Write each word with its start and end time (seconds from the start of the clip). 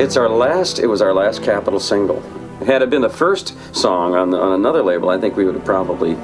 It's 0.00 0.16
our 0.16 0.30
last. 0.30 0.78
It 0.78 0.86
was 0.86 1.02
our 1.02 1.12
last 1.12 1.42
Capitol 1.42 1.78
single. 1.78 2.22
Had 2.64 2.80
it 2.80 2.88
been 2.88 3.02
the 3.02 3.10
first 3.10 3.54
song 3.76 4.14
on, 4.14 4.32
on 4.32 4.52
another 4.52 4.82
label, 4.82 5.10
I 5.10 5.20
think 5.20 5.36
we 5.36 5.44
would 5.44 5.54
have 5.54 5.64
probably 5.66 6.16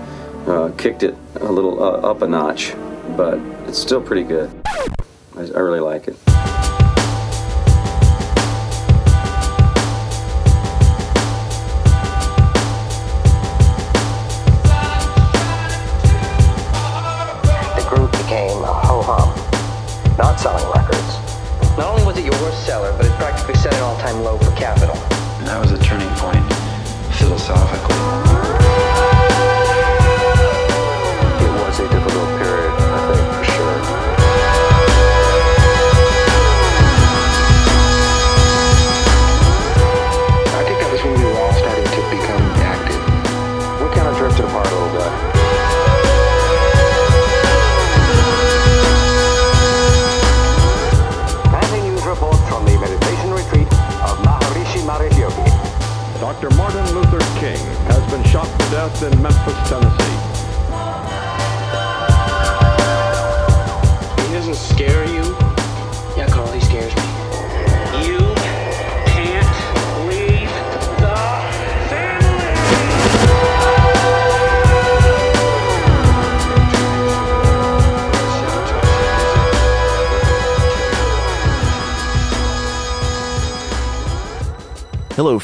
uh, 0.47 0.71
kicked 0.79 1.03
it 1.03 1.15
a 1.35 1.53
little 1.53 1.83
uh, 1.85 2.11
up 2.11 2.23
a 2.23 2.27
notch. 2.27 2.75
But 3.19 3.39
it's 3.69 3.79
still 3.79 4.01
pretty 4.01 4.23
good. 4.23 4.51
I, 5.37 5.41
I 5.41 5.59
really 5.59 5.81
like 5.81 6.09
it. 6.09 6.36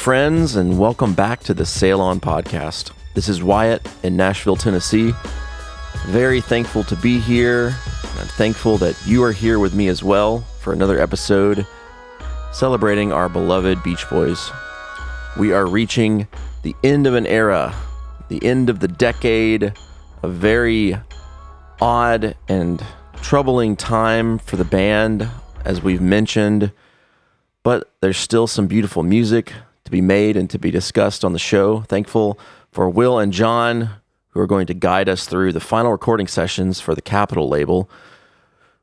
Friends, 0.03 0.57
and 0.57 0.81
welcome 0.81 1.15
back 1.15 1.39
to 1.45 1.55
the 1.55 1.65
Sail 1.65 2.01
On 2.01 2.19
podcast. 2.19 2.91
This 3.15 3.29
is 3.29 3.41
Wyatt 3.41 3.89
in 4.03 4.17
Nashville, 4.17 4.57
Tennessee. 4.57 5.13
Very 6.07 6.41
thankful 6.41 6.83
to 6.83 6.97
be 6.97 7.21
here. 7.21 7.69
I'm 8.19 8.27
thankful 8.27 8.79
that 8.79 9.01
you 9.07 9.23
are 9.23 9.31
here 9.31 9.61
with 9.61 9.75
me 9.75 9.87
as 9.87 10.03
well 10.03 10.41
for 10.59 10.73
another 10.73 10.99
episode 10.99 11.65
celebrating 12.51 13.13
our 13.13 13.29
beloved 13.29 13.81
Beach 13.85 14.05
Boys. 14.11 14.51
We 15.39 15.53
are 15.53 15.67
reaching 15.67 16.27
the 16.65 16.75
end 16.83 17.07
of 17.07 17.15
an 17.15 17.29
era, 17.29 17.73
the 18.29 18.45
end 18.45 18.71
of 18.71 18.81
the 18.81 18.89
decade, 18.89 19.73
a 20.25 20.29
very 20.29 20.97
odd 21.81 22.35
and 22.49 22.85
troubling 23.23 23.77
time 23.77 24.39
for 24.39 24.57
the 24.57 24.65
band, 24.65 25.29
as 25.65 25.81
we've 25.81 26.03
mentioned 26.03 26.73
but 27.63 27.93
there's 28.01 28.17
still 28.17 28.47
some 28.47 28.67
beautiful 28.67 29.03
music 29.03 29.53
be 29.93 30.01
made 30.01 30.37
and 30.37 30.51
to 30.51 30.59
be 30.59 30.73
discussed 30.73 31.25
on 31.25 31.33
the 31.33 31.39
show. 31.39 31.83
Thankful 31.83 32.41
for 32.73 32.89
Will 32.89 33.21
and 33.21 33.33
John, 33.33 33.91
who 34.31 34.41
are 34.41 34.47
going 34.49 34.67
to 34.67 34.75
guide 34.75 35.09
us 35.09 35.27
through 35.27 35.53
the 35.53 35.61
final 35.61 35.93
recording 35.93 36.27
sessions 36.27 36.81
for 36.81 36.97
the 36.97 37.03
Capitol 37.03 37.49
label, 37.49 37.89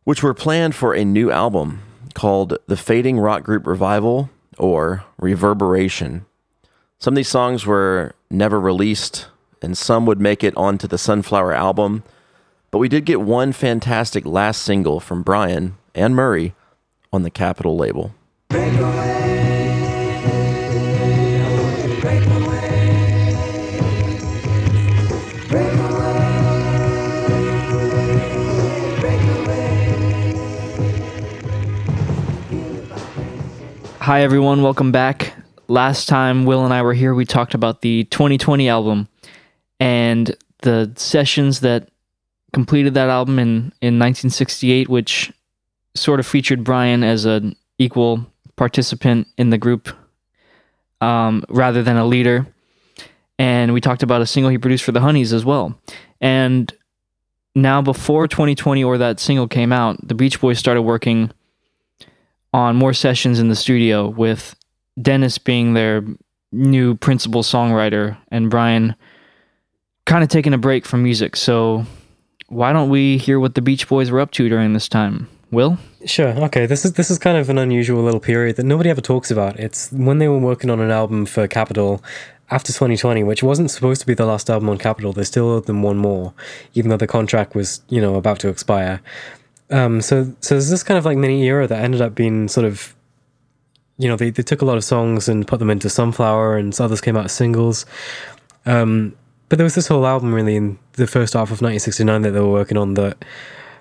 which 0.06 0.24
were 0.24 0.34
planned 0.34 0.76
for 0.76 0.94
a 0.94 1.04
new 1.04 1.32
album 1.32 1.82
called 2.14 2.58
The 2.68 2.78
Fading 2.78 3.20
Rock 3.20 3.44
Group 3.44 3.68
Revival 3.68 4.30
or 4.58 5.04
Reverberation. 5.18 6.26
Some 7.00 7.14
of 7.14 7.16
these 7.16 7.28
songs 7.28 7.66
were 7.66 8.14
never 8.30 8.60
released, 8.60 9.28
and 9.62 9.78
some 9.78 10.06
would 10.06 10.22
make 10.22 10.44
it 10.44 10.56
onto 10.56 10.88
the 10.88 10.98
Sunflower 10.98 11.54
album. 11.54 12.04
But 12.72 12.78
we 12.78 12.90
did 12.90 13.06
get 13.06 13.22
one 13.22 13.52
fantastic 13.52 14.26
last 14.26 14.62
single 14.62 15.00
from 15.00 15.24
Brian 15.24 15.76
and 15.96 16.16
Murry 16.16 16.54
on 17.12 17.24
the 17.24 17.32
Capitol 17.32 17.76
label. 17.76 18.14
Hi, 34.10 34.24
everyone. 34.24 34.64
Welcome 34.64 34.92
back. 34.92 35.36
Last 35.68 36.08
time 36.08 36.46
Will 36.46 36.66
and 36.66 36.74
I 36.74 36.82
were 36.82 36.96
here, 36.96 37.14
we 37.14 37.26
talked 37.26 37.54
about 37.54 37.82
the 37.82 38.06
2020 38.06 38.68
album 38.68 39.08
and 39.80 40.36
the 40.64 40.92
sessions 40.96 41.60
that 41.60 41.90
completed 42.52 42.96
that 42.96 43.10
album 43.10 43.38
in, 43.38 43.48
in 43.84 44.00
1968, 44.00 44.90
which 44.90 45.32
sort 45.94 46.20
of 46.20 46.26
featured 46.26 46.64
Brian 46.64 47.04
as 47.04 47.26
an 47.26 47.56
equal 47.78 48.26
participant 48.56 49.28
in 49.38 49.52
the 49.52 49.60
group 49.60 49.96
um, 51.02 51.44
rather 51.48 51.84
than 51.84 51.98
a 51.98 52.06
leader. 52.08 52.48
And 53.38 53.76
we 53.76 53.80
talked 53.80 54.02
about 54.02 54.24
a 54.24 54.26
single 54.26 54.50
he 54.50 54.58
produced 54.58 54.86
for 54.86 54.92
the 54.92 55.02
Honeys 55.02 55.34
as 55.34 55.46
well. 55.46 55.80
And 56.20 56.74
now, 57.54 57.84
before 57.84 58.28
2020 58.28 58.84
or 58.84 58.98
that 58.98 59.20
single 59.20 59.48
came 59.48 59.72
out, 59.72 60.08
the 60.08 60.16
Beach 60.16 60.42
Boys 60.42 60.58
started 60.58 60.82
working 60.82 61.30
on 62.54 62.76
more 62.76 62.94
sessions 62.94 63.40
in 63.40 63.50
the 63.50 63.56
studio 63.56 64.08
with 64.08 64.56
Dennis 65.02 65.38
being 65.38 65.74
their 65.74 66.04
new 66.52 66.96
principal 66.96 67.44
songwriter 67.44 68.18
and 68.32 68.50
Brian 68.50 68.96
kind 70.06 70.24
of 70.24 70.30
taking 70.30 70.54
a 70.54 70.58
break 70.58 70.86
from 70.86 71.04
music. 71.04 71.36
So 71.36 71.86
why 72.48 72.74
don't 72.74 72.90
we 72.90 73.18
hear 73.18 73.40
what 73.40 73.56
the 73.56 73.62
Beach 73.62 73.88
Boys 73.88 74.10
were 74.10 74.20
up 74.20 74.32
to 74.32 74.50
during 74.50 74.74
this 74.74 74.90
time? 74.90 75.30
Will? 75.52 75.78
Sure. 76.06 76.30
Okay. 76.46 76.66
This 76.66 76.86
is 76.86 76.94
this 76.94 77.10
is 77.10 77.18
kind 77.18 77.38
of 77.38 77.50
an 77.50 77.58
unusual 77.58 78.04
little 78.04 78.20
period 78.20 78.56
that 78.58 78.64
nobody 78.64 78.90
ever 78.90 79.02
talks 79.02 79.32
about. 79.32 79.60
It's 79.60 79.92
when 79.92 80.20
they 80.20 80.28
were 80.28 80.38
working 80.38 80.70
on 80.70 80.80
an 80.80 80.92
album 80.92 81.26
for 81.26 81.48
Capitol 81.48 82.04
after 82.52 82.72
2020, 82.72 83.24
which 83.24 83.44
wasn't 83.44 83.72
supposed 83.72 84.02
to 84.02 84.08
be 84.08 84.14
the 84.14 84.26
last 84.26 84.50
album 84.50 84.70
on 84.70 84.78
Capitol. 84.78 85.12
They 85.12 85.24
still 85.24 85.50
owed 85.50 85.66
them 85.66 85.82
one 85.82 85.98
more, 85.98 86.34
even 86.74 86.90
though 86.90 86.98
the 86.98 87.08
contract 87.08 87.56
was 87.56 87.82
you 87.90 88.00
know 88.00 88.16
about 88.16 88.40
to 88.40 88.50
expire. 88.50 89.02
Um, 89.72 90.02
so 90.02 90.34
so 90.42 90.56
there's 90.56 90.70
this 90.70 90.84
kind 90.84 90.98
of 90.98 91.06
like 91.06 91.18
mini 91.18 91.44
era 91.44 91.68
that 91.68 91.84
ended 91.84 92.02
up 92.02 92.16
being 92.16 92.48
sort 92.48 92.66
of, 92.66 92.96
you 93.98 94.08
know, 94.08 94.16
they 94.16 94.30
they 94.30 94.44
took 94.44 94.62
a 94.62 94.66
lot 94.66 94.78
of 94.78 94.84
songs 94.84 95.30
and 95.30 95.48
put 95.48 95.60
them 95.60 95.70
into 95.70 95.90
Sunflower, 95.90 96.58
and 96.58 96.80
others 96.80 97.02
came 97.02 97.16
out 97.18 97.26
as 97.26 97.32
singles. 97.32 97.86
Um, 98.66 99.16
but 99.50 99.58
there 99.58 99.64
was 99.64 99.76
this 99.76 99.88
whole 99.88 100.06
album 100.06 100.34
really 100.34 100.56
in 100.56 100.78
the 100.94 101.08
first 101.08 101.34
half 101.34 101.52
of 101.52 101.62
1969 101.62 102.22
that 102.22 102.32
they 102.32 102.40
were 102.40 102.52
working 102.52 102.78
on 102.78 102.94
that 102.94 103.24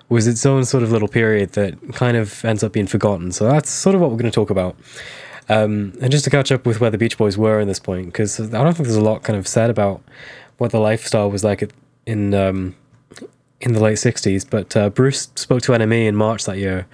was 0.09 0.25
its 0.25 0.45
own 0.45 0.65
sort 0.65 0.81
of 0.81 0.91
little 0.91 1.07
period 1.07 1.51
that 1.51 1.93
kind 1.93 2.17
of 2.17 2.43
ends 2.43 2.63
up 2.63 2.73
being 2.73 2.87
forgotten. 2.87 3.31
So 3.31 3.47
that's 3.47 3.69
sort 3.69 3.93
of 3.93 4.01
what 4.01 4.09
we're 4.09 4.17
going 4.17 4.31
to 4.31 4.35
talk 4.35 4.49
about. 4.49 4.75
Um, 5.47 5.93
and 6.01 6.11
just 6.11 6.23
to 6.23 6.29
catch 6.31 6.51
up 6.51 6.65
with 6.65 6.79
where 6.79 6.89
the 6.89 6.97
Beach 6.97 7.17
Boys 7.17 7.37
were 7.37 7.59
in 7.59 7.67
this 7.67 7.79
point, 7.79 8.07
because 8.07 8.39
I 8.39 8.63
don't 8.63 8.73
think 8.73 8.87
there's 8.87 8.95
a 8.95 9.01
lot 9.01 9.23
kind 9.23 9.37
of 9.37 9.47
said 9.47 9.69
about 9.69 10.01
what 10.57 10.71
the 10.71 10.79
lifestyle 10.79 11.29
was 11.29 11.43
like 11.43 11.71
in 12.05 12.33
um, 12.33 12.75
in 13.61 13.73
the 13.73 13.81
late 13.81 13.97
'60s. 13.97 14.49
But 14.49 14.75
uh, 14.75 14.89
Bruce 14.89 15.29
spoke 15.35 15.61
to 15.63 15.71
NME 15.73 16.07
in 16.07 16.15
March 16.15 16.45
that 16.45 16.57
year 16.57 16.87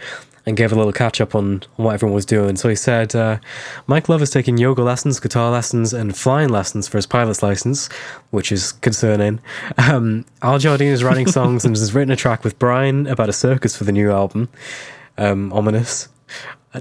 and 0.46 0.56
gave 0.56 0.72
a 0.72 0.76
little 0.76 0.94
catch 0.94 1.20
up 1.20 1.34
on, 1.34 1.64
on 1.78 1.86
what 1.86 1.94
everyone 1.94 2.14
was 2.14 2.26
doing. 2.26 2.56
So 2.56 2.70
he 2.70 2.76
said, 2.76 3.16
uh, 3.16 3.40
Mike 3.88 4.08
Love 4.10 4.22
is 4.22 4.30
taking 4.30 4.58
yoga 4.58 4.84
lessons, 4.84 5.20
guitar 5.20 5.52
lessons, 5.52 5.94
and 5.94 6.16
flying 6.16 6.50
lessons 6.50 6.88
for 6.88 6.98
his 6.98 7.08
pilot's 7.08 7.42
license, 7.42 7.88
which 8.30 8.52
is 8.52 8.72
concerning. 8.74 9.40
Um, 9.78 10.26
Al 10.42 10.60
Jardine 10.60 10.92
is 10.92 11.04
writing 11.04 11.28
songs 11.28 11.66
and 11.66 11.76
has 11.76 11.94
written 11.94 12.12
a 12.12 12.16
track 12.16 12.44
with 12.44 12.60
Brian 12.60 13.08
about 13.08 13.30
a 13.30 13.34
circus 13.34 13.76
for 13.76 13.86
the 13.86 13.92
new 13.92 14.12
album. 14.12 14.50
Um, 15.18 15.52
ominous. 15.52 16.10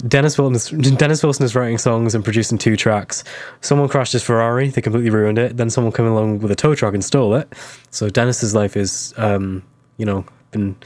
Dennis 0.09 0.37
Wilson, 0.37 0.81
is, 0.81 0.93
Dennis 0.97 1.23
Wilson 1.23 1.45
is 1.45 1.55
writing 1.55 1.79
songs 1.79 2.15
and 2.15 2.25
producing 2.25 2.59
two 2.59 2.77
tracks. 2.77 3.25
Someone 3.61 3.89
crashed 3.89 4.13
his 4.13 4.23
Ferrari, 4.23 4.69
they 4.69 4.83
completely 4.83 5.11
ruined 5.11 5.39
it. 5.39 5.57
Then 5.57 5.71
someone 5.71 5.93
came 5.93 6.07
along 6.07 6.41
with 6.41 6.51
a 6.51 6.57
tow 6.57 6.75
truck 6.75 6.95
and 6.95 7.05
stole 7.05 7.35
it. 7.35 7.51
So 7.91 8.11
Dennis's 8.11 8.55
life 8.55 8.77
is, 8.77 9.15
um, 9.17 9.63
you 9.97 10.07
know, 10.07 10.25
been 10.51 10.77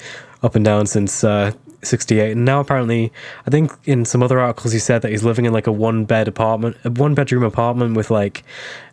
up 0.42 0.54
and 0.54 0.64
down 0.64 0.86
since 0.86 1.24
uh, 1.24 1.52
'68, 1.82 2.32
and 2.32 2.44
now 2.44 2.60
apparently, 2.60 3.12
I 3.46 3.50
think 3.50 3.72
in 3.84 4.04
some 4.04 4.22
other 4.22 4.40
articles 4.40 4.72
he 4.72 4.78
said 4.78 5.02
that 5.02 5.10
he's 5.10 5.24
living 5.24 5.44
in 5.44 5.52
like 5.52 5.66
a 5.66 5.72
one 5.72 6.04
bed 6.04 6.28
apartment, 6.28 6.76
a 6.84 6.90
one 6.90 7.14
bedroom 7.14 7.42
apartment 7.42 7.96
with 7.96 8.10
like 8.10 8.44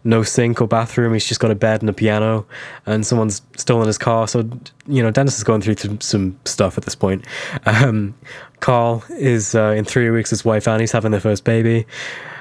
no 0.04 0.24
sink 0.24 0.62
or 0.62 0.68
bathroom. 0.68 1.14
He's 1.14 1.26
just 1.26 1.40
got 1.40 1.52
a 1.52 1.56
bed 1.56 1.82
and 1.82 1.90
a 1.90 1.94
piano, 1.94 2.46
and 2.86 3.06
someone's 3.06 3.42
stolen 3.58 3.88
his 3.88 3.98
car. 3.98 4.28
So 4.28 4.50
you 4.88 5.02
know, 5.02 5.12
Dennis 5.12 5.38
is 5.38 5.44
going 5.44 5.62
through 5.62 5.98
some, 6.00 6.40
stuff 6.46 6.78
at 6.78 6.86
this 6.86 6.96
point. 6.96 7.26
Um, 7.66 8.16
Carl 8.60 9.04
is 9.10 9.56
uh, 9.56 9.74
in 9.78 9.86
three 9.86 10.10
weeks. 10.10 10.30
His 10.30 10.46
wife 10.46 10.68
Annie's 10.68 10.92
having 10.92 11.12
their 11.12 11.20
first 11.20 11.44
baby. 11.44 11.86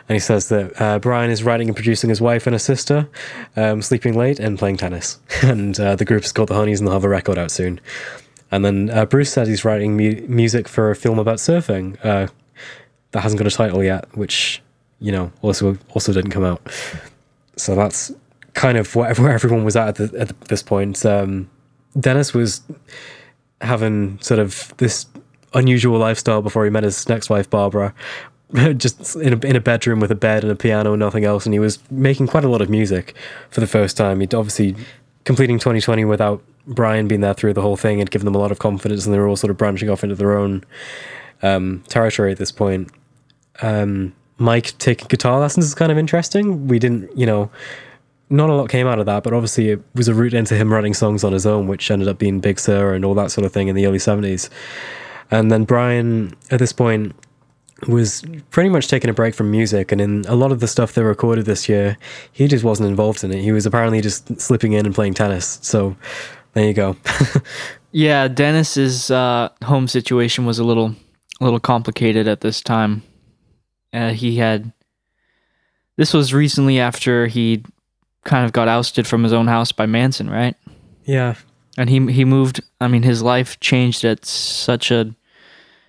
And 0.08 0.16
he 0.16 0.20
says 0.20 0.48
that 0.50 0.80
uh, 0.80 0.98
Brian 0.98 1.30
is 1.30 1.42
writing 1.42 1.68
and 1.68 1.76
producing 1.76 2.10
his 2.10 2.20
wife 2.20 2.46
and 2.46 2.52
his 2.52 2.62
sister, 2.62 3.08
um, 3.56 3.80
sleeping 3.80 4.14
late 4.14 4.38
and 4.38 4.58
playing 4.58 4.76
tennis. 4.76 5.18
And 5.42 5.78
uh, 5.78 5.96
the 5.96 6.04
group 6.04 6.24
is 6.24 6.32
called 6.32 6.48
the 6.48 6.54
Honeys, 6.54 6.80
and 6.80 6.86
they'll 6.86 6.94
have 6.94 7.04
a 7.04 7.08
record 7.08 7.38
out 7.38 7.50
soon. 7.50 7.80
And 8.50 8.64
then 8.64 8.90
uh, 8.90 9.04
Bruce 9.06 9.32
says 9.32 9.48
he's 9.48 9.64
writing 9.64 9.96
mu- 9.96 10.24
music 10.28 10.68
for 10.68 10.90
a 10.90 10.96
film 10.96 11.18
about 11.18 11.38
surfing 11.38 11.98
uh, 12.04 12.28
that 13.12 13.20
hasn't 13.20 13.38
got 13.38 13.46
a 13.46 13.56
title 13.56 13.82
yet, 13.82 14.06
which 14.16 14.62
you 15.00 15.10
know 15.10 15.32
also 15.42 15.76
also 15.94 16.12
didn't 16.12 16.30
come 16.30 16.44
out. 16.44 16.60
So 17.56 17.74
that's 17.74 18.12
kind 18.52 18.78
of 18.78 18.94
where, 18.94 19.14
where 19.16 19.32
everyone 19.32 19.64
was 19.64 19.76
at 19.76 19.88
at, 19.88 20.12
the, 20.12 20.20
at 20.20 20.40
this 20.42 20.62
point. 20.62 21.04
Um, 21.04 21.50
Dennis 21.98 22.34
was 22.34 22.62
having 23.60 24.20
sort 24.20 24.40
of 24.40 24.74
this 24.76 25.06
unusual 25.54 25.98
lifestyle 25.98 26.42
before 26.42 26.64
he 26.64 26.70
met 26.70 26.82
his 26.82 27.08
next 27.08 27.30
wife 27.30 27.48
Barbara. 27.48 27.94
Just 28.76 29.16
in 29.16 29.32
a, 29.32 29.46
in 29.46 29.56
a 29.56 29.60
bedroom 29.60 29.98
with 29.98 30.12
a 30.12 30.16
bed 30.16 30.44
and 30.44 30.52
a 30.52 30.56
piano, 30.56 30.92
and 30.92 31.00
nothing 31.00 31.24
else, 31.24 31.44
and 31.44 31.52
he 31.52 31.58
was 31.58 31.78
making 31.90 32.28
quite 32.28 32.44
a 32.44 32.48
lot 32.48 32.60
of 32.60 32.70
music 32.70 33.14
for 33.50 33.60
the 33.60 33.66
first 33.66 33.96
time. 33.96 34.20
He'd 34.20 34.34
obviously 34.34 34.76
completing 35.24 35.58
2020 35.58 36.04
without 36.04 36.42
Brian 36.66 37.08
being 37.08 37.20
there 37.20 37.34
through 37.34 37.54
the 37.54 37.62
whole 37.62 37.76
thing 37.76 37.98
had 37.98 38.10
given 38.10 38.24
them 38.24 38.34
a 38.34 38.38
lot 38.38 38.52
of 38.52 38.58
confidence, 38.58 39.06
and 39.06 39.14
they 39.14 39.18
were 39.18 39.26
all 39.26 39.36
sort 39.36 39.50
of 39.50 39.56
branching 39.56 39.90
off 39.90 40.04
into 40.04 40.14
their 40.14 40.36
own 40.36 40.62
um, 41.42 41.82
territory 41.88 42.30
at 42.30 42.38
this 42.38 42.52
point. 42.52 42.90
Um, 43.60 44.14
Mike 44.38 44.76
taking 44.78 45.08
guitar 45.08 45.40
lessons 45.40 45.66
is 45.66 45.74
kind 45.74 45.90
of 45.90 45.98
interesting. 45.98 46.68
We 46.68 46.78
didn't, 46.78 47.16
you 47.16 47.26
know, 47.26 47.50
not 48.30 48.50
a 48.50 48.54
lot 48.54 48.68
came 48.68 48.86
out 48.86 48.98
of 48.98 49.06
that, 49.06 49.22
but 49.22 49.32
obviously 49.32 49.70
it 49.70 49.82
was 49.94 50.08
a 50.08 50.14
route 50.14 50.34
into 50.34 50.54
him 50.54 50.72
writing 50.72 50.94
songs 50.94 51.24
on 51.24 51.32
his 51.32 51.46
own, 51.46 51.66
which 51.66 51.90
ended 51.90 52.08
up 52.08 52.18
being 52.18 52.40
Big 52.40 52.58
Sur 52.58 52.94
and 52.94 53.04
all 53.04 53.14
that 53.14 53.30
sort 53.30 53.44
of 53.44 53.52
thing 53.52 53.68
in 53.68 53.76
the 53.76 53.86
early 53.86 53.98
70s. 53.98 54.48
And 55.30 55.50
then 55.50 55.64
Brian, 55.64 56.34
at 56.50 56.58
this 56.58 56.72
point, 56.72 57.14
was 57.88 58.24
pretty 58.50 58.68
much 58.68 58.88
taking 58.88 59.10
a 59.10 59.14
break 59.14 59.34
from 59.34 59.50
music, 59.50 59.92
and 59.92 60.00
in 60.00 60.24
a 60.26 60.34
lot 60.34 60.52
of 60.52 60.60
the 60.60 60.68
stuff 60.68 60.92
they 60.94 61.02
recorded 61.02 61.46
this 61.46 61.68
year, 61.68 61.96
he 62.32 62.48
just 62.48 62.64
wasn't 62.64 62.88
involved 62.88 63.24
in 63.24 63.32
it. 63.32 63.42
He 63.42 63.52
was 63.52 63.66
apparently 63.66 64.00
just 64.00 64.40
slipping 64.40 64.72
in 64.72 64.86
and 64.86 64.94
playing 64.94 65.14
tennis. 65.14 65.58
So 65.62 65.96
there 66.54 66.66
you 66.66 66.74
go. 66.74 66.96
Yeah, 67.96 68.26
Dennis's 68.26 69.08
uh, 69.12 69.50
home 69.62 69.86
situation 69.86 70.44
was 70.46 70.58
a 70.58 70.64
little, 70.64 70.96
a 71.40 71.44
little 71.44 71.60
complicated 71.60 72.26
at 72.26 72.40
this 72.40 72.60
time. 72.60 73.04
Uh, 73.92 74.10
he 74.10 74.36
had. 74.38 74.72
This 75.96 76.12
was 76.12 76.34
recently 76.34 76.80
after 76.80 77.28
he 77.28 77.62
kind 78.24 78.44
of 78.44 78.52
got 78.52 78.66
ousted 78.66 79.06
from 79.06 79.22
his 79.22 79.32
own 79.32 79.46
house 79.46 79.70
by 79.70 79.86
Manson, 79.86 80.28
right? 80.28 80.56
yeah, 81.04 81.36
And 81.78 81.88
he 81.88 82.04
he 82.12 82.24
moved. 82.24 82.60
I 82.80 82.88
mean, 82.88 83.04
his 83.04 83.22
life 83.22 83.60
changed 83.60 84.04
at 84.04 84.24
such 84.24 84.90
a, 84.90 85.14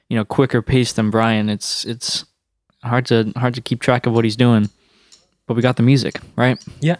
you 0.09 0.17
know, 0.17 0.25
quicker 0.25 0.61
pace 0.61 0.93
than 0.93 1.09
Brian. 1.09 1.49
It's 1.49 1.85
it's 1.85 2.25
hard 2.83 3.05
to 3.07 3.31
hard 3.35 3.55
to 3.55 3.61
keep 3.61 3.81
track 3.81 4.05
of 4.05 4.13
what 4.13 4.23
he's 4.23 4.35
doing. 4.35 4.69
But 5.47 5.55
we 5.55 5.61
got 5.61 5.75
the 5.75 5.83
music, 5.83 6.19
right? 6.35 6.63
yeah. 6.81 6.97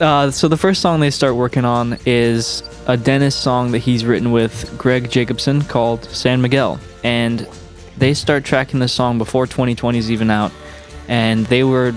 Uh, 0.00 0.30
so 0.30 0.46
the 0.46 0.56
first 0.56 0.80
song 0.80 1.00
they 1.00 1.10
start 1.10 1.34
working 1.34 1.64
on 1.64 1.98
is 2.06 2.62
a 2.86 2.96
Dennis 2.96 3.34
song 3.34 3.72
that 3.72 3.80
he's 3.80 4.04
written 4.04 4.30
with 4.30 4.72
Gregg 4.78 5.10
Jakobson 5.10 5.62
called 5.62 6.04
San 6.04 6.40
Miguel, 6.40 6.78
and 7.02 7.48
they 7.96 8.14
start 8.14 8.44
tracking 8.44 8.78
this 8.78 8.92
song 8.92 9.18
before 9.18 9.46
2020 9.46 9.98
is 9.98 10.10
even 10.10 10.30
out, 10.30 10.52
and 11.08 11.46
they 11.46 11.64
were 11.64 11.92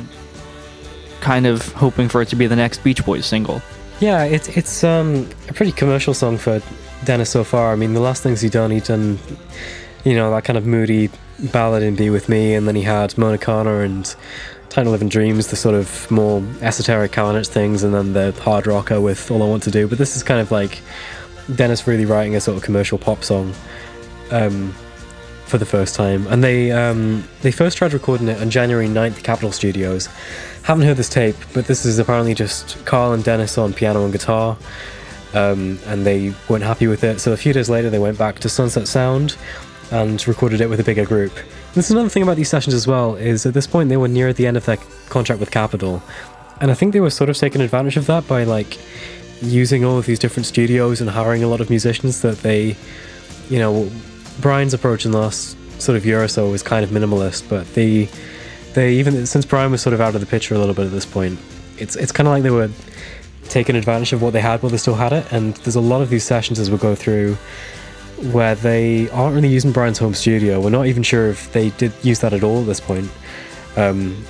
kind 1.22 1.46
of 1.46 1.72
hoping 1.74 2.10
for 2.10 2.22
it 2.22 2.28
to 2.30 2.36
be 2.36 2.48
the 2.48 2.56
next 2.56 2.84
Beach 2.84 3.06
Boys 3.06 3.26
single. 3.26 3.62
Yeah, 4.00 4.24
it's 4.24 4.50
it's 4.50 4.84
um, 4.84 5.30
a 5.48 5.54
pretty 5.54 5.72
commercial 5.72 6.14
song 6.14 6.38
for 6.38 6.62
Dennis 7.06 7.30
so 7.30 7.44
far. 7.44 7.72
I 7.72 7.76
mean, 7.76 7.94
the 7.94 8.00
last 8.00 8.24
things 8.24 8.42
he 8.42 8.50
done, 8.50 8.72
he 8.72 8.80
done, 8.80 9.20
you 10.04 10.16
know, 10.16 10.32
that 10.32 10.44
kind 10.44 10.58
of 10.58 10.66
moody 10.66 11.10
ballad 11.52 11.84
in 11.84 11.96
"Be 11.96 12.10
with 12.10 12.28
Me," 12.28 12.56
and 12.56 12.68
then 12.68 12.76
he 12.76 12.82
had 12.82 13.18
Mona 13.18 13.38
Kana 13.38 13.80
and 13.80 14.14
"Time 14.70 14.86
to 14.86 14.92
Live 14.92 15.04
in 15.04 15.10
Dreams," 15.10 15.48
the 15.48 15.56
sort 15.56 15.76
of 15.76 16.10
more 16.10 16.44
esoteric 16.62 17.12
Carnage 17.12 17.48
things, 17.48 17.84
and 17.84 17.94
then 17.94 18.14
the 18.14 18.32
hard 18.42 18.66
rocker 18.66 19.00
with 19.00 19.30
"All 19.30 19.44
I 19.44 19.46
Want 19.46 19.64
to 19.64 19.72
Do." 19.72 19.88
But 19.88 20.00
this 20.00 20.16
is 20.16 20.24
kind 20.24 20.42
of 20.42 20.52
like 20.52 20.80
Dennis 21.56 21.86
really 21.88 22.06
writing 22.06 22.36
a 22.36 22.42
sort 22.42 22.58
of 22.58 22.64
commercial 22.64 22.98
pop 22.98 23.24
song 23.24 23.54
um, 24.32 24.74
for 25.52 25.58
the 25.58 25.66
first 25.66 25.96
time, 25.96 26.26
and 26.28 26.42
they 26.42 26.72
um, 26.72 27.26
they 27.42 27.52
first 27.52 27.78
tried 27.78 27.92
recording 27.92 28.30
it 28.30 28.42
on 28.42 28.50
January 28.50 28.88
9th 28.88 29.18
at 29.18 29.24
Capitol 29.24 29.52
Studios. 29.52 30.08
Haven't 30.64 30.88
heard 30.88 30.96
this 30.96 31.10
tape, 31.10 31.36
but 31.54 31.66
this 31.66 31.86
is 31.86 32.00
apparently 32.00 32.34
just 32.34 32.84
Carl 32.86 33.12
and 33.12 33.22
Dennis 33.22 33.58
on 33.58 33.74
piano 33.74 34.06
and 34.06 34.14
guitar, 34.14 34.58
um, 35.34 35.78
and 35.88 36.06
they 36.06 36.34
weren't 36.48 36.64
happy 36.64 36.88
with 36.88 37.04
it. 37.04 37.20
So 37.20 37.34
a 37.34 37.38
few 37.38 37.52
days 37.52 37.70
later, 37.70 37.90
they 37.90 38.00
went 38.00 38.18
back 38.18 38.40
to 38.40 38.50
Sunset 38.50 38.88
Sound 38.88 39.36
and 39.92 40.26
recorded 40.26 40.62
it 40.62 40.70
with 40.70 40.80
a 40.80 40.86
bigger 40.86 41.06
group. 41.06 41.34
This 41.74 41.86
is 41.86 41.92
another 41.92 42.10
thing 42.10 42.24
about 42.24 42.38
these 42.38 42.50
sessions 42.50 42.74
as 42.74 42.88
well. 42.88 43.16
Is 43.16 43.46
at 43.46 43.54
this 43.54 43.68
point 43.68 43.90
they 43.90 43.98
were 43.98 44.08
near 44.08 44.32
the 44.32 44.48
end 44.48 44.56
of 44.56 44.66
their 44.66 44.78
contract 45.10 45.42
with 45.42 45.52
Capitol, 45.52 46.02
and 46.62 46.72
I 46.72 46.76
think 46.76 46.94
they 46.94 47.02
were 47.02 47.10
sort 47.10 47.30
of 47.30 47.36
taking 47.36 47.60
advantage 47.60 47.98
of 47.98 48.06
that 48.06 48.26
by 48.26 48.46
like 48.46 48.80
using 49.42 49.84
all 49.84 49.98
of 49.98 50.06
these 50.06 50.20
different 50.20 50.46
studios 50.46 51.02
and 51.02 51.10
hiring 51.10 51.44
a 51.44 51.48
lot 51.48 51.60
of 51.60 51.70
musicians 51.70 52.22
that 52.22 52.38
they, 52.38 52.78
you 53.50 53.60
know, 53.60 53.90
Brian's 54.40 54.74
approach 54.74 55.06
in 55.06 55.12
the 55.12 55.20
last 55.20 55.58
sort 55.82 55.96
of 55.98 56.06
year 56.06 56.24
or 56.24 56.28
so 56.28 56.50
was 56.50 56.64
kind 56.64 56.84
of 56.84 56.92
minimalist, 56.92 57.50
but 57.50 57.72
they, 57.74 58.10
they 58.74 58.94
even 58.94 59.26
since 59.26 59.46
Brian 59.46 59.72
was 59.72 59.82
sort 59.82 59.94
of 59.94 60.02
out 60.02 60.16
of 60.16 60.22
the 60.22 60.28
picture 60.28 60.56
a 60.56 60.60
little 60.60 60.76
bit 60.76 60.86
at 60.86 60.92
this 60.92 61.06
point, 61.06 61.40
it's 61.78 61.96
it's 61.96 62.12
kind 62.12 62.28
of 62.28 62.34
like 62.34 62.44
they 62.44 62.52
were 62.52 62.70
taking 63.50 63.76
advantage 63.76 64.14
of 64.14 64.22
what 64.22 64.32
they 64.32 64.40
had 64.40 64.62
while 64.64 64.70
they 64.70 64.78
still 64.78 64.96
had 64.96 65.12
it. 65.12 65.30
And 65.32 65.56
there's 65.58 65.76
a 65.76 65.82
lot 65.82 66.02
of 66.02 66.10
these 66.10 66.24
sessions 66.24 66.60
as 66.60 66.72
we 66.72 66.78
go 66.78 66.96
through 66.96 67.36
where 68.32 68.56
they 68.56 69.10
aren't 69.10 69.36
really 69.36 69.50
using 69.50 69.72
Brian's 69.72 69.98
home 69.98 70.14
studio. 70.14 70.62
We're 70.62 70.70
not 70.70 70.86
even 70.86 71.04
sure 71.04 71.28
if 71.28 71.52
they 71.52 71.72
did 71.72 71.92
use 72.04 72.20
that 72.20 72.34
at 72.34 72.44
all 72.44 72.62
at 72.62 72.68
this 72.68 72.80
point 72.80 73.10
um, 73.76 74.24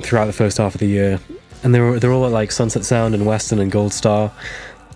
throughout 0.00 0.26
the 0.26 0.32
first 0.32 0.58
half 0.58 0.74
of 0.74 0.80
the 0.80 0.86
year. 0.86 1.20
And 1.62 1.74
they're 1.74 2.00
they're 2.00 2.12
all 2.12 2.24
at 2.26 2.32
like 2.32 2.52
Sunset 2.52 2.84
Sound 2.84 3.14
and 3.14 3.26
Western 3.26 3.60
and 3.60 3.70
Gold 3.70 3.92
Star, 3.92 4.32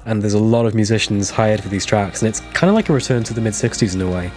and 0.06 0.22
there's 0.22 0.34
a 0.34 0.38
lot 0.38 0.66
of 0.66 0.74
musicians 0.74 1.30
hired 1.30 1.62
for 1.62 1.68
these 1.68 1.84
tracks, 1.84 2.22
and 2.22 2.28
it's 2.28 2.40
kind 2.52 2.68
of 2.68 2.74
like 2.74 2.88
a 2.88 2.92
return 2.92 3.22
to 3.24 3.34
the 3.34 3.40
mid 3.40 3.52
'60s 3.52 3.94
in 3.94 4.00
a 4.00 4.10
way, 4.10 4.30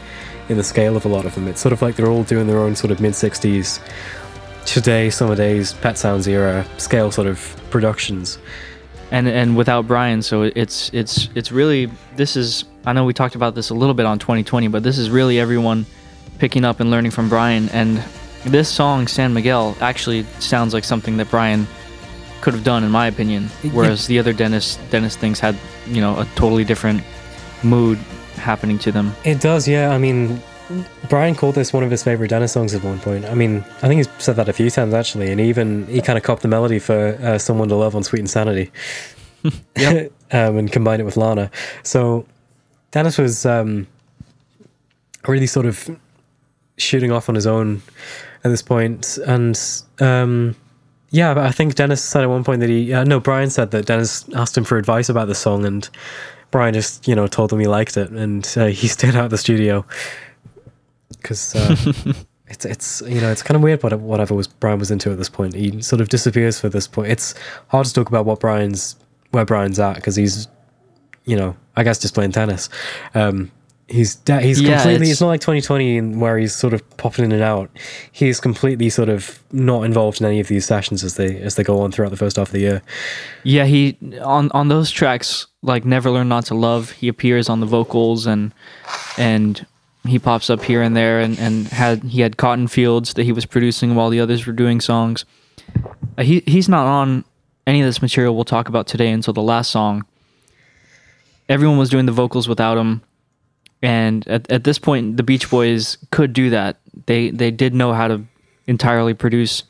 in 0.50 0.58
the 0.58 0.64
scale 0.64 0.96
of 0.96 1.06
a 1.06 1.10
lot 1.10 1.26
of 1.26 1.36
them. 1.36 1.48
It's 1.48 1.62
sort 1.62 1.74
of 1.74 1.82
like 1.82 1.96
they're 1.96 2.10
all 2.10 2.24
doing 2.24 2.48
their 2.48 2.60
own 2.60 2.76
sort 2.76 2.92
of 2.92 3.00
mid 3.00 3.14
'60s, 3.14 3.80
today, 4.68 5.10
summer 5.10 5.36
days, 5.36 5.74
Pet 5.74 5.98
Sounds 5.98 6.28
era 6.28 6.66
scale 6.78 7.12
sort 7.12 7.28
of 7.28 7.40
productions. 7.72 8.38
and 9.12 9.28
and 9.28 9.56
without 9.56 9.88
Brian, 9.88 10.22
so 10.22 10.44
it's 10.44 10.92
it's 10.94 11.30
it's 11.34 11.52
really 11.52 11.90
this 12.16 12.36
is 12.36 12.66
I 12.86 12.94
know 12.94 13.06
we 13.06 13.14
talked 13.14 13.36
about 13.36 13.56
this 13.56 13.70
a 13.70 13.74
little 13.74 13.94
bit 13.96 14.06
on 14.06 14.20
2020, 14.20 14.68
but 14.68 14.84
this 14.84 14.98
is 14.98 15.10
really 15.10 15.40
everyone 15.40 15.86
picking 16.38 16.66
up 16.66 16.80
and 16.80 16.92
learning 16.92 17.12
from 17.12 17.30
Brian. 17.30 17.70
And 17.70 18.04
this 18.46 18.70
song 18.70 19.08
San 19.08 19.34
Miguel 19.34 19.76
actually 19.82 20.24
sounds 20.40 20.74
like 20.74 20.84
something 20.84 21.18
that 21.18 21.30
Brian 21.30 21.68
could 22.42 22.54
have 22.54 22.64
done, 22.64 22.84
in 22.84 22.92
my 22.92 23.08
opinion. 23.08 23.48
Whereas 23.72 24.08
the 24.08 24.20
other 24.20 24.34
Dennis 24.34 24.78
Dennis 24.90 25.16
things 25.16 25.40
had 25.40 25.56
you 25.88 26.02
know 26.02 26.20
a 26.20 26.26
totally 26.36 26.64
different 26.64 27.04
mood 27.64 27.98
happening 28.36 28.78
to 28.80 28.92
them. 28.92 29.14
It 29.24 29.42
does, 29.42 29.68
yeah. 29.68 29.90
I 29.90 29.98
mean, 29.98 30.42
Brian 31.10 31.36
called 31.36 31.56
this 31.56 31.74
one 31.74 31.84
of 31.84 31.92
his 31.92 32.04
favorite 32.04 32.30
Dennis 32.30 32.52
songs 32.52 32.74
at 32.74 32.84
one 32.84 33.00
point. 33.00 33.26
I 33.26 33.34
mean, 33.34 33.64
I 33.82 33.88
think 33.88 34.00
he's 34.00 34.10
said 34.24 34.36
that 34.36 34.50
a 34.50 34.54
few 34.54 34.70
times 34.70 34.94
actually, 34.94 35.32
and 35.32 35.40
even 35.40 35.88
he 35.88 36.02
kind 36.02 36.18
of 36.18 36.24
copped 36.24 36.42
the 36.42 36.48
melody 36.48 36.80
for 36.80 37.18
uh, 37.22 37.38
"Someone 37.38 37.70
to 37.70 37.76
Love" 37.76 37.96
on 37.96 38.04
"Sweet 38.04 38.20
Insanity," 38.20 38.72
um, 40.32 40.58
and 40.58 40.72
combined 40.72 41.02
it 41.02 41.06
with 41.06 41.18
Lana. 41.18 41.50
So 41.84 42.26
Dennis 42.92 43.18
was 43.18 43.46
um, 43.46 43.88
really 45.28 45.48
sort 45.48 45.66
of 45.66 45.90
shooting 46.78 47.12
off 47.12 47.30
on 47.30 47.36
his 47.36 47.48
own 47.48 47.82
at 48.44 48.50
this 48.50 48.62
point, 48.62 49.18
and 49.26 49.60
um, 50.00 50.56
yeah, 51.10 51.34
but 51.34 51.46
I 51.46 51.52
think 51.52 51.76
Dennis 51.76 52.04
said 52.04 52.24
at 52.24 52.30
one 52.30 52.44
point 52.44 52.60
that 52.60 52.70
he 52.70 52.94
uh, 52.94 53.04
no, 53.04 53.20
Brian 53.20 53.50
said 53.50 53.72
that 53.72 53.86
Dennis 53.86 54.26
asked 54.36 54.58
him 54.58 54.64
for 54.64 54.78
advice 54.78 55.10
about 55.10 55.28
the 55.28 55.36
song, 55.36 55.66
and 55.66 55.88
Brian 56.52 56.74
just 56.74 57.08
you 57.08 57.16
know 57.16 57.28
told 57.28 57.52
him 57.52 57.60
he 57.60 57.68
liked 57.68 57.96
it, 57.98 58.10
and 58.10 58.52
uh, 58.58 58.66
he 58.68 58.88
stayed 58.88 59.16
out 59.16 59.26
of 59.26 59.32
the 59.32 59.38
studio 59.38 59.86
because 61.10 61.56
uh, 61.56 61.76
it's 62.48 62.66
it's 62.66 63.02
you 63.08 63.22
know 63.22 63.32
it's 63.32 63.42
kind 63.42 63.56
of 63.56 63.62
weird 63.62 63.82
what 63.84 63.98
whatever 64.00 64.36
was 64.36 64.48
Brian 64.48 64.80
was 64.80 64.92
into 64.92 65.12
at 65.12 65.18
this 65.18 65.30
point. 65.30 65.54
He 65.54 65.82
sort 65.82 66.02
of 66.02 66.10
disappears 66.10 66.60
for 66.60 66.68
this 66.68 66.88
point. 66.88 67.12
It's 67.12 67.36
hard 67.70 67.86
to 67.86 67.94
talk 67.94 68.10
about 68.10 68.26
what 68.26 68.40
Brian's 68.40 68.98
where 69.32 69.46
Brian's 69.46 69.80
at 69.80 69.96
because 69.96 70.18
he's 70.18 70.48
you 71.26 71.38
know 71.38 71.56
I 71.78 71.84
guess 71.84 72.00
just 72.00 72.14
playing 72.14 72.34
tennis. 72.34 72.70
Um, 73.16 73.52
He's 73.90 74.16
de- 74.16 74.42
he's 74.42 74.60
Yeah, 74.60 74.76
completely. 74.76 74.96
it's- 74.96 75.12
It's 75.14 75.22
not 75.22 75.28
like 75.28 75.40
2020 75.40 75.96
in- 75.98 76.20
where 76.20 76.38
he's 76.38 76.54
sort 76.54 76.74
of 76.74 76.98
popping 76.98 77.24
in 77.24 77.32
and 77.32 77.42
out. 77.42 77.70
He's 78.12 78.40
completely 78.42 78.90
sort 78.90 79.08
of 79.08 79.40
not 79.54 79.84
involved 79.84 80.20
in 80.20 80.28
any 80.28 80.42
of 80.42 80.48
these 80.50 80.66
sessions 80.66 81.04
as 81.06 81.16
they 81.16 81.38
as 81.40 81.56
they 81.56 81.64
go 81.64 81.80
on 81.80 81.92
throughout 81.94 82.10
the 82.12 82.18
first 82.18 82.36
half 82.36 82.50
of 82.50 82.52
the 82.52 82.60
year. 82.60 82.82
Yeah, 83.44 83.64
he 83.66 83.98
on 84.22 84.52
on 84.54 84.68
those 84.68 84.92
tracks 84.92 85.48
like 85.64 85.86
Never 85.86 86.12
Learn 86.12 86.28
Not 86.28 86.46
to 86.48 86.54
Love, 86.56 86.92
he 86.92 87.08
appears 87.08 87.48
on 87.48 87.62
the 87.62 87.66
vocals 87.66 88.28
and 88.28 88.52
and 89.18 89.66
he 90.06 90.20
pops 90.20 90.50
up 90.50 90.64
here 90.64 90.82
and 90.82 90.96
there 90.96 91.22
and 91.22 91.40
and 91.40 91.68
had 91.70 92.04
he 92.04 92.20
had 92.20 92.36
Cotton 92.36 92.68
Fields 92.68 93.14
that 93.14 93.24
he 93.24 93.32
was 93.32 93.46
producing 93.46 93.96
while 93.96 94.10
the 94.10 94.20
others 94.20 94.46
were 94.46 94.54
doing 94.54 94.82
songs. 94.82 95.24
Uh, 96.18 96.24
he 96.24 96.44
he's 96.46 96.68
not 96.68 96.86
on 96.88 97.24
any 97.66 97.80
of 97.82 97.86
this 97.88 98.02
material 98.02 98.36
we'll 98.36 98.44
talk 98.44 98.68
about 98.68 98.86
today 98.88 99.12
until 99.12 99.34
the 99.34 99.42
last 99.42 99.72
song. 99.72 100.04
Everyone 101.50 101.78
was 101.78 101.90
doing 101.90 102.06
the 102.06 102.12
vocals 102.12 102.50
without 102.50 102.78
him. 102.78 103.02
And 103.82 104.28
at, 104.28 104.50
at 104.52 104.64
this 104.64 104.80
point 104.80 105.18
the 105.18 105.24
Beach 105.24 105.50
Boys 105.50 105.98
could 106.12 106.34
do 106.34 106.50
that. 106.50 106.78
They 107.06 107.30
they 107.30 107.52
did 107.52 107.74
know 107.74 107.94
how 107.94 108.08
to 108.08 108.24
entirely 108.66 109.14
produce 109.14 109.64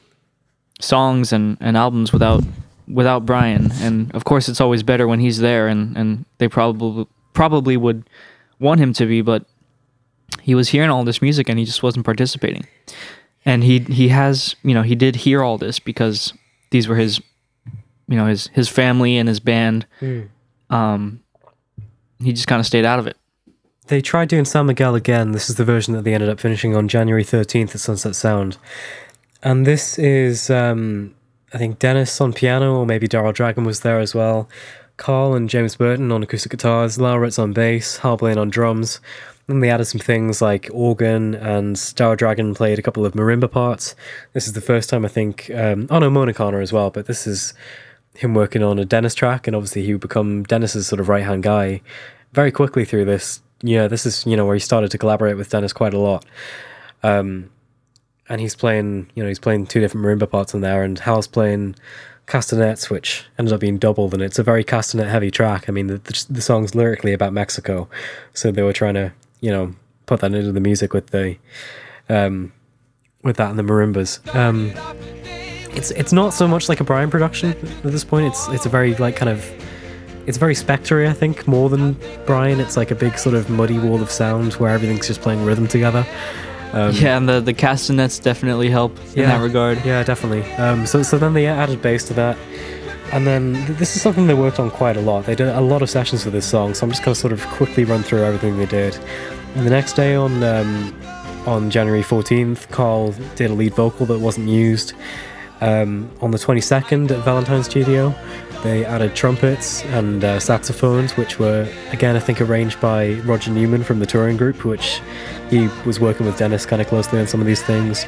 songs 0.80 1.34
and, 1.34 1.58
and 1.60 1.76
albums 1.78 2.14
without 2.14 2.44
without 2.88 3.26
Brian. 3.26 3.72
And 3.82 4.14
of 4.16 4.24
course, 4.24 4.48
it's 4.50 4.62
always 4.62 4.84
better 4.84 5.08
when 5.08 5.20
he's 5.20 5.40
there, 5.40 5.68
and, 5.68 5.98
and 5.98 6.26
they 6.38 6.48
probably 6.48 7.06
probably 7.34 7.78
would 7.78 8.10
want 8.60 8.80
him 8.80 8.94
to 8.94 9.06
be, 9.06 9.22
but 9.22 9.46
he 10.42 10.56
was 10.56 10.70
hearing 10.70 10.90
all 10.90 11.04
this 11.04 11.22
music 11.22 11.50
and 11.50 11.60
he 11.60 11.66
just 11.66 11.84
wasn't 11.84 12.06
participating. 12.06 12.66
And 13.46 13.64
he 13.64 13.80
he 13.80 14.10
has 14.10 14.56
you 14.64 14.74
know 14.74 14.82
he 14.82 14.96
did 14.96 15.18
hear 15.18 15.44
all 15.44 15.58
this 15.58 15.80
because 15.80 16.34
these 16.72 16.88
were 16.88 16.96
his 16.96 17.22
you 18.08 18.16
know 18.16 18.26
his 18.26 18.48
his 18.48 18.68
family 18.70 19.18
and 19.18 19.28
his 19.30 19.40
band. 19.40 19.86
Um, 20.70 21.22
he 22.20 22.34
just 22.34 22.48
kind 22.48 22.60
of 22.60 22.66
stayed 22.66 22.86
out 22.86 23.00
of 23.00 23.08
it. 23.08 23.16
They 23.88 24.02
tried 24.02 24.28
doing 24.28 24.44
San 24.44 24.66
Miguel 24.66 24.96
again. 24.96 25.32
This 25.32 25.50
is 25.50 25.56
the 25.56 25.64
version 25.64 25.94
that 25.94 26.04
they 26.04 26.14
ended 26.14 26.28
up 26.28 26.42
finishing 26.42 26.76
on 26.76 26.90
January 26.90 27.24
13th 27.24 27.74
at 27.74 27.80
Sunset 27.80 28.16
Sound. 28.16 28.58
And 29.42 29.66
this 29.66 29.98
is, 29.98 30.50
um, 30.50 31.16
I 31.54 31.58
think, 31.58 31.80
Dennis 31.80 32.20
on 32.20 32.34
piano, 32.34 32.76
or 32.76 32.86
maybe 32.86 33.08
Daryl 33.08 33.34
Dragon 33.34 33.64
was 33.64 33.82
there 33.82 34.00
as 34.00 34.14
well. 34.14 34.50
Carl 34.98 35.36
and 35.36 35.50
James 35.50 35.78
Burton 35.78 36.12
on 36.12 36.22
acoustic 36.22 36.52
guitars, 36.52 37.00
Lyle 37.00 37.18
Ritz 37.18 37.40
on 37.40 37.54
bass, 37.54 37.98
Hal 37.98 38.20
on 38.22 38.50
drums. 38.50 39.00
Then 39.48 39.62
they 39.62 39.70
added 39.70 39.86
some 39.86 40.02
things 40.02 40.42
like 40.42 40.70
organ, 40.74 41.34
and 41.36 41.78
Daryl 41.78 42.18
Dragon 42.18 42.54
played 42.54 42.80
a 42.80 42.82
couple 42.82 43.06
of 43.06 43.14
marimba 43.14 43.50
parts. 43.50 43.96
This 44.34 44.48
is 44.48 44.54
the 44.54 44.60
first 44.60 44.90
time, 44.90 45.06
I 45.06 45.08
think, 45.08 45.50
um, 45.56 45.88
oh 45.90 46.00
no, 46.00 46.10
Mona 46.10 46.34
Kana 46.34 46.60
as 46.60 46.74
well, 46.74 46.90
but 46.90 47.06
this 47.06 47.26
is 47.26 47.54
him 48.16 48.34
working 48.34 48.64
on 48.64 48.80
a 48.80 48.86
Dennis 48.86 49.16
track, 49.16 49.48
and 49.48 49.56
obviously 49.56 49.84
he 49.84 49.94
would 49.94 50.02
become 50.02 50.44
Dennis's 50.44 50.88
sort 50.88 51.00
of 51.00 51.08
right 51.08 51.24
hand 51.24 51.44
guy 51.44 51.80
very 52.34 52.52
quickly 52.52 52.84
through 52.84 53.06
this. 53.06 53.40
Yeah, 53.62 53.88
this 53.88 54.06
is 54.06 54.26
you 54.26 54.36
know 54.36 54.46
where 54.46 54.56
he 54.56 54.60
started 54.60 54.92
to 54.92 54.98
collaborate 54.98 55.38
with 55.38 55.50
Dennis 55.50 55.74
quite 55.74 55.94
a 55.94 56.00
lot. 56.00 56.26
Um, 57.04 57.50
and 58.30 58.42
he's 58.42 58.56
playing, 58.56 59.10
you 59.16 59.24
know, 59.24 59.30
he's 59.30 59.40
playing 59.40 59.68
two 59.68 59.80
different 59.80 60.06
marimba 60.06 60.30
parts 60.30 60.54
in 60.54 60.62
there, 60.62 60.84
and 60.84 61.00
Hal's 61.00 61.28
playing 61.28 61.76
castanets, 62.26 62.90
which 62.90 63.26
ended 63.40 63.54
up 63.54 63.62
being 63.62 63.78
doubled, 63.78 64.14
and 64.14 64.22
it's 64.22 64.38
a 64.38 64.44
very 64.44 64.64
castanet 64.64 65.10
heavy 65.10 65.32
track. 65.32 65.70
I 65.70 65.72
mean, 65.72 65.88
the, 65.88 65.98
the, 66.00 66.26
the 66.30 66.42
song's 66.42 66.76
lyrically 66.76 67.14
about 67.14 67.34
Mexico, 67.34 67.88
so 68.34 68.52
they 68.52 68.64
were 68.64 68.74
trying 68.74 68.96
to, 68.96 69.14
you 69.40 69.52
know, 69.52 69.76
put 70.06 70.20
that 70.20 70.34
into 70.34 70.52
the 70.52 70.60
music 70.60 70.94
with 70.94 71.08
the, 71.08 71.38
um, 72.10 72.52
with 73.24 73.38
that 73.38 73.50
and 73.50 73.58
the 73.58 73.64
marimbas. 73.64 74.20
Um, 74.36 74.74
it's 75.76 75.92
it's 75.92 76.12
not 76.12 76.34
so 76.34 76.48
much 76.48 76.70
like 76.70 76.80
a 76.80 76.84
Brian 76.84 77.10
production 77.10 77.52
at 77.52 77.84
this 77.84 78.04
point. 78.04 78.28
It's 78.28 78.48
it's 78.50 78.66
a 78.66 78.70
very 78.70 78.96
like 78.96 79.16
kind 79.16 79.30
of 79.30 79.46
it's 80.28 80.38
very 80.38 80.54
spectry, 80.54 81.08
I 81.08 81.14
think, 81.14 81.48
more 81.48 81.70
than 81.70 81.98
Brian. 82.26 82.60
It's 82.60 82.78
like 82.78 82.92
a 82.92 82.96
big 82.96 83.18
sort 83.18 83.34
of 83.34 83.50
muddy 83.50 83.80
wall 83.80 84.02
of 84.02 84.12
sound 84.12 84.54
where 84.56 84.72
everything's 84.72 85.08
just 85.08 85.22
playing 85.22 85.44
rhythm 85.46 85.68
together. 85.68 86.06
Um, 86.74 86.92
yeah, 86.94 87.18
and 87.18 87.28
the 87.30 87.40
the 87.40 87.54
castanets 87.54 88.20
definitely 88.20 88.70
help 88.70 88.98
in 89.16 89.24
that 89.24 89.42
regard. 89.42 89.84
Yeah, 89.86 90.04
definitely. 90.04 90.44
Um, 90.56 90.86
so 90.86 91.02
so 91.02 91.18
then 91.18 91.34
they 91.34 91.48
added 91.48 91.82
bass 91.82 92.04
to 92.10 92.14
that, 92.16 92.38
and 93.14 93.26
then 93.26 93.54
th- 93.54 93.80
this 93.80 93.96
is 93.96 94.02
something 94.02 94.28
they 94.28 94.34
worked 94.34 94.60
on 94.60 94.70
quite 94.70 94.98
a 94.98 95.02
lot. 95.02 95.26
They 95.26 95.36
did 95.36 95.48
a 95.48 95.62
lot 95.62 95.82
of 95.82 95.90
sessions 95.90 96.26
for 96.26 96.30
this 96.30 96.46
song, 96.46 96.74
so 96.74 96.86
I'm 96.86 96.92
just 96.92 97.04
gonna 97.04 97.16
sort 97.16 97.32
of 97.32 97.46
quickly 97.48 97.86
run 97.86 98.04
through 98.04 98.24
everything 98.24 98.58
they 98.58 98.66
did. 98.66 99.00
And 99.56 99.66
the 99.66 99.72
next 99.72 99.94
day 99.94 100.16
on 100.16 100.44
um, 100.44 100.94
on 101.48 101.72
January 101.72 102.04
14th, 102.04 102.70
Carl 102.70 103.14
did 103.38 103.50
a 103.50 103.54
lead 103.54 103.74
vocal 103.74 104.06
that 104.08 104.20
wasn't 104.20 104.50
used. 104.50 104.94
Um, 105.60 106.12
on 106.22 106.30
the 106.30 106.38
22nd 106.38 107.10
at 107.10 107.26
Valentine 107.26 107.64
Studio, 107.64 108.14
they 108.64 108.86
added 108.86 109.16
trumpets 109.16 109.84
and 109.86 110.24
uh, 110.24 110.40
saxophones, 110.40 111.16
which 111.16 111.40
were 111.40 111.68
again 111.92 112.16
I 112.16 112.20
think 112.20 112.42
arranged 112.42 112.80
by 112.82 113.14
Roger 113.26 113.52
Neumann 113.52 113.84
from 113.84 114.00
the 114.00 114.06
touring 114.06 114.38
group, 114.38 114.66
which 114.66 115.02
he 115.50 115.68
was 115.86 116.00
working 116.00 116.26
with 116.26 116.38
Dennis 116.38 116.66
kind 116.66 116.82
of 116.82 116.88
closely 116.88 117.20
on 117.20 117.28
some 117.28 117.40
of 117.40 117.48
these 117.48 117.64
things. 117.64 118.06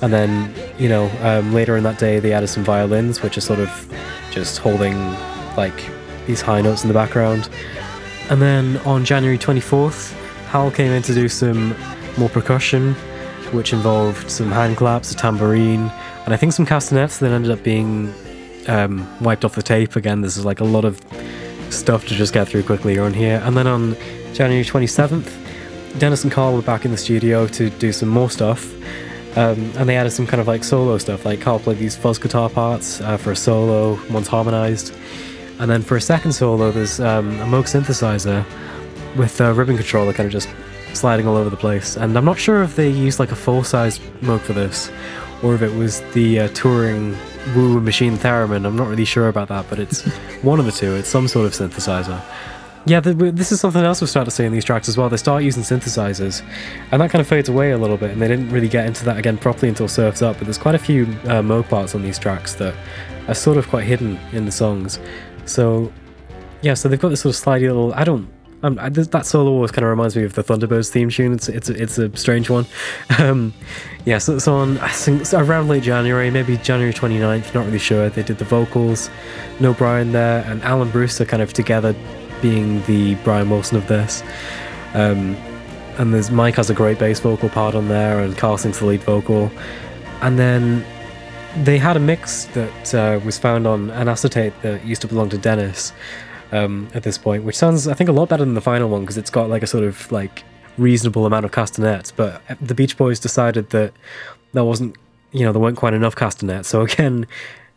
And 0.00 0.12
then 0.12 0.54
you 0.78 0.88
know 0.88 1.10
um, 1.22 1.52
later 1.52 1.76
in 1.76 1.84
that 1.84 1.98
day 1.98 2.20
they 2.20 2.32
added 2.32 2.48
some 2.48 2.64
violins, 2.64 3.22
which 3.22 3.36
are 3.36 3.42
sort 3.42 3.60
of 3.60 3.70
just 4.30 4.58
holding 4.58 4.96
like 5.56 5.90
these 6.26 6.40
high 6.40 6.60
notes 6.60 6.82
in 6.82 6.88
the 6.88 6.94
background. 6.94 7.48
And 8.30 8.42
then 8.42 8.76
on 8.78 9.04
January 9.04 9.38
24th, 9.38 10.12
Hal 10.48 10.70
came 10.70 10.92
in 10.92 11.02
to 11.02 11.14
do 11.14 11.28
some 11.28 11.74
more 12.18 12.28
percussion, 12.28 12.94
which 13.52 13.72
involved 13.72 14.30
some 14.30 14.50
hand 14.50 14.76
claps, 14.76 15.12
a 15.12 15.16
tambourine, 15.16 15.90
and 16.24 16.34
I 16.34 16.36
think 16.36 16.52
some 16.52 16.66
castanets 16.66 17.18
that 17.18 17.30
ended 17.32 17.50
up 17.50 17.62
being 17.62 18.12
um, 18.68 19.06
wiped 19.20 19.44
off 19.44 19.54
the 19.54 19.62
tape. 19.62 19.96
Again, 19.96 20.20
this 20.20 20.36
is 20.36 20.44
like 20.44 20.60
a 20.60 20.64
lot 20.64 20.84
of 20.84 21.00
stuff 21.70 22.06
to 22.06 22.14
just 22.14 22.32
get 22.32 22.48
through 22.48 22.62
quickly 22.62 22.98
on 22.98 23.12
here. 23.12 23.40
And 23.44 23.56
then 23.56 23.66
on 23.66 23.96
January 24.32 24.64
27th, 24.64 25.98
Dennis 25.98 26.22
and 26.22 26.32
Carl 26.32 26.54
were 26.54 26.62
back 26.62 26.84
in 26.84 26.90
the 26.90 26.96
studio 26.96 27.46
to 27.48 27.70
do 27.70 27.92
some 27.92 28.08
more 28.08 28.30
stuff. 28.30 28.74
Um, 29.36 29.72
and 29.76 29.88
they 29.88 29.96
added 29.96 30.10
some 30.10 30.26
kind 30.26 30.40
of 30.40 30.48
like 30.48 30.64
solo 30.64 30.98
stuff. 30.98 31.24
Like 31.24 31.40
Carl 31.40 31.58
played 31.58 31.78
these 31.78 31.96
fuzz 31.96 32.18
guitar 32.18 32.48
parts 32.48 33.00
uh, 33.00 33.16
for 33.16 33.32
a 33.32 33.36
solo, 33.36 33.98
one's 34.10 34.28
harmonized. 34.28 34.94
And 35.58 35.70
then 35.70 35.82
for 35.82 35.96
a 35.96 36.00
second 36.00 36.32
solo, 36.32 36.70
there's 36.70 37.00
um, 37.00 37.30
a 37.40 37.44
Moog 37.44 37.64
synthesizer 37.64 38.44
with 39.16 39.40
a 39.40 39.52
ribbon 39.52 39.76
controller 39.76 40.12
kind 40.12 40.26
of 40.26 40.32
just 40.32 40.48
sliding 40.94 41.26
all 41.26 41.36
over 41.36 41.50
the 41.50 41.56
place. 41.56 41.96
And 41.96 42.16
I'm 42.16 42.24
not 42.24 42.38
sure 42.38 42.62
if 42.62 42.76
they 42.76 42.88
used 42.88 43.18
like 43.18 43.32
a 43.32 43.36
full 43.36 43.64
size 43.64 43.98
Moog 44.20 44.40
for 44.40 44.52
this 44.52 44.90
or 45.42 45.54
if 45.54 45.62
it 45.62 45.74
was 45.74 46.00
the 46.12 46.40
uh, 46.40 46.48
touring 46.48 47.16
Woo 47.54 47.80
Machine 47.80 48.16
Theremin. 48.18 48.66
I'm 48.66 48.76
not 48.76 48.88
really 48.88 49.04
sure 49.04 49.28
about 49.28 49.48
that, 49.48 49.66
but 49.68 49.78
it's 49.78 50.02
one 50.42 50.58
of 50.58 50.66
the 50.66 50.72
two. 50.72 50.94
It's 50.94 51.08
some 51.08 51.28
sort 51.28 51.46
of 51.46 51.52
synthesizer. 51.52 52.22
Yeah, 52.86 53.00
the, 53.00 53.12
this 53.12 53.52
is 53.52 53.60
something 53.60 53.82
else 53.82 54.00
we 54.00 54.06
start 54.06 54.24
to 54.26 54.30
see 54.30 54.44
in 54.44 54.52
these 54.52 54.64
tracks 54.64 54.88
as 54.88 54.96
well. 54.96 55.08
They 55.08 55.16
start 55.16 55.42
using 55.42 55.62
synthesizers, 55.62 56.42
and 56.90 57.02
that 57.02 57.10
kind 57.10 57.20
of 57.20 57.26
fades 57.26 57.48
away 57.48 57.72
a 57.72 57.78
little 57.78 57.96
bit, 57.96 58.10
and 58.10 58.22
they 58.22 58.28
didn't 58.28 58.50
really 58.50 58.68
get 58.68 58.86
into 58.86 59.04
that 59.04 59.18
again 59.18 59.36
properly 59.36 59.68
until 59.68 59.88
Surf's 59.88 60.22
Up. 60.22 60.38
But 60.38 60.44
there's 60.44 60.58
quite 60.58 60.74
a 60.74 60.78
few 60.78 61.04
uh, 61.24 61.42
Moog 61.42 61.68
parts 61.68 61.94
on 61.94 62.02
these 62.02 62.18
tracks 62.18 62.54
that 62.54 62.74
are 63.26 63.34
sort 63.34 63.58
of 63.58 63.68
quite 63.68 63.84
hidden 63.84 64.18
in 64.32 64.46
the 64.46 64.52
songs. 64.52 64.98
So, 65.44 65.92
yeah, 66.62 66.74
so 66.74 66.88
they've 66.88 67.00
got 67.00 67.10
this 67.10 67.20
sort 67.20 67.34
of 67.34 67.42
slidey 67.42 67.62
little. 67.62 67.92
I 67.94 68.04
don't. 68.04 68.28
Um, 68.62 68.76
I, 68.80 68.88
that 68.88 69.24
solo 69.24 69.52
always 69.52 69.70
kind 69.70 69.84
of 69.84 69.90
reminds 69.90 70.16
me 70.16 70.24
of 70.24 70.34
the 70.34 70.42
Thunderbirds 70.42 70.90
theme 70.90 71.10
tune. 71.10 71.32
It's 71.32 71.48
it's 71.48 71.68
a, 71.68 71.80
it's 71.80 71.98
a 71.98 72.14
strange 72.16 72.50
one. 72.50 72.66
Um, 73.18 73.52
yeah, 74.04 74.18
so, 74.18 74.38
so 74.38 74.54
on 74.54 74.78
I 74.78 74.88
think 74.88 75.22
it's 75.22 75.34
around 75.34 75.68
late 75.68 75.82
January, 75.82 76.30
maybe 76.30 76.56
January 76.58 76.92
29th, 76.92 77.52
not 77.52 77.66
really 77.66 77.78
sure. 77.78 78.08
They 78.08 78.22
did 78.22 78.38
the 78.38 78.44
vocals, 78.44 79.10
no 79.58 79.74
Brian 79.74 80.12
there, 80.12 80.44
and 80.46 80.62
Alan 80.62 80.90
Brewster 80.90 81.24
kind 81.24 81.42
of 81.42 81.52
together 81.52 81.94
being 82.40 82.80
the 82.84 83.16
Brian 83.16 83.50
Wilson 83.50 83.76
of 83.76 83.88
this. 83.88 84.22
Um, 84.94 85.36
and 85.98 86.14
there's 86.14 86.30
Mike 86.30 86.54
has 86.54 86.70
a 86.70 86.74
great 86.74 86.98
bass 86.98 87.18
vocal 87.18 87.48
part 87.48 87.74
on 87.74 87.88
there, 87.88 88.20
and 88.20 88.38
Carl 88.38 88.56
sings 88.56 88.78
the 88.78 88.86
lead 88.86 89.02
vocal. 89.02 89.50
And 90.22 90.38
then 90.38 90.84
they 91.64 91.76
had 91.76 91.96
a 91.96 92.00
mix 92.00 92.44
that 92.46 92.94
uh, 92.94 93.20
was 93.24 93.36
found 93.36 93.66
on 93.66 93.90
an 93.90 94.08
acetate 94.08 94.52
that 94.62 94.84
used 94.86 95.02
to 95.02 95.08
belong 95.08 95.28
to 95.30 95.38
Dennis 95.38 95.92
um, 96.52 96.88
at 96.94 97.02
this 97.02 97.18
point, 97.18 97.44
which 97.44 97.56
sounds, 97.56 97.88
I 97.88 97.94
think, 97.94 98.08
a 98.08 98.12
lot 98.12 98.28
better 98.28 98.44
than 98.44 98.54
the 98.54 98.60
final 98.60 98.88
one 98.88 99.02
because 99.02 99.18
it's 99.18 99.30
got 99.30 99.48
like 99.48 99.62
a 99.62 99.66
sort 99.66 99.84
of 99.84 100.10
like 100.10 100.44
reasonable 100.76 101.26
amount 101.26 101.44
of 101.44 101.52
castanets. 101.52 102.10
But 102.10 102.42
the 102.60 102.74
Beach 102.74 102.96
Boys 102.96 103.20
decided 103.20 103.70
that 103.70 103.92
there 104.52 104.64
wasn't, 104.64 104.96
you 105.32 105.44
know, 105.44 105.52
there 105.52 105.60
weren't 105.60 105.76
quite 105.76 105.94
enough 105.94 106.16
castanets. 106.16 106.68
So 106.68 106.82
again, 106.82 107.26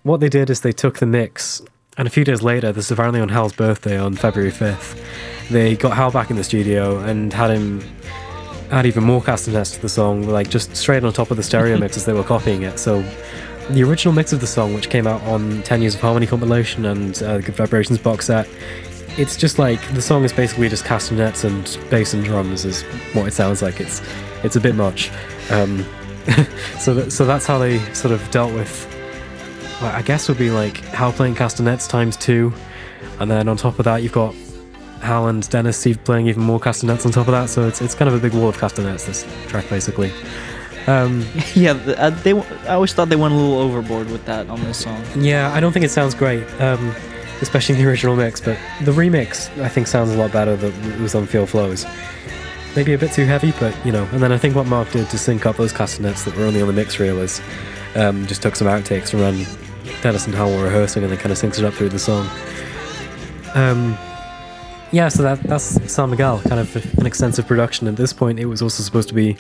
what 0.04 0.20
they 0.20 0.30
did 0.30 0.50
is 0.50 0.62
they 0.62 0.72
took 0.72 1.00
the 1.00 1.06
mix, 1.06 1.62
and 1.98 2.08
a 2.08 2.12
few 2.12 2.24
days 2.24 2.42
later, 2.42 2.72
this 2.72 2.86
is 2.86 2.92
apparently 2.92 3.22
on 3.22 3.30
Hal's 3.30 3.54
birthday 3.54 3.98
on 3.98 4.16
February 4.16 4.52
5th, 4.52 5.00
they 5.50 5.76
got 5.76 5.96
Hal 5.96 6.12
back 6.12 6.30
in 6.30 6.38
the 6.38 6.44
studio 6.44 7.00
and 7.00 7.34
had 7.34 7.52
him 7.52 7.84
add 8.72 8.86
even 8.86 9.04
more 9.04 9.22
castanets 9.22 9.72
to 9.72 9.82
the 9.82 9.90
song, 9.90 10.24
like 10.24 10.50
just 10.50 10.76
straight 10.76 11.04
on 11.04 11.12
top 11.12 11.30
of 11.30 11.38
the 11.38 11.44
stereo 11.44 11.78
mix 11.80 11.98
as 11.98 12.06
they 12.06 12.14
were 12.14 12.24
copying 12.24 12.64
it. 12.64 12.80
So 12.80 13.04
the 13.74 13.84
original 13.84 14.14
mix 14.14 14.34
of 14.34 14.42
the 14.42 14.48
song, 14.48 14.74
which 14.74 14.90
came 14.90 15.08
out 15.08 15.22
on 15.24 15.62
10 15.64 15.82
Years 15.82 15.96
of 15.96 16.02
Harmony 16.02 16.28
compilation 16.28 16.86
and 16.86 17.22
uh, 17.24 17.38
the 17.38 17.44
Good 17.44 17.56
Vibrations 17.56 18.00
box 18.00 18.28
set, 18.28 18.48
it's 19.18 19.36
just 19.36 19.60
like 19.60 19.82
the 19.94 20.02
song 20.02 20.24
is 20.24 20.32
basically 20.32 20.70
just 20.70 20.86
castanets 20.86 21.44
and 21.44 21.78
bass 21.90 22.14
and 22.14 22.24
drums 22.24 22.66
is 22.66 22.84
what 23.14 23.28
it 23.28 23.34
sounds 23.34 23.62
like. 23.62 23.80
It's 23.80 24.02
it's 24.44 24.56
a 24.56 24.62
bit 24.62 24.76
much. 24.76 25.12
Um, 25.50 25.86
so 26.80 26.94
that, 26.94 27.12
so 27.12 27.26
that's 27.26 27.46
how 27.46 27.58
they 27.58 27.80
sort 27.94 28.14
of 28.14 28.32
dealt 28.32 28.54
with. 28.54 28.88
Well, 29.82 29.94
I 29.94 30.02
guess 30.02 30.30
would 30.30 30.38
be 30.38 30.50
like 30.50 30.78
Hal 30.78 31.12
playing 31.12 31.36
castanets 31.36 31.88
times 31.88 32.16
two, 32.16 32.54
and 33.20 33.30
then 33.30 33.48
on 33.48 33.58
top 33.58 33.80
of 33.80 33.86
that 33.86 34.02
you've 34.02 34.12
got 34.12 34.34
Hal 35.02 35.28
and 35.28 35.48
Dennis 35.50 35.78
Steve 35.78 36.02
playing 36.04 36.28
even 36.28 36.44
more 36.44 36.60
castanets 36.60 37.06
on 37.06 37.12
top 37.12 37.28
of 37.28 37.34
that. 37.34 37.50
So 37.50 37.68
it's 37.68 37.82
it's 37.82 37.96
kind 37.96 38.08
of 38.08 38.16
a 38.16 38.20
big 38.20 38.34
wall 38.34 38.50
of 38.50 38.58
castanets. 38.58 39.06
This 39.06 39.26
track 39.48 39.68
basically. 39.70 40.12
Um, 40.88 41.26
yeah, 41.56 41.72
uh, 41.72 42.10
they. 42.10 42.34
I 42.34 42.74
always 42.76 42.94
thought 42.94 43.10
they 43.10 43.16
went 43.16 43.34
a 43.34 43.38
little 43.38 43.60
overboard 43.60 44.10
with 44.10 44.26
that 44.26 44.50
on 44.50 44.62
this 44.64 44.78
song. 44.78 45.04
yeah, 45.16 45.52
I 45.54 45.60
don't 45.60 45.72
think 45.72 45.86
it 45.86 45.92
sounds 45.92 46.16
great, 46.16 46.44
um, 46.62 46.94
especially 47.42 47.76
in 47.76 47.82
the 47.82 47.90
original 47.90 48.16
mix. 48.16 48.42
But 48.42 48.58
the 48.82 48.92
remix, 48.92 49.56
I 49.62 49.70
think, 49.70 49.88
sounds 49.88 50.10
a 50.12 50.18
lot 50.18 50.32
better 50.32 50.56
that 50.56 51.00
was 51.00 51.16
on 51.16 51.26
Feel 51.28 51.46
Flows. 51.46 51.86
Maybe 52.76 52.94
a 52.94 52.98
bit 52.98 53.12
too 53.12 53.26
heavy, 53.26 53.54
but 53.60 53.76
you 53.86 53.92
know. 53.92 54.08
And 54.12 54.22
then 54.22 54.32
I 54.32 54.38
think 54.38 54.56
what 54.56 54.66
Mark 54.66 54.92
did 54.92 55.10
to 55.10 55.18
sync 55.18 55.46
up 55.46 55.58
those 55.58 55.74
castanets 55.74 56.24
that 56.24 56.36
were 56.36 56.46
only 56.46 56.62
on 56.62 56.68
the 56.68 56.74
mix 56.74 57.00
reel 57.00 57.20
is 57.20 57.42
um, 57.96 58.26
just 58.28 58.42
took 58.42 58.56
some 58.56 58.68
outtakes 58.68 59.10
from 59.12 59.20
when 59.20 59.46
Dennis 60.02 60.26
and 60.26 60.36
were 60.36 60.64
rehearsing, 60.64 61.04
and 61.04 61.12
then 61.12 61.20
kind 61.20 61.32
of 61.32 61.38
syncs 61.38 61.60
it 61.60 61.66
up 61.66 61.74
through 61.74 61.90
the 61.90 62.00
song. 62.00 62.28
Um, 63.54 63.98
yeah, 64.92 65.08
so 65.10 65.24
that 65.24 65.42
that's 65.44 65.64
San 65.92 66.10
Miguel, 66.10 66.42
kind 66.42 66.60
of 66.60 67.00
an 67.00 67.06
extensive 67.06 67.48
production. 67.48 67.88
At 67.88 67.96
this 67.96 68.14
point, 68.14 68.40
it 68.40 68.46
was 68.46 68.62
also 68.62 68.84
supposed 68.84 69.08
to 69.10 69.14
be 69.14 69.38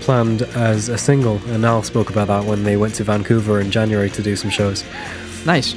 planned 0.00 0.42
as 0.42 0.88
a 0.88 0.98
single, 0.98 1.36
and 1.48 1.64
Al 1.64 1.82
spoke 1.82 2.10
about 2.10 2.28
that 2.28 2.44
when 2.44 2.64
they 2.64 2.76
went 2.76 2.94
to 2.96 3.04
Vancouver 3.04 3.60
in 3.60 3.70
January 3.70 4.10
to 4.10 4.22
do 4.22 4.36
some 4.36 4.50
shows. 4.50 4.84
Nice. 5.46 5.74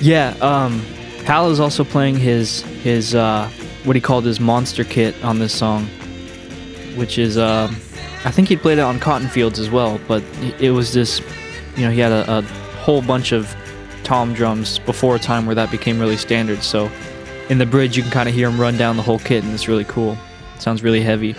Yeah, 0.00 0.34
um, 0.40 0.80
Hal 1.24 1.50
is 1.50 1.60
also 1.60 1.84
playing 1.84 2.16
his 2.16 2.62
his 2.82 3.14
uh, 3.14 3.48
what 3.84 3.96
he 3.96 4.00
called 4.00 4.24
his 4.24 4.40
monster 4.40 4.84
kit 4.84 5.14
on 5.24 5.38
this 5.38 5.54
song, 5.54 5.86
which 6.96 7.18
is 7.18 7.36
uh, 7.36 7.72
I 8.24 8.30
think 8.30 8.48
he 8.48 8.56
played 8.56 8.78
it 8.78 8.82
on 8.82 8.98
Cotton 8.98 9.28
Fields 9.28 9.58
as 9.58 9.70
well, 9.70 10.00
but 10.08 10.22
it 10.58 10.70
was 10.70 10.94
this, 10.94 11.20
you 11.76 11.82
know, 11.82 11.90
he 11.90 12.00
had 12.00 12.12
a, 12.12 12.38
a 12.38 12.42
whole 12.80 13.02
bunch 13.02 13.32
of 13.32 13.54
tom 14.02 14.32
drums 14.32 14.78
before 14.78 15.16
a 15.16 15.18
time 15.18 15.44
where 15.46 15.54
that 15.54 15.70
became 15.70 15.98
really 15.98 16.16
standard. 16.16 16.62
So 16.62 16.90
in 17.50 17.58
the 17.58 17.66
bridge, 17.66 17.96
you 17.96 18.02
can 18.02 18.12
kind 18.12 18.28
of 18.28 18.34
hear 18.34 18.48
him 18.48 18.58
run 18.58 18.78
down 18.78 18.96
the 18.96 19.02
whole 19.02 19.18
kit, 19.18 19.44
and 19.44 19.52
it's 19.52 19.68
really 19.68 19.84
cool. 19.84 20.16
It 20.54 20.62
sounds 20.62 20.82
really 20.82 21.02
heavy. 21.02 21.34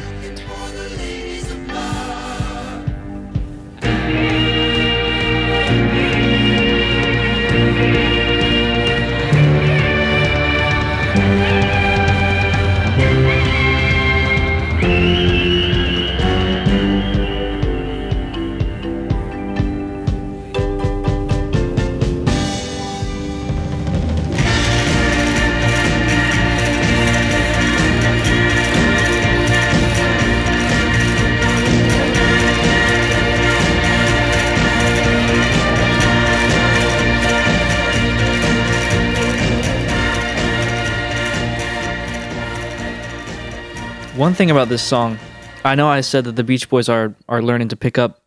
One 44.15 44.33
thing 44.33 44.49
about 44.49 44.69
this 44.69 44.81
song, 44.81 45.19
I 45.65 45.75
know 45.75 45.89
I 45.89 45.99
said 45.99 46.23
that 46.23 46.37
the 46.37 46.43
Beach 46.45 46.69
Boys 46.69 46.87
are 46.87 47.13
are 47.27 47.41
learning 47.41 47.67
to 47.69 47.75
pick 47.75 47.97
up 47.97 48.21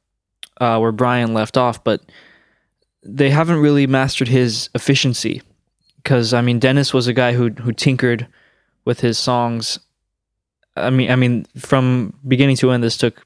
uh, 0.61 0.78
where 0.78 0.92
Brian 0.92 1.33
left 1.33 1.57
off, 1.57 1.83
but 1.83 2.02
they 3.02 3.30
haven't 3.30 3.57
really 3.57 3.87
mastered 3.87 4.28
his 4.28 4.68
efficiency. 4.75 5.40
Because 5.97 6.35
I 6.35 6.42
mean, 6.42 6.59
Dennis 6.59 6.92
was 6.92 7.07
a 7.07 7.14
guy 7.14 7.33
who 7.33 7.49
who 7.49 7.73
tinkered 7.73 8.26
with 8.85 9.00
his 9.00 9.16
songs. 9.16 9.78
I 10.76 10.90
mean, 10.90 11.11
I 11.11 11.16
mean, 11.16 11.47
from 11.57 12.12
beginning 12.26 12.57
to 12.57 12.71
end, 12.71 12.85
this 12.85 12.99
took 12.99 13.23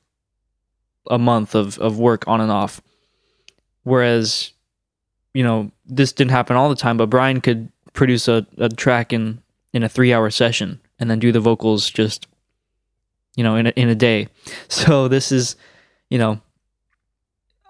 a 1.10 1.18
month 1.18 1.56
of 1.56 1.80
of 1.80 1.98
work 1.98 2.28
on 2.28 2.40
and 2.40 2.52
off. 2.52 2.80
Whereas, 3.82 4.52
you 5.34 5.42
know, 5.42 5.72
this 5.84 6.12
didn't 6.12 6.30
happen 6.30 6.54
all 6.54 6.68
the 6.68 6.76
time, 6.76 6.96
but 6.96 7.10
Brian 7.10 7.40
could 7.40 7.72
produce 7.92 8.28
a, 8.28 8.46
a 8.56 8.68
track 8.68 9.12
in 9.12 9.42
in 9.72 9.82
a 9.82 9.88
three 9.88 10.12
hour 10.12 10.30
session 10.30 10.80
and 11.00 11.10
then 11.10 11.18
do 11.18 11.32
the 11.32 11.40
vocals 11.40 11.90
just 11.90 12.28
you 13.36 13.44
know 13.44 13.56
in 13.56 13.66
a, 13.66 13.70
in 13.70 13.88
a 13.88 13.94
day. 13.94 14.28
So 14.68 15.08
this 15.08 15.32
is 15.32 15.56
you 16.10 16.18
know 16.18 16.40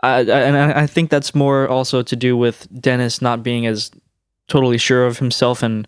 I, 0.03 0.19
I 0.19 0.21
and 0.21 0.57
I, 0.57 0.87
think 0.87 1.11
that's 1.11 1.35
more 1.35 1.69
also 1.69 2.03
to 2.03 2.17
do 2.17 2.37
with 2.37 2.69
Dennis 2.81 3.23
not 3.23 3.43
being 3.43 3.67
as 3.67 3.91
totally 4.49 4.79
sure 4.79 5.07
of 5.07 5.19
himself 5.19 5.63
and 5.63 5.87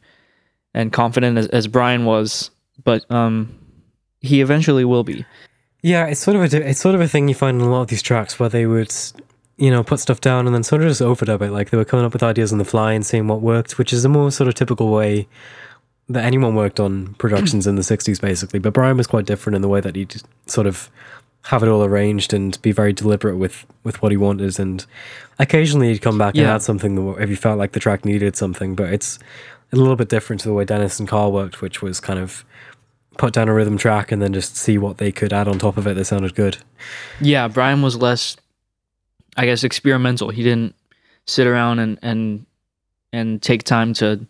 and 0.73 0.93
confident 0.93 1.39
as, 1.39 1.49
as 1.49 1.67
Brian 1.67 2.05
was. 2.05 2.51
But 2.85 3.11
um 3.11 3.59
he 4.21 4.41
eventually 4.41 4.85
will 4.85 5.05
be. 5.05 5.25
Yeah, 5.83 6.07
it's 6.07 6.21
sort 6.21 6.37
of 6.37 6.53
a 6.53 6.69
it's 6.69 6.81
sort 6.81 6.95
of 6.95 7.01
a 7.01 7.09
thing 7.09 7.29
you 7.29 7.35
find 7.35 7.61
in 7.61 7.67
a 7.67 7.71
lot 7.71 7.83
of 7.83 7.89
these 7.89 8.03
tracks 8.03 8.39
where 8.39 8.49
they 8.49 8.67
would, 8.67 8.95
you 9.59 9.71
know, 9.71 9.85
put 9.85 10.01
stuff 10.01 10.21
down 10.21 10.47
and 10.47 10.55
then 10.55 10.63
sort 10.63 10.83
of 10.83 10.89
just 10.89 11.03
overdub 11.03 11.43
it. 11.43 11.51
Like 11.51 11.71
they 11.71 11.77
were 11.77 11.85
coming 11.85 12.07
up 12.07 12.13
with 12.13 12.23
ideas 12.23 12.53
on 12.53 12.59
the 12.59 12.65
fly 12.65 12.93
and 12.93 13.05
seeing 13.05 13.29
what 13.29 13.43
worked, 13.43 13.77
which 13.77 13.93
is 13.93 14.05
a 14.05 14.09
more 14.09 14.31
sort 14.31 14.49
of 14.49 14.55
typical 14.55 14.91
way 14.91 15.29
that 16.09 16.25
anyone 16.25 16.55
worked 16.55 16.81
on 16.81 17.15
productions 17.19 17.67
in 17.67 17.77
the 17.77 17.83
'60s, 17.83 18.21
basically. 18.21 18.59
But 18.59 18.73
Brian 18.73 18.97
was 18.97 19.07
quite 19.07 19.27
different 19.27 19.57
in 19.57 19.63
the 19.63 19.69
way 19.69 19.81
that 19.81 19.97
he'd 19.97 20.23
sort 20.47 20.67
of 20.67 20.91
have 21.49 21.63
it 21.63 21.69
all 21.69 21.85
arranged 21.85 22.33
and 22.33 22.61
be 22.63 22.73
very 22.73 22.93
deliberate 22.93 23.37
with 23.37 23.67
with 23.83 24.01
what 24.03 24.11
he 24.13 24.17
wanted. 24.17 24.59
And 24.59 24.85
occasionally 25.39 25.89
he'd 25.93 26.01
come 26.01 26.19
back 26.19 26.35
and 26.37 26.47
add 26.47 26.63
something 26.63 27.15
if 27.19 27.29
he 27.29 27.35
felt 27.35 27.59
like 27.59 27.73
the 27.73 27.81
track 27.81 28.05
needed 28.05 28.35
something. 28.37 28.75
But 28.75 28.93
it's 28.93 29.19
a 29.73 29.77
little 29.77 29.97
bit 29.97 30.09
different 30.09 30.41
to 30.43 30.49
the 30.49 30.55
way 30.55 30.65
Dennis 30.65 30.99
and 30.99 31.09
Carl 31.09 31.33
worked, 31.33 31.61
which 31.61 31.83
was 31.83 32.01
kind 32.01 32.19
of 32.19 32.45
put 33.19 33.33
down 33.33 33.49
a 33.49 33.55
rhythm 33.55 33.77
track 33.77 34.11
and 34.11 34.21
then 34.21 34.33
just 34.33 34.57
see 34.57 34.77
what 34.79 34.99
they 34.99 35.13
could 35.13 35.33
add 35.33 35.47
on 35.47 35.59
top 35.59 35.77
of 35.77 35.87
it 35.87 35.95
that 35.95 36.05
sounded 36.05 36.35
good. 36.35 36.59
yeah 37.21 37.47
Brian 37.47 37.81
was 37.81 37.97
less 37.97 38.37
I 39.37 39.45
guess 39.47 39.63
experimental 39.63 40.31
he 40.31 40.43
didn't 40.43 40.75
sit 41.27 41.47
around 41.47 41.79
and 41.79 41.99
and 42.03 42.47
and 43.13 43.41
take 43.41 43.63
time 43.63 43.95
to 43.95 44.27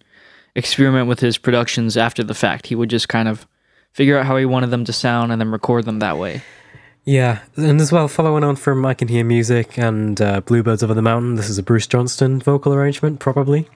experiment 0.54 1.08
with 1.08 1.20
his 1.20 1.38
productions 1.38 1.96
after 1.96 2.22
the 2.22 2.34
fact 2.34 2.68
he 2.68 2.74
would 2.74 2.90
just 2.90 3.08
kind 3.08 3.28
of 3.28 3.46
figure 3.92 4.18
out 4.18 4.26
how 4.26 4.36
he 4.36 4.44
wanted 4.44 4.70
them 4.70 4.84
to 4.84 4.92
sound 4.92 5.30
and 5.32 5.40
then 5.40 5.50
record 5.50 5.84
them 5.84 5.98
that 6.00 6.16
way 6.18 6.42
Yeah, 7.04 7.40
and 7.56 7.80
as 7.80 7.92
well, 7.92 8.08
following 8.08 8.44
on 8.44 8.56
from 8.56 8.84
I 8.86 8.94
Can 8.94 9.08
Hear 9.08 9.24
Music 9.24 9.76
and 9.78 10.18
uh, 10.20 10.40
Bluebirds 10.40 10.82
Over 10.82 10.94
the 10.94 11.02
Mountain, 11.02 11.34
this 11.34 11.50
is 11.50 11.58
a 11.58 11.62
Bruce 11.62 11.86
Johnston 11.86 12.40
vocal 12.40 12.72
arrangement, 12.72 13.20
probably. 13.20 13.68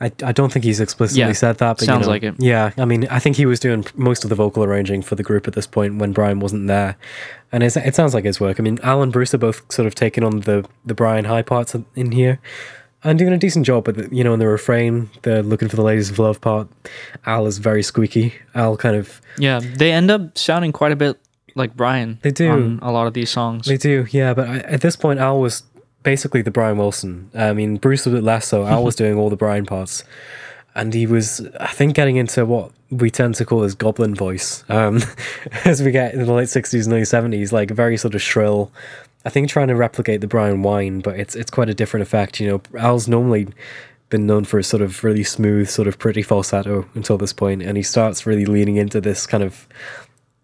I, 0.00 0.12
I 0.24 0.32
don't 0.32 0.52
think 0.52 0.64
he's 0.64 0.80
explicitly 0.80 1.20
Yeah, 1.20 1.32
said 1.32 1.58
that, 1.58 1.74
but 1.74 1.82
you 1.82 1.86
sounds 1.86 2.06
know, 2.06 2.12
like 2.12 2.22
it. 2.22 2.34
Yeah, 2.38 2.70
I 2.78 2.84
mean, 2.84 3.06
I 3.08 3.18
think 3.18 3.36
he 3.36 3.46
was 3.46 3.58
doing 3.58 3.84
most 3.96 4.22
of 4.24 4.30
the 4.30 4.36
vocal 4.36 4.62
arranging 4.62 5.02
for 5.02 5.14
the 5.16 5.22
group 5.24 5.48
at 5.48 5.54
this 5.54 5.66
point 5.66 5.98
when 5.98 6.12
Brian 6.12 6.38
wasn't 6.40 6.66
there, 6.68 6.96
and 7.52 7.62
it's, 7.64 7.76
it 7.76 7.94
sounds 7.94 8.14
like 8.14 8.24
his 8.24 8.40
work. 8.40 8.60
I 8.60 8.62
mean, 8.62 8.78
Al 8.82 9.02
and 9.02 9.12
Bruce 9.12 9.34
are 9.34 9.38
both 9.38 9.62
sort 9.72 9.86
of 9.86 9.94
taking 9.94 10.22
on 10.24 10.40
the 10.40 10.64
the 10.84 10.94
Brian 10.94 11.24
high 11.26 11.42
parts 11.42 11.74
in 11.96 12.12
here, 12.12 12.38
and 13.04 13.18
doing 13.18 13.32
a 13.32 13.38
decent 13.38 13.66
job. 13.66 13.84
But 13.84 14.12
you 14.12 14.24
know, 14.24 14.32
in 14.34 14.40
the 14.40 14.48
refrain, 14.48 15.10
the 15.22 15.42
"Looking 15.42 15.68
for 15.68 15.76
the 15.76 15.82
Ladies 15.82 16.10
of 16.10 16.18
Love" 16.18 16.40
part, 16.40 16.68
Al 17.26 17.46
is 17.46 17.58
very 17.58 17.82
squeaky. 17.82 18.34
Al 18.54 18.76
kind 18.76 18.96
of 18.96 19.20
yeah 19.38 19.60
they 19.60 19.92
end 19.92 20.10
up 20.10 20.36
sounding 20.38 20.72
quite 20.72 20.92
a 20.92 20.96
bit 20.96 21.18
like 21.56 21.76
Brian 21.76 22.18
They 22.22 22.30
do. 22.32 22.50
on 22.50 22.78
a 22.82 22.90
lot 22.90 23.06
of 23.06 23.14
these 23.14 23.30
songs 23.30 23.66
They 23.66 23.76
do, 23.76 24.06
yeah. 24.10 24.34
But 24.34 24.48
I, 24.48 24.56
at 24.58 24.80
this 24.80 24.96
point, 24.96 25.20
Al 25.20 25.40
was 25.40 25.62
basically 26.02 26.42
the 26.42 26.50
Brian 26.50 26.76
Wilson. 26.78 27.30
I 27.34 27.52
mean, 27.52 27.76
Bruce 27.76 28.04
was 28.06 28.12
a 28.14 28.16
bit 28.16 28.24
less 28.24 28.46
so. 28.48 28.66
Al 28.66 28.82
was 28.84 28.96
doing 29.02 29.16
all 29.16 29.30
the 29.30 29.36
Brian 29.36 29.64
parts, 29.66 30.02
and 30.74 30.92
he 30.94 31.06
was, 31.06 31.46
I 31.60 31.68
think, 31.68 31.94
getting 31.94 32.16
into 32.16 32.44
what 32.44 32.72
we 32.90 33.10
tend 33.10 33.34
to 33.36 33.44
call 33.44 33.62
his 33.62 33.74
goblin 33.74 34.14
voice 34.14 34.62
um, 34.68 35.00
as 35.64 35.82
we 35.82 35.90
get 35.90 36.14
in 36.14 36.24
the 36.26 36.32
late 36.32 36.48
sixties 36.48 36.86
and 36.86 36.92
early 36.94 37.04
seventies, 37.04 37.52
like 37.52 37.70
very 37.70 37.96
sort 37.96 38.14
of 38.14 38.22
shrill. 38.22 38.70
I 39.24 39.30
think 39.30 39.48
trying 39.48 39.68
to 39.68 39.76
replicate 39.76 40.20
the 40.20 40.26
Brian 40.26 40.62
wine, 40.62 41.00
but 41.00 41.18
it's 41.18 41.34
it's 41.34 41.50
quite 41.50 41.68
a 41.68 41.74
different 41.74 42.02
effect. 42.02 42.40
You 42.40 42.48
know, 42.48 42.80
Al's 42.80 43.08
normally 43.08 43.48
been 44.10 44.26
known 44.26 44.44
for 44.44 44.58
a 44.58 44.64
sort 44.64 44.82
of 44.82 45.02
really 45.02 45.24
smooth, 45.24 45.68
sort 45.68 45.88
of 45.88 45.98
pretty 45.98 46.22
falsetto 46.22 46.86
until 46.94 47.16
this 47.16 47.32
point, 47.32 47.62
and 47.62 47.76
he 47.76 47.82
starts 47.82 48.26
really 48.26 48.44
leaning 48.44 48.76
into 48.76 49.00
this 49.00 49.26
kind 49.26 49.42
of, 49.42 49.66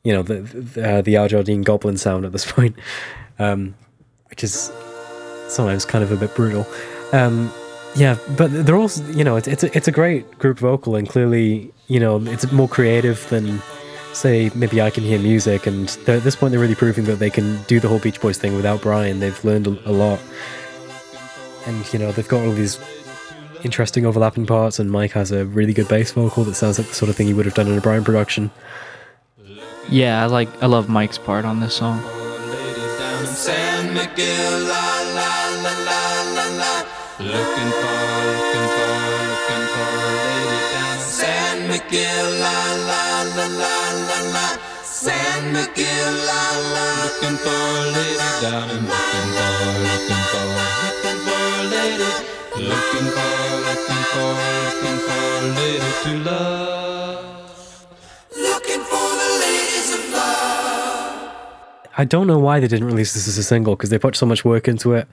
you 0.02 0.12
know, 0.12 0.22
the 0.22 0.40
the, 0.40 0.90
uh, 0.90 1.02
the 1.02 1.16
Al 1.16 1.28
Jardine 1.28 1.62
goblin 1.62 1.98
sound 1.98 2.24
at 2.24 2.32
this 2.32 2.50
point, 2.52 2.76
um, 3.38 3.74
which 4.28 4.42
is 4.42 4.72
sometimes 5.48 5.84
kind 5.84 6.02
of 6.02 6.10
a 6.12 6.16
bit 6.16 6.34
brutal. 6.34 6.66
Um, 7.12 7.52
yeah, 7.96 8.16
but 8.36 8.50
they're 8.50 8.76
all 8.76 8.90
you 9.10 9.24
know, 9.24 9.36
it's 9.36 9.48
it's 9.48 9.64
a, 9.64 9.76
it's 9.76 9.88
a 9.88 9.92
great 9.92 10.38
group 10.38 10.58
vocal, 10.58 10.96
and 10.96 11.08
clearly, 11.08 11.72
you 11.88 12.00
know, 12.00 12.20
it's 12.22 12.50
more 12.52 12.68
creative 12.68 13.28
than, 13.28 13.60
say, 14.12 14.50
maybe 14.54 14.80
I 14.80 14.90
can 14.90 15.04
hear 15.04 15.18
music. 15.18 15.66
And 15.66 15.88
they're, 16.04 16.16
at 16.16 16.22
this 16.22 16.36
point, 16.36 16.52
they're 16.52 16.60
really 16.60 16.74
proving 16.74 17.04
that 17.04 17.16
they 17.16 17.30
can 17.30 17.62
do 17.62 17.80
the 17.80 17.88
whole 17.88 17.98
Beach 17.98 18.20
Boys 18.20 18.38
thing 18.38 18.54
without 18.56 18.82
Brian. 18.82 19.20
They've 19.20 19.44
learned 19.44 19.66
a, 19.66 19.70
a 19.88 19.92
lot, 19.92 20.20
and 21.66 21.92
you 21.92 21.98
know, 21.98 22.12
they've 22.12 22.28
got 22.28 22.44
all 22.44 22.52
these 22.52 22.78
interesting 23.64 24.06
overlapping 24.06 24.46
parts. 24.46 24.78
And 24.78 24.90
Mike 24.90 25.12
has 25.12 25.32
a 25.32 25.44
really 25.46 25.72
good 25.72 25.88
bass 25.88 26.12
vocal 26.12 26.44
that 26.44 26.54
sounds 26.54 26.78
like 26.78 26.88
the 26.88 26.94
sort 26.94 27.08
of 27.08 27.16
thing 27.16 27.26
he 27.26 27.34
would 27.34 27.46
have 27.46 27.54
done 27.54 27.68
in 27.68 27.76
a 27.76 27.80
Brian 27.80 28.04
production. 28.04 28.50
yeah 29.88 30.22
I 30.22 30.26
like 30.26 30.48
I 30.62 30.66
love 30.66 30.88
Mike's 30.88 31.18
part 31.18 31.44
on 31.44 31.60
this 31.60 31.74
song 31.74 32.02
San 33.40 33.94
Miguel, 33.94 34.60
la 34.68 34.86
la 35.16 35.30
la 35.64 35.74
la 35.88 36.00
la 36.36 36.46
la. 36.60 36.72
Looking 37.18 37.70
for, 37.80 38.00
looking 38.26 38.66
for, 38.74 38.92
looking 39.30 39.64
for 39.72 39.88
a 39.96 40.12
lady 40.26 40.60
down 40.74 40.98
San 41.00 41.56
Miguel, 41.68 42.28
la 42.44 42.58
la 42.88 43.22
la 43.36 43.46
la 43.46 43.46
la 43.46 43.80
la. 43.84 43.89
San 45.00 45.52
Miguel, 45.54 46.12
la 46.28 46.44
la. 46.74 46.84
Looking 47.04 47.36
for 47.40 47.48
a 47.48 47.88
lady. 47.96 48.20
Looking 48.44 48.84
for, 48.84 49.48
looking 49.88 50.24
for, 50.28 50.44
a 50.60 51.64
lady. 51.72 52.10
Looking 52.68 53.08
for, 53.16 53.32
looking 53.64 54.04
for, 54.12 54.28
looking 54.66 54.98
for 55.06 55.24
a 55.24 55.56
lady 55.56 55.90
to 56.02 56.12
love. 56.30 57.86
Looking 58.36 58.82
for 58.90 59.06
the 59.20 59.28
ladies 59.40 59.88
of 59.94 60.02
love. 60.12 61.32
I 61.96 62.04
don't 62.04 62.26
know 62.26 62.38
why 62.38 62.60
they 62.60 62.68
didn't 62.68 62.86
release 62.86 63.14
this 63.14 63.26
as 63.26 63.38
a 63.38 63.42
single 63.42 63.76
because 63.76 63.88
they 63.88 63.98
put 63.98 64.16
so 64.16 64.26
much 64.26 64.44
work 64.44 64.68
into 64.68 64.92
it. 64.92 65.08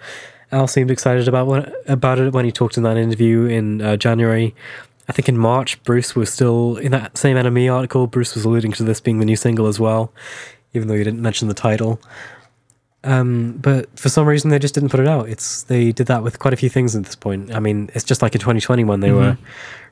Al 0.52 0.68
seemed 0.68 0.92
excited 0.92 1.30
about 1.30 1.74
about 1.88 2.20
it 2.20 2.34
when 2.34 2.44
he 2.44 2.52
talked 2.52 2.76
in 2.76 2.84
that 2.84 2.98
interview 2.98 3.46
in 3.46 3.82
uh, 3.82 3.96
January. 3.96 4.54
I 5.08 5.14
think 5.14 5.30
in 5.30 5.38
March, 5.38 5.82
Bruce 5.84 6.16
was 6.16 6.32
still 6.32 6.78
in 6.78 6.92
that 6.92 7.18
same 7.18 7.38
NME 7.38 7.74
article. 7.74 8.08
Bruce 8.08 8.36
was 8.36 8.44
alluding 8.44 8.74
to 8.74 8.84
this 8.84 9.00
being 9.00 9.20
the 9.20 9.26
new 9.26 9.38
single 9.38 9.68
as 9.68 9.80
well, 9.80 10.12
even 10.74 10.88
though 10.88 10.96
he 10.96 11.04
didn't 11.04 11.22
mention 11.22 11.48
the 11.48 11.54
title. 11.54 12.02
Um, 13.04 13.54
but 13.54 13.98
for 13.98 14.10
some 14.10 14.28
reason, 14.28 14.50
they 14.50 14.60
just 14.60 14.74
didn't 14.74 14.90
put 14.90 15.00
it 15.00 15.08
out. 15.08 15.30
It's 15.30 15.64
they 15.64 15.94
did 15.94 16.08
that 16.08 16.24
with 16.24 16.40
quite 16.40 16.54
a 16.54 16.58
few 16.58 16.70
things 16.70 16.96
at 16.96 17.06
this 17.06 17.16
point. 17.16 17.54
I 17.56 17.60
mean, 17.60 17.90
it's 17.94 18.04
just 18.04 18.22
like 18.22 18.36
in 18.36 18.42
2020 18.42 18.84
when 18.84 19.00
they 19.00 19.12
were 19.12 19.38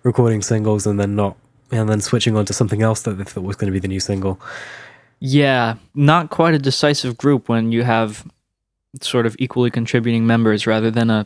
recording 0.03 0.41
singles 0.41 0.85
and 0.85 0.99
then 0.99 1.15
not, 1.15 1.37
and 1.71 1.87
then 1.87 2.01
switching 2.01 2.35
on 2.35 2.45
to 2.45 2.53
something 2.53 2.81
else 2.81 3.03
that 3.03 3.13
they 3.13 3.23
thought 3.23 3.43
was 3.43 3.55
going 3.55 3.67
to 3.67 3.73
be 3.73 3.79
the 3.79 3.87
new 3.87 4.01
single. 4.01 4.39
Yeah, 5.19 5.75
not 5.93 6.29
quite 6.29 6.55
a 6.55 6.59
decisive 6.59 7.17
group 7.17 7.47
when 7.47 7.71
you 7.71 7.83
have 7.83 8.29
sort 9.01 9.25
of 9.25 9.35
equally 9.39 9.71
contributing 9.71 10.27
members 10.27 10.67
rather 10.67 10.91
than 10.91 11.09
a 11.09 11.25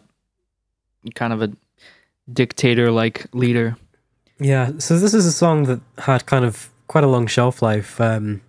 kind 1.16 1.34
of 1.34 1.42
a 1.42 1.52
dictator 2.34 2.92
like 2.92 3.26
leader. 3.34 3.78
Yeah, 4.40 4.72
so 4.78 4.98
this 4.98 5.14
is 5.14 5.26
a 5.26 5.32
song 5.32 5.64
that 5.64 5.82
had 5.98 6.26
kind 6.26 6.46
of 6.46 6.70
quite 6.88 7.04
a 7.04 7.08
long 7.08 7.28
shelf 7.28 7.62
life 7.62 8.00
um, 8.00 8.42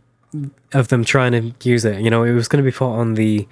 of 0.73 0.89
them 0.89 1.05
trying 1.05 1.33
to 1.33 1.69
use 1.69 1.85
it. 1.85 2.01
You 2.01 2.11
know, 2.11 2.23
it 2.23 2.33
was 2.33 2.49
going 2.49 2.63
to 2.65 2.71
be 2.71 2.75
put 2.75 2.91
on 2.91 3.15
the 3.15 3.49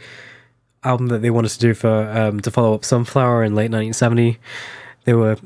album 0.85 1.09
that 1.09 1.23
they 1.23 1.31
wanted 1.31 1.51
to 1.51 1.59
do 1.59 1.75
for 1.75 2.09
um, 2.11 2.41
to 2.41 2.51
follow 2.51 2.75
up 2.75 2.85
Sunflower 2.85 3.43
in 3.45 3.55
late 3.55 3.71
1970. 3.71 4.39
They 5.05 5.15
were 5.15 5.37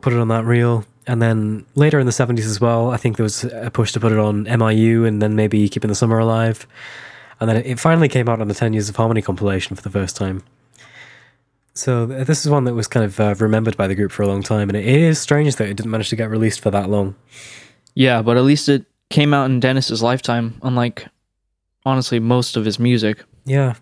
put 0.00 0.12
it 0.12 0.18
on 0.18 0.28
that 0.28 0.44
reel, 0.44 0.84
and 1.06 1.20
then 1.20 1.66
later 1.74 1.98
in 1.98 2.06
the 2.06 2.12
70s 2.12 2.46
as 2.46 2.60
well. 2.60 2.90
I 2.90 2.96
think 2.96 3.16
there 3.16 3.24
was 3.24 3.44
a 3.44 3.70
push 3.70 3.92
to 3.92 4.00
put 4.00 4.12
it 4.12 4.18
on 4.18 4.46
MIU, 4.46 5.06
and 5.06 5.20
then 5.20 5.36
maybe 5.36 5.68
Keeping 5.68 5.88
the 5.88 5.94
Summer 5.94 6.18
Alive, 6.18 6.66
and 7.38 7.48
then 7.48 7.58
it 7.58 7.78
finally 7.78 8.08
came 8.08 8.28
out 8.28 8.40
on 8.40 8.48
the 8.48 8.54
10 8.54 8.72
Years 8.72 8.88
of 8.88 8.96
Harmony 8.96 9.20
compilation 9.20 9.76
for 9.76 9.82
the 9.82 9.90
first 9.90 10.16
time. 10.16 10.42
So 11.80 12.04
this 12.04 12.44
is 12.44 12.50
one 12.50 12.64
that 12.64 12.74
was 12.74 12.86
kind 12.86 13.06
of 13.06 13.18
uh, 13.18 13.34
remembered 13.38 13.74
by 13.74 13.86
the 13.86 13.94
group 13.94 14.12
for 14.12 14.22
a 14.22 14.26
long 14.26 14.42
time, 14.42 14.68
and 14.68 14.76
it 14.76 14.84
is 14.84 15.18
strange 15.18 15.56
that 15.56 15.66
it 15.66 15.78
didn't 15.78 15.90
manage 15.90 16.10
to 16.10 16.16
get 16.16 16.28
released 16.28 16.60
for 16.60 16.70
that 16.70 16.90
long. 16.90 17.14
Yeah, 17.94 18.20
but 18.20 18.36
at 18.36 18.42
least 18.42 18.68
it 18.68 18.84
came 19.08 19.32
out 19.32 19.46
in 19.46 19.60
Dennis's 19.60 20.02
lifetime, 20.02 20.60
unlike 20.62 21.06
honestly 21.86 22.20
most 22.20 22.58
of 22.58 22.66
his 22.66 22.78
music. 22.78 23.24
Yeah, 23.46 23.76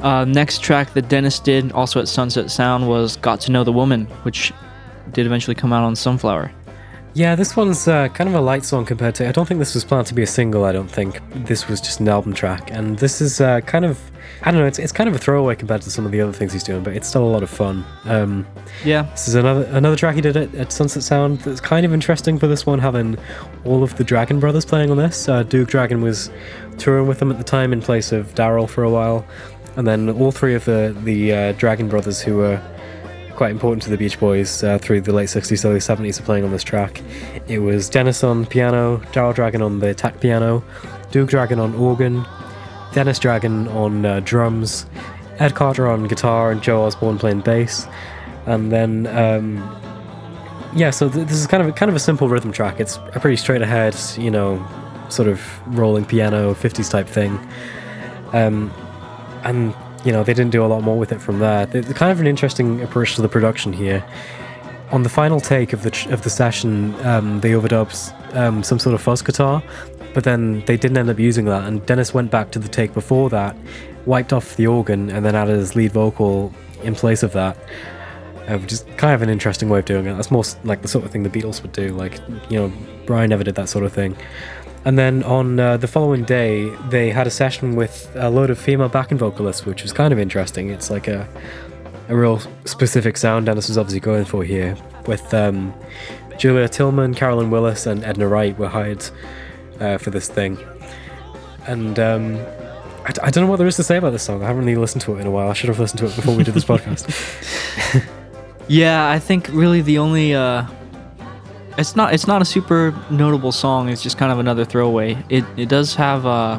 Uh, 0.00 0.24
next 0.26 0.62
track 0.62 0.92
that 0.92 1.08
Dennis 1.08 1.40
did, 1.40 1.72
also 1.72 2.00
at 2.00 2.08
Sunset 2.08 2.50
Sound, 2.50 2.86
was 2.86 3.16
"Got 3.16 3.40
to 3.40 3.52
Know 3.52 3.64
the 3.64 3.72
Woman," 3.72 4.04
which 4.22 4.52
did 5.12 5.24
eventually 5.24 5.54
come 5.54 5.72
out 5.72 5.82
on 5.82 5.96
Sunflower. 5.96 6.52
Yeah. 7.18 7.34
This 7.34 7.56
one's 7.56 7.88
uh, 7.88 8.08
kind 8.08 8.28
of 8.28 8.34
a 8.34 8.40
light 8.40 8.64
song 8.64 8.84
compared 8.86 9.14
to. 9.16 9.28
I 9.28 9.32
don't 9.32 9.46
think 9.46 9.58
this 9.58 9.74
was 9.74 9.84
planned 9.84 10.06
to 10.06 10.14
be 10.14 10.22
a 10.22 10.26
single. 10.26 10.64
I 10.64 10.72
don't 10.72 10.90
think 10.90 11.20
this 11.34 11.68
was 11.68 11.80
just 11.80 11.98
an 12.00 12.08
album 12.08 12.32
track, 12.32 12.70
and 12.70 12.98
this 12.98 13.20
is 13.20 13.40
uh, 13.40 13.60
kind 13.62 13.84
of. 13.84 13.98
I 14.42 14.52
don't 14.52 14.60
know. 14.60 14.66
It's 14.66 14.78
it's 14.78 14.92
kind 14.92 15.08
of 15.08 15.16
a 15.16 15.18
throwaway 15.18 15.56
compared 15.56 15.82
to 15.82 15.90
some 15.90 16.06
of 16.06 16.12
the 16.12 16.20
other 16.20 16.32
things 16.32 16.52
he's 16.52 16.62
doing, 16.62 16.84
but 16.84 16.92
it's 16.94 17.08
still 17.08 17.24
a 17.24 17.32
lot 17.36 17.42
of 17.42 17.50
fun. 17.50 17.84
Um, 18.04 18.46
Yeah, 18.84 19.02
This 19.10 19.26
is 19.26 19.34
another 19.34 19.64
another 19.72 19.96
track 19.96 20.14
he 20.14 20.20
did 20.20 20.36
at, 20.36 20.54
at 20.54 20.70
Sunset 20.70 21.02
Sound 21.02 21.40
that's 21.40 21.60
kind 21.60 21.84
of 21.84 21.92
interesting 21.92 22.38
for 22.38 22.46
this 22.46 22.64
one, 22.64 22.78
having 22.78 23.18
all 23.64 23.82
of 23.82 23.96
the 23.96 24.04
Dragon 24.04 24.38
brothers 24.38 24.64
playing 24.64 24.90
on 24.92 24.96
this. 24.96 25.28
Uh, 25.28 25.42
Duke 25.42 25.68
Dragon 25.68 26.00
was 26.02 26.30
touring 26.78 27.08
with 27.08 27.18
them 27.18 27.32
at 27.32 27.38
the 27.38 27.44
time 27.44 27.72
in 27.72 27.80
place 27.82 28.12
of 28.12 28.32
Daryl 28.36 28.68
for 28.68 28.84
a 28.84 28.90
while, 28.90 29.26
and 29.76 29.86
then 29.88 30.08
all 30.08 30.30
three 30.30 30.54
of 30.54 30.64
the 30.66 30.96
the 31.02 31.32
uh, 31.32 31.52
Dragon 31.52 31.88
brothers 31.88 32.20
who 32.20 32.36
were 32.36 32.60
quite 33.38 33.52
important 33.52 33.80
to 33.80 33.88
the 33.88 33.96
Beach 33.96 34.18
Boys 34.18 34.64
uh, 34.64 34.78
through 34.78 35.00
the 35.00 35.12
late 35.12 35.28
60s, 35.28 35.64
early 35.64 35.78
70s 35.78 36.18
are 36.18 36.24
playing 36.24 36.42
on 36.42 36.50
this 36.50 36.64
track. 36.64 37.00
It 37.46 37.60
was 37.60 37.88
Dennis 37.88 38.24
on 38.24 38.44
piano, 38.46 38.96
Daryl 39.12 39.32
Dragon 39.32 39.62
on 39.62 39.78
the 39.78 39.90
attack 39.90 40.18
piano, 40.18 40.64
Duke 41.12 41.30
Dragon 41.30 41.60
on 41.60 41.72
organ, 41.76 42.26
Dennis 42.92 43.20
Dragon 43.20 43.68
on 43.68 44.04
uh, 44.04 44.18
drums, 44.24 44.86
Ed 45.38 45.54
Carter 45.54 45.86
on 45.86 46.08
guitar, 46.08 46.50
and 46.50 46.60
Joe 46.60 46.82
Osborn 46.82 47.16
playing 47.16 47.42
bass. 47.42 47.86
And 48.46 48.72
then, 48.72 49.06
um, 49.06 49.58
yeah, 50.74 50.90
so 50.90 51.08
th- 51.08 51.28
this 51.28 51.36
is 51.36 51.46
kind 51.46 51.62
of 51.62 51.68
a, 51.68 51.72
kind 51.72 51.88
of 51.88 51.94
a 51.94 52.00
simple 52.00 52.28
rhythm 52.28 52.50
track. 52.50 52.80
It's 52.80 52.96
a 53.14 53.20
pretty 53.20 53.36
straight 53.36 53.62
ahead, 53.62 53.94
you 54.16 54.32
know, 54.32 54.66
sort 55.10 55.28
of 55.28 55.40
rolling 55.78 56.04
piano, 56.06 56.54
50s 56.54 56.90
type 56.90 57.06
thing. 57.06 57.38
Um, 58.32 58.72
and 59.44 59.72
you 60.04 60.12
know 60.12 60.22
they 60.22 60.34
didn't 60.34 60.52
do 60.52 60.64
a 60.64 60.66
lot 60.66 60.82
more 60.82 60.98
with 60.98 61.12
it 61.12 61.20
from 61.20 61.38
there. 61.38 61.66
They're 61.66 61.82
kind 61.82 62.12
of 62.12 62.20
an 62.20 62.26
interesting 62.26 62.82
approach 62.82 63.14
to 63.16 63.22
the 63.22 63.28
production 63.28 63.72
here. 63.72 64.04
On 64.90 65.02
the 65.02 65.08
final 65.08 65.40
take 65.40 65.72
of 65.72 65.82
the 65.82 65.90
tr- 65.90 66.10
of 66.12 66.22
the 66.22 66.30
session, 66.30 66.94
um, 67.06 67.40
they 67.40 67.50
overdubbed 67.50 68.36
um, 68.36 68.62
some 68.62 68.78
sort 68.78 68.94
of 68.94 69.02
fuzz 69.02 69.22
guitar, 69.22 69.62
but 70.14 70.24
then 70.24 70.64
they 70.66 70.76
didn't 70.76 70.96
end 70.96 71.10
up 71.10 71.18
using 71.18 71.44
that. 71.46 71.64
And 71.64 71.84
Dennis 71.84 72.14
went 72.14 72.30
back 72.30 72.50
to 72.52 72.58
the 72.58 72.68
take 72.68 72.94
before 72.94 73.28
that, 73.30 73.56
wiped 74.06 74.32
off 74.32 74.56
the 74.56 74.66
organ, 74.66 75.10
and 75.10 75.24
then 75.24 75.34
added 75.34 75.56
his 75.56 75.76
lead 75.76 75.92
vocal 75.92 76.52
in 76.82 76.94
place 76.94 77.22
of 77.22 77.32
that. 77.32 77.56
Uh, 78.48 78.56
which 78.56 78.72
is 78.72 78.82
kind 78.96 79.14
of 79.14 79.20
an 79.20 79.28
interesting 79.28 79.68
way 79.68 79.80
of 79.80 79.84
doing 79.84 80.06
it. 80.06 80.14
That's 80.14 80.30
more 80.30 80.42
like 80.64 80.80
the 80.80 80.88
sort 80.88 81.04
of 81.04 81.10
thing 81.10 81.22
the 81.22 81.28
Beatles 81.28 81.60
would 81.60 81.72
do. 81.72 81.88
Like 81.88 82.18
you 82.48 82.58
know, 82.58 82.72
Brian 83.04 83.28
never 83.28 83.44
did 83.44 83.56
that 83.56 83.68
sort 83.68 83.84
of 83.84 83.92
thing. 83.92 84.16
And 84.84 84.98
then 84.98 85.22
on 85.24 85.60
uh, 85.60 85.76
the 85.76 85.88
following 85.88 86.24
day, 86.24 86.70
they 86.88 87.10
had 87.10 87.26
a 87.26 87.30
session 87.30 87.76
with 87.76 88.10
a 88.14 88.30
load 88.30 88.50
of 88.50 88.58
female 88.58 88.88
backing 88.88 89.18
vocalists, 89.18 89.66
which 89.66 89.82
was 89.82 89.92
kind 89.92 90.12
of 90.12 90.18
interesting. 90.18 90.70
It's 90.70 90.90
like 90.90 91.08
a 91.08 91.28
a 92.08 92.16
real 92.16 92.40
specific 92.64 93.16
sound 93.16 93.46
Dennis 93.46 93.68
was 93.68 93.78
obviously 93.78 94.00
going 94.00 94.24
for 94.24 94.42
here. 94.42 94.76
With 95.06 95.32
um, 95.32 95.74
Julia 96.38 96.68
Tillman, 96.68 97.14
Carolyn 97.14 97.50
Willis, 97.50 97.86
and 97.86 98.02
Edna 98.04 98.26
Wright 98.26 98.58
were 98.58 98.68
hired 98.68 99.04
uh, 99.80 99.98
for 99.98 100.10
this 100.10 100.28
thing. 100.28 100.58
And 101.66 101.98
um, 101.98 102.36
I, 103.04 103.12
I 103.24 103.30
don't 103.30 103.44
know 103.44 103.50
what 103.50 103.56
there 103.56 103.66
is 103.66 103.76
to 103.76 103.82
say 103.82 103.98
about 103.98 104.10
this 104.10 104.22
song. 104.22 104.42
I 104.42 104.46
haven't 104.46 104.64
really 104.64 104.80
listened 104.80 105.02
to 105.02 105.16
it 105.16 105.20
in 105.20 105.26
a 105.26 105.30
while. 105.30 105.50
I 105.50 105.52
should 105.52 105.68
have 105.68 105.78
listened 105.78 105.98
to 106.00 106.06
it 106.06 106.16
before 106.16 106.34
we 106.34 106.44
did 106.44 106.54
this 106.54 106.64
podcast. 106.64 107.04
yeah. 108.68 109.10
I 109.10 109.18
think 109.18 109.48
really 109.48 109.82
the 109.82 109.98
only 109.98 110.34
uh, 110.34 110.66
it's 111.78 111.94
not 111.94 112.12
it's 112.12 112.26
not 112.26 112.42
a 112.42 112.44
super 112.44 112.92
notable 113.08 113.52
song. 113.52 113.88
It's 113.88 114.02
just 114.02 114.18
kind 114.18 114.32
of 114.32 114.40
another 114.40 114.64
throwaway. 114.64 115.16
It 115.28 115.44
it 115.56 115.68
does 115.68 115.94
have 115.94 116.26
uh, 116.26 116.58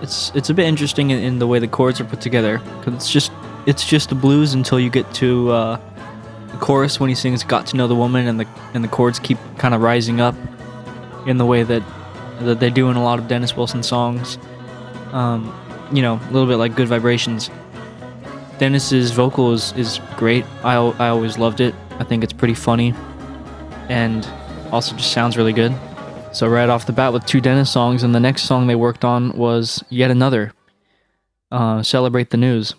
it's 0.00 0.30
it's 0.36 0.48
a 0.48 0.54
bit 0.54 0.66
interesting 0.66 1.10
in, 1.10 1.18
in 1.18 1.38
the 1.40 1.46
way 1.46 1.58
the 1.58 1.66
chords 1.66 2.00
are 2.00 2.04
put 2.04 2.20
together 2.20 2.58
because 2.78 2.94
it's 2.94 3.10
just 3.10 3.32
it's 3.66 3.84
just 3.84 4.08
the 4.10 4.14
blues 4.14 4.54
until 4.54 4.78
you 4.78 4.90
get 4.90 5.12
to 5.14 5.50
uh, 5.50 5.80
the 6.52 6.56
chorus 6.58 7.00
when 7.00 7.08
he 7.08 7.16
sings 7.16 7.42
"Got 7.42 7.66
to 7.68 7.76
Know 7.76 7.88
the 7.88 7.96
Woman" 7.96 8.28
and 8.28 8.38
the 8.38 8.46
and 8.74 8.84
the 8.84 8.88
chords 8.88 9.18
keep 9.18 9.38
kind 9.58 9.74
of 9.74 9.82
rising 9.82 10.20
up 10.20 10.36
in 11.26 11.38
the 11.38 11.46
way 11.46 11.64
that 11.64 11.82
that 12.42 12.60
they 12.60 12.70
do 12.70 12.90
in 12.90 12.96
a 12.96 13.02
lot 13.02 13.18
of 13.18 13.26
Dennis 13.26 13.56
Wilson 13.56 13.82
songs. 13.82 14.38
Um, 15.12 15.52
you 15.92 16.00
know, 16.00 16.14
a 16.14 16.30
little 16.30 16.46
bit 16.46 16.56
like 16.56 16.76
"Good 16.76 16.88
Vibrations." 16.88 17.50
Dennis's 18.58 19.10
vocal 19.10 19.52
is, 19.52 19.72
is 19.72 19.98
great. 20.16 20.44
I, 20.62 20.74
I 20.74 21.08
always 21.08 21.36
loved 21.36 21.60
it. 21.60 21.74
I 21.98 22.04
think 22.04 22.22
it's 22.22 22.32
pretty 22.32 22.54
funny 22.54 22.94
and 23.92 24.26
also 24.72 24.96
just 24.96 25.12
sounds 25.12 25.36
really 25.36 25.52
good. 25.52 25.74
So, 26.32 26.48
right 26.48 26.70
off 26.70 26.86
the 26.86 26.94
bat 26.94 27.12
with 27.12 27.26
two 27.26 27.42
Dennis 27.42 27.70
songs, 27.70 28.02
and 28.02 28.14
the 28.14 28.20
next 28.20 28.44
song 28.44 28.66
they 28.66 28.74
worked 28.74 29.04
on 29.04 29.36
was 29.36 29.84
yet 29.90 30.10
another 30.10 30.54
uh, 31.50 31.82
Celebrate 31.82 32.30
the 32.30 32.38
News. 32.38 32.74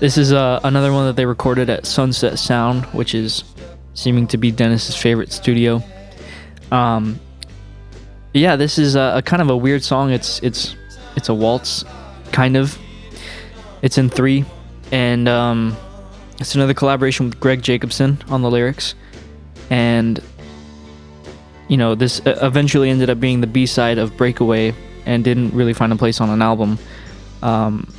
This 0.00 0.18
is 0.18 0.34
uh, 0.34 0.60
another 0.62 0.92
one 0.92 1.06
that 1.06 1.16
they 1.16 1.24
recorded 1.24 1.70
at 1.70 1.86
Sunset 1.86 2.38
Sound, 2.38 2.84
which 2.86 3.14
is 3.14 3.44
seeming 3.94 4.26
to 4.26 4.36
be 4.36 4.50
Dennis's 4.50 4.96
favorite 4.96 5.32
studio. 5.32 5.82
Um, 6.70 7.18
yeah, 8.34 8.56
this 8.56 8.78
is 8.78 8.96
a, 8.96 9.14
a 9.16 9.22
kind 9.22 9.40
of 9.40 9.48
a 9.48 9.56
weird 9.56 9.82
song. 9.82 10.10
It's 10.10 10.40
it's 10.40 10.76
it's 11.16 11.30
a 11.30 11.34
waltz, 11.34 11.86
kind 12.32 12.58
of. 12.58 12.76
It's 13.82 13.98
in 13.98 14.08
three, 14.08 14.44
and 14.90 15.28
um, 15.28 15.76
it's 16.38 16.54
another 16.54 16.74
collaboration 16.74 17.26
with 17.26 17.40
Gregg 17.40 17.62
Jakobson 17.62 18.22
on 18.28 18.42
the 18.42 18.50
lyrics, 18.50 18.94
and 19.70 20.22
you 21.68 21.76
know 21.76 21.94
this 21.94 22.24
uh, 22.26 22.38
eventually 22.42 22.90
ended 22.90 23.10
up 23.10 23.20
being 23.20 23.40
the 23.40 23.46
B 23.46 23.66
side 23.66 23.98
of 23.98 24.16
Breakaway, 24.16 24.74
and 25.04 25.24
didn't 25.24 25.52
really 25.52 25.72
find 25.72 25.92
a 25.92 25.96
place 25.96 26.20
on 26.20 26.30
an 26.30 26.42
album. 26.42 26.78
Um, 27.42 27.92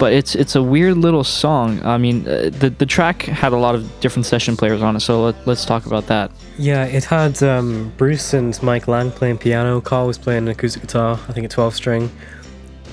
but 0.00 0.14
it's 0.14 0.34
it's 0.34 0.56
a 0.56 0.62
weird 0.62 0.96
little 0.96 1.22
song. 1.22 1.84
I 1.84 1.98
mean, 1.98 2.26
uh, 2.26 2.50
the 2.50 2.70
the 2.70 2.86
track 2.86 3.22
had 3.22 3.52
a 3.52 3.56
lot 3.58 3.74
of 3.74 4.00
different 4.00 4.24
session 4.24 4.56
players 4.56 4.82
on 4.82 4.96
it, 4.96 5.00
so 5.00 5.24
let, 5.24 5.46
let's 5.46 5.66
talk 5.66 5.84
about 5.86 6.06
that. 6.06 6.30
Yeah, 6.58 6.86
it 6.86 7.04
had 7.04 7.42
um, 7.42 7.92
Bruce 7.98 8.32
and 8.32 8.60
Mike 8.62 8.88
Lang 8.88 9.10
playing 9.10 9.38
piano. 9.38 9.80
Carl 9.80 10.06
was 10.06 10.16
playing 10.18 10.48
acoustic 10.48 10.82
guitar, 10.82 11.20
I 11.28 11.32
think 11.32 11.44
a 11.44 11.48
12 11.48 11.74
string. 11.74 12.10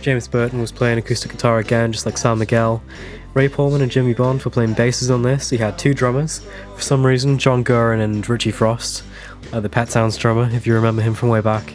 James 0.01 0.27
Burton 0.27 0.59
was 0.59 0.71
playing 0.71 0.97
acoustic 0.97 1.31
guitar 1.31 1.59
again, 1.59 1.91
just 1.91 2.05
like 2.05 2.17
San 2.17 2.37
Miguel. 2.37 2.81
Ray 3.33 3.49
Pohlman 3.49 3.81
and 3.81 3.91
Jimmy 3.91 4.13
Bond 4.13 4.43
were 4.43 4.51
playing 4.51 4.73
basses 4.73 5.11
on 5.11 5.21
this. 5.21 5.49
He 5.49 5.57
had 5.57 5.77
two 5.77 5.93
drummers. 5.93 6.41
For 6.75 6.81
some 6.81 7.05
reason, 7.05 7.37
John 7.37 7.63
Guerin 7.63 7.99
and 7.99 8.27
Richie 8.27 8.51
Frost, 8.51 9.03
uh, 9.53 9.59
the 9.59 9.69
Pet 9.69 9.89
Sounds 9.89 10.17
drummer, 10.17 10.49
if 10.53 10.65
you 10.65 10.73
remember 10.73 11.01
him 11.01 11.13
from 11.13 11.29
way 11.29 11.41
back. 11.41 11.73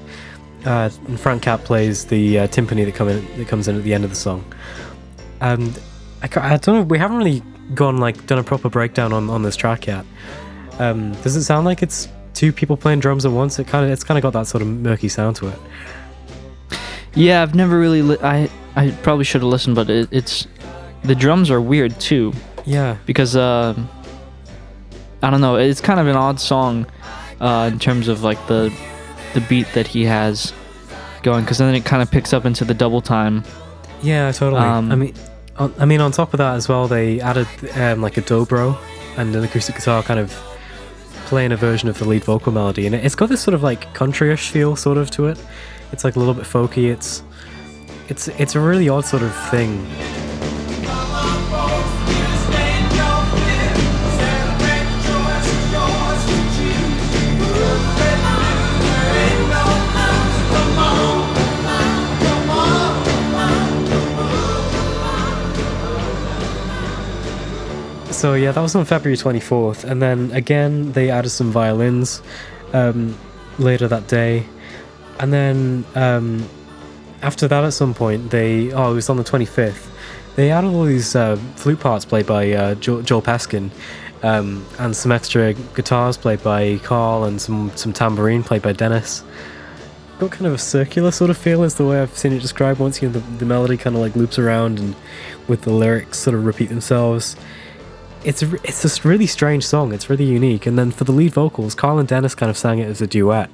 Uh, 0.64 0.90
and 1.06 1.18
Frank 1.18 1.42
Capp 1.42 1.64
plays 1.64 2.04
the 2.06 2.40
uh, 2.40 2.46
timpani 2.48 2.84
that, 2.84 2.94
come 2.94 3.08
in, 3.08 3.24
that 3.38 3.48
comes 3.48 3.68
in 3.68 3.76
at 3.76 3.84
the 3.84 3.94
end 3.94 4.04
of 4.04 4.10
the 4.10 4.16
song. 4.16 4.44
And 5.40 5.78
I, 6.22 6.28
I 6.36 6.56
don't 6.56 6.74
know, 6.74 6.82
we 6.82 6.98
haven't 6.98 7.18
really 7.18 7.42
gone 7.74 7.98
like 7.98 8.26
done 8.26 8.38
a 8.38 8.44
proper 8.44 8.68
breakdown 8.68 9.12
on, 9.12 9.30
on 9.30 9.42
this 9.42 9.56
track 9.56 9.86
yet. 9.86 10.04
Um, 10.78 11.12
does 11.22 11.36
it 11.36 11.44
sound 11.44 11.64
like 11.64 11.82
it's 11.82 12.08
two 12.34 12.52
people 12.52 12.76
playing 12.76 13.00
drums 13.00 13.24
at 13.24 13.32
once? 13.32 13.58
It 13.58 13.66
kind 13.66 13.84
of 13.84 13.90
it's 13.90 14.04
kind 14.04 14.18
of 14.18 14.22
got 14.22 14.32
that 14.32 14.46
sort 14.46 14.62
of 14.62 14.68
murky 14.68 15.08
sound 15.08 15.36
to 15.36 15.48
it. 15.48 15.58
Yeah, 17.14 17.42
I've 17.42 17.54
never 17.54 17.78
really. 17.78 18.02
Li- 18.02 18.18
I 18.22 18.48
I 18.76 18.90
probably 19.02 19.24
should 19.24 19.42
have 19.42 19.50
listened, 19.50 19.76
but 19.76 19.90
it, 19.90 20.08
it's 20.10 20.46
the 21.04 21.14
drums 21.14 21.50
are 21.50 21.60
weird 21.60 21.98
too 22.00 22.32
Yeah, 22.64 22.96
because 23.06 23.36
uh, 23.36 23.74
I 25.22 25.30
don't 25.30 25.40
know. 25.40 25.56
It's 25.56 25.80
kind 25.80 26.00
of 26.00 26.06
an 26.06 26.16
odd 26.16 26.40
song 26.40 26.86
uh, 27.40 27.68
in 27.72 27.78
terms 27.78 28.08
of 28.08 28.22
like 28.22 28.44
the 28.46 28.72
the 29.34 29.40
beat 29.42 29.66
that 29.74 29.86
he 29.86 30.04
has 30.04 30.52
going, 31.22 31.44
because 31.44 31.58
then 31.58 31.74
it 31.74 31.84
kind 31.84 32.02
of 32.02 32.10
picks 32.10 32.32
up 32.32 32.44
into 32.44 32.64
the 32.64 32.74
double 32.74 33.00
time. 33.00 33.44
yeah, 34.02 34.30
totally. 34.32 34.60
Um, 34.62 34.90
I 34.90 34.94
mean, 34.96 35.14
on, 35.56 35.72
I 35.78 35.84
mean, 35.84 36.00
on 36.00 36.12
top 36.12 36.34
of 36.34 36.38
that 36.38 36.54
as 36.56 36.68
well, 36.68 36.88
they 36.88 37.20
added 37.20 37.46
um, 37.76 38.00
like 38.02 38.16
a 38.16 38.22
dobro 38.22 38.76
and 39.16 39.34
an 39.36 39.44
acoustic 39.44 39.76
guitar, 39.76 40.02
kind 40.02 40.18
of 40.18 40.30
playing 41.26 41.52
a 41.52 41.56
version 41.56 41.88
of 41.88 41.98
the 41.98 42.06
lead 42.08 42.24
vocal 42.24 42.52
melody, 42.52 42.86
and 42.86 42.94
it- 42.94 43.04
it's 43.04 43.14
got 43.14 43.28
this 43.28 43.40
sort 43.40 43.54
of 43.54 43.62
like 43.62 43.92
countryish 43.94 44.48
feel, 44.50 44.74
sort 44.76 44.98
of 44.98 45.10
to 45.12 45.26
it. 45.26 45.38
It's 45.92 46.04
like 46.04 46.16
a 46.16 46.18
little 46.18 46.34
bit 46.34 46.44
folky. 46.44 46.90
It's 46.90 47.22
it's 48.08 48.28
it's 48.28 48.54
a 48.54 48.60
really 48.60 48.88
odd 48.88 49.04
sort 49.04 49.22
of 49.22 49.34
thing. 49.50 49.86
So 68.22 68.34
yeah, 68.34 68.52
that 68.52 68.60
was 68.60 68.76
on 68.76 68.84
February 68.84 69.16
24th, 69.16 69.82
and 69.82 70.00
then 70.00 70.30
again 70.30 70.92
they 70.92 71.10
added 71.10 71.30
some 71.30 71.50
violins 71.50 72.22
um, 72.72 73.18
later 73.58 73.88
that 73.88 74.06
day, 74.06 74.46
and 75.22 75.32
then 75.32 75.84
um, 75.94 76.46
after 77.22 77.46
that, 77.48 77.64
at 77.64 77.72
some 77.72 77.94
point 77.94 78.30
they 78.30 78.72
oh 78.72 78.90
it 78.90 78.94
was 78.94 79.08
on 79.08 79.16
the 79.16 79.24
25th, 79.24 79.88
they 80.34 80.50
added 80.50 80.68
all 80.68 80.84
these 80.84 81.14
uh, 81.16 81.36
flute 81.56 81.80
parts 81.80 82.04
played 82.04 82.26
by 82.26 82.50
uh, 82.52 82.74
jo- 82.74 83.02
Joel 83.02 83.22
Peskin, 83.22 83.70
um, 84.22 84.66
and 84.80 84.94
some 84.94 85.12
extra 85.12 85.54
guitars 85.54 86.16
played 86.16 86.42
by 86.42 86.78
Carl, 86.78 87.24
and 87.24 87.40
some 87.40 87.70
some 87.76 87.92
tambourine 87.92 88.42
played 88.42 88.62
by 88.62 88.72
Dennis. 88.72 89.22
Got 90.18 90.32
kind 90.32 90.46
of 90.46 90.54
a 90.54 90.58
circular 90.58 91.10
sort 91.10 91.30
of 91.30 91.38
feel, 91.38 91.62
is 91.62 91.76
the 91.76 91.86
way 91.86 92.00
I've 92.00 92.18
seen 92.18 92.32
it 92.32 92.42
described. 92.42 92.80
Once 92.80 93.00
you 93.00 93.08
know, 93.08 93.14
the, 93.14 93.38
the 93.38 93.46
melody 93.46 93.76
kind 93.76 93.96
of 93.96 94.02
like 94.02 94.16
loops 94.16 94.38
around, 94.38 94.80
and 94.80 94.96
with 95.46 95.62
the 95.62 95.72
lyrics 95.72 96.18
sort 96.18 96.34
of 96.34 96.44
repeat 96.44 96.68
themselves 96.68 97.36
it's 98.24 98.42
a, 98.42 98.54
it's 98.62 98.82
this 98.82 99.04
really 99.04 99.26
strange 99.26 99.66
song. 99.66 99.92
It's 99.92 100.08
really 100.08 100.24
unique. 100.24 100.66
And 100.66 100.78
then 100.78 100.90
for 100.90 101.04
the 101.04 101.12
lead 101.12 101.32
vocals, 101.32 101.74
Carl 101.74 101.98
and 101.98 102.08
Dennis 102.08 102.34
kind 102.34 102.50
of 102.50 102.56
sang 102.56 102.78
it 102.78 102.86
as 102.86 103.00
a 103.00 103.06
duet. 103.06 103.50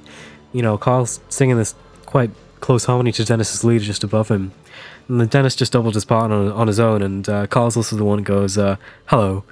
You 0.51 0.61
know, 0.61 0.77
Carl's 0.77 1.19
singing 1.29 1.57
this 1.57 1.75
quite 2.05 2.31
close 2.59 2.85
harmony 2.85 3.11
to 3.13 3.23
Dennis's 3.23 3.63
lead 3.63 3.81
just 3.81 4.03
above 4.03 4.29
him, 4.29 4.51
and 5.07 5.19
then 5.21 5.27
Dennis 5.27 5.55
just 5.55 5.71
doubled 5.73 5.93
his 5.95 6.05
part 6.05 6.31
on, 6.31 6.51
on 6.51 6.67
his 6.67 6.79
own. 6.79 7.01
And 7.01 7.27
uh, 7.29 7.47
Carl's 7.47 7.77
also 7.77 7.95
the 7.95 8.05
one 8.05 8.19
who 8.19 8.23
goes, 8.25 8.57
uh, 8.57 8.77
"Hello," 9.05 9.43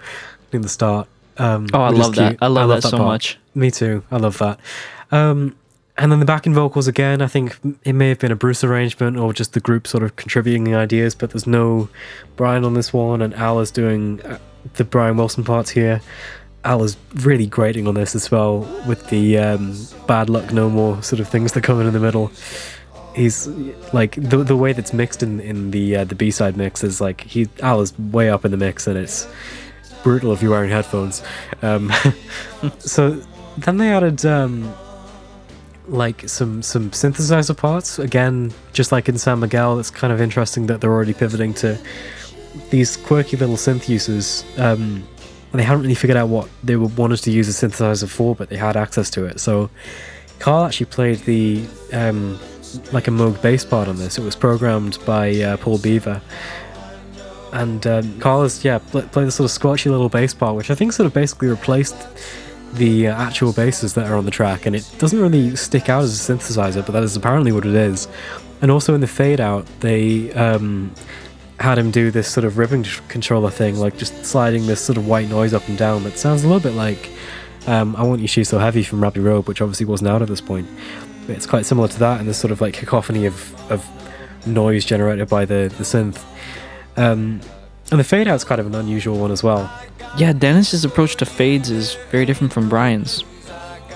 in 0.51 0.62
the 0.62 0.69
start. 0.69 1.07
Um, 1.38 1.67
Oh, 1.73 1.81
I 1.81 1.89
love 1.89 2.15
that. 2.15 2.29
cute. 2.29 2.39
I 2.41 2.47
love 2.47 2.69
that 2.69 2.81
so 2.83 2.97
part. 2.97 3.01
much. 3.07 3.38
Me 3.53 3.69
too. 3.69 4.03
I 4.12 4.17
love 4.17 4.38
that. 4.39 4.60
Um, 5.12 5.55
and 5.99 6.12
then 6.12 6.19
the 6.19 6.25
backing 6.25 6.53
vocals 6.53 6.88
again. 6.88 7.21
I 7.21 7.27
think 7.27 7.57
it 7.83 7.93
may 7.93 8.10
have 8.10 8.19
been 8.19 8.31
a 8.31 8.36
Bruce 8.36 8.63
arrangement 8.63 9.17
or 9.17 9.33
just 9.33 9.53
the 9.53 9.60
group 9.60 9.88
sort 9.88 10.03
of 10.03 10.15
contributing 10.15 10.63
the 10.63 10.75
ideas, 10.75 11.15
but 11.15 11.31
there's 11.31 11.47
no 11.47 11.89
Brian 12.36 12.63
on 12.65 12.73
this 12.75 12.91
one, 12.93 13.21
and 13.21 13.33
Al 13.36 13.60
is 13.60 13.71
doing 13.71 14.21
uh, 14.23 14.38
the 14.75 14.83
Brian 14.83 15.17
Wilson 15.17 15.43
parts 15.43 15.69
here. 15.71 16.01
Al 16.67 16.84
is 16.84 16.97
really 17.15 17.47
grating 17.47 17.88
on 17.88 17.93
this 17.93 18.13
as 18.13 18.30
well 18.30 18.60
with 18.86 19.08
the 19.10 19.38
um, 19.38 19.73
bad 20.06 20.30
luck 20.30 20.51
no 20.51 20.69
more 20.69 21.01
sort 21.01 21.21
of 21.21 21.30
things 21.30 21.53
that 21.53 21.63
come 21.63 21.80
in 21.80 21.88
in 21.88 21.93
the 21.93 21.99
middle. 21.99 22.30
He's 23.15 23.47
like 23.93 24.15
the 24.15 24.43
the 24.43 24.58
way 24.58 24.73
that's 24.73 24.91
mixed 24.91 25.23
in 25.23 25.39
in 25.39 25.71
the 25.71 25.95
uh, 25.95 26.03
the 26.03 26.13
B 26.13 26.30
side 26.30 26.58
mix 26.58 26.84
is 26.84 26.99
like 26.99 27.21
he 27.21 27.47
Al 27.62 27.80
is 27.80 27.97
way 27.97 28.30
up 28.30 28.43
in 28.43 28.51
the 28.51 28.58
mix 28.58 28.86
and 28.86 28.97
it's 28.97 29.27
brutal 30.03 30.34
if 30.34 30.41
you're 30.41 30.51
wearing 30.51 30.69
headphones. 30.69 31.23
Um, 31.62 31.89
so 32.80 33.12
then 33.58 33.77
they 33.77 33.89
added 33.89 34.25
um, 34.25 34.75
like 35.88 36.27
some 36.27 36.62
some 36.62 36.91
synthesizer 36.91 37.56
parts 37.56 37.97
again, 37.97 38.53
just 38.73 38.91
like 38.91 39.08
in 39.08 39.17
San 39.17 39.39
Miguel. 39.39 39.80
It's 39.80 39.89
kind 39.89 40.12
of 40.12 40.19
interesting 40.19 40.67
that 40.67 40.82
they're 40.82 40.91
already 40.91 41.13
pivoting 41.13 41.53
to 41.56 41.80
these 42.71 42.97
quirky 42.97 43.38
little 43.38 43.56
synth 43.56 43.88
uses. 43.88 44.43
Um, 44.58 45.08
they 45.59 45.63
hadn't 45.63 45.81
really 45.81 45.95
figured 45.95 46.17
out 46.17 46.29
what 46.29 46.49
they 46.63 46.75
wanted 46.75 47.17
to 47.17 47.31
use 47.31 47.47
a 47.49 47.67
synthesizer 47.67 48.09
for, 48.09 48.35
but 48.35 48.49
they 48.49 48.57
had 48.57 48.75
access 48.75 49.09
to 49.11 49.25
it. 49.25 49.39
So 49.39 49.69
Carl 50.39 50.65
actually 50.65 50.87
played 50.87 51.19
the 51.19 51.65
um, 51.93 52.39
like 52.91 53.07
a 53.07 53.11
Moog 53.11 53.41
bass 53.41 53.65
part 53.65 53.87
on 53.87 53.97
this. 53.97 54.17
It 54.17 54.23
was 54.23 54.35
programmed 54.35 54.97
by 55.05 55.35
uh, 55.41 55.57
Paul 55.57 55.77
Beaver. 55.77 56.21
And 57.53 57.87
um, 57.87 58.19
Carl 58.19 58.43
is, 58.43 58.63
yeah, 58.63 58.79
pl- 58.79 59.03
played 59.03 59.27
this 59.27 59.35
sort 59.35 59.49
of 59.49 59.57
squatchy 59.57 59.89
little 59.89 60.09
bass 60.09 60.33
part, 60.33 60.55
which 60.55 60.69
I 60.69 60.75
think 60.75 60.93
sort 60.93 61.07
of 61.07 61.13
basically 61.13 61.47
replaced 61.47 61.95
the 62.73 63.07
uh, 63.07 63.15
actual 63.15 63.53
basses 63.53 63.93
that 63.93 64.07
are 64.07 64.15
on 64.15 64.25
the 64.25 64.31
track. 64.31 64.65
And 64.65 64.75
it 64.75 64.89
doesn't 64.99 65.19
really 65.19 65.55
stick 65.55 65.89
out 65.89 66.03
as 66.03 66.29
a 66.29 66.33
synthesizer, 66.33 66.85
but 66.85 66.91
that 66.91 67.03
is 67.03 67.15
apparently 67.15 67.51
what 67.51 67.65
it 67.65 67.73
is. 67.73 68.07
And 68.61 68.69
also 68.69 68.93
in 68.93 69.01
the 69.01 69.07
fade 69.07 69.39
out, 69.39 69.65
they 69.79 70.31
um, 70.33 70.91
had 71.59 71.77
him 71.77 71.91
do 71.91 72.11
this 72.11 72.31
sort 72.31 72.45
of 72.45 72.57
ribbon 72.57 72.83
controller 73.07 73.49
thing, 73.49 73.77
like 73.77 73.97
just 73.97 74.25
sliding 74.25 74.67
this 74.67 74.79
sort 74.81 74.97
of 74.97 75.07
white 75.07 75.29
noise 75.29 75.53
up 75.53 75.67
and 75.67 75.77
down 75.77 76.03
that 76.03 76.17
sounds 76.17 76.43
a 76.43 76.47
little 76.47 76.61
bit 76.61 76.75
like 76.75 77.09
um, 77.65 77.95
I 77.95 78.03
Want 78.03 78.21
You 78.21 78.27
She's 78.27 78.49
So 78.49 78.59
Heavy 78.59 78.83
from 78.83 79.03
Abbey 79.03 79.19
Road, 79.19 79.47
which 79.47 79.61
obviously 79.61 79.85
wasn't 79.85 80.09
out 80.09 80.21
at 80.21 80.27
this 80.27 80.41
point. 80.41 80.67
But 81.25 81.35
it's 81.35 81.45
quite 81.45 81.65
similar 81.65 81.87
to 81.87 81.99
that, 81.99 82.19
and 82.19 82.29
this 82.29 82.37
sort 82.37 82.51
of 82.51 82.61
like 82.61 82.73
cacophony 82.73 83.25
of, 83.25 83.71
of 83.71 83.85
noise 84.47 84.85
generated 84.85 85.27
by 85.27 85.45
the, 85.45 85.73
the 85.77 85.83
synth. 85.83 86.23
Um, 86.95 87.41
and 87.91 87.99
the 87.99 88.03
fade 88.03 88.27
out's 88.27 88.43
kind 88.43 88.61
of 88.61 88.67
an 88.67 88.75
unusual 88.75 89.17
one 89.17 89.31
as 89.31 89.43
well. 89.43 89.71
Yeah, 90.17 90.33
Dennis's 90.33 90.85
approach 90.85 91.15
to 91.17 91.25
fades 91.25 91.69
is 91.69 91.95
very 92.11 92.25
different 92.25 92.53
from 92.53 92.69
Brian's. 92.69 93.23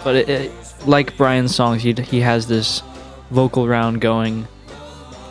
But 0.04 0.16
it, 0.16 0.30
it, 0.30 0.52
like 0.86 1.16
Brian's 1.16 1.56
songs, 1.56 1.84
he 1.84 1.94
he 1.94 2.22
has 2.22 2.48
this 2.48 2.82
vocal 3.30 3.68
round 3.68 4.02
going, 4.02 4.44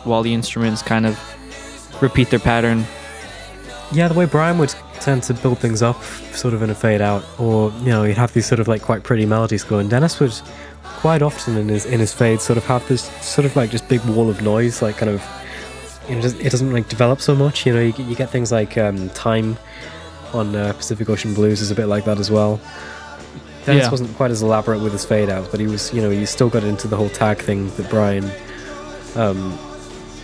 while 0.05 0.23
the 0.23 0.33
instruments 0.33 0.81
kind 0.81 1.05
of 1.05 1.19
repeat 2.01 2.29
their 2.29 2.39
pattern. 2.39 2.83
Yeah, 3.91 4.07
the 4.07 4.13
way 4.13 4.25
Brian 4.25 4.57
would 4.57 4.73
tend 5.01 5.23
to 5.23 5.33
build 5.33 5.59
things 5.59 5.81
up 5.81 6.01
sort 6.33 6.53
of 6.53 6.61
in 6.61 6.69
a 6.69 6.75
fade 6.75 7.01
out, 7.01 7.23
or 7.39 7.71
you 7.79 7.87
know, 7.87 8.03
he'd 8.03 8.17
have 8.17 8.33
these 8.33 8.45
sort 8.45 8.59
of 8.59 8.67
like 8.67 8.81
quite 8.81 9.03
pretty 9.03 9.25
melodies 9.25 9.63
going. 9.63 9.89
Dennis 9.89 10.19
would 10.19 10.33
quite 10.83 11.21
often 11.21 11.57
in 11.57 11.67
his 11.67 11.85
in 11.85 11.99
his 11.99 12.13
fade 12.13 12.39
sort 12.41 12.57
of 12.57 12.65
have 12.65 12.87
this 12.87 13.03
sort 13.25 13.45
of 13.45 13.55
like 13.55 13.69
just 13.69 13.87
big 13.89 14.03
wall 14.05 14.29
of 14.29 14.41
noise, 14.41 14.81
like 14.81 14.97
kind 14.97 15.09
of 15.09 15.21
you 16.07 16.15
know, 16.15 16.19
it 16.19 16.21
doesn't- 16.23 16.41
it 16.41 16.49
doesn't 16.51 16.73
like 16.73 16.87
develop 16.89 17.21
so 17.21 17.35
much. 17.35 17.65
You 17.65 17.73
know, 17.73 17.81
you, 17.81 17.91
get- 17.91 18.07
you 18.07 18.15
get 18.15 18.29
things 18.29 18.51
like 18.51 18.77
um, 18.77 19.09
time 19.09 19.57
on 20.33 20.55
uh, 20.55 20.73
Pacific 20.73 21.09
Ocean 21.09 21.33
Blues 21.33 21.61
is 21.61 21.69
a 21.71 21.75
bit 21.75 21.85
like 21.87 22.05
that 22.05 22.17
as 22.17 22.31
well. 22.31 22.59
Dennis 23.65 23.83
Yeah. 23.85 23.91
wasn't 23.91 24.15
quite 24.15 24.31
as 24.31 24.41
elaborate 24.41 24.81
with 24.81 24.93
his 24.93 25.05
fade 25.05 25.29
out, 25.29 25.51
but 25.51 25.59
he 25.59 25.67
was, 25.67 25.93
you 25.93 26.01
know, 26.01 26.09
he 26.09 26.25
still 26.25 26.49
got 26.49 26.63
into 26.63 26.87
the 26.87 26.95
whole 26.97 27.09
tag 27.09 27.37
thing 27.37 27.69
that 27.75 27.89
Brian 27.89 28.31
um, 29.15 29.57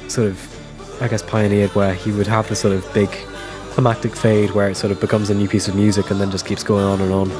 sort 0.07 0.27
of, 0.27 0.56
I 0.99 1.07
guess, 1.07 1.21
pioneered, 1.21 1.73
where 1.75 1.93
he 1.93 2.11
would 2.11 2.27
have 2.27 2.49
this 2.49 2.59
sort 2.59 2.73
of 2.73 2.91
big 2.93 3.09
climactic 3.71 4.15
fade 4.15 4.51
where 4.51 4.69
it 4.69 4.75
sort 4.75 4.91
of 4.91 4.99
becomes 4.99 5.29
a 5.29 5.35
new 5.35 5.47
piece 5.47 5.67
of 5.67 5.75
music 5.75 6.09
and 6.09 6.19
then 6.19 6.31
just 6.31 6.47
keeps 6.47 6.63
going 6.63 6.83
on 6.83 6.99
and 6.99 7.13
on. 7.13 7.31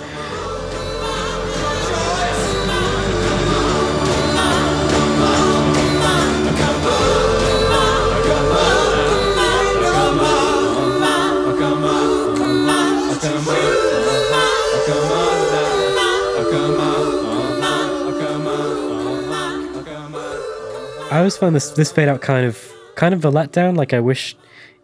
I 21.09 21.19
always 21.19 21.35
found 21.35 21.55
this 21.55 21.71
this 21.71 21.91
fade 21.91 22.09
out 22.09 22.21
kind 22.21 22.45
of 22.45 22.76
kind 22.97 23.13
of 23.13 23.23
a 23.23 23.31
letdown. 23.31 23.77
Like 23.77 23.93
I 23.93 24.01
wish 24.01 24.35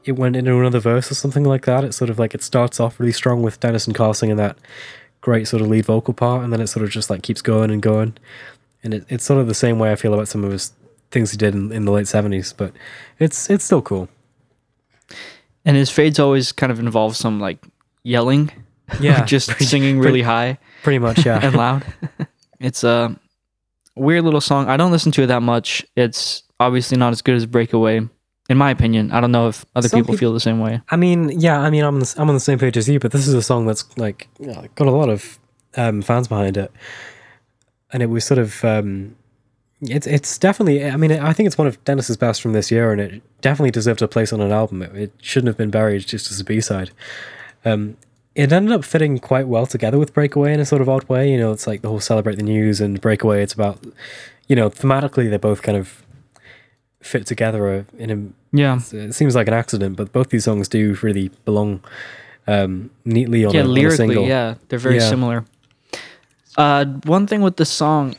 it 0.05 0.13
went 0.13 0.35
into 0.37 0.57
another 0.57 0.79
verse 0.79 1.11
or 1.11 1.15
something 1.15 1.43
like 1.43 1.65
that. 1.65 1.83
It's 1.83 1.97
sort 1.97 2.09
of 2.09 2.17
like 2.19 2.33
it 2.33 2.41
starts 2.43 2.79
off 2.79 2.99
really 2.99 3.11
strong 3.11 3.41
with 3.41 3.59
Dennis 3.59 3.85
and 3.87 3.95
Carl 3.95 4.13
singing 4.13 4.37
that 4.37 4.57
great 5.21 5.47
sort 5.47 5.61
of 5.61 5.67
lead 5.69 5.85
vocal 5.85 6.13
part, 6.13 6.43
and 6.43 6.51
then 6.53 6.61
it 6.61 6.67
sort 6.67 6.83
of 6.83 6.89
just 6.91 7.09
like 7.09 7.21
keeps 7.23 7.41
going 7.41 7.71
and 7.71 7.81
going. 7.81 8.15
And 8.83 8.93
it, 8.93 9.05
it's 9.09 9.23
sort 9.23 9.39
of 9.39 9.47
the 9.47 9.53
same 9.53 9.79
way 9.79 9.91
I 9.91 9.95
feel 9.95 10.13
about 10.13 10.27
some 10.27 10.43
of 10.43 10.51
his 10.51 10.73
things 11.11 11.31
he 11.31 11.37
did 11.37 11.53
in, 11.55 11.71
in 11.71 11.85
the 11.85 11.91
late 11.91 12.07
seventies, 12.07 12.53
but 12.53 12.73
it's 13.19 13.49
it's 13.49 13.63
still 13.65 13.81
cool. 13.81 14.09
And 15.65 15.77
his 15.77 15.89
fades 15.89 16.19
always 16.19 16.51
kind 16.51 16.71
of 16.71 16.79
involve 16.79 17.15
some 17.15 17.39
like 17.39 17.59
yelling, 18.03 18.51
Yeah, 18.99 19.23
just 19.25 19.49
pretty- 19.49 19.65
singing 19.65 19.95
pretty- 19.97 20.05
really 20.07 20.21
high 20.23 20.57
Pretty 20.83 20.99
much, 20.99 21.25
yeah. 21.25 21.39
and 21.43 21.55
loud. 21.55 21.85
it's 22.59 22.83
a 22.83 23.17
weird 23.95 24.23
little 24.23 24.41
song. 24.41 24.69
I 24.69 24.77
don't 24.77 24.91
listen 24.91 25.11
to 25.13 25.23
it 25.23 25.27
that 25.27 25.41
much. 25.41 25.85
It's 25.95 26.43
obviously 26.59 26.97
not 26.97 27.11
as 27.11 27.21
good 27.21 27.35
as 27.35 27.45
Breakaway, 27.45 28.07
in 28.49 28.57
my 28.57 28.71
opinion. 28.71 29.11
I 29.11 29.21
don't 29.21 29.31
know 29.31 29.47
if 29.47 29.65
other 29.75 29.89
Some 29.89 30.01
people 30.01 30.17
feel 30.17 30.33
the 30.33 30.39
same 30.39 30.59
way. 30.59 30.81
I 30.89 30.95
mean, 30.95 31.29
yeah, 31.39 31.59
I 31.59 31.69
mean, 31.69 31.83
I'm 31.83 31.95
on 31.95 31.99
the, 31.99 32.15
I'm 32.17 32.29
on 32.29 32.35
the 32.35 32.39
same 32.39 32.59
page 32.59 32.77
as 32.77 32.87
you, 32.89 32.99
but 32.99 33.11
this 33.11 33.27
is 33.27 33.33
a 33.33 33.41
song 33.41 33.65
that's 33.65 33.97
like 33.97 34.27
got 34.75 34.87
a 34.87 34.91
lot 34.91 35.09
of 35.09 35.39
um, 35.75 36.01
fans 36.01 36.27
behind 36.27 36.57
it, 36.57 36.71
and 37.91 38.03
it 38.03 38.07
was 38.07 38.25
sort 38.25 38.39
of 38.39 38.63
um, 38.63 39.15
it's 39.81 40.07
it's 40.07 40.37
definitely. 40.37 40.85
I 40.85 40.95
mean, 40.97 41.11
I 41.11 41.33
think 41.33 41.47
it's 41.47 41.57
one 41.57 41.67
of 41.67 41.83
Dennis's 41.83 42.17
best 42.17 42.41
from 42.41 42.53
this 42.53 42.71
year, 42.71 42.91
and 42.91 43.01
it 43.01 43.21
definitely 43.41 43.71
deserved 43.71 44.01
a 44.01 44.07
place 44.07 44.31
on 44.33 44.41
an 44.41 44.51
album. 44.51 44.81
It, 44.81 44.95
it 44.95 45.13
shouldn't 45.21 45.47
have 45.47 45.57
been 45.57 45.71
buried 45.71 46.05
just 46.05 46.31
as 46.31 46.39
a 46.39 46.43
B 46.43 46.61
side. 46.61 46.91
Um, 47.65 47.97
it 48.35 48.51
ended 48.51 48.71
up 48.73 48.83
fitting 48.83 49.19
quite 49.19 49.47
well 49.47 49.65
together 49.65 49.97
with 49.99 50.13
Breakaway 50.13 50.53
in 50.53 50.59
a 50.59 50.65
sort 50.65 50.81
of 50.81 50.89
odd 50.89 51.07
way. 51.09 51.31
You 51.31 51.37
know, 51.37 51.51
it's 51.51 51.67
like 51.67 51.81
the 51.81 51.89
whole 51.89 51.99
celebrate 51.99 52.35
the 52.35 52.43
news 52.43 52.81
and 52.81 52.99
Breakaway. 52.99 53.43
It's 53.43 53.53
about, 53.53 53.83
you 54.47 54.55
know, 54.55 54.69
thematically 54.69 55.29
they 55.29 55.37
both 55.37 55.61
kind 55.61 55.77
of 55.77 56.03
fit 57.01 57.25
together 57.27 57.69
uh, 57.69 57.83
in 57.97 58.09
a 58.11 58.57
Yeah. 58.57 58.79
it 58.91 59.13
seems 59.13 59.35
like 59.35 59.47
an 59.47 59.53
accident, 59.53 59.97
but 59.97 60.11
both 60.11 60.29
these 60.29 60.45
songs 60.45 60.67
do 60.67 60.97
really 61.01 61.29
belong 61.45 61.81
um, 62.47 62.89
neatly 63.05 63.45
on, 63.45 63.53
yeah, 63.53 63.61
a, 63.61 63.63
on 63.63 63.69
a 63.69 63.73
lyrically, 63.73 63.97
single. 63.97 64.25
yeah, 64.27 64.55
they're 64.69 64.79
very 64.79 64.95
Yeah. 64.97 65.09
similar. 65.09 65.45
Uh, 66.57 66.85
one 67.05 67.25
thing 67.27 67.41
with 67.41 67.55
the 67.57 67.65
song, 67.65 68.15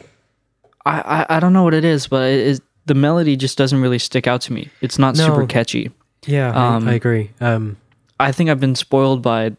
I, 0.86 1.00
I 1.28 1.36
I 1.36 1.40
don't 1.40 1.52
know 1.52 1.62
what 1.62 1.74
it 1.74 1.84
is, 1.84 2.06
but 2.08 2.28
it 2.30 2.40
is 2.46 2.60
the 2.86 2.94
melody 2.94 3.36
just 3.36 3.56
doesn't 3.56 3.80
really 3.80 3.98
stick 3.98 4.26
out 4.26 4.40
to 4.42 4.52
me. 4.52 4.70
It's 4.80 4.98
not 4.98 5.16
super 5.16 5.46
catchy. 5.46 5.90
Yeah, 6.26 6.52
I- 6.52 6.76
Um, 6.76 6.88
I, 6.88 6.94
agree. 6.94 7.30
Um, 7.40 7.76
I 8.20 8.32
think 8.32 8.50
I've 8.50 8.60
been 8.60 8.74
spoiled 8.74 9.22
by 9.22 9.52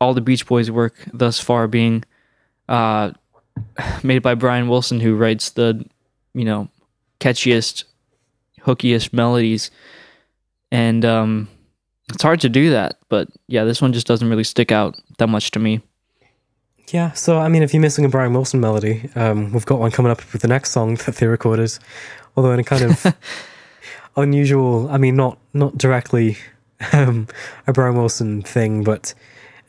all 0.00 0.14
the 0.14 0.20
Beach 0.20 0.46
Boys 0.46 0.70
work 0.70 0.94
thus 1.12 1.38
far 1.38 1.68
being 1.68 2.04
uh, 2.68 3.12
made 4.02 4.22
by 4.22 4.34
Brian 4.34 4.68
Wilson, 4.68 5.00
who 5.00 5.16
writes 5.16 5.50
the, 5.50 5.84
you 6.34 6.44
know, 6.44 6.68
catchiest, 7.20 7.84
hookiest 8.62 9.12
melodies. 9.12 9.70
And 10.72 11.04
um, 11.04 11.48
it's 12.12 12.22
hard 12.22 12.40
to 12.40 12.48
do 12.48 12.70
that. 12.70 12.98
But 13.08 13.28
yeah, 13.48 13.64
this 13.64 13.82
one 13.82 13.92
just 13.92 14.06
doesn't 14.06 14.28
really 14.28 14.44
stick 14.44 14.72
out 14.72 14.98
that 15.18 15.28
much 15.28 15.50
to 15.52 15.58
me. 15.58 15.80
yeah, 16.88 17.12
so 17.12 17.38
I 17.38 17.48
mean, 17.48 17.62
if 17.62 17.74
you're 17.74 17.82
missing 17.82 18.04
a 18.04 18.08
Brian 18.08 18.32
Wilson 18.32 18.60
melody, 18.60 19.10
um, 19.14 19.52
we've 19.52 19.66
got 19.66 19.78
one 19.78 19.90
coming 19.90 20.10
up 20.10 20.20
with 20.32 20.42
the 20.42 20.48
next 20.48 20.70
song 20.70 20.94
that 21.06 21.16
they 21.16 21.26
recorded, 21.26 21.76
although 22.36 22.52
in 22.52 22.60
a 22.60 22.64
kind 22.64 22.84
of 22.84 23.16
unusual. 24.16 24.88
I 24.90 24.98
mean, 24.98 25.16
not 25.16 25.38
not 25.52 25.76
directly 25.76 26.38
um, 26.92 27.26
a 27.66 27.72
Brian 27.72 27.96
Wilson 27.96 28.42
thing, 28.42 28.82
but 28.82 29.14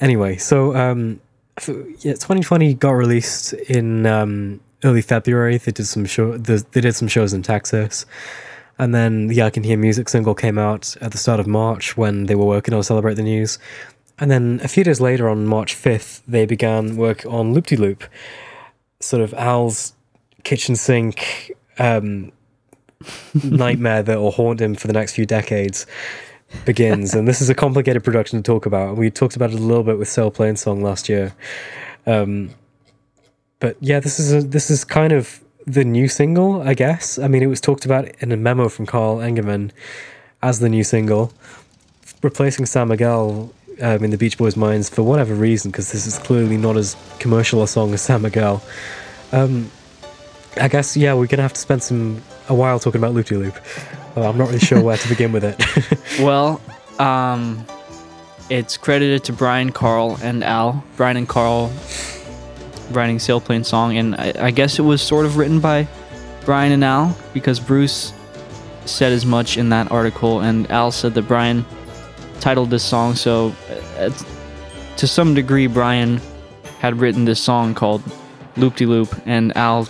anyway. 0.02 0.38
So 0.38 0.76
um, 0.76 1.22
yeah, 1.68 2.14
2020 2.14 2.74
got 2.76 2.92
released 2.92 3.54
in 3.54 4.06
um, 4.06 4.60
early 4.84 5.02
February. 5.02 5.58
They 5.58 5.72
did 5.72 5.86
some 5.88 6.06
show. 6.06 6.38
the- 6.38 6.66
They 6.72 6.82
did 6.82 6.96
some 6.96 7.08
shows 7.08 7.34
in 7.34 7.44
Texas. 7.44 8.06
And 8.80 8.96
then 8.96 9.28
the 9.28 9.44
I 9.44 9.50
Can 9.52 9.64
Hear 9.64 9.78
Music 9.78 10.10
single 10.10 10.34
came 10.34 10.58
out 10.58 10.96
at 11.02 11.12
the 11.12 11.18
start 11.18 11.40
of 11.40 11.46
March 11.46 11.96
when 11.98 12.26
they 12.26 12.34
were 12.36 12.46
working 12.46 12.74
on 12.74 12.82
Celebrate 12.84 13.14
the 13.14 13.22
News. 13.24 13.60
And 14.18 14.32
then 14.32 14.60
a 14.64 14.68
few 14.68 14.84
days 14.84 15.00
later, 15.00 15.30
on 15.30 15.46
March 15.46 15.76
5th, 15.76 16.22
they 16.28 16.46
began 16.46 16.96
work 16.96 17.26
on 17.26 17.54
Loop 17.54 17.68
De 17.68 17.76
Loop, 17.76 18.04
sort 19.00 19.22
of 19.22 19.34
Al's 19.36 19.94
kitchen 20.44 20.76
sink 20.76 21.52
um, 21.80 22.32
nightmare 23.44 24.04
that 24.04 24.20
will 24.20 24.32
haunt 24.32 24.62
him 24.62 24.74
for 24.76 24.88
the 24.88 24.94
next 24.94 25.14
few 25.14 25.26
decades 25.26 25.86
begins. 26.66 27.14
and 27.14 27.28
this 27.28 27.42
is 27.42 27.50
a 27.50 27.56
complicated 27.56 28.04
production 28.04 28.40
to 28.40 28.44
talk 28.44 28.66
about. 28.66 28.98
We 28.98 29.10
talked 29.10 29.36
about 29.36 29.52
it 29.52 29.60
a 29.60 29.64
little 29.64 29.84
bit 29.84 29.98
with 29.98 30.08
Sail 30.08 30.32
Plane 30.32 30.56
Song 30.56 30.82
last 30.82 31.10
year. 31.10 31.34
Um, 32.06 32.52
but 33.60 33.78
yeah, 33.80 34.00
this 34.00 34.20
is 34.20 34.34
a, 34.34 34.42
this 34.42 34.72
is 34.72 34.84
kind 34.84 35.14
of 35.14 35.42
the 35.66 35.84
new 35.84 36.08
single, 36.08 36.62
I 36.62 36.74
guess. 36.74 37.20
I 37.20 37.28
mean, 37.28 37.44
it 37.44 37.48
was 37.48 37.62
talked 37.62 37.86
about 37.86 38.08
in 38.22 38.32
a 38.32 38.38
memo 38.38 38.70
from 38.70 38.86
Karl 38.86 39.18
Engemann 39.18 39.72
as 40.42 40.60
the 40.60 40.70
new 40.70 40.84
single, 40.84 41.32
replacing 42.24 42.66
San 42.66 42.88
Miguel 42.88 43.54
um, 43.82 44.04
in 44.04 44.10
the 44.10 44.18
Beach 44.18 44.38
Boys' 44.38 44.58
minds 44.58 44.90
for 44.90 45.04
whatever 45.04 45.36
reason, 45.36 45.72
because 45.72 45.92
this 45.92 46.08
is 46.08 46.18
clearly 46.20 46.58
not 46.58 46.78
as 46.78 46.96
commercial 47.20 47.62
a 47.62 47.68
song 47.68 47.94
as 47.94 48.02
San 48.02 48.24
Miguel. 48.24 48.64
Um, 49.32 49.72
I 50.60 50.68
guess 50.68 50.98
yeah, 50.98 51.14
we're 51.14 51.28
gonna 51.28 51.44
have 51.44 51.54
to 51.54 51.62
spend 51.62 51.84
some 51.84 52.22
a 52.50 52.56
while 52.56 52.80
talking 52.80 53.00
about 53.00 53.14
Loop 53.14 53.30
Loop. 53.32 53.56
Uh, 54.16 54.28
I'm 54.28 54.38
not 54.38 54.48
really 54.48 54.60
sure 54.60 54.82
where 54.82 54.98
to 54.98 55.10
begin 55.10 55.32
with 55.32 55.44
it. 55.44 55.62
Well, 56.20 56.62
um, 57.00 57.66
it's 58.50 58.76
credited 58.76 59.24
to 59.24 59.34
Brian, 59.34 59.72
Carl, 59.72 60.20
and 60.22 60.44
Al. 60.44 60.84
Brian 60.98 61.16
and 61.16 61.28
Carl 61.28 61.72
writing 62.92 63.18
Sailplane 63.18 63.66
song, 63.66 63.98
and 63.98 64.14
I, 64.16 64.34
I 64.38 64.52
guess 64.52 64.78
it 64.78 64.82
was 64.82 65.02
sort 65.02 65.26
of 65.26 65.38
written 65.38 65.62
by 65.62 65.88
Brian 66.46 66.74
and 66.74 66.84
Al 66.84 67.18
because 67.34 67.60
Bruce 67.60 68.14
said 68.86 69.14
as 69.14 69.26
much 69.26 69.58
in 69.58 69.70
that 69.70 69.90
article, 69.90 70.42
and 70.42 70.70
Al 70.70 70.92
said 70.92 71.14
that 71.14 71.24
Brian 71.24 71.66
titled 72.42 72.70
this 72.70 72.84
song. 72.84 73.16
So, 73.16 73.56
uh, 73.98 74.10
to 74.98 75.08
some 75.08 75.34
degree, 75.34 75.68
Brian 75.68 76.20
had 76.80 77.00
written 77.00 77.26
this 77.26 77.40
song 77.40 77.74
called 77.74 78.04
Loop 78.58 78.76
De 78.76 78.86
Loop, 78.86 79.16
and 79.26 79.56
Al 79.56 79.88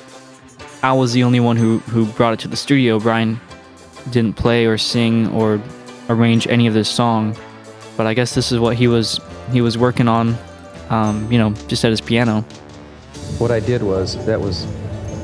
Al 0.83 0.99
was 0.99 1.13
the 1.13 1.23
only 1.23 1.39
one 1.39 1.57
who 1.57 1.79
who 1.79 2.05
brought 2.05 2.33
it 2.33 2.39
to 2.41 2.47
the 2.47 2.57
studio. 2.57 2.99
Brian 2.99 3.39
didn't 4.09 4.33
play 4.33 4.65
or 4.65 4.77
sing 4.77 5.27
or 5.29 5.61
arrange 6.09 6.47
any 6.47 6.67
of 6.67 6.73
this 6.73 6.89
song, 6.89 7.35
but 7.97 8.07
I 8.07 8.13
guess 8.13 8.35
this 8.35 8.51
is 8.51 8.59
what 8.59 8.75
he 8.75 8.87
was 8.87 9.19
he 9.51 9.61
was 9.61 9.77
working 9.77 10.07
on, 10.07 10.37
um, 10.89 11.31
you 11.31 11.37
know, 11.37 11.51
just 11.67 11.83
at 11.85 11.91
his 11.91 12.01
piano. 12.01 12.41
What 13.37 13.51
I 13.51 13.59
did 13.59 13.83
was 13.83 14.23
that 14.25 14.39
was 14.39 14.65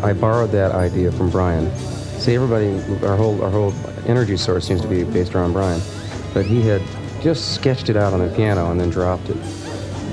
I 0.03 0.13
borrowed 0.13 0.51
that 0.51 0.73
idea 0.73 1.11
from 1.11 1.29
Brian. 1.29 1.73
See, 2.19 2.35
everybody, 2.35 2.79
our 3.05 3.15
whole 3.15 3.41
our 3.43 3.49
whole 3.49 3.73
energy 4.05 4.37
source 4.37 4.67
seems 4.67 4.81
to 4.81 4.87
be 4.87 5.03
based 5.03 5.33
around 5.35 5.53
Brian, 5.53 5.81
but 6.33 6.45
he 6.45 6.61
had 6.61 6.81
just 7.21 7.55
sketched 7.55 7.89
it 7.89 7.97
out 7.97 8.13
on 8.13 8.19
the 8.19 8.33
piano 8.35 8.71
and 8.71 8.79
then 8.79 8.89
dropped 8.89 9.29
it. 9.29 9.37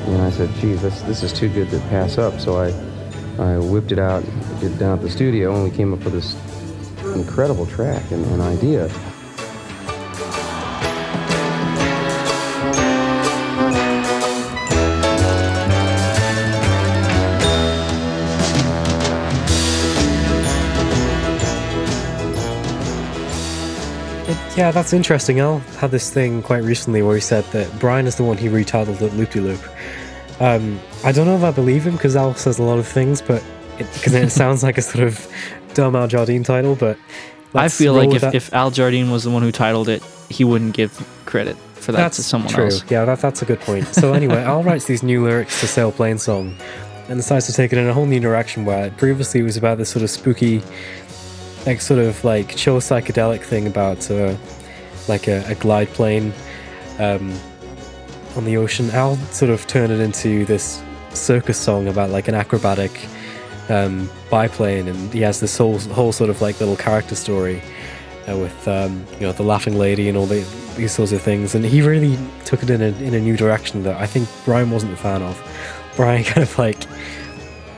And 0.07 0.23
I 0.23 0.31
said, 0.31 0.53
"Gee, 0.57 0.75
this 0.75 1.03
this 1.03 1.23
is 1.23 1.33
too 1.33 1.49
good 1.49 1.71
to 1.71 1.79
pass 1.91 2.19
up." 2.19 2.41
So 2.41 2.59
I 2.59 2.69
I 3.39 3.59
whipped 3.59 3.93
it 3.93 3.99
out, 3.99 4.25
did 4.61 4.73
it 4.73 4.79
down 4.79 4.99
at 4.99 5.03
the 5.03 5.11
studio, 5.11 5.55
and 5.55 5.65
we 5.65 5.71
came 5.71 5.93
up 5.93 6.05
with 6.05 6.15
this 6.15 6.37
incredible 7.15 7.67
track 7.67 8.11
and, 8.11 8.25
and 8.27 8.43
idea. 8.43 8.91
Yeah, 24.57 24.71
that's 24.71 24.93
interesting. 24.93 25.41
Al 25.41 25.59
had 25.79 25.91
this 25.91 26.11
thing 26.11 26.41
quite 26.41 26.63
recently 26.63 27.03
where 27.03 27.17
he 27.17 27.21
said 27.21 27.45
that 27.47 27.69
Brian 27.81 28.07
is 28.07 28.15
the 28.15 28.23
one 28.23 28.37
he 28.37 28.49
retitled 28.49 29.03
it 29.03 29.13
Loop 29.15 29.31
De 29.31 29.41
Loop. 29.41 29.61
Um, 30.39 30.81
I 31.03 31.11
don't 31.11 31.27
know 31.27 31.37
if 31.37 31.43
I 31.43 31.51
believe 31.51 31.85
him 31.85 31.95
because 31.95 32.15
Al 32.15 32.35
says 32.35 32.61
a 32.61 32.63
lot 32.63 32.79
of 32.79 32.87
things, 32.87 33.21
but 33.21 33.43
because 33.79 34.15
it, 34.15 34.31
sounds 34.31 34.63
like 34.63 34.79
a 34.79 34.83
sort 34.83 35.05
of 35.05 35.27
dumb 35.75 35.97
Al 35.97 36.09
Jardine 36.09 36.45
title. 36.45 36.75
But 36.75 36.99
I 37.55 37.69
feel 37.69 37.95
like 37.95 38.13
if, 38.15 38.23
that. 38.23 38.35
if 38.35 38.53
Al 38.53 38.71
Jardine 38.71 39.11
was 39.11 39.25
the 39.25 39.31
one 39.31 39.43
who 39.43 39.53
titled 39.53 39.89
it, 39.89 40.03
he 40.29 40.45
wouldn't 40.45 40.75
give 40.75 40.93
credit 41.27 41.57
for 41.75 41.93
that 41.93 41.99
that's 41.99 42.17
to 42.17 42.23
someone 42.23 42.53
true. 42.53 42.65
else. 42.65 42.91
Yeah, 42.91 43.05
that, 43.05 43.21
that's 43.21 43.43
a 43.43 43.45
good 43.45 43.61
point. 43.61 43.87
So 43.89 44.13
anyway, 44.13 44.43
Al 44.43 44.63
writes 44.63 44.87
these 44.87 45.03
new 45.03 45.25
lyrics 45.25 45.61
to 45.61 45.67
Sail 45.67 45.93
Plane 45.93 46.19
Song 46.19 46.57
and 47.09 47.19
decides 47.19 47.47
to 47.47 47.53
take 47.53 47.73
it 47.73 47.79
in 47.79 47.87
a 47.87 47.93
whole 47.93 48.07
new 48.07 48.21
direction 48.21 48.65
where 48.65 48.91
previously 48.93 49.41
it 49.41 49.45
was 49.45 49.57
about 49.57 49.79
this 49.79 49.91
sort 49.91 50.03
of 50.03 50.11
spooky, 50.11 50.63
like 51.67 51.81
sort 51.81 52.01
of 52.01 52.25
like 52.25 52.57
chill 52.57 52.81
psychedelic 52.81 53.43
thing 53.43 53.67
about 53.67 54.11
uh, 54.11 54.35
like 55.09 55.29
a, 55.29 55.45
a 55.47 55.55
glide 55.57 55.89
plane 55.89 56.33
um, 56.99 57.33
on 58.37 58.45
the 58.45 58.57
ocean. 58.57 58.91
Al 58.91 59.17
sort 59.33 59.51
of 59.51 59.67
turned 59.67 59.93
it 59.93 60.01
into 60.01 60.45
this 60.47 60.83
circus 61.13 61.59
song 61.59 61.89
about 61.89 62.11
like 62.11 62.29
an 62.29 62.35
acrobatic 62.35 63.07
um, 63.69 64.09
biplane, 64.31 64.89
and 64.89 65.13
he 65.13 65.21
has 65.21 65.41
this 65.41 65.57
whole 65.57 65.79
whole 65.79 66.13
sort 66.13 66.31
of 66.31 66.41
like 66.43 66.61
little 66.61 66.77
character 66.77 67.15
story 67.15 67.63
uh, 68.29 68.37
with 68.37 68.69
um, 68.69 69.05
you 69.15 69.21
know 69.21 69.33
the 69.33 69.43
laughing 69.43 69.77
lady 69.77 70.09
and 70.09 70.17
all 70.17 70.27
the, 70.27 70.47
these 70.77 70.93
sorts 70.93 71.13
of 71.13 71.23
things. 71.23 71.55
And 71.55 71.65
he 71.65 71.83
really 71.83 72.19
took 72.45 72.63
it 72.63 72.71
in 72.71 72.83
a 72.83 72.93
in 73.03 73.15
a 73.15 73.21
new 73.21 73.37
direction 73.37 73.83
that 73.85 74.01
I 74.01 74.07
think 74.07 74.29
Brian 74.45 74.71
wasn't 74.71 74.93
a 74.93 74.97
fan 74.97 75.23
of. 75.23 75.41
Brian 75.97 76.25
kind 76.25 76.43
of 76.43 76.59
like 76.59 76.85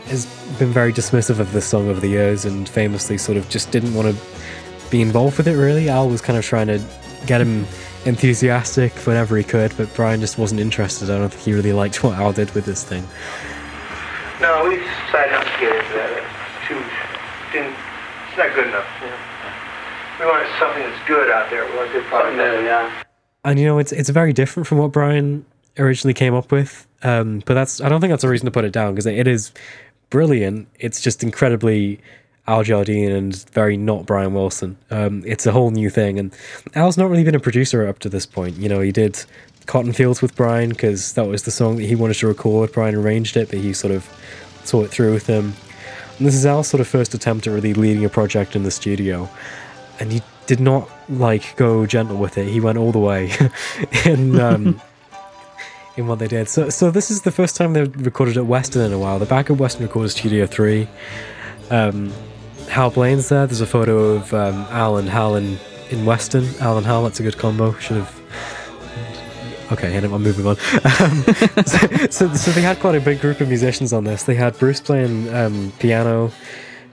has 0.06 0.26
been 0.58 0.70
very 0.70 0.92
dismissive 0.92 1.38
of 1.38 1.52
this 1.52 1.66
song 1.66 1.88
over 1.88 2.00
the 2.00 2.08
years, 2.08 2.44
and 2.44 2.68
famously 2.68 3.18
sort 3.18 3.36
of 3.36 3.48
just 3.48 3.70
didn't 3.70 3.94
want 3.94 4.14
to 4.14 4.22
be 4.90 5.02
involved 5.02 5.36
with 5.36 5.48
it. 5.48 5.56
Really, 5.56 5.88
Al 5.88 6.08
was 6.08 6.20
kind 6.20 6.38
of 6.38 6.44
trying 6.44 6.68
to 6.68 6.82
get 7.26 7.40
him 7.40 7.66
enthusiastic 8.06 8.92
whenever 9.06 9.36
he 9.36 9.44
could, 9.44 9.76
but 9.76 9.92
Brian 9.94 10.20
just 10.20 10.38
wasn't 10.38 10.60
interested. 10.60 11.10
I 11.10 11.18
don't 11.18 11.28
think 11.28 11.42
he 11.42 11.52
really 11.52 11.72
liked 11.72 12.02
what 12.02 12.14
Al 12.14 12.32
did 12.32 12.50
with 12.52 12.64
this 12.64 12.84
thing. 12.84 13.04
No, 14.40 14.68
we 14.68 14.76
decided 14.76 15.32
not 15.32 15.44
to 15.44 15.60
get 15.60 15.74
into 15.74 15.92
that. 15.94 16.12
It's 16.12 16.68
too, 16.68 16.82
didn't, 17.52 17.74
it's 18.36 18.44
not 18.46 18.54
good 18.54 18.68
enough. 18.68 18.86
You 19.00 19.08
know? 19.08 19.16
We 20.20 20.26
wanted 20.26 20.48
something 20.58 20.82
that's 20.82 21.06
good 21.08 21.30
out 21.30 21.50
there. 21.50 21.64
We 21.70 21.76
want 21.76 21.92
good 21.92 22.04
product. 22.04 22.36
Something 22.36 22.60
new, 22.60 22.66
yeah. 22.66 23.02
And 23.44 23.58
you 23.58 23.66
know, 23.66 23.78
it's 23.78 23.92
it's 23.92 24.10
very 24.10 24.32
different 24.32 24.66
from 24.66 24.78
what 24.78 24.92
Brian 24.92 25.44
originally 25.78 26.14
came 26.14 26.34
up 26.34 26.52
with. 26.52 26.86
Um, 27.02 27.42
but 27.46 27.54
that's 27.54 27.80
I 27.80 27.88
don't 27.88 28.00
think 28.00 28.10
that's 28.10 28.24
a 28.24 28.28
reason 28.28 28.44
to 28.46 28.50
put 28.50 28.64
it 28.64 28.72
down 28.72 28.94
because 28.94 29.06
it 29.06 29.26
is 29.26 29.52
brilliant. 30.10 30.68
It's 30.78 31.00
just 31.00 31.22
incredibly 31.22 32.00
Al 32.46 32.62
Jardine 32.62 33.10
and 33.10 33.48
very 33.50 33.76
not 33.76 34.06
Brian 34.06 34.34
Wilson. 34.34 34.76
Um, 34.90 35.22
it's 35.26 35.46
a 35.46 35.52
whole 35.52 35.70
new 35.70 35.90
thing, 35.90 36.18
and 36.18 36.34
Al's 36.74 36.98
not 36.98 37.08
really 37.08 37.24
been 37.24 37.34
a 37.34 37.40
producer 37.40 37.86
up 37.86 38.00
to 38.00 38.08
this 38.08 38.26
point. 38.26 38.56
You 38.56 38.68
know, 38.68 38.80
he 38.80 38.92
did 38.92 39.22
Cotton 39.66 39.92
Fields 39.92 40.22
with 40.22 40.34
Brian 40.34 40.70
because 40.70 41.12
that 41.14 41.26
was 41.26 41.44
the 41.44 41.50
song 41.50 41.76
that 41.76 41.84
he 41.84 41.94
wanted 41.94 42.14
to 42.14 42.26
record. 42.26 42.72
Brian 42.72 42.94
arranged 42.94 43.36
it, 43.36 43.48
but 43.48 43.58
he 43.60 43.72
sort 43.72 43.94
of 43.94 44.08
saw 44.64 44.82
it 44.82 44.90
through 44.90 45.12
with 45.12 45.26
him. 45.26 45.54
And 46.18 46.26
this 46.26 46.34
is 46.34 46.46
Al's 46.46 46.68
sort 46.68 46.80
of 46.80 46.88
first 46.88 47.14
attempt 47.14 47.46
at 47.46 47.52
really 47.52 47.74
leading 47.74 48.04
a 48.04 48.08
project 48.08 48.56
in 48.56 48.62
the 48.62 48.70
studio, 48.70 49.28
and 50.00 50.12
he 50.12 50.22
did 50.46 50.60
not 50.60 50.88
like 51.08 51.56
go 51.56 51.86
gentle 51.86 52.16
with 52.16 52.38
it. 52.38 52.48
He 52.48 52.60
went 52.60 52.78
all 52.78 52.92
the 52.92 52.98
way, 52.98 53.32
and. 54.04 54.38
Um, 54.40 54.80
in 55.96 56.06
what 56.06 56.18
they 56.18 56.28
did. 56.28 56.48
So, 56.48 56.68
so 56.68 56.90
this 56.90 57.10
is 57.10 57.22
the 57.22 57.30
first 57.30 57.56
time 57.56 57.72
they've 57.72 58.04
recorded 58.04 58.36
at 58.36 58.46
Western 58.46 58.82
in 58.82 58.92
a 58.92 58.98
while. 58.98 59.18
They're 59.18 59.26
back 59.26 59.50
at 59.50 59.56
Western 59.56 59.86
Recorders 59.86 60.14
Studio 60.14 60.46
3. 60.46 60.86
Um, 61.70 62.12
Hal 62.68 62.90
Blaine's 62.90 63.28
there. 63.28 63.46
There's 63.46 63.60
a 63.60 63.66
photo 63.66 64.10
of 64.10 64.32
um, 64.34 64.66
Al 64.70 64.98
and 64.98 65.08
Hal 65.08 65.36
in, 65.36 65.58
in 65.90 66.04
Western. 66.04 66.46
Al 66.60 66.76
and 66.76 66.86
Hal, 66.86 67.04
that's 67.04 67.20
a 67.20 67.22
good 67.22 67.38
combo. 67.38 67.72
Should 67.78 67.96
have. 67.96 68.15
Okay, 69.72 69.96
I'm 69.96 70.22
moving 70.22 70.46
on. 70.46 70.56
Um, 71.00 71.24
so, 71.66 72.06
so, 72.08 72.34
so 72.34 72.50
they 72.52 72.62
had 72.62 72.78
quite 72.78 72.94
a 72.94 73.00
big 73.00 73.20
group 73.20 73.40
of 73.40 73.48
musicians 73.48 73.92
on 73.92 74.04
this. 74.04 74.22
They 74.22 74.36
had 74.36 74.56
Bruce 74.58 74.80
playing 74.80 75.32
um, 75.34 75.72
piano, 75.80 76.30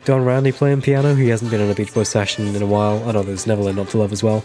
Don 0.06 0.26
Randi 0.26 0.52
playing 0.52 0.82
piano. 0.82 1.14
He 1.14 1.28
hasn't 1.28 1.52
been 1.52 1.62
in 1.62 1.70
a 1.70 1.76
Beach 1.76 1.94
Boys 1.94 2.10
session 2.10 2.56
in 2.56 2.62
a 2.64 2.66
while. 2.66 3.08
I 3.08 3.12
know 3.12 3.22
there's 3.22 3.46
Never 3.46 3.62
Learn 3.62 3.76
Not 3.76 3.90
to 3.90 4.00
Love 4.00 4.12
as 4.12 4.24
well. 4.24 4.42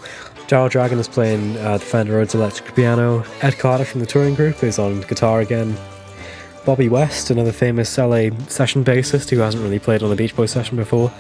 Daryl 0.47 0.69
Dragon 0.69 0.99
is 0.99 1.09
playing 1.09 1.57
uh, 1.57 1.79
the 1.79 1.85
Fender 1.85 2.17
Rhodes 2.17 2.35
electric 2.35 2.75
piano. 2.75 3.25
Ed 3.41 3.59
Carter 3.59 3.87
from 3.87 4.01
the 4.01 4.07
touring 4.07 4.35
group 4.35 4.63
is 4.63 4.79
on 4.79 5.01
guitar 5.03 5.41
again. 5.41 5.75
Bobby 6.67 6.91
West, 6.91 7.31
another 7.31 7.53
famous 7.53 7.97
LA 7.97 8.29
session 8.49 8.85
bassist 8.85 9.31
who 9.31 9.39
hasn't 9.39 9.63
really 9.63 9.79
played 9.79 10.03
on 10.03 10.13
a 10.13 10.17
Beach 10.17 10.37
Boys 10.37 10.51
session 10.51 10.77
before, 10.77 11.11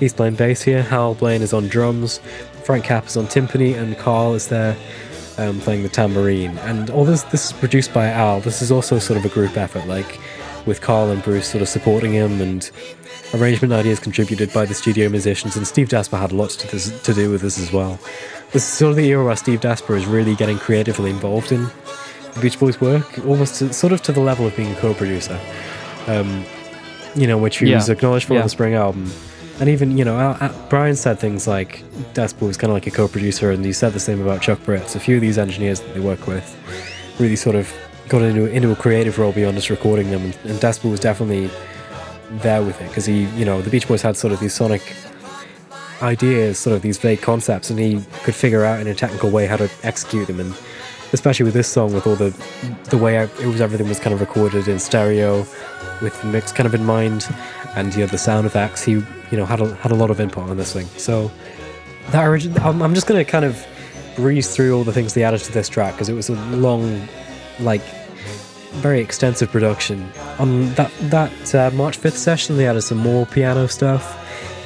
he's 0.00 0.12
playing 0.12 0.34
bass 0.34 0.62
here. 0.62 0.82
Hal 0.82 1.14
Blaine 1.14 1.42
is 1.42 1.52
on 1.52 1.68
drums. 1.68 2.18
Frank 2.64 2.84
Capp 2.84 3.06
is 3.06 3.16
on 3.16 3.26
timpani, 3.26 3.76
and 3.76 3.96
Carl 3.96 4.34
is 4.34 4.48
there 4.48 4.76
um, 5.38 5.60
playing 5.60 5.82
the 5.82 5.88
tambourine. 5.88 6.56
And 6.58 6.90
all 6.90 7.04
this 7.04 7.22
this 7.24 7.46
is 7.46 7.52
produced 7.52 7.92
by 7.92 8.06
Al. 8.08 8.40
This 8.40 8.62
is 8.62 8.70
also 8.70 8.98
sort 8.98 9.18
of 9.18 9.24
a 9.24 9.28
group 9.28 9.56
effort, 9.56 9.86
like 9.86 10.18
with 10.66 10.80
Carl 10.80 11.10
and 11.10 11.22
Bruce 11.22 11.48
sort 11.48 11.62
of 11.62 11.68
supporting 11.68 12.12
him 12.12 12.40
and 12.40 12.70
arrangement 13.34 13.72
ideas 13.72 13.98
contributed 14.00 14.52
by 14.52 14.64
the 14.64 14.74
studio 14.74 15.08
musicians, 15.08 15.56
and 15.56 15.66
Steve 15.66 15.88
Desper 15.88 16.18
had 16.18 16.32
a 16.32 16.34
lot 16.34 16.50
to, 16.50 16.66
this, 16.68 16.90
to 17.02 17.12
do 17.14 17.30
with 17.30 17.40
this 17.40 17.58
as 17.58 17.72
well. 17.72 17.98
This 18.52 18.62
is 18.62 18.72
sort 18.72 18.90
of 18.90 18.96
the 18.96 19.06
era 19.06 19.24
where 19.24 19.36
Steve 19.36 19.60
Desper 19.60 19.96
is 19.96 20.06
really 20.06 20.34
getting 20.36 20.58
creatively 20.58 21.10
involved 21.10 21.52
in 21.52 21.64
the 22.34 22.40
Beach 22.40 22.58
Boys' 22.58 22.80
work, 22.80 23.18
almost 23.26 23.56
to, 23.56 23.72
sort 23.72 23.92
of 23.92 24.02
to 24.02 24.12
the 24.12 24.20
level 24.20 24.46
of 24.46 24.56
being 24.56 24.70
a 24.72 24.76
co-producer. 24.76 25.38
Um, 26.06 26.44
you 27.14 27.26
know, 27.26 27.38
which 27.38 27.58
he 27.58 27.66
Yeah. 27.70 27.76
was 27.76 27.88
acknowledged 27.88 28.26
for 28.26 28.36
on 28.36 28.42
the 28.42 28.48
Spring 28.48 28.74
album. 28.74 29.10
And 29.58 29.68
even, 29.70 29.96
you 29.96 30.04
know, 30.04 30.18
Al, 30.18 30.36
Al- 30.40 30.66
Brian 30.68 30.96
said 30.96 31.18
things 31.18 31.46
like 31.46 31.82
Desper 32.12 32.46
was 32.46 32.56
kind 32.56 32.70
of 32.70 32.74
like 32.74 32.86
a 32.86 32.90
co-producer, 32.90 33.50
and 33.50 33.64
he 33.64 33.72
said 33.72 33.92
the 33.92 34.00
same 34.00 34.20
about 34.20 34.42
Chuck 34.42 34.62
Britz. 34.64 34.92
So 34.92 34.98
a 34.98 35.00
few 35.00 35.16
of 35.16 35.22
these 35.22 35.38
engineers 35.38 35.80
that 35.80 35.94
they 35.94 36.00
work 36.00 36.26
with 36.26 36.56
really 37.18 37.36
sort 37.36 37.56
of 37.56 37.72
got 38.08 38.22
into, 38.22 38.46
into 38.46 38.70
a 38.70 38.76
creative 38.76 39.18
role 39.18 39.32
beyond 39.32 39.56
just 39.56 39.70
recording 39.70 40.10
them, 40.10 40.24
and, 40.24 40.62
and 40.62 40.84
was 40.84 41.00
definitely 41.00 41.50
there 42.30 42.62
with 42.62 42.80
it 42.80 42.88
because 42.88 43.06
he, 43.06 43.24
you 43.36 43.44
know, 43.44 43.62
the 43.62 43.70
Beach 43.70 43.88
Boys 43.88 44.02
had 44.02 44.16
sort 44.16 44.32
of 44.32 44.40
these 44.40 44.54
sonic 44.54 44.82
ideas, 46.02 46.58
sort 46.58 46.76
of 46.76 46.82
these 46.82 46.98
vague 46.98 47.22
concepts, 47.22 47.70
and 47.70 47.78
he 47.78 48.02
could 48.24 48.34
figure 48.34 48.64
out 48.64 48.80
in 48.80 48.86
a 48.86 48.94
technical 48.94 49.30
way 49.30 49.46
how 49.46 49.56
to 49.56 49.70
execute 49.82 50.26
them. 50.26 50.40
And 50.40 50.54
especially 51.12 51.44
with 51.44 51.54
this 51.54 51.68
song, 51.68 51.94
with 51.94 52.06
all 52.06 52.16
the 52.16 52.36
the 52.90 52.98
way 52.98 53.18
I, 53.18 53.22
it 53.22 53.46
was, 53.46 53.60
everything 53.60 53.88
was 53.88 54.00
kind 54.00 54.12
of 54.12 54.20
recorded 54.20 54.68
in 54.68 54.78
stereo, 54.78 55.38
with 56.02 56.20
the 56.20 56.28
mix 56.28 56.52
kind 56.52 56.66
of 56.66 56.74
in 56.74 56.84
mind, 56.84 57.26
and 57.74 57.94
you 57.94 58.00
know 58.00 58.06
the 58.06 58.18
sound 58.18 58.46
effects. 58.46 58.82
He, 58.82 59.02
you 59.30 59.36
know, 59.36 59.44
had 59.44 59.60
a, 59.60 59.74
had 59.76 59.92
a 59.92 59.94
lot 59.94 60.10
of 60.10 60.20
input 60.20 60.48
on 60.48 60.56
this 60.56 60.72
thing. 60.72 60.86
So 60.96 61.30
that 62.10 62.24
origin, 62.24 62.56
I'm, 62.58 62.82
I'm 62.82 62.94
just 62.94 63.06
gonna 63.06 63.24
kind 63.24 63.44
of 63.44 63.66
breeze 64.16 64.54
through 64.54 64.76
all 64.76 64.84
the 64.84 64.92
things 64.92 65.14
they 65.14 65.24
added 65.24 65.40
to 65.40 65.52
this 65.52 65.68
track 65.68 65.94
because 65.94 66.08
it 66.08 66.14
was 66.14 66.28
a 66.28 66.34
long, 66.56 67.08
like 67.60 67.82
very 68.76 69.00
extensive 69.00 69.50
production. 69.50 70.10
On 70.38 70.72
that 70.74 70.92
that 71.02 71.54
uh, 71.54 71.70
March 71.72 71.96
fifth 71.96 72.18
session, 72.18 72.56
they 72.56 72.66
added 72.66 72.82
some 72.82 72.98
more 72.98 73.26
piano 73.26 73.66
stuff, 73.68 74.04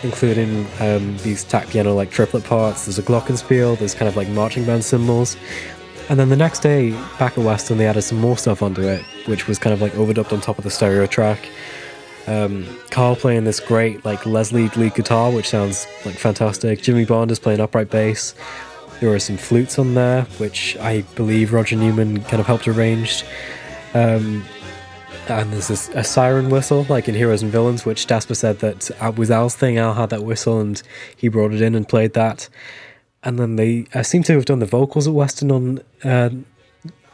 including 0.05 0.67
um, 0.81 1.17
these 1.19 1.45
tack 1.45 1.69
piano 1.69 1.95
like 1.95 2.11
triplet 2.11 2.45
parts. 2.45 2.87
There's 2.87 2.99
a 2.99 3.03
glockenspiel. 3.03 3.79
There's 3.79 3.95
kind 3.95 4.09
of 4.09 4.17
like 4.17 4.29
marching 4.29 4.65
band 4.65 4.85
cymbals. 4.85 5.37
And 6.09 6.19
then 6.19 6.29
the 6.29 6.37
next 6.37 6.59
day, 6.61 6.91
back 7.21 7.39
at 7.39 7.45
Western, 7.45 7.79
they 7.79 7.87
added 7.87 8.03
some 8.03 8.19
more 8.19 8.37
stuff 8.37 8.63
onto 8.63 8.83
it, 8.83 9.05
which 9.27 9.47
was 9.47 9.61
kind 9.61 9.73
of 9.73 9.81
like 9.81 9.93
overdubbed 9.93 10.33
on 10.33 10.41
top 10.41 10.59
of 10.59 10.65
the 10.65 10.71
stereo 10.71 11.07
track. 11.07 11.49
Um, 12.27 12.67
Carl 12.91 13.17
playing 13.17 13.45
this 13.45 13.61
great 13.61 14.05
like 14.05 14.27
Leslie 14.27 14.69
lead 14.71 14.95
guitar, 14.95 15.31
which 15.33 15.49
sounds 15.49 15.87
like 16.05 16.17
fantastic. 16.17 16.83
Jimmy 16.83 17.05
Bond 17.05 17.31
is 17.31 17.39
playing 17.39 17.61
upright 17.61 17.91
bass. 17.91 18.35
There 19.01 19.13
are 19.15 19.19
some 19.19 19.39
flutes 19.39 19.79
on 19.79 19.95
there, 19.95 20.23
which 20.39 20.77
I 20.77 21.03
believe 21.15 21.53
Roger 21.53 21.77
Neumann 21.77 22.23
kind 22.25 22.41
of 22.41 22.47
helped 22.47 22.69
arrange. 22.69 23.25
Um, 23.95 24.45
and 25.29 25.53
there's 25.53 25.69
this, 25.69 25.89
a 25.91 26.05
siren 26.05 26.51
whistle, 26.51 26.87
like 26.89 27.09
in 27.09 27.15
Heroes 27.15 27.43
and 27.43 27.51
Villains, 27.51 27.87
which 27.87 28.07
Desper 28.07 28.37
said 28.37 28.59
that 28.59 28.91
uh, 29.01 29.13
was 29.13 29.31
Al's 29.31 29.57
thing. 29.57 29.79
Al 29.79 29.95
had 29.95 30.11
that 30.11 30.23
whistle, 30.23 30.61
and 30.61 30.83
he 31.17 31.29
brought 31.29 31.53
it 31.53 31.63
in 31.63 31.75
and 31.75 31.89
played 31.89 32.13
that. 32.15 32.49
And 33.23 33.39
then 33.39 33.57
they 33.57 33.87
uh, 33.95 34.03
seem 34.03 34.23
to 34.25 34.35
have 34.35 34.45
done 34.45 34.59
the 34.59 34.67
vocals 34.67 35.07
at 35.07 35.15
Western 35.15 35.51
on 35.51 35.81
uh, 36.05 36.31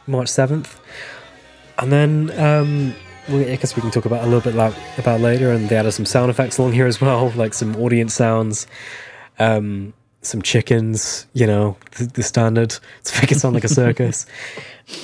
March 0.07 0.29
seventh. 0.29 0.79
And 1.77 1.91
then 1.91 2.31
um, 2.39 2.95
we, 3.29 3.51
I 3.51 3.55
guess 3.55 3.75
we 3.75 3.81
can 3.81 3.91
talk 3.91 4.05
about 4.05 4.23
a 4.23 4.25
little 4.25 4.41
bit 4.41 4.55
la- 4.55 4.73
about 4.97 5.21
later. 5.21 5.51
And 5.51 5.69
they 5.69 5.75
added 5.75 5.91
some 5.91 6.05
sound 6.05 6.29
effects 6.29 6.57
along 6.57 6.73
here 6.73 6.87
as 6.87 7.01
well, 7.01 7.31
like 7.35 7.53
some 7.53 7.75
audience 7.75 8.13
sounds, 8.13 8.67
um, 9.39 9.93
some 10.21 10.41
chickens. 10.41 11.27
You 11.33 11.47
know, 11.47 11.77
the, 11.97 12.05
the 12.05 12.23
standard 12.23 12.71
to 13.03 13.21
make 13.21 13.31
it 13.31 13.39
sound 13.39 13.55
like 13.55 13.63
a 13.63 13.69
circus. 13.69 14.25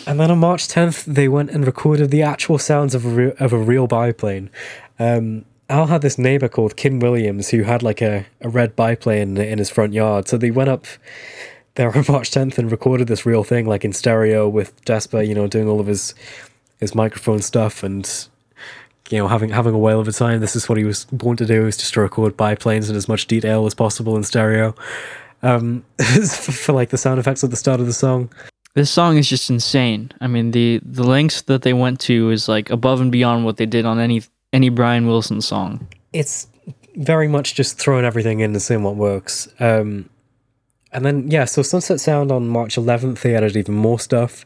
And 0.07 0.17
then 0.17 0.32
on 0.32 0.39
March 0.39 0.69
10th, 0.69 1.03
they 1.03 1.28
went 1.28 1.49
and 1.49 1.65
recorded 1.65 2.09
the 2.09 2.21
actual 2.21 2.57
sounds 2.57 2.95
of 2.95 3.05
a, 3.05 3.09
re- 3.09 3.34
of 3.38 3.51
a 3.51 3.57
real 3.57 3.86
biplane. 3.86 4.49
Um, 4.97 5.43
Al 5.69 5.88
had 5.88 6.01
this 6.01 6.17
neighbor 6.17 6.47
called 6.47 6.78
Kim 6.78 6.99
Williams 6.99 7.49
who 7.49 7.63
had 7.63 7.84
like 7.84 8.01
a, 8.01 8.26
a 8.39 8.47
red 8.47 8.76
biplane 8.76 9.38
in 9.38 9.57
his 9.57 9.69
front 9.69 9.93
yard. 9.93 10.28
So 10.28 10.38
they 10.38 10.51
went 10.51 10.69
up 10.69 10.86
there 11.76 11.89
on 11.89 12.05
March 12.09 12.32
10th 12.32 12.57
and 12.57 12.71
recorded 12.71 13.07
this 13.07 13.26
real 13.26 13.43
thing, 13.43 13.65
like 13.65 13.84
in 13.84 13.93
stereo 13.93 14.47
with 14.47 14.84
Desper, 14.86 15.28
you 15.28 15.36
know, 15.36 15.47
doing 15.47 15.67
all 15.67 15.80
of 15.80 15.88
his 15.88 16.13
his 16.84 16.95
microphone 16.95 17.41
stuff 17.41 17.84
and 17.84 18.27
you 19.09 19.17
know 19.17 19.27
having 19.27 19.49
having 19.49 19.73
a 19.73 19.77
whale 19.77 19.99
of 19.99 20.07
a 20.07 20.11
time. 20.11 20.39
This 20.39 20.55
is 20.55 20.69
what 20.69 20.77
he 20.77 20.84
was 20.84 21.05
born 21.05 21.38
to 21.38 21.45
do: 21.45 21.65
is 21.65 21.77
just 21.77 21.93
to 21.95 22.01
record 22.01 22.38
biplanes 22.38 22.89
in 22.89 22.95
as 22.95 23.07
much 23.07 23.27
detail 23.27 23.65
as 23.65 23.73
possible 23.73 24.15
in 24.15 24.23
stereo. 24.23 24.75
Um, 25.41 25.84
for 26.27 26.71
like 26.71 26.89
the 26.89 26.97
sound 26.97 27.19
effects 27.19 27.43
at 27.43 27.49
the 27.49 27.57
start 27.57 27.79
of 27.79 27.86
the 27.86 27.93
song. 27.93 28.29
This 28.75 28.89
song 28.89 29.17
is 29.17 29.29
just 29.29 29.49
insane. 29.49 30.11
I 30.21 30.27
mean, 30.27 30.51
the 30.51 30.79
the 30.84 31.03
lengths 31.03 31.41
that 31.43 31.63
they 31.63 31.73
went 31.73 31.99
to 32.01 32.29
is 32.31 32.47
like 32.47 32.69
above 32.69 33.01
and 33.01 33.11
beyond 33.11 33.45
what 33.45 33.57
they 33.57 33.65
did 33.65 33.86
on 33.86 33.99
any 33.99 34.23
any 34.51 34.69
Brian 34.69 35.07
Wilson 35.07 35.41
song. 35.41 35.88
it's 36.13 36.47
very 36.95 37.27
much 37.27 37.55
just 37.55 37.79
throwing 37.79 38.05
everything 38.05 38.39
in 38.39 38.51
and 38.51 38.61
seeing 38.61 38.84
what 38.84 38.95
works. 38.95 39.47
Um, 39.59 40.09
and 40.91 41.05
then 41.05 41.29
yeah, 41.29 41.45
so 41.45 41.63
Sunset 41.63 41.99
Sound 41.99 42.31
on 42.31 42.47
March 42.47 42.75
11th 42.75 43.21
they 43.21 43.36
added 43.36 43.57
even 43.57 43.75
more 43.75 43.99
stuff. 43.99 44.45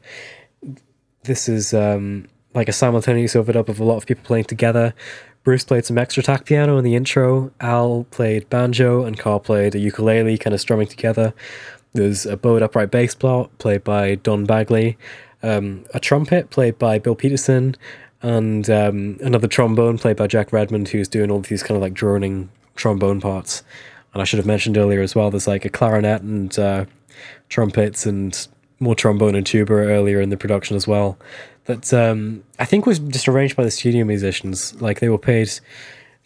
This 1.23 1.49
is 1.49 1.73
um, 1.73 2.27
like 2.53 2.69
a 2.69 2.73
simultaneous 2.73 3.35
overdub 3.35 3.69
of 3.69 3.79
a 3.79 3.83
lot 3.83 3.97
of 3.97 4.05
people 4.05 4.23
playing 4.23 4.45
together. 4.45 4.93
Bruce 5.43 5.63
played 5.63 5.85
some 5.85 5.97
extra 5.97 6.21
tack 6.21 6.45
piano 6.45 6.77
in 6.77 6.83
the 6.83 6.95
intro. 6.95 7.51
Al 7.61 8.05
played 8.11 8.49
banjo, 8.49 9.05
and 9.05 9.17
Carl 9.17 9.39
played 9.39 9.75
a 9.75 9.79
ukulele, 9.79 10.37
kind 10.37 10.53
of 10.53 10.59
strumming 10.59 10.87
together. 10.87 11.33
There's 11.93 12.25
a 12.25 12.35
bowed 12.35 12.61
upright 12.61 12.91
bass 12.91 13.15
plot 13.15 13.57
played 13.57 13.83
by 13.83 14.15
Don 14.15 14.45
Bagley, 14.45 14.97
um, 15.41 15.85
a 15.93 15.99
trumpet 15.99 16.49
played 16.49 16.77
by 16.77 16.99
Bill 16.99 17.15
Peterson, 17.15 17.75
and 18.21 18.69
um, 18.69 19.17
another 19.21 19.47
trombone 19.47 19.97
played 19.97 20.17
by 20.17 20.27
Jack 20.27 20.51
Redmond, 20.51 20.89
who's 20.89 21.07
doing 21.07 21.31
all 21.31 21.39
these 21.39 21.63
kind 21.63 21.77
of 21.77 21.81
like 21.81 21.93
droning 21.93 22.49
trombone 22.75 23.21
parts. 23.21 23.63
And 24.13 24.21
I 24.21 24.25
should 24.25 24.37
have 24.37 24.45
mentioned 24.45 24.77
earlier 24.77 25.01
as 25.01 25.15
well, 25.15 25.31
there's 25.31 25.47
like 25.47 25.65
a 25.65 25.69
clarinet 25.69 26.21
and 26.21 26.57
uh, 26.57 26.85
trumpets 27.49 28.05
and 28.05 28.47
more 28.79 28.95
trombone 28.95 29.35
and 29.35 29.45
tuba 29.45 29.73
earlier 29.73 30.21
in 30.21 30.29
the 30.29 30.37
production 30.37 30.75
as 30.75 30.87
well. 30.87 31.17
That 31.65 31.93
um, 31.93 32.43
I 32.59 32.65
think 32.65 32.85
was 32.85 32.99
just 32.99 33.27
arranged 33.27 33.55
by 33.55 33.63
the 33.63 33.71
studio 33.71 34.05
musicians. 34.05 34.79
Like 34.81 34.99
they 34.99 35.09
were 35.09 35.17
paid 35.17 35.49
a 35.49 35.61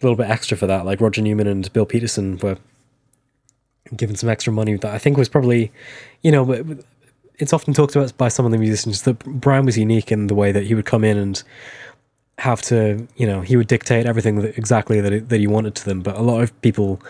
little 0.02 0.16
bit 0.16 0.30
extra 0.30 0.56
for 0.56 0.66
that. 0.66 0.84
Like 0.84 1.00
Roger 1.00 1.22
Neumann 1.22 1.46
and 1.46 1.72
Bill 1.72 1.86
Peterson 1.86 2.38
were 2.38 2.58
given 3.96 4.16
some 4.16 4.28
extra 4.28 4.52
money 4.52 4.76
that 4.76 4.94
I 4.94 4.98
think 4.98 5.16
was 5.16 5.28
probably, 5.28 5.72
you 6.22 6.30
know, 6.30 6.78
it's 7.38 7.52
often 7.52 7.74
talked 7.74 7.96
about 7.96 8.16
by 8.16 8.28
some 8.28 8.46
of 8.46 8.52
the 8.52 8.58
musicians 8.58 9.02
that 9.02 9.18
Brian 9.24 9.66
was 9.66 9.76
unique 9.76 10.12
in 10.12 10.28
the 10.28 10.34
way 10.34 10.52
that 10.52 10.64
he 10.64 10.74
would 10.74 10.86
come 10.86 11.04
in 11.04 11.16
and 11.16 11.42
have 12.38 12.62
to, 12.62 13.06
you 13.16 13.26
know, 13.26 13.40
he 13.40 13.56
would 13.56 13.66
dictate 13.66 14.06
everything 14.06 14.36
that, 14.36 14.56
exactly 14.56 15.00
that, 15.00 15.12
it, 15.12 15.28
that 15.28 15.40
he 15.40 15.46
wanted 15.46 15.74
to 15.74 15.84
them. 15.84 16.02
But 16.02 16.16
a 16.16 16.22
lot 16.22 16.42
of 16.42 16.60
people 16.62 17.00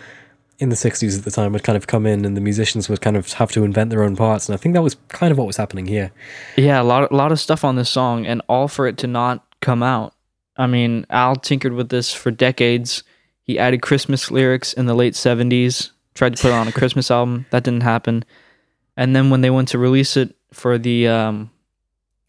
in 0.63 0.69
the 0.69 0.77
60s 0.77 1.19
at 1.19 1.25
the 1.25 1.31
time 1.33 1.53
would 1.53 1.65
kind 1.65 1.77
of 1.77 1.89
come 1.89 2.07
in 2.07 2.25
and 2.25 2.37
the 2.37 2.41
musicians 2.41 2.89
would 2.89 3.01
kind 3.01 3.17
of 3.17 3.33
have 3.33 3.51
to 3.51 3.65
invent 3.65 3.91
their 3.91 4.05
own 4.05 4.15
parts. 4.15 4.49
And 4.49 4.55
I 4.55 4.57
think 4.57 4.75
that 4.75 4.83
was 4.83 4.97
kind 5.09 5.33
of 5.33 5.37
what 5.37 5.49
was 5.49 5.57
happening 5.57 5.87
here. 5.87 6.13
Yeah, 6.57 6.81
a 6.81 6.85
lot, 6.85 7.11
a 7.11 7.17
lot 7.17 7.33
of 7.33 7.41
stuff 7.41 7.65
on 7.65 7.75
this 7.75 7.91
song, 7.91 8.25
and 8.27 8.41
all 8.49 8.69
for 8.69 8.87
it 8.87 8.97
to 8.99 9.09
not 9.09 9.45
come 9.61 9.83
out. 9.83 10.15
I 10.57 10.69
mean, 10.69 11.05
Al 11.11 11.35
tinkered 11.35 11.73
with 11.73 11.89
this 11.89 12.15
for 12.15 12.31
decades. 12.31 13.03
He 13.43 13.59
added 13.59 13.83
Christmas 13.83 14.31
lyrics 14.31 14.73
in 14.73 14.87
the 14.87 14.95
late 14.95 15.15
70s, 15.15 15.91
tried 16.15 16.37
to 16.37 16.43
put 16.43 16.51
it 16.51 16.55
on 16.55 16.69
a 16.69 16.73
Christmas 16.73 17.11
album. 17.19 17.47
That 17.51 17.65
didn't 17.65 17.83
happen. 17.83 18.25
And 18.97 19.17
then 19.17 19.31
when 19.31 19.41
they 19.41 19.51
went 19.51 19.67
to 19.69 19.79
release 19.79 20.17
it 20.17 20.37
for 20.53 20.79
the 20.79 21.09
um, 21.09 21.51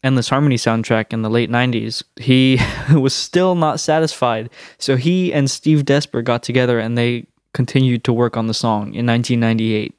Endless 0.02 0.28
Harmony 0.28 0.56
soundtrack 0.56 1.12
in 1.12 1.22
the 1.22 1.30
late 1.30 1.50
90s, 1.50 2.02
he 2.16 2.58
was 2.92 3.14
still 3.14 3.54
not 3.54 3.78
satisfied. 3.78 4.50
So 4.78 4.96
he 4.96 5.32
and 5.32 5.48
Steve 5.48 5.84
Desper 5.84 6.24
got 6.24 6.42
together 6.42 6.80
and 6.80 6.98
they 6.98 7.28
continued 7.54 8.04
to 8.04 8.12
work 8.12 8.36
on 8.36 8.46
the 8.46 8.52
song 8.52 8.92
in 8.94 9.06
1998, 9.06 9.94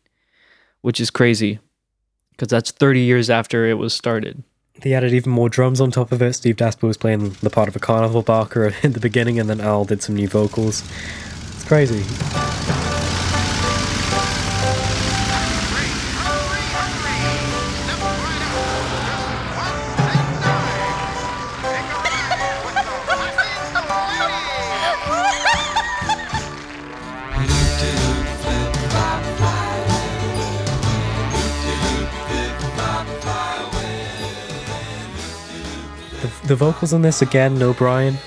which 0.82 1.00
is 1.00 1.10
crazy 1.10 1.60
because 2.32 2.50
that's 2.50 2.70
30 2.70 3.00
years 3.00 3.30
after 3.30 3.66
it 3.66 3.76
was 3.76 3.94
started. 3.94 4.44
They 4.82 4.94
added 4.94 5.14
even 5.14 5.32
more 5.32 5.50
drums 5.50 5.80
on 5.80 5.90
top 5.90 6.12
of 6.12 6.22
it. 6.22 6.34
Steve 6.34 6.58
Desper 6.58 6.84
was 6.84 6.98
playing 6.98 7.30
the 7.42 7.50
part 7.50 7.70
of 7.70 7.76
a 7.76 7.80
carnival 7.80 8.22
barker 8.22 8.74
in 8.84 8.92
the 8.92 9.00
beginning, 9.00 9.40
and 9.40 9.50
then 9.50 9.62
Al 9.62 9.86
did 9.86 10.04
some 10.04 10.16
new 10.16 10.28
vocals. 10.28 10.84
It's 11.56 11.64
crazy. 11.64 12.04
The, 36.48 36.56
vocals 36.56 36.94
on 36.94 37.02
this 37.02 37.22
again, 37.22 37.58
no 37.58 37.74
Brian. 37.74 38.18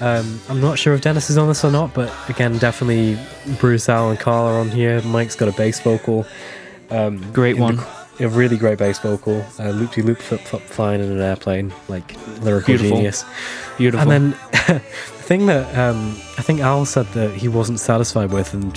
Um, 0.00 0.40
I'm 0.48 0.60
not 0.60 0.78
sure 0.78 0.94
if 0.94 1.02
Dennis 1.02 1.28
is 1.28 1.36
on 1.36 1.48
this 1.48 1.62
or 1.64 1.70
not, 1.70 1.92
but 1.92 2.10
again, 2.30 2.56
definitely 2.58 3.18
Bruce, 3.58 3.88
Al, 3.88 4.10
and 4.10 4.18
Carl 4.18 4.46
are 4.46 4.58
on 4.58 4.70
here. 4.70 5.02
Mike's 5.02 5.36
got 5.36 5.48
a 5.48 5.52
bass 5.52 5.78
vocal. 5.80 6.26
Um, 6.90 7.30
Great 7.32 7.56
in 7.56 7.58
the- 7.58 7.62
one. 7.62 7.80
a 8.18 8.28
really 8.28 8.56
great 8.56 8.78
bass 8.78 8.98
vocal. 8.98 9.44
Uh, 9.58 9.70
loop 9.70 9.92
de 9.92 10.02
loop, 10.02 10.18
flip 10.18 10.40
flop, 10.40 10.62
flying 10.62 11.02
in 11.02 11.10
an 11.10 11.20
airplane, 11.20 11.72
like 11.88 12.16
lyrical 12.42 12.66
Beautiful. 12.74 12.96
genius. 12.96 13.24
Beautiful. 13.76 14.10
And 14.10 14.32
then 14.32 14.38
the 14.66 14.80
thing 14.80 15.46
that 15.46 15.76
um, 15.78 16.16
I 16.38 16.42
think 16.42 16.60
Al 16.60 16.84
said 16.86 17.06
that 17.12 17.34
he 17.34 17.48
wasn't 17.48 17.78
satisfied 17.78 18.30
with, 18.32 18.54
and 18.54 18.74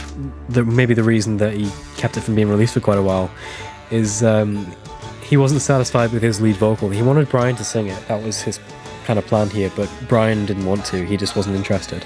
the, 0.50 0.64
maybe 0.66 0.94
the 0.94 1.04
reason 1.04 1.38
that 1.38 1.54
he 1.54 1.72
kept 1.96 2.18
it 2.18 2.22
from 2.22 2.36
being 2.36 2.50
released 2.50 2.74
for 2.74 2.82
quite 2.82 2.98
a 2.98 3.02
while, 3.04 3.32
is 3.92 4.24
um, 4.24 4.68
he 5.24 5.38
wasn't 5.38 5.61
satisfied 5.61 6.11
with 6.11 6.21
his 6.21 6.41
lead 6.41 6.57
vocal. 6.57 6.89
He 6.89 7.01
wanted 7.01 7.30
Brian 7.30 7.55
to 7.55 7.63
sing 7.63 7.88
it. 7.88 8.07
That 8.07 8.24
was 8.24 8.41
his 8.41 8.59
kind 9.05 9.19
of 9.19 9.26
plan 9.26 9.49
here, 9.49 9.71
but 9.76 9.91
Brian 10.07 10.45
didn't 10.45 10.65
want 10.65 10.86
to. 10.86 11.05
He 11.05 11.17
just 11.17 11.36
wasn't 11.36 11.55
interested. 11.55 12.05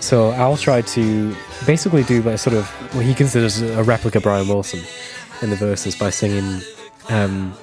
So 0.00 0.32
Al 0.32 0.56
tried 0.56 0.86
to 0.88 1.34
basically 1.66 2.02
do 2.02 2.22
like 2.22 2.38
sort 2.38 2.56
of 2.56 2.66
what 2.94 3.04
he 3.04 3.14
considers 3.14 3.60
a 3.60 3.82
replica 3.82 4.20
Brian 4.20 4.48
Wilson 4.48 4.80
in 5.42 5.50
the 5.50 5.56
verses 5.56 5.94
by 5.96 6.10
singing 6.10 6.62
um, 7.08 7.54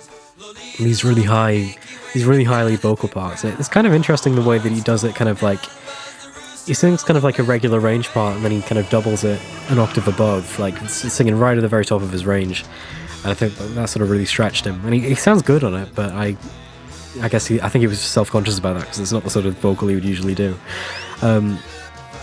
these 0.77 1.03
really 1.03 1.23
high, 1.23 1.75
these 2.13 2.25
really 2.25 2.43
high 2.43 2.63
lead 2.63 2.79
vocal 2.79 3.09
parts. 3.09 3.43
It's 3.43 3.67
kind 3.67 3.87
of 3.87 3.93
interesting 3.93 4.35
the 4.35 4.41
way 4.41 4.57
that 4.59 4.71
he 4.71 4.81
does 4.81 5.03
it. 5.03 5.15
Kind 5.15 5.29
of 5.29 5.41
like 5.41 5.63
he 6.65 6.73
sings 6.73 7.03
kind 7.03 7.17
of 7.17 7.23
like 7.23 7.39
a 7.39 7.43
regular 7.43 7.79
range 7.79 8.09
part, 8.09 8.35
and 8.35 8.45
then 8.45 8.51
he 8.51 8.61
kind 8.61 8.77
of 8.77 8.89
doubles 8.89 9.23
it 9.23 9.41
an 9.69 9.79
octave 9.79 10.07
above, 10.07 10.59
like 10.59 10.77
singing 10.89 11.37
right 11.37 11.57
at 11.57 11.61
the 11.61 11.67
very 11.67 11.85
top 11.85 12.01
of 12.01 12.11
his 12.11 12.25
range. 12.25 12.65
And 13.23 13.31
I 13.31 13.33
think 13.33 13.55
that 13.55 13.65
that 13.75 13.89
sort 13.89 14.03
of 14.03 14.09
really 14.09 14.25
stretched 14.25 14.65
him. 14.65 14.83
And 14.85 14.93
he, 14.93 15.01
he 15.01 15.15
sounds 15.15 15.41
good 15.41 15.63
on 15.63 15.73
it, 15.73 15.89
but 15.95 16.11
I, 16.13 16.37
I 17.21 17.29
guess 17.29 17.47
he, 17.47 17.59
I 17.61 17.69
think 17.69 17.81
he 17.81 17.87
was 17.87 17.99
self-conscious 17.99 18.57
about 18.59 18.73
that 18.73 18.81
because 18.81 18.99
it's 18.99 19.11
not 19.11 19.23
the 19.23 19.29
sort 19.29 19.45
of 19.45 19.57
vocal 19.57 19.87
he 19.87 19.95
would 19.95 20.05
usually 20.05 20.35
do. 20.35 20.57
Um, 21.21 21.57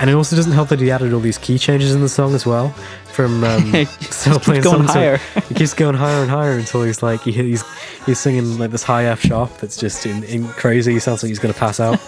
and 0.01 0.11
it 0.11 0.15
also 0.15 0.35
doesn't 0.35 0.53
help 0.53 0.69
that 0.71 0.81
he 0.81 0.91
added 0.91 1.13
all 1.13 1.21
these 1.21 1.39
key 1.39 1.59
changes 1.59 1.95
in 1.95 2.01
the 2.01 2.09
song 2.09 2.35
as 2.35 2.45
well. 2.45 2.71
From 3.13 3.45
um, 3.45 3.87
still 4.01 4.41
playing 4.41 4.63
keeps 4.63 4.73
going 4.73 4.89
songs 4.89 4.93
so- 4.93 4.99
higher. 4.99 5.17
he 5.49 5.55
keeps 5.55 5.73
going 5.75 5.95
higher 5.95 6.23
and 6.23 6.31
higher 6.31 6.59
until 6.59 6.83
he's 6.83 7.01
like 7.01 7.21
he, 7.23 7.31
he's 7.31 7.63
he's 8.05 8.19
singing 8.19 8.59
like 8.59 8.73
this 8.73 8.83
high 8.83 9.05
F 9.05 9.21
sharp 9.21 9.57
that's 9.59 9.77
just 9.77 10.05
in, 10.05 10.25
in 10.25 10.49
crazy. 10.49 10.93
He 10.95 10.99
sounds 10.99 11.23
like 11.23 11.29
he's 11.29 11.39
gonna 11.39 11.55
pass 11.55 11.79
out. 11.79 12.01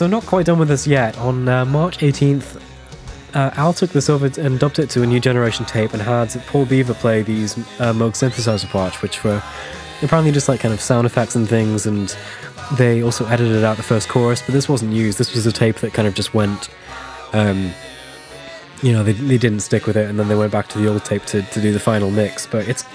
So 0.00 0.06
not 0.06 0.24
quite 0.24 0.46
done 0.46 0.58
with 0.58 0.68
this 0.68 0.86
yet. 0.86 1.18
On 1.18 1.46
uh, 1.46 1.66
March 1.66 1.98
18th, 1.98 2.58
uh, 3.34 3.50
Al 3.56 3.74
took 3.74 3.90
this 3.90 4.08
over 4.08 4.30
and 4.40 4.58
dubbed 4.58 4.78
it 4.78 4.88
to 4.88 5.02
a 5.02 5.06
new 5.06 5.20
generation 5.20 5.66
tape 5.66 5.92
and 5.92 6.00
had 6.00 6.30
Paul 6.46 6.64
Beaver 6.64 6.94
play 6.94 7.20
these 7.20 7.58
uh, 7.58 7.92
Moog 7.92 8.12
synthesizer 8.12 8.66
parts, 8.70 9.02
which 9.02 9.22
were 9.22 9.42
apparently 10.00 10.32
just 10.32 10.48
like 10.48 10.60
kind 10.60 10.72
of 10.72 10.80
sound 10.80 11.04
effects 11.04 11.36
and 11.36 11.46
things. 11.46 11.84
And 11.84 12.16
they 12.78 13.02
also 13.02 13.26
edited 13.26 13.62
out 13.62 13.76
the 13.76 13.82
first 13.82 14.08
chorus, 14.08 14.40
but 14.40 14.54
this 14.54 14.70
wasn't 14.70 14.94
used. 14.94 15.18
This 15.18 15.34
was 15.34 15.44
a 15.44 15.52
tape 15.52 15.76
that 15.80 15.92
kind 15.92 16.08
of 16.08 16.14
just 16.14 16.32
went. 16.32 16.70
Um, 17.34 17.70
you 18.82 18.92
know, 18.92 19.04
they, 19.04 19.12
they 19.12 19.36
didn't 19.36 19.60
stick 19.60 19.86
with 19.86 19.98
it, 19.98 20.08
and 20.08 20.18
then 20.18 20.28
they 20.28 20.34
went 20.34 20.50
back 20.50 20.68
to 20.68 20.78
the 20.78 20.88
old 20.88 21.04
tape 21.04 21.26
to, 21.26 21.42
to 21.42 21.60
do 21.60 21.74
the 21.74 21.78
final 21.78 22.10
mix. 22.10 22.46
But 22.46 22.66
it's, 22.68 22.86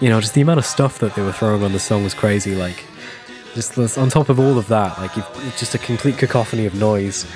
you 0.00 0.08
know, 0.08 0.22
just 0.22 0.32
the 0.32 0.40
amount 0.40 0.60
of 0.60 0.64
stuff 0.64 1.00
that 1.00 1.16
they 1.16 1.22
were 1.22 1.32
throwing 1.32 1.62
on 1.62 1.72
the 1.72 1.78
song 1.78 2.02
was 2.02 2.14
crazy. 2.14 2.54
Like, 2.54 2.86
just 3.56 3.98
on 3.98 4.08
top 4.08 4.28
of 4.28 4.38
all 4.38 4.56
of 4.58 4.68
that, 4.68 4.96
like 4.98 5.16
you've, 5.16 5.54
just 5.58 5.74
a 5.74 5.78
complete 5.78 6.16
cacophony 6.18 6.66
of 6.66 6.74
noise. 6.74 7.26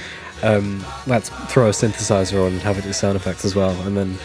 Um, 0.43 0.85
let's 1.07 1.29
throw 1.53 1.67
a 1.67 1.71
synthesizer 1.71 2.47
on 2.47 2.53
and 2.53 2.61
have 2.63 2.79
it 2.79 2.83
do 2.85 2.93
sound 2.93 3.17
effects 3.17 3.45
as 3.45 3.57
well, 3.57 3.73
and 3.87 3.97
then, 3.97 4.17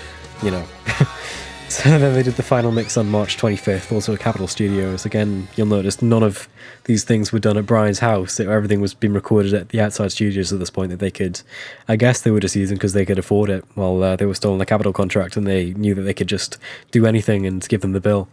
you 0.43 0.51
know. 0.51 0.63
so 1.69 1.89
then 1.97 2.13
they 2.13 2.23
did 2.23 2.35
the 2.35 2.43
final 2.43 2.71
mix 2.71 2.95
on 2.95 3.09
March 3.09 3.37
25th, 3.37 3.91
also 3.91 4.13
at 4.13 4.19
Capitol 4.19 4.47
Studios. 4.47 5.05
Again, 5.05 5.47
you'll 5.55 5.67
notice 5.67 6.01
none 6.01 6.23
of 6.23 6.47
these 6.85 7.03
things 7.03 7.33
were 7.33 7.39
done 7.39 7.57
at 7.57 7.65
Brian's 7.65 7.99
house. 7.99 8.39
Everything 8.39 8.79
was 8.79 8.93
being 8.93 9.13
recorded 9.13 9.53
at 9.53 9.69
the 9.69 9.81
outside 9.81 10.11
studios 10.11 10.53
at 10.53 10.59
this 10.59 10.69
point 10.69 10.91
that 10.91 10.99
they 10.99 11.11
could, 11.11 11.41
I 11.87 11.95
guess 11.95 12.21
they 12.21 12.31
were 12.31 12.39
just 12.39 12.55
using 12.55 12.75
because 12.77 12.93
they 12.93 13.05
could 13.05 13.17
afford 13.19 13.49
it 13.49 13.65
while 13.75 14.01
uh, 14.03 14.15
they 14.15 14.25
were 14.25 14.35
still 14.35 14.53
on 14.53 14.59
the 14.59 14.65
Capitol 14.65 14.93
contract 14.93 15.35
and 15.35 15.47
they 15.47 15.73
knew 15.73 15.95
that 15.95 16.03
they 16.03 16.13
could 16.13 16.27
just 16.27 16.57
do 16.91 17.05
anything 17.05 17.45
and 17.45 17.67
give 17.67 17.81
them 17.81 17.91
the 17.93 18.01
bill. 18.01 18.29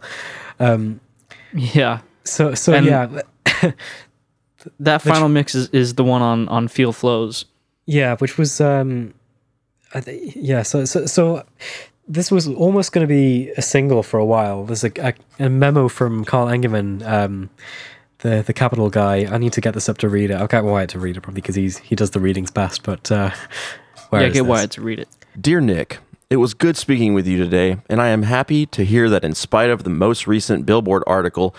Um, 0.59 0.99
Yeah. 1.53 1.99
so, 2.23 2.53
so 2.53 2.73
And- 2.73 2.85
yeah. 2.85 3.21
That 4.79 5.03
Which- 5.03 5.13
final 5.13 5.27
mix 5.29 5.55
is, 5.55 5.67
is 5.69 5.95
the 5.95 6.03
one 6.05 6.21
on, 6.21 6.47
on 6.47 6.67
Feel 6.69 6.93
Flows. 6.93 7.45
Yeah, 7.85 8.15
which 8.17 8.37
was 8.37 8.61
um, 8.61 9.13
I 9.93 9.99
th- 9.99 10.35
yeah. 10.37 10.61
So 10.61 10.85
so 10.85 11.05
so 11.05 11.43
this 12.07 12.31
was 12.31 12.47
almost 12.47 12.93
going 12.93 13.05
to 13.05 13.13
be 13.13 13.49
a 13.57 13.61
single 13.61 14.03
for 14.03 14.17
a 14.19 14.25
while. 14.25 14.63
There's 14.63 14.85
a, 14.85 14.91
a, 15.05 15.13
a 15.45 15.49
memo 15.49 15.89
from 15.89 16.23
Karl 16.23 16.47
Engemann, 16.47 17.05
um, 17.05 17.49
the 18.19 18.41
the 18.41 18.53
Capitol 18.53 18.89
guy. 18.89 19.25
I 19.29 19.37
need 19.37 19.51
to 19.51 19.59
get 19.59 19.73
this 19.73 19.89
up 19.89 19.97
to 19.97 20.07
read 20.07 20.31
it. 20.31 20.35
I'll 20.35 20.47
get 20.47 20.63
Wyatt 20.63 20.91
to 20.91 20.99
read 20.99 21.17
it 21.17 21.21
probably 21.21 21.41
because 21.41 21.55
he's 21.55 21.79
he 21.79 21.93
does 21.95 22.11
the 22.11 22.21
readings 22.21 22.49
best. 22.51 22.83
But 22.83 23.11
uh, 23.11 23.31
where 24.11 24.21
yeah, 24.21 24.27
is 24.29 24.33
get 24.33 24.43
this? 24.43 24.49
Wyatt 24.49 24.71
to 24.71 24.81
read 24.81 24.99
it. 24.99 25.09
Dear 25.41 25.59
Nick, 25.59 25.99
it 26.29 26.37
was 26.37 26.53
good 26.53 26.77
speaking 26.77 27.13
with 27.13 27.27
you 27.27 27.37
today, 27.37 27.79
and 27.89 28.01
I 28.01 28.07
am 28.09 28.23
happy 28.23 28.65
to 28.67 28.85
hear 28.85 29.09
that 29.09 29.25
in 29.25 29.35
spite 29.35 29.69
of 29.69 29.83
the 29.83 29.89
most 29.89 30.25
recent 30.25 30.65
Billboard 30.65 31.03
article, 31.05 31.53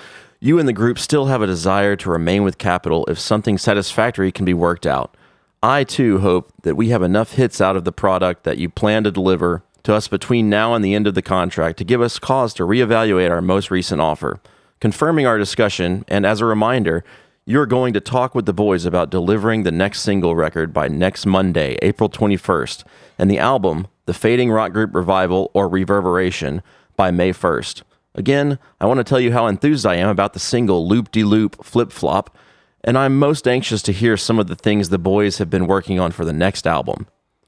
you 0.45 0.59
and 0.59 0.68
the 0.68 0.74
group 0.74 0.99
still 0.99 1.24
have 1.24 1.40
a 1.40 1.47
desire 1.47 1.97
to 1.97 2.11
remain 2.11 2.42
with 2.42 2.59
Capitol 2.59 3.07
if 3.07 3.18
something 3.18 3.57
satisfactory 3.57 4.30
can 4.30 4.45
be 4.45 4.53
worked 4.53 4.86
out. 4.86 5.16
I 5.62 5.84
too 5.84 6.18
hope 6.18 6.53
that 6.64 6.74
we 6.74 6.90
have 6.90 7.03
enough 7.03 7.32
hits 7.32 7.62
out 7.62 7.76
of 7.76 7.84
the 7.84 7.92
product 7.92 8.45
that 8.45 8.59
you 8.59 8.68
plan 8.68 9.05
to 9.05 9.11
deliver 9.11 9.62
to 9.84 9.95
us 9.95 10.07
between 10.07 10.51
now 10.51 10.74
and 10.74 10.84
the 10.84 10.95
end 10.95 11.07
of 11.07 11.14
the 11.14 11.22
contract 11.22 11.78
to 11.78 11.84
give 11.84 12.03
us 12.03 12.18
cause 12.18 12.53
to 12.55 12.64
reevaluate 12.64 13.30
our 13.30 13.40
most 13.40 13.70
recent 13.70 14.03
offer. 14.03 14.38
Confirming 14.80 15.26
our 15.26 15.38
discussion, 15.38 16.05
and 16.09 16.26
as 16.26 16.42
a 16.42 16.45
reminder, 16.45 17.05
you're 17.47 17.64
going 17.64 17.95
to 17.95 18.01
talk 18.01 18.34
with 18.34 18.45
the 18.45 18.53
boys 18.53 18.84
about 18.84 19.09
delivering 19.09 19.62
the 19.62 19.72
next 19.72 20.03
single 20.03 20.36
record 20.36 20.74
by 20.74 20.88
next 20.88 21.24
Monday, 21.24 21.78
April 21.80 22.11
21st, 22.11 22.84
and 23.18 23.30
the 23.30 23.38
album, 23.38 23.86
The 24.05 24.12
Fading 24.12 24.51
Rock 24.51 24.74
Group 24.74 24.95
Revival 24.95 25.51
or 25.55 25.70
Reverberation, 25.70 26.62
by 26.97 27.11
May 27.11 27.32
1st. 27.32 27.80
Again, 28.15 28.59
I 28.81 28.87
want 28.87 28.99
to 28.99 29.05
tell 29.05 29.21
you 29.21 29.33
how 29.33 29.47
enthused 29.47 29.85
I 29.85 29.97
am 29.97 30.09
about 30.09 30.33
the 30.33 30.39
single 30.39 30.89
Loop 30.89 31.11
De 31.11 31.25
Loop 31.25 31.65
Flip 31.65 31.91
Flop, 31.91 32.37
and 32.85 32.97
I'm 32.97 33.19
most 33.19 33.49
anxious 33.49 33.83
to 33.83 33.93
hear 33.93 34.17
some 34.17 34.39
of 34.39 34.47
the 34.47 34.55
things 34.55 34.89
the 34.89 34.99
boys 34.99 35.39
have 35.39 35.51
been 35.51 35.67
working 35.67 35.99
on 35.99 36.12
for 36.12 36.25
the 36.25 36.33
next 36.33 36.67
album. 36.67 37.07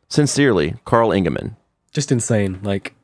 Sincerely, 0.08 0.74
Karl 0.84 1.10
Engemann. 1.10 1.56
Just 1.92 2.10
insane. 2.10 2.60
Like 2.62 2.94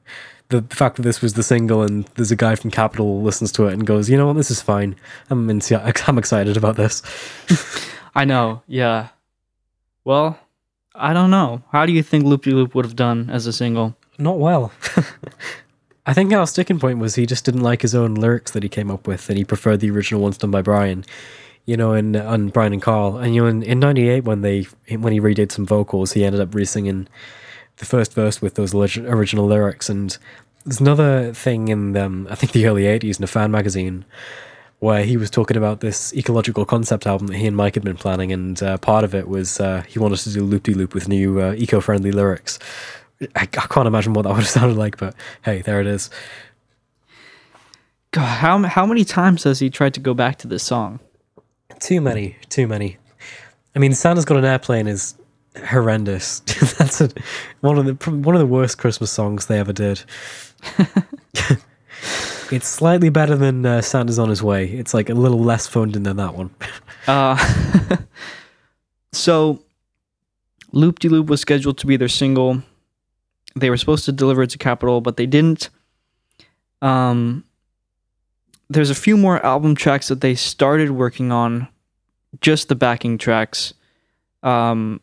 the 0.48 0.62
fact 0.62 0.96
that 0.96 1.02
this 1.02 1.20
was 1.22 1.34
the 1.34 1.42
single 1.42 1.82
and 1.82 2.04
there's 2.14 2.30
a 2.30 2.36
guy 2.36 2.54
from 2.54 2.70
Capitol 2.70 3.22
listens 3.22 3.52
to 3.52 3.66
it 3.66 3.72
and 3.72 3.86
goes, 3.86 4.10
you 4.10 4.16
know 4.16 4.26
what, 4.26 4.36
this 4.36 4.50
is 4.50 4.60
fine. 4.60 4.96
I'm 5.30 5.48
in, 5.48 5.60
I'm 6.06 6.18
excited 6.18 6.56
about 6.56 6.76
this. 6.76 7.02
I 8.14 8.24
know. 8.24 8.62
Yeah. 8.66 9.08
Well, 10.04 10.38
I 10.94 11.12
don't 11.12 11.30
know. 11.30 11.62
How 11.70 11.86
do 11.86 11.92
you 11.92 12.02
think 12.02 12.24
Loop 12.24 12.42
De 12.42 12.50
Loop 12.50 12.74
would 12.74 12.84
have 12.84 12.96
done 12.96 13.30
as 13.30 13.46
a 13.46 13.52
single? 13.52 13.96
Not 14.18 14.38
well. 14.38 14.72
I 16.04 16.14
think 16.14 16.32
our 16.32 16.46
sticking 16.46 16.80
point 16.80 16.98
was 16.98 17.14
he 17.14 17.26
just 17.26 17.44
didn't 17.44 17.60
like 17.62 17.82
his 17.82 17.94
own 17.94 18.14
lyrics 18.14 18.50
that 18.52 18.62
he 18.62 18.68
came 18.68 18.90
up 18.90 19.06
with, 19.06 19.28
and 19.28 19.38
he 19.38 19.44
preferred 19.44 19.80
the 19.80 19.90
original 19.90 20.20
ones 20.20 20.38
done 20.38 20.50
by 20.50 20.62
Brian. 20.62 21.04
You 21.64 21.76
know, 21.76 21.92
in 21.92 22.16
on 22.16 22.48
Brian 22.48 22.72
and 22.72 22.82
Carl, 22.82 23.18
and 23.18 23.34
you 23.34 23.42
know, 23.42 23.48
in, 23.48 23.62
in 23.62 23.78
'98 23.78 24.24
when 24.24 24.40
they 24.40 24.62
when 24.90 25.12
he 25.12 25.20
redid 25.20 25.52
some 25.52 25.64
vocals, 25.64 26.12
he 26.12 26.24
ended 26.24 26.40
up 26.40 26.54
re-singing 26.54 27.06
the 27.76 27.86
first 27.86 28.14
verse 28.14 28.42
with 28.42 28.56
those 28.56 28.74
original 28.74 29.46
lyrics. 29.46 29.88
And 29.88 30.18
there's 30.64 30.80
another 30.80 31.32
thing 31.32 31.68
in 31.68 31.96
um, 31.96 32.26
I 32.28 32.34
think 32.34 32.52
the 32.52 32.66
early 32.66 32.82
'80s 32.82 33.18
in 33.18 33.24
a 33.24 33.28
fan 33.28 33.52
magazine 33.52 34.04
where 34.80 35.04
he 35.04 35.16
was 35.16 35.30
talking 35.30 35.56
about 35.56 35.78
this 35.78 36.12
ecological 36.14 36.64
concept 36.64 37.06
album 37.06 37.28
that 37.28 37.36
he 37.36 37.46
and 37.46 37.56
Mike 37.56 37.74
had 37.74 37.84
been 37.84 37.96
planning, 37.96 38.32
and 38.32 38.60
uh, 38.60 38.76
part 38.78 39.04
of 39.04 39.14
it 39.14 39.28
was 39.28 39.60
uh, 39.60 39.84
he 39.86 40.00
wanted 40.00 40.18
to 40.18 40.32
do 40.32 40.42
loop 40.42 40.64
de 40.64 40.74
loop 40.74 40.94
with 40.94 41.06
new 41.06 41.40
uh, 41.40 41.54
eco-friendly 41.56 42.10
lyrics. 42.10 42.58
I, 43.34 43.42
I 43.42 43.46
can't 43.46 43.86
imagine 43.86 44.12
what 44.12 44.22
that 44.22 44.28
would 44.34 44.38
have 44.38 44.48
sounded 44.48 44.76
like, 44.76 44.96
but 44.98 45.14
hey, 45.44 45.62
there 45.62 45.80
it 45.80 45.86
is. 45.86 46.10
God, 48.12 48.26
how 48.26 48.58
how 48.64 48.84
many 48.84 49.04
times 49.04 49.44
has 49.44 49.58
he 49.58 49.70
tried 49.70 49.94
to 49.94 50.00
go 50.00 50.12
back 50.12 50.36
to 50.38 50.48
this 50.48 50.62
song? 50.62 51.00
Too 51.80 52.00
many, 52.00 52.36
too 52.48 52.66
many. 52.66 52.98
I 53.74 53.78
mean, 53.78 53.94
Santa's 53.94 54.26
Got 54.26 54.36
an 54.36 54.44
Airplane 54.44 54.86
is 54.86 55.14
horrendous. 55.66 56.40
That's 56.78 57.00
a, 57.00 57.08
one 57.60 57.78
of 57.78 57.86
the 57.86 58.10
one 58.10 58.34
of 58.34 58.40
the 58.40 58.46
worst 58.46 58.78
Christmas 58.78 59.10
songs 59.10 59.46
they 59.46 59.58
ever 59.58 59.72
did. 59.72 60.02
it's 62.50 62.68
slightly 62.68 63.08
better 63.08 63.36
than 63.36 63.64
uh, 63.64 63.80
Santa's 63.80 64.18
on 64.18 64.28
His 64.28 64.42
Way. 64.42 64.66
It's 64.66 64.92
like 64.92 65.08
a 65.08 65.14
little 65.14 65.40
less 65.40 65.66
fun 65.66 65.92
than 65.92 66.04
that 66.04 66.34
one. 66.34 66.50
Uh, 67.06 67.36
so, 69.12 69.62
Loop 70.72 70.98
De 70.98 71.08
Loop 71.08 71.28
was 71.28 71.40
scheduled 71.40 71.78
to 71.78 71.86
be 71.86 71.96
their 71.96 72.08
single. 72.08 72.62
They 73.54 73.70
were 73.70 73.76
supposed 73.76 74.04
to 74.06 74.12
deliver 74.12 74.42
it 74.42 74.50
to 74.50 74.58
Capitol, 74.58 75.00
but 75.00 75.16
they 75.16 75.26
didn't. 75.26 75.68
Um, 76.80 77.44
there's 78.70 78.90
a 78.90 78.94
few 78.94 79.16
more 79.16 79.44
album 79.44 79.74
tracks 79.74 80.08
that 80.08 80.20
they 80.20 80.34
started 80.34 80.90
working 80.90 81.30
on, 81.30 81.68
just 82.40 82.68
the 82.68 82.74
backing 82.74 83.18
tracks, 83.18 83.74
um, 84.42 85.00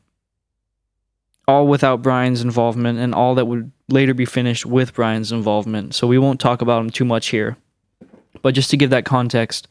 all 1.48 1.68
without 1.68 2.02
Brian's 2.02 2.42
involvement, 2.42 3.00
and 3.00 3.14
all 3.14 3.36
that 3.36 3.46
would 3.46 3.72
later 3.88 4.14
be 4.14 4.26
finished 4.26 4.66
with 4.66 4.94
Brian's 4.94 5.32
involvement. 5.32 5.96
So 5.96 6.08
we 6.08 6.18
won't 6.18 6.40
talk 6.40 6.62
about 6.62 6.80
them 6.80 6.90
too 6.90 7.06
much 7.06 7.28
here. 7.28 7.58
But 8.42 8.54
just 8.54 8.70
to 8.72 8.78
give 8.78 8.90
that 8.92 9.06
context, 9.06 9.68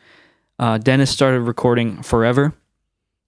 uh, 0.59 0.79
Dennis 0.79 1.11
started 1.11 1.41
recording 1.41 2.03
Forever. 2.03 2.53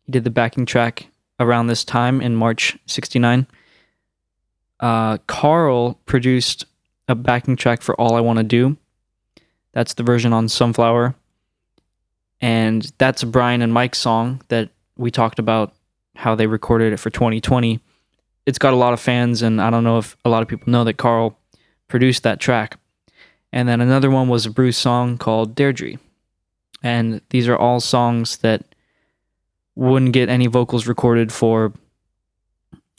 He 0.05 0.13
did 0.13 0.25
the 0.25 0.31
backing 0.31 0.67
track 0.67 1.07
around 1.39 1.67
this 1.67 1.85
time 1.85 2.21
in 2.21 2.35
March 2.37 2.77
69. 2.87 3.47
Uh, 4.81 5.19
Carl 5.27 5.95
produced 6.07 6.65
a 7.07 7.15
backing 7.15 7.57
track 7.57 7.83
for 7.83 7.95
All 8.01 8.15
I 8.15 8.21
Want 8.21 8.39
to 8.39 8.43
Do. 8.43 8.77
That's 9.73 9.95
the 9.95 10.03
version 10.03 10.33
on 10.33 10.49
Sunflower. 10.49 11.15
And 12.41 12.91
that's 12.99 13.23
Brian 13.23 13.63
and 13.63 13.73
Mike's 13.73 13.99
song 13.99 14.41
that 14.49 14.71
we 14.97 15.11
talked 15.11 15.39
about 15.39 15.75
how 16.17 16.35
they 16.35 16.47
recorded 16.47 16.93
it 16.93 16.97
for 16.97 17.11
2020. 17.11 17.81
It's 18.47 18.59
got 18.59 18.73
a 18.73 18.77
lot 18.77 18.95
of 18.95 19.01
fans, 19.01 19.43
and 19.43 19.61
I 19.61 19.71
don't 19.71 19.85
know 19.85 19.99
if 19.99 20.17
a 20.25 20.31
lot 20.31 20.43
of 20.43 20.49
people 20.49 20.71
know 20.73 20.85
that 20.85 20.97
Carl 20.97 21.39
produced 21.89 22.23
that 22.23 22.41
track. 22.41 22.79
And 23.53 23.69
then 23.69 23.81
another 23.81 24.11
one 24.11 24.29
was 24.29 24.47
a 24.47 24.51
Bruce 24.51 24.79
song 24.79 25.19
called 25.19 25.55
Deirdre. 25.55 25.99
And 26.83 27.21
these 27.31 27.49
are 27.49 27.57
all 27.57 27.81
songs 27.81 28.39
that 28.39 28.65
wouldn't 29.75 30.13
get 30.13 30.29
any 30.29 30.47
vocals 30.47 30.87
recorded 30.87 31.33
for 31.33 31.73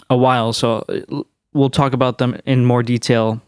a 0.09 0.17
while. 0.17 0.53
So 0.53 0.85
we'll 1.53 1.69
talk 1.69 1.93
about 1.93 2.17
them 2.17 2.39
in 2.45 2.65
more 2.65 2.83
detail 2.83 3.41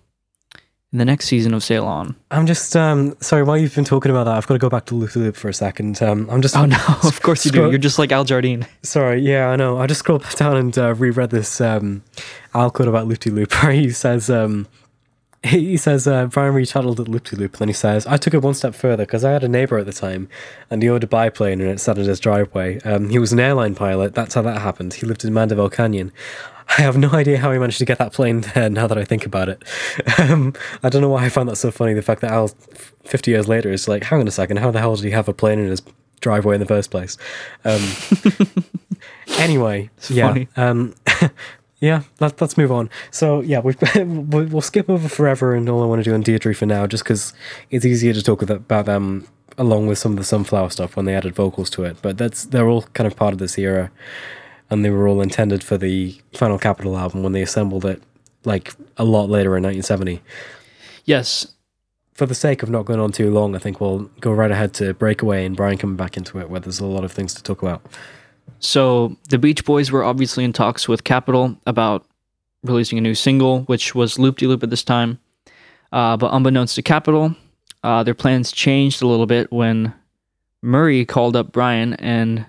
in 0.91 0.99
the 0.99 1.05
next 1.05 1.25
season 1.25 1.55
of 1.55 1.63
Sail 1.63 1.85
On. 1.87 2.15
I'm 2.29 2.45
just 2.45 2.75
um 2.75 3.15
sorry 3.19 3.41
while 3.43 3.57
you've 3.57 3.73
been 3.73 3.83
talking 3.85 4.11
about 4.11 4.25
that, 4.25 4.35
I've 4.35 4.45
got 4.45 4.53
to 4.53 4.59
go 4.59 4.69
back 4.69 4.85
to 4.85 5.07
de 5.07 5.19
Loop 5.19 5.35
for 5.35 5.49
a 5.49 5.53
second. 5.53 6.01
Um, 6.03 6.29
I'm 6.29 6.41
just 6.41 6.55
Oh 6.55 6.65
no, 6.65 6.77
of 7.03 7.21
course 7.23 7.45
you 7.45 7.51
do. 7.51 7.57
Scroll- 7.57 7.71
You're 7.71 7.79
just 7.79 7.97
like 7.97 8.11
Al 8.11 8.23
Jardine. 8.25 8.67
Sorry, 8.83 9.19
yeah, 9.21 9.49
I 9.49 9.55
know. 9.55 9.79
I 9.79 9.87
just 9.87 9.99
scrolled 9.99 10.23
down 10.35 10.55
and 10.57 10.77
uh, 10.77 10.93
reread 10.93 11.31
this 11.31 11.59
um, 11.59 12.03
Al 12.53 12.69
quote 12.69 12.87
about 12.87 13.07
Loop 13.07 13.25
Loop 13.25 13.51
where 13.63 13.71
he 13.71 13.89
says, 13.89 14.29
um, 14.29 14.67
he 15.45 15.75
says, 15.75 16.07
uh, 16.07 16.27
Brian 16.27 16.53
retitled 16.53 16.99
it 16.99 17.07
Loop 17.09 17.29
Loop, 17.33 17.53
and 17.53 17.59
then 17.59 17.67
he 17.67 17.73
says, 17.73 18.05
I 18.07 18.15
took 18.15 18.33
it 18.33 18.41
one 18.41 18.53
step 18.53 18.73
further 18.75 19.03
because 19.05 19.25
I 19.25 19.31
had 19.31 19.43
a 19.43 19.49
neighbor 19.49 19.77
at 19.77 19.85
the 19.85 19.91
time 19.91 20.29
and 20.69 20.81
he 20.81 20.89
owned 20.89 21.03
a 21.03 21.07
biplane 21.07 21.59
and 21.59 21.69
it 21.69 21.79
sat 21.81 21.97
in 21.97 22.05
his 22.05 22.19
driveway. 22.21 22.79
Um, 22.81 23.09
he 23.09 23.19
was 23.19 23.33
an 23.33 23.39
airline 23.41 23.75
pilot. 23.75 24.13
That's 24.15 24.35
how 24.35 24.41
that 24.43 24.61
happened. 24.61 24.93
He 24.93 25.05
lived 25.05 25.25
in 25.25 25.33
Mandeville 25.33 25.69
Canyon. 25.69 26.13
I 26.70 26.82
have 26.82 26.97
no 26.97 27.09
idea 27.11 27.38
how 27.38 27.51
he 27.51 27.59
managed 27.59 27.80
to 27.80 27.86
get 27.86 27.97
that 27.99 28.14
plane 28.14 28.41
there 28.41 28.70
now 28.70 28.88
that 28.88 28.97
I 28.97 29.03
think 29.03 29.26
about 29.26 29.49
it. 29.49 29.64
Um, 30.20 30.53
I 30.82 30.89
don't 30.89 31.01
know 31.01 31.09
why 31.09 31.26
I 31.26 31.30
found 31.30 31.49
that 31.49 31.57
so 31.57 31.72
funny. 31.72 31.93
The 31.93 32.01
fact 32.01 32.22
that 32.22 32.32
Al, 32.32 32.49
50 33.05 33.32
years 33.32 33.47
later, 33.47 33.72
is 33.72 33.88
like, 33.88 34.03
hang 34.03 34.22
on 34.22 34.28
a 34.28 34.32
second, 34.32 34.57
how 34.57 34.72
the 34.72 34.80
hell 34.80 34.95
did 34.95 35.05
he 35.05 35.11
have 35.11 35.28
a 35.28 35.34
plane 35.34 35.59
in 35.59 35.68
his 35.68 35.82
driveway 36.22 36.55
in 36.55 36.59
the 36.59 36.66
first 36.66 36.91
place? 36.91 37.18
Um, 37.66 37.82
anyway, 39.39 39.89
yeah. 40.09 40.28
funny. 40.28 40.47
Um, 40.55 40.95
yeah, 41.80 42.03
let, 42.20 42.39
let's 42.39 42.57
move 42.57 42.72
on. 42.72 42.89
So, 43.11 43.41
yeah, 43.41 43.59
we've, 43.59 43.78
we'll 43.95 44.45
we'll 44.45 44.61
skip 44.61 44.89
over 44.89 45.09
Forever 45.09 45.53
and 45.53 45.68
All 45.70 45.84
I 45.84 45.86
Want 45.86 46.03
to 46.03 46.09
Do 46.09 46.14
on 46.14 46.22
Deirdre 46.22 46.55
for 46.55 46.66
now, 46.66 46.88
just 46.88 47.03
because 47.03 47.34
it's 47.70 47.86
easier 47.86 48.14
to 48.14 48.24
talk 48.24 48.41
about 48.41 48.86
them 48.86 49.28
along 49.57 49.88
with 49.88 49.97
some 49.97 50.14
of 50.14 50.18
the 50.18 50.24
Sunflower 50.24 50.70
stuff 50.70 50.95
when 50.95 51.05
they 51.05 51.14
added 51.14 51.36
vocals 51.36 51.70
to 51.72 51.84
it. 51.84 51.97
But 52.01 52.18
that's 52.18 52.45
they're 52.45 52.68
all 52.68 52.84
kind 52.93 53.07
of 53.07 53.16
part 53.16 53.34
of 53.34 53.39
this 53.39 53.57
era, 53.57 53.91
and 54.74 54.84
they 54.84 54.89
were 54.89 55.07
all 55.07 55.21
intended 55.21 55.63
for 55.63 55.78
the 55.78 56.19
final 56.34 56.57
Capitol 56.57 56.97
album 56.97 57.24
when 57.24 57.32
they 57.32 57.41
assembled 57.41 57.86
it, 57.86 58.01
like 58.43 58.74
a 58.97 59.03
lot 59.03 59.30
later 59.30 59.55
in 59.55 59.63
1970. 59.63 60.21
Yes. 61.05 61.47
For 62.13 62.26
the 62.26 62.36
sake 62.36 62.63
of 62.63 62.69
not 62.69 62.86
going 62.86 62.99
on 62.99 63.11
too 63.11 63.32
long, 63.32 63.55
I 63.55 63.59
think 63.59 63.80
we'll 63.80 64.09
go 64.19 64.32
right 64.32 64.51
ahead 64.51 64.74
to 64.76 64.93
Breakaway 64.93 65.45
and 65.45 65.55
Brian 65.55 65.78
coming 65.78 65.95
back 65.95 66.17
into 66.17 66.39
it, 66.39 66.49
where 66.49 66.59
there's 66.59 66.80
a 66.80 66.86
lot 66.86 67.03
of 67.03 67.11
things 67.11 67.34
to 67.36 67.43
talk 67.43 67.61
about. 67.61 67.86
So 68.59 69.17
the 69.30 69.38
Beach 69.38 69.63
Boys 69.65 69.91
were 69.91 70.03
obviously 70.03 70.43
in 70.43 70.53
talks 70.53 70.88
with 70.88 71.03
Capitol 71.03 71.57
about 71.65 72.05
releasing 72.63 72.97
a 72.97 73.01
new 73.01 73.15
single, 73.15 73.61
which 73.63 73.95
was 73.95 74.19
Loop 74.19 74.38
De 74.38 74.47
Loop 74.47 74.63
at 74.63 74.69
this 74.69 74.84
time. 74.84 75.19
Uh, 75.91 76.17
but 76.17 76.34
unbeknownst 76.34 76.76
to 76.76 76.82
Capitol, 76.82 77.36
uh, 77.84 78.03
their 78.03 78.13
plans 78.13 78.51
changed 78.51 79.01
a 79.01 79.07
little 79.07 79.26
bit 79.26 79.51
when 79.51 79.93
Murry 80.61 81.05
called 81.05 81.36
up 81.36 81.51
Brian 81.51 81.93
and 81.95 82.45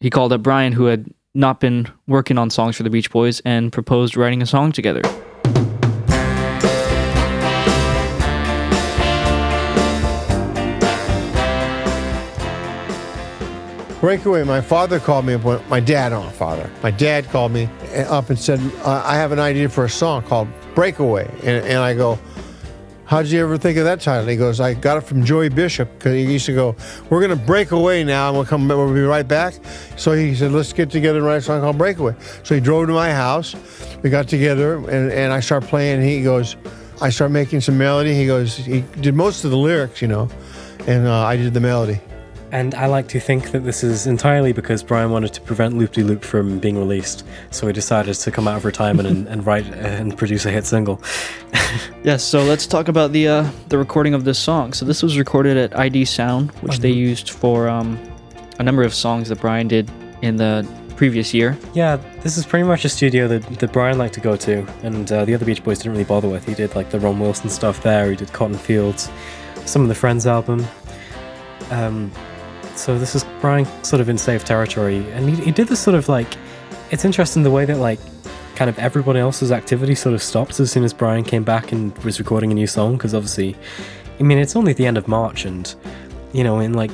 he 0.00 0.10
called 0.10 0.32
up 0.32 0.42
Brian, 0.42 0.72
who 0.72 0.84
had 0.86 1.06
not 1.34 1.60
been 1.60 1.88
working 2.06 2.38
on 2.38 2.50
songs 2.50 2.76
for 2.76 2.82
the 2.82 2.90
Beach 2.90 3.10
Boys, 3.10 3.40
and 3.44 3.72
proposed 3.72 4.16
writing 4.16 4.42
a 4.42 4.46
song 4.46 4.72
together. 4.72 5.02
Breakaway. 14.00 14.44
My 14.44 14.60
father 14.60 15.00
called 15.00 15.26
me 15.26 15.34
up. 15.34 15.68
My 15.68 15.80
dad, 15.80 16.10
not 16.10 16.24
my 16.24 16.30
father. 16.30 16.70
My 16.84 16.92
dad 16.92 17.28
called 17.30 17.50
me 17.50 17.68
up 18.08 18.30
and 18.30 18.38
said, 18.38 18.60
"I 18.84 19.16
have 19.16 19.32
an 19.32 19.40
idea 19.40 19.68
for 19.68 19.84
a 19.84 19.90
song 19.90 20.22
called 20.22 20.46
Breakaway." 20.76 21.28
And, 21.42 21.66
and 21.66 21.78
I 21.78 21.94
go, 21.94 22.16
"How 23.08 23.22
did 23.22 23.32
you 23.32 23.40
ever 23.42 23.58
think 23.58 23.78
of 23.78 23.84
that 23.84 24.00
title?" 24.00 24.28
He 24.28 24.36
goes, 24.36 24.60
"I 24.60 24.74
got 24.74 24.98
it 24.98 25.00
from 25.02 25.24
Joey 25.24 25.48
Bishop 25.48 25.88
because 25.98 26.12
he 26.12 26.32
used 26.32 26.46
to 26.46 26.54
go, 26.54 26.76
we're 27.08 27.20
gonna 27.20 27.36
break 27.36 27.72
away 27.72 28.04
now, 28.04 28.28
and 28.28 28.36
we'll 28.36 28.46
come. 28.46 28.68
We'll 28.68 28.92
be 28.92 29.00
right 29.00 29.26
back." 29.26 29.54
So 29.96 30.12
he 30.12 30.34
said, 30.34 30.52
"Let's 30.52 30.72
get 30.72 30.90
together 30.90 31.18
and 31.18 31.26
write 31.26 31.38
a 31.38 31.42
song 31.42 31.60
called 31.60 31.78
Breakaway." 31.78 32.14
So 32.42 32.54
he 32.54 32.60
drove 32.60 32.86
to 32.86 32.92
my 32.92 33.10
house. 33.12 33.56
We 34.02 34.10
got 34.10 34.28
together, 34.28 34.76
and, 34.76 35.10
and 35.10 35.32
I 35.32 35.40
start 35.40 35.64
playing. 35.64 36.02
He 36.02 36.22
goes, 36.22 36.56
I 37.00 37.10
start 37.10 37.30
making 37.30 37.60
some 37.60 37.78
melody. 37.78 38.14
He 38.14 38.26
goes, 38.26 38.56
he 38.56 38.82
did 39.00 39.14
most 39.14 39.44
of 39.44 39.50
the 39.50 39.56
lyrics, 39.56 40.02
you 40.02 40.08
know, 40.08 40.28
and 40.86 41.06
uh, 41.06 41.24
I 41.24 41.36
did 41.36 41.54
the 41.54 41.60
melody. 41.60 42.00
And 42.50 42.74
I 42.74 42.86
like 42.86 43.08
to 43.08 43.20
think 43.20 43.50
that 43.50 43.60
this 43.60 43.84
is 43.84 44.06
entirely 44.06 44.52
because 44.52 44.82
Brian 44.82 45.10
wanted 45.10 45.34
to 45.34 45.40
prevent 45.42 45.76
Loop 45.76 45.92
De 45.92 46.02
Loop 46.02 46.24
from 46.24 46.58
being 46.58 46.78
released, 46.78 47.24
so 47.50 47.66
he 47.66 47.72
decided 47.72 48.14
to 48.14 48.30
come 48.30 48.48
out 48.48 48.56
of 48.56 48.64
retirement 48.64 49.06
and, 49.06 49.28
and 49.28 49.46
write 49.46 49.66
and 49.66 50.16
produce 50.16 50.46
a 50.46 50.50
hit 50.50 50.64
single. 50.64 51.02
Yes, 52.02 52.24
so 52.24 52.42
let's 52.44 52.66
talk 52.66 52.88
about 52.88 53.12
the 53.12 53.28
uh, 53.28 53.50
the 53.68 53.76
recording 53.76 54.14
of 54.14 54.24
this 54.24 54.38
song. 54.38 54.72
So 54.72 54.86
this 54.86 55.02
was 55.02 55.18
recorded 55.18 55.58
at 55.58 55.78
ID 55.78 56.06
Sound, 56.06 56.50
which 56.62 56.78
they 56.78 56.90
used 56.90 57.28
for 57.28 57.68
um, 57.68 57.98
a 58.58 58.62
number 58.62 58.82
of 58.84 58.94
songs 58.94 59.28
that 59.28 59.40
Brian 59.40 59.68
did 59.68 59.90
in 60.22 60.36
the 60.36 60.66
previous 60.96 61.34
year. 61.34 61.58
Yeah, 61.74 61.96
this 62.22 62.38
is 62.38 62.46
pretty 62.46 62.64
much 62.64 62.86
a 62.86 62.88
studio 62.88 63.28
that, 63.28 63.42
that 63.60 63.72
Brian 63.72 63.98
liked 63.98 64.14
to 64.14 64.20
go 64.20 64.34
to, 64.36 64.66
and 64.82 65.10
uh, 65.12 65.26
the 65.26 65.34
other 65.34 65.44
Beach 65.44 65.62
Boys 65.62 65.78
didn't 65.78 65.92
really 65.92 66.04
bother 66.04 66.28
with. 66.28 66.46
He 66.46 66.54
did 66.54 66.74
like 66.74 66.90
the 66.90 67.00
Ron 67.00 67.20
Wilson 67.20 67.50
stuff 67.50 67.82
there, 67.82 68.08
he 68.08 68.16
did 68.16 68.32
Cotton 68.32 68.56
Fields, 68.56 69.10
some 69.66 69.82
of 69.82 69.88
the 69.88 69.94
Friends 69.94 70.26
album. 70.26 70.66
Um, 71.70 72.10
so 72.78 72.98
this 72.98 73.14
is 73.14 73.24
Brian 73.40 73.66
sort 73.84 74.00
of 74.00 74.08
in 74.08 74.16
safe 74.16 74.44
territory, 74.44 74.98
and 75.12 75.28
he, 75.28 75.36
he 75.44 75.50
did 75.50 75.68
this 75.68 75.80
sort 75.80 75.94
of 75.96 76.08
like. 76.08 76.28
It's 76.90 77.04
interesting 77.04 77.42
the 77.42 77.50
way 77.50 77.66
that 77.66 77.76
like 77.78 78.00
kind 78.54 78.70
of 78.70 78.78
everyone 78.78 79.16
else's 79.16 79.52
activity 79.52 79.94
sort 79.94 80.14
of 80.14 80.22
stopped 80.22 80.58
as 80.58 80.72
soon 80.72 80.84
as 80.84 80.92
Brian 80.92 81.22
came 81.22 81.44
back 81.44 81.70
and 81.70 81.96
was 81.98 82.18
recording 82.18 82.50
a 82.50 82.54
new 82.54 82.66
song, 82.66 82.96
because 82.96 83.14
obviously, 83.14 83.56
I 84.18 84.22
mean, 84.22 84.38
it's 84.38 84.56
only 84.56 84.72
the 84.72 84.86
end 84.86 84.96
of 84.96 85.08
March, 85.08 85.44
and 85.44 85.74
you 86.32 86.44
know, 86.44 86.60
in 86.60 86.74
like 86.74 86.92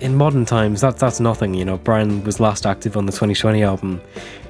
in 0.00 0.14
modern 0.16 0.44
times, 0.44 0.82
that 0.82 0.98
that's 0.98 1.20
nothing. 1.20 1.54
You 1.54 1.64
know, 1.64 1.78
Brian 1.78 2.22
was 2.24 2.38
last 2.38 2.66
active 2.66 2.96
on 2.96 3.06
the 3.06 3.12
2020 3.12 3.62
album 3.62 4.00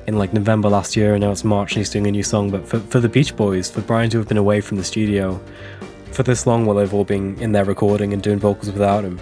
in 0.07 0.19
like 0.19 0.33
November 0.33 0.69
last 0.69 0.97
year, 0.97 1.15
and 1.15 1.23
now 1.23 1.31
it's 1.31 1.45
March 1.45 1.73
and 1.73 1.79
he's 1.79 1.91
doing 1.91 2.07
a 2.07 2.11
new 2.11 2.23
song. 2.23 2.51
But 2.51 2.67
for, 2.67 2.81
for 2.81 3.01
the 3.01 3.09
Beach 3.09 3.37
Boys, 3.37 3.71
for 3.71 3.81
Brian 3.83 4.11
to 4.11 4.19
have 4.19 4.29
been 4.29 4.39
away 4.39 4.61
from 4.61 4.77
the 4.77 4.85
studio 4.85 5.41
for 6.11 6.23
this 6.25 6.47
long 6.47 6.67
while 6.67 6.77
they've 6.77 6.93
all 6.93 7.05
been 7.05 7.39
in 7.41 7.53
there 7.53 7.65
recording 7.65 8.13
and 8.13 8.23
doing 8.23 8.39
vocals 8.39 8.71
without 8.71 9.05
him, 9.05 9.19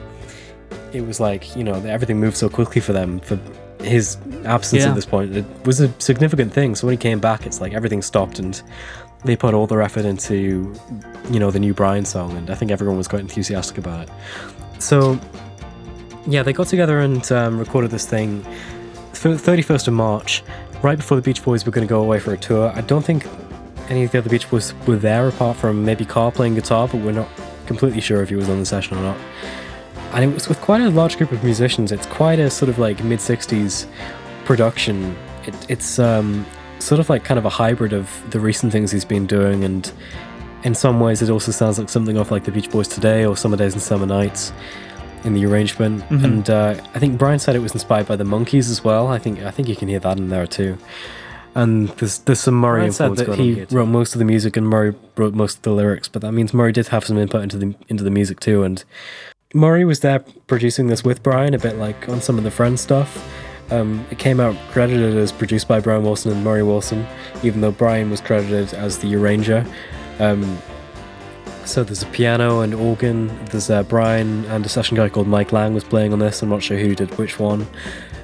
it 0.93 1.07
was 1.07 1.20
like, 1.20 1.55
you 1.57 1.64
know, 1.64 1.74
everything 1.74 2.18
moved 2.20 2.36
so 2.36 2.49
quickly 2.49 2.80
for 2.80 2.93
them. 2.93 3.20
For 3.20 3.38
his 3.82 4.16
absence 4.45 4.82
Yeah. 4.82 4.91
at 4.91 4.95
this 4.95 5.07
point, 5.07 5.36
it 5.36 5.45
was 5.64 5.80
a 5.80 5.91
significant 5.99 6.53
thing. 6.53 6.74
So 6.74 6.86
when 6.86 6.93
he 6.93 6.99
came 6.99 7.18
back, 7.20 7.47
it's 7.47 7.61
like 7.61 7.72
everything 7.72 8.03
stopped 8.03 8.38
and 8.38 8.61
they 9.24 9.36
put 9.36 9.55
all 9.55 9.66
their 9.66 9.82
effort 9.82 10.05
into, 10.05 10.74
you 11.30 11.38
know, 11.41 11.51
the 11.51 11.59
new 11.59 11.74
Brian 11.74 12.05
song. 12.05 12.36
And 12.36 12.51
I 12.51 12.55
think 12.55 12.70
everyone 12.70 12.97
was 12.97 13.09
quite 13.09 13.20
enthusiastic 13.20 13.78
about 13.78 14.09
it. 14.09 14.11
So 14.78 15.18
yeah, 16.26 16.43
they 16.43 16.53
got 16.53 16.66
together 16.66 17.01
and 17.01 17.30
um, 17.32 17.59
recorded 17.59 17.91
this 17.91 18.07
thing 18.07 18.45
for 19.12 19.28
the 19.34 19.36
31st 19.53 19.88
of 19.88 19.95
March, 19.95 20.43
right 20.82 20.97
before 20.97 21.16
the 21.16 21.22
Beach 21.22 21.43
Boys 21.43 21.64
were 21.66 21.72
going 21.72 21.86
to 21.86 21.91
go 21.91 22.01
away 22.03 22.18
for 22.18 22.32
a 22.32 22.38
tour. 22.38 22.72
I 22.74 22.80
don't 22.82 23.05
think 23.05 23.26
any 23.88 24.05
of 24.05 24.12
the 24.12 24.18
other 24.18 24.30
Beach 24.30 24.49
Boys 24.51 24.72
were 24.86 24.97
there 24.97 25.28
apart 25.28 25.57
from 25.57 25.84
maybe 25.84 26.05
Carl 26.05 26.30
playing 26.30 26.55
guitar, 26.55 26.88
but 26.88 26.99
we're 27.01 27.12
not 27.12 27.28
completely 27.66 28.01
sure 28.01 28.22
if 28.22 28.28
he 28.28 28.36
was 28.36 28.49
on 28.49 28.59
the 28.59 28.66
session 28.66 28.97
or 28.99 29.03
not. 29.03 29.16
And 30.12 30.24
it 30.24 30.34
was 30.34 30.48
with 30.48 30.61
quite 30.61 30.80
a 30.80 30.90
large 30.90 31.16
group 31.16 31.32
of 31.32 31.44
musicians. 31.44 31.92
It's 31.92 32.06
quite 32.06 32.38
a 32.38 32.50
sort 32.50 32.68
of 32.68 32.78
like 32.78 33.02
mid 33.04 33.20
60s 33.20 33.86
production. 34.44 35.16
It, 35.46 35.54
it's 35.70 35.98
um, 35.98 36.44
sort 36.78 37.00
of 37.00 37.08
like 37.08 37.24
kind 37.24 37.38
of 37.38 37.44
a 37.44 37.50
hybrid 37.50 37.92
of 37.92 38.11
the 38.30 38.40
recent 38.40 38.72
things 38.72 38.90
he's 38.90 39.04
been 39.04 39.26
doing, 39.26 39.64
and 39.64 39.90
in 40.64 40.74
some 40.74 41.00
ways, 41.00 41.22
it 41.22 41.30
also 41.30 41.52
sounds 41.52 41.78
like 41.78 41.88
something 41.88 42.18
off 42.18 42.30
like 42.30 42.44
the 42.44 42.52
Beach 42.52 42.70
Boys 42.70 42.88
today 42.88 43.24
or 43.24 43.36
Summer 43.36 43.56
Days 43.56 43.72
and 43.72 43.82
Summer 43.82 44.06
Nights 44.06 44.52
in 45.24 45.34
the 45.34 45.44
arrangement. 45.46 46.02
Mhm. 46.08 46.24
And 46.24 46.50
uh, 46.50 46.74
I 46.94 46.98
think 46.98 47.18
Brian 47.18 47.38
said 47.38 47.54
it 47.54 47.61
was 47.61 47.72
inspired 47.72 48.06
by 48.06 48.16
the 48.16 48.24
Monkees 48.24 48.70
as 48.70 48.82
well. 48.82 49.08
I 49.08 49.18
think 49.18 49.40
I 49.42 49.50
think 49.50 49.68
you 49.68 49.76
can 49.76 49.88
hear 49.88 50.00
that 50.00 50.18
in 50.18 50.28
there 50.28 50.46
too. 50.46 50.78
And 51.54 51.88
there's 51.90 52.18
there's 52.20 52.40
some 52.40 52.54
Murry 52.54 52.80
Brian 52.80 52.92
said 52.92 53.16
that 53.16 53.26
going 53.26 53.38
he. 53.38 53.64
Wrote 53.70 53.86
most 53.86 54.14
of 54.14 54.18
the 54.18 54.24
music 54.24 54.56
and 54.56 54.66
Murry 54.68 54.94
wrote 55.16 55.34
most 55.34 55.56
of 55.58 55.62
the 55.62 55.72
lyrics, 55.72 56.08
but 56.08 56.22
that 56.22 56.32
means 56.32 56.54
Murry 56.54 56.72
did 56.72 56.88
have 56.88 57.04
some 57.04 57.18
input 57.18 57.42
into 57.42 57.58
the 57.58 57.74
into 57.88 58.04
the 58.04 58.11
music 58.11 58.40
too. 58.40 58.62
And 58.62 58.82
Murry 59.53 59.84
was 59.84 60.01
there 60.01 60.20
producing 60.46 60.86
this 60.86 61.03
with 61.03 61.24
Brian, 61.24 61.55
a 61.55 61.59
bit 61.59 61.76
like 61.76 62.09
on 62.09 62.20
some 62.20 62.38
of 62.38 62.44
the 62.44 62.53
Friends 62.53 62.80
stuff. 62.80 63.28
Um, 63.72 64.05
it 64.11 64.18
came 64.18 64.38
out 64.38 64.57
credited 64.70 65.16
as 65.16 65.32
produced 65.32 65.66
by 65.66 65.80
Brian 65.80 66.05
Wilson 66.05 66.30
and 66.30 66.44
Murry 66.44 66.62
Wilson, 66.62 67.05
even 67.42 67.61
though 67.61 67.72
Brian 67.72 68.11
was 68.11 68.20
credited 68.20 68.72
as 68.74 68.98
the 68.98 69.14
arranger. 69.16 69.66
Um, 70.20 70.59
so 71.64 71.82
there's 71.82 72.03
a 72.03 72.07
piano 72.07 72.61
and 72.61 72.74
organ. 72.74 73.26
There's 73.46 73.70
uh, 73.70 73.82
Brian 73.82 74.44
and 74.46 74.64
a 74.64 74.68
session 74.68 74.96
guy 74.96 75.09
called 75.09 75.26
Mike 75.26 75.53
Lang 75.53 75.74
was 75.74 75.84
playing 75.84 76.12
on 76.12 76.20
this. 76.20 76.42
I'm 76.42 76.48
not 76.48 76.62
sure 76.62 76.78
who 76.78 76.94
did 76.94 77.16
which 77.18 77.40
one. 77.40 77.66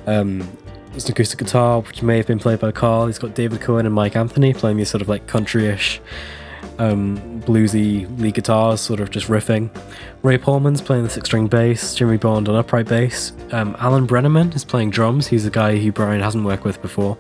Um, 0.07 0.49
there's 0.91 1.07
an 1.07 1.13
acoustic 1.13 1.41
guitar, 1.41 1.81
which 1.81 2.03
may 2.03 2.17
have 2.19 2.27
been 2.27 2.39
played 2.39 2.61
by 2.61 2.71
Carl. 2.71 3.07
He's 3.09 3.19
got 3.19 3.35
David 3.35 3.61
Cohen 3.61 3.85
and 3.85 3.95
Mike 3.95 4.15
Anthony 4.15 4.55
playing 4.55 4.77
these 4.77 4.91
sort 4.91 5.03
of 5.03 5.09
like 5.09 5.27
country-ish, 5.27 6.01
um, 6.79 7.41
bluesy 7.43 8.07
lead 8.19 8.35
guitars, 8.35 8.81
sort 8.81 9.01
of 9.01 9.11
just 9.11 9.29
riffing. 9.29 9.71
Ray 10.23 10.39
Pohlman's 10.39 10.83
playing 10.83 11.05
the 11.05 11.11
six-string 11.11 11.47
bass. 11.47 11.95
Jimmy 11.95 12.17
Bond 12.17 12.49
on 12.49 12.57
upright 12.57 12.87
bass. 12.87 13.33
Um, 13.53 13.77
Alan 13.79 14.07
Brenneman 14.07 14.55
is 14.55 14.65
playing 14.65 14.91
drums. 14.91 15.27
He's 15.27 15.47
a 15.47 15.51
guy 15.51 15.79
who 15.79 15.93
Brian 15.93 16.21
hasn't 16.21 16.45
worked 16.45 16.65
with 16.65 16.81
before. 16.83 17.17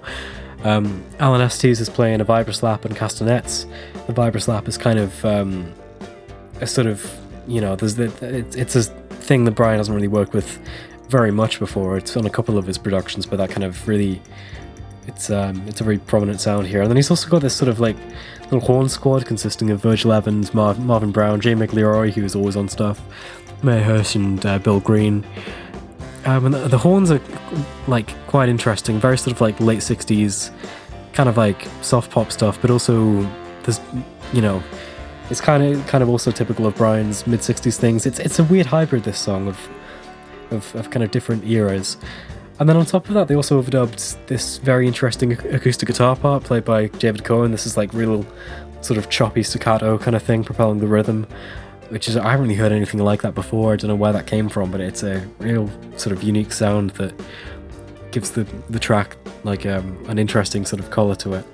Um, 0.65 1.05
Alan 1.21 1.41
Estes 1.41 1.81
is 1.81 1.89
playing 1.89 2.21
a 2.21 2.25
vibraslap 2.25 2.85
and 2.85 2.97
castanets. 2.97 3.67
The 4.07 4.13
vibraslap 4.13 4.67
is 4.69 4.77
kind 4.77 4.99
of 4.99 5.25
um, 5.25 5.73
a 6.61 6.67
sort 6.67 6.87
of 6.87 7.09
you 7.47 7.61
know 7.61 7.77
there's 7.77 7.95
the 7.95 8.13
it's, 8.21 8.57
it's 8.57 8.77
a 8.77 8.83
thing 8.83 9.45
that 9.45 9.53
Brian 9.53 9.79
hasn't 9.79 9.95
really 9.95 10.09
worked 10.09 10.33
with 10.33 10.59
very 11.09 11.31
much 11.31 11.59
before. 11.59 11.97
It's 11.97 12.17
on 12.17 12.27
a 12.27 12.31
couple 12.31 12.59
of 12.59 12.67
his 12.67 12.79
productions, 12.79 13.27
but 13.27 13.37
that 13.37 13.51
kind 13.51 13.65
of 13.65 13.87
really 13.87 14.21
it's 15.07 15.31
um 15.31 15.67
it's 15.67 15.81
a 15.81 15.85
very 15.85 15.99
prominent 15.99 16.41
sound 16.41 16.67
here. 16.67 16.83
And 16.83 16.91
then 16.91 16.97
he's 16.97 17.11
also 17.11 17.29
got 17.29 17.43
this 17.43 17.55
sort 17.55 17.69
of 17.69 17.81
like 17.81 17.97
little 18.45 18.61
horn 18.61 18.89
squad 18.89 19.27
consisting 19.27 19.71
of 19.71 19.81
Virgil 19.81 20.13
Evans, 20.13 20.55
Marv, 20.55 20.79
Marvin 20.79 21.11
Brown, 21.11 21.41
Jay 21.41 21.55
Migliori, 21.55 22.13
who 22.13 22.25
is 22.25 22.35
always 22.35 22.57
on 22.57 22.69
stuff, 22.69 23.01
Meyer 23.63 23.83
Hirsch, 23.83 24.15
and 24.15 24.45
uh, 24.47 24.59
Bill 24.59 24.81
Green. 24.81 25.25
Um, 26.25 26.47
and 26.47 26.55
the, 26.55 26.69
the 26.69 26.79
horns 26.79 27.11
are 27.11 27.21
like 27.87 28.15
quite 28.27 28.49
interesting, 28.49 28.99
very 28.99 29.19
sort 29.19 29.35
of 29.35 29.41
like 29.41 29.59
late 29.61 29.81
'60s, 29.81 30.51
kind 31.13 31.29
of 31.29 31.37
like 31.37 31.69
soft 31.83 32.11
pop 32.11 32.33
stuff, 32.33 32.61
but 32.61 32.71
also 32.71 33.23
there's 33.63 33.81
you 34.33 34.43
know 34.43 34.63
it's 35.31 35.41
kind 35.41 35.63
of 35.63 35.87
kind 35.87 36.03
of 36.03 36.09
also 36.09 36.31
typical 36.31 36.67
of 36.67 36.75
Brian's 36.77 37.27
mid 37.27 37.41
'60s 37.41 37.77
things. 37.79 38.07
It's 38.07 38.19
it's 38.19 38.39
a 38.39 38.45
weird 38.45 38.67
hybrid 38.67 39.05
this 39.05 39.19
song 39.19 39.49
of 39.49 39.69
of, 40.51 40.75
of 40.75 40.91
kind 40.91 41.03
of 41.03 41.11
different 41.11 41.45
eras. 41.45 41.97
And 42.59 42.69
then 42.69 42.77
on 42.77 42.87
top 42.87 43.09
of 43.09 43.15
that, 43.15 43.29
they 43.29 43.35
also 43.35 43.63
overdubbed 43.63 44.27
this 44.27 44.59
very 44.59 44.87
interesting 44.87 45.33
acoustic 45.33 45.89
guitar 45.89 46.17
part 46.17 46.45
played 46.45 46.65
by 46.65 46.87
David 46.87 47.23
Cohen. 47.25 47.51
This 47.51 47.67
is 47.67 47.77
like 47.77 47.93
real 47.93 48.27
sort 48.81 48.99
of 48.99 49.11
choppy 49.11 49.43
staccato 49.43 49.99
kind 49.99 50.17
of 50.17 50.23
thing, 50.23 50.43
propelling 50.43 50.79
the 50.79 50.87
rhythm, 50.87 51.27
which 51.91 52.09
is 52.09 52.17
I 52.17 52.31
haven't 52.31 52.47
really 52.47 52.55
heard 52.55 52.73
anything 52.73 53.01
like 53.01 53.23
that 53.23 53.35
before. 53.35 53.75
I 53.75 53.77
don't 53.77 53.89
know 53.89 53.97
where 53.97 54.13
that 54.13 54.27
came 54.27 54.49
from, 54.49 54.71
but 54.71 54.81
it's 54.81 55.03
a 55.03 55.27
real 55.39 55.71
sort 55.99 56.17
of 56.17 56.23
unique 56.23 56.53
sound 56.53 56.91
that 56.91 57.13
gives 58.11 58.31
the 58.31 58.45
the 58.71 58.79
track 58.79 59.17
like 59.45 59.67
um, 59.67 60.03
an 60.09 60.19
interesting 60.19 60.65
sort 60.65 60.81
of 60.81 60.91
color 60.91 61.15
to 61.17 61.35
it. 61.35 61.45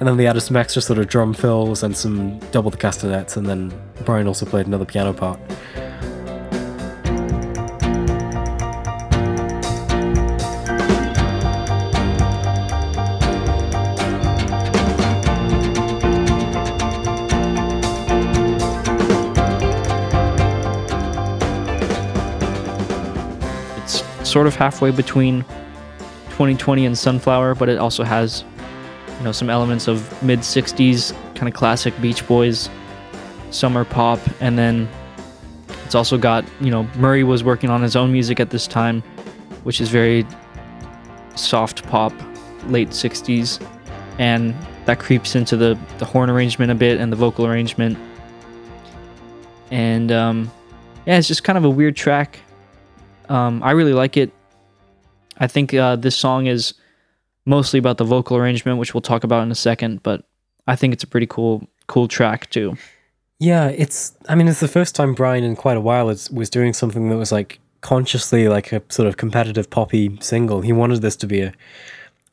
And 0.00 0.08
then 0.08 0.16
they 0.16 0.26
added 0.26 0.40
some 0.40 0.56
extra 0.56 0.82
sort 0.82 0.98
of 0.98 1.08
drum 1.08 1.34
fills 1.34 1.82
and 1.82 1.96
some 1.96 2.38
double 2.50 2.70
the 2.70 2.76
castanets, 2.76 3.36
and 3.36 3.46
then 3.46 3.72
Brian 4.04 4.26
also 4.26 4.44
played 4.44 4.66
another 4.66 4.84
piano 4.84 5.12
part. 5.12 5.38
Sort 24.28 24.46
of 24.46 24.54
halfway 24.54 24.90
between 24.90 25.42
2020 26.32 26.84
and 26.84 26.98
Sunflower, 26.98 27.54
but 27.54 27.70
it 27.70 27.78
also 27.78 28.04
has, 28.04 28.44
you 29.18 29.24
know, 29.24 29.32
some 29.32 29.48
elements 29.48 29.88
of 29.88 30.22
mid 30.22 30.40
60s 30.40 31.14
kind 31.34 31.48
of 31.48 31.54
classic 31.54 31.98
Beach 32.02 32.26
Boys, 32.28 32.68
summer 33.50 33.86
pop, 33.86 34.20
and 34.42 34.58
then 34.58 34.86
it's 35.86 35.94
also 35.94 36.18
got, 36.18 36.44
you 36.60 36.70
know, 36.70 36.86
Murry 36.96 37.24
was 37.24 37.42
working 37.42 37.70
on 37.70 37.80
his 37.80 37.96
own 37.96 38.12
music 38.12 38.38
at 38.38 38.50
this 38.50 38.66
time, 38.66 39.00
which 39.64 39.80
is 39.80 39.88
very 39.88 40.26
soft 41.34 41.82
pop, 41.84 42.12
late 42.66 42.90
60s, 42.90 43.66
and 44.18 44.54
that 44.84 44.98
creeps 44.98 45.34
into 45.36 45.56
the 45.56 45.78
the 45.96 46.04
horn 46.04 46.28
arrangement 46.28 46.70
a 46.70 46.74
bit 46.74 47.00
and 47.00 47.10
the 47.10 47.16
vocal 47.16 47.46
arrangement. 47.46 47.96
And 49.70 50.12
um, 50.12 50.50
yeah, 51.06 51.16
it's 51.16 51.28
just 51.28 51.44
kind 51.44 51.56
of 51.56 51.64
a 51.64 51.70
weird 51.70 51.96
track. 51.96 52.40
Um, 53.28 53.62
I 53.62 53.72
really 53.72 53.92
like 53.92 54.16
it. 54.16 54.32
I 55.38 55.46
think 55.46 55.72
uh, 55.74 55.96
this 55.96 56.16
song 56.16 56.46
is 56.46 56.74
mostly 57.44 57.78
about 57.78 57.98
the 57.98 58.04
vocal 58.04 58.36
arrangement, 58.36 58.78
which 58.78 58.94
we'll 58.94 59.00
talk 59.00 59.24
about 59.24 59.42
in 59.42 59.50
a 59.50 59.54
second. 59.54 60.02
But 60.02 60.24
I 60.66 60.76
think 60.76 60.92
it's 60.92 61.04
a 61.04 61.06
pretty 61.06 61.26
cool, 61.26 61.68
cool 61.86 62.08
track 62.08 62.50
too. 62.50 62.76
Yeah, 63.38 63.68
it's. 63.68 64.14
I 64.28 64.34
mean, 64.34 64.48
it's 64.48 64.60
the 64.60 64.68
first 64.68 64.94
time 64.94 65.14
Brian 65.14 65.44
in 65.44 65.54
quite 65.56 65.76
a 65.76 65.80
while 65.80 66.08
is, 66.10 66.30
was 66.30 66.50
doing 66.50 66.72
something 66.72 67.08
that 67.10 67.16
was 67.16 67.30
like 67.30 67.60
consciously 67.80 68.48
like 68.48 68.72
a 68.72 68.82
sort 68.88 69.06
of 69.06 69.16
competitive 69.16 69.70
poppy 69.70 70.18
single. 70.20 70.60
He 70.62 70.72
wanted 70.72 71.02
this 71.02 71.14
to 71.16 71.26
be 71.26 71.42
a 71.42 71.52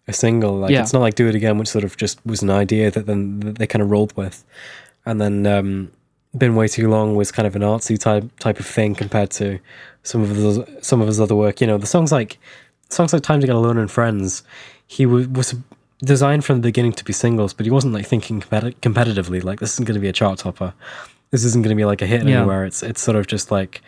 a 0.07 0.13
single. 0.13 0.53
Like 0.57 0.71
Yeah. 0.71 0.81
it's 0.81 0.93
not 0.93 1.01
like 1.01 1.15
Do 1.15 1.27
It 1.27 1.35
Again, 1.35 1.57
which 1.57 1.67
sort 1.67 1.83
of 1.83 1.97
just 1.97 2.23
was 2.25 2.41
an 2.41 2.49
idea 2.49 2.89
that 2.91 3.05
then 3.05 3.39
that 3.41 3.57
they 3.57 3.67
kind 3.67 3.81
of 3.83 3.91
rolled 3.91 4.15
with, 4.17 4.43
and 5.05 5.19
then 5.21 5.45
um, 5.47 5.91
Been 6.37 6.55
Way 6.55 6.67
Too 6.67 6.89
Long 6.89 7.15
was 7.15 7.31
kind 7.31 7.47
of 7.47 7.55
an 7.55 7.61
artsy 7.61 7.97
type 7.99 8.29
type 8.39 8.59
of 8.59 8.65
thing 8.65 8.95
compared 8.95 9.29
to 9.31 9.59
some 10.03 10.21
of 10.21 10.29
his 10.29 10.59
some 10.81 11.01
of 11.01 11.07
his 11.07 11.19
other 11.19 11.35
work. 11.35 11.61
You 11.61 11.67
know, 11.67 11.77
the 11.77 11.87
songs 11.87 12.11
like 12.11 12.37
songs 12.89 13.13
like 13.13 13.23
Time 13.23 13.41
to 13.41 13.47
Get 13.47 13.55
Alone 13.55 13.77
and 13.77 13.89
Friends, 13.89 14.43
he 14.87 15.05
was 15.05 15.27
was 15.27 15.55
designed 15.99 16.43
from 16.43 16.57
the 16.57 16.67
beginning 16.67 16.91
to 16.93 17.03
be 17.05 17.13
singles, 17.13 17.53
but 17.53 17.65
he 17.65 17.71
wasn't 17.71 17.93
like 17.93 18.05
thinking 18.05 18.41
competi- 18.41 18.75
competitively. 18.81 19.43
Like 19.43 19.59
this 19.59 19.73
isn't 19.73 19.85
going 19.85 19.95
to 19.95 20.01
be 20.01 20.09
a 20.09 20.13
chart 20.13 20.39
topper. 20.39 20.73
This 21.31 21.43
isn't 21.45 21.63
going 21.63 21.75
to 21.75 21.79
be 21.79 21.85
like 21.85 22.01
a 22.01 22.05
hit 22.05 22.27
Yeah. 22.27 22.39
anywhere. 22.39 22.65
It's 22.65 22.83
it's 22.83 23.01
sort 23.01 23.17
of 23.17 23.27
just 23.27 23.49
like 23.51 23.81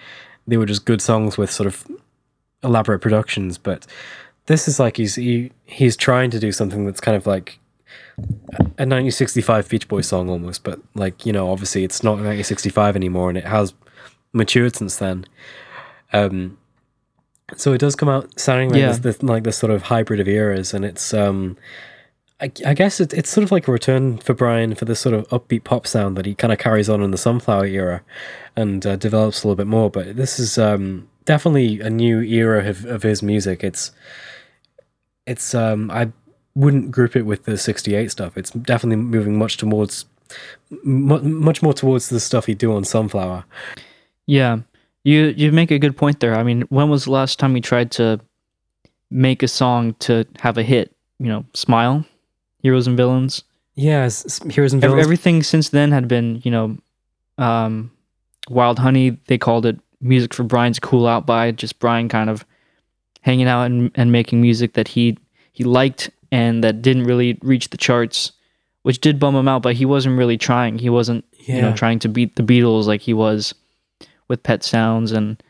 they 0.47 0.57
were 0.57 0.65
just 0.65 0.85
good 0.85 1.01
songs 1.01 1.37
with 1.37 1.51
sort 1.51 1.67
of 1.67 1.85
elaborate 2.63 2.99
productions. 2.99 3.57
But 3.57 3.85
this 4.45 4.67
is 4.67 4.79
like 4.79 4.97
he's 4.97 5.15
he, 5.15 5.51
he's 5.65 5.97
trying 5.97 6.31
to 6.31 6.39
do 6.39 6.51
something 6.51 6.85
that's 6.85 7.01
kind 7.01 7.17
of 7.17 7.27
like 7.27 7.59
a 8.19 8.85
1965 8.85 9.69
Beach 9.69 9.87
Boys 9.87 10.07
song 10.07 10.29
almost, 10.29 10.63
but 10.63 10.79
like 10.95 11.25
you 11.25 11.33
know, 11.33 11.49
obviously 11.51 11.83
it's 11.83 12.03
not 12.03 12.11
1965 12.11 12.95
anymore, 12.95 13.29
and 13.29 13.37
it 13.37 13.45
has 13.45 13.73
matured 14.33 14.75
since 14.75 14.97
then. 14.97 15.25
Um, 16.13 16.57
so 17.55 17.73
it 17.73 17.77
does 17.79 17.95
come 17.95 18.09
out 18.09 18.39
sounding 18.39 18.69
like 18.69 18.79
Yeah. 18.79 18.87
this, 18.89 18.99
this 18.99 19.23
like 19.23 19.43
this 19.43 19.57
sort 19.57 19.71
of 19.71 19.83
hybrid 19.83 20.19
of 20.19 20.27
eras, 20.27 20.73
and 20.73 20.83
it's 20.83 21.13
um, 21.13 21.57
I, 22.41 22.51
I 22.65 22.73
guess 22.73 22.99
it, 22.99 23.13
it's 23.13 23.29
sort 23.29 23.43
of 23.43 23.51
like 23.51 23.67
a 23.67 23.71
return 23.71 24.17
for 24.17 24.33
Brian 24.33 24.75
for 24.75 24.85
this 24.85 24.99
sort 24.99 25.15
of 25.15 25.27
upbeat 25.29 25.63
pop 25.63 25.87
sound 25.87 26.17
that 26.17 26.25
he 26.25 26.35
kind 26.35 26.51
of 26.53 26.59
carries 26.59 26.89
on 26.89 27.01
in 27.01 27.11
the 27.11 27.17
Sunflower 27.17 27.65
era, 27.67 28.03
and 28.55 28.85
uh, 28.85 28.95
develops 28.95 29.43
a 29.43 29.47
little 29.47 29.55
bit 29.55 29.67
more. 29.67 29.89
But 29.89 30.15
this 30.15 30.39
is 30.39 30.57
um, 30.57 31.07
definitely 31.25 31.79
a 31.81 31.89
new 31.89 32.21
era 32.21 32.67
of, 32.67 32.85
of 32.85 33.03
his 33.03 33.21
music. 33.23 33.63
It's 33.63 33.91
it's 35.25 35.53
um 35.53 35.91
I 35.91 36.11
wouldn't 36.57 36.89
group 36.91 37.15
it 37.15 37.21
with 37.21 37.43
the 37.43 37.55
68 37.55 38.09
stuff. 38.09 38.35
It's 38.35 38.49
definitely 38.49 38.95
moving 38.95 39.37
much 39.37 39.57
towards 39.57 40.05
much 40.83 41.61
more 41.61 41.73
towards 41.73 42.09
the 42.09 42.19
stuff 42.19 42.47
he'd 42.47 42.57
do 42.57 42.73
on 42.73 42.83
Sunflower. 42.83 43.45
Yeah, 44.25 44.59
you 45.03 45.33
you 45.37 45.51
make 45.51 45.71
a 45.71 45.79
good 45.79 45.95
point 45.95 46.19
there. 46.19 46.35
I 46.35 46.43
mean, 46.43 46.63
when 46.63 46.89
was 46.89 47.05
the 47.05 47.11
last 47.11 47.39
time 47.39 47.55
you 47.55 47.61
tried 47.61 47.91
to 47.91 48.19
make 49.11 49.43
a 49.43 49.47
song 49.47 49.93
to 49.99 50.25
have 50.39 50.57
a 50.57 50.63
hit? 50.63 50.93
You 51.19 51.27
know, 51.27 51.45
Smile, 51.53 52.05
Heroes 52.61 52.87
and 52.87 52.97
Villains. 52.97 53.43
Yeah, 53.75 54.09
Heroes 54.49 54.73
and 54.73 54.81
Villains. 54.81 55.03
Everything 55.03 55.43
since 55.43 55.69
then 55.69 55.91
had 55.91 56.07
been, 56.07 56.41
you 56.43 56.51
know, 56.51 56.77
um, 57.37 57.91
Wild 58.49 58.79
Honey. 58.79 59.11
They 59.27 59.37
called 59.37 59.65
it 59.67 59.79
music 60.01 60.33
for 60.33 60.43
Brian's 60.43 60.79
cool 60.79 61.07
out 61.07 61.25
by 61.25 61.51
just 61.51 61.79
Brian 61.79 62.09
kind 62.09 62.29
of 62.29 62.45
hanging 63.21 63.47
out 63.47 63.65
and, 63.65 63.91
and 63.95 64.11
making 64.11 64.41
music 64.41 64.73
that 64.73 64.87
he 64.87 65.17
he 65.51 65.63
liked 65.63 66.11
and 66.31 66.63
that 66.63 66.81
didn't 66.81 67.05
really 67.05 67.37
reach 67.41 67.69
the 67.69 67.77
charts, 67.77 68.31
which 68.83 68.99
did 69.01 69.19
bum 69.19 69.35
him 69.35 69.47
out. 69.47 69.61
But 69.61 69.75
he 69.75 69.85
wasn't 69.85 70.17
really 70.17 70.37
trying. 70.37 70.77
He 70.79 70.89
wasn't, 70.89 71.25
you 71.37 71.61
know, 71.61 71.73
trying 71.73 71.99
to 71.99 72.09
beat 72.09 72.35
the 72.35 72.43
Beatles 72.43 72.85
like 72.85 73.01
he 73.01 73.13
was 73.13 73.53
with 74.27 74.43
Pet 74.43 74.63
Sounds 74.63 75.11
and 75.11 75.41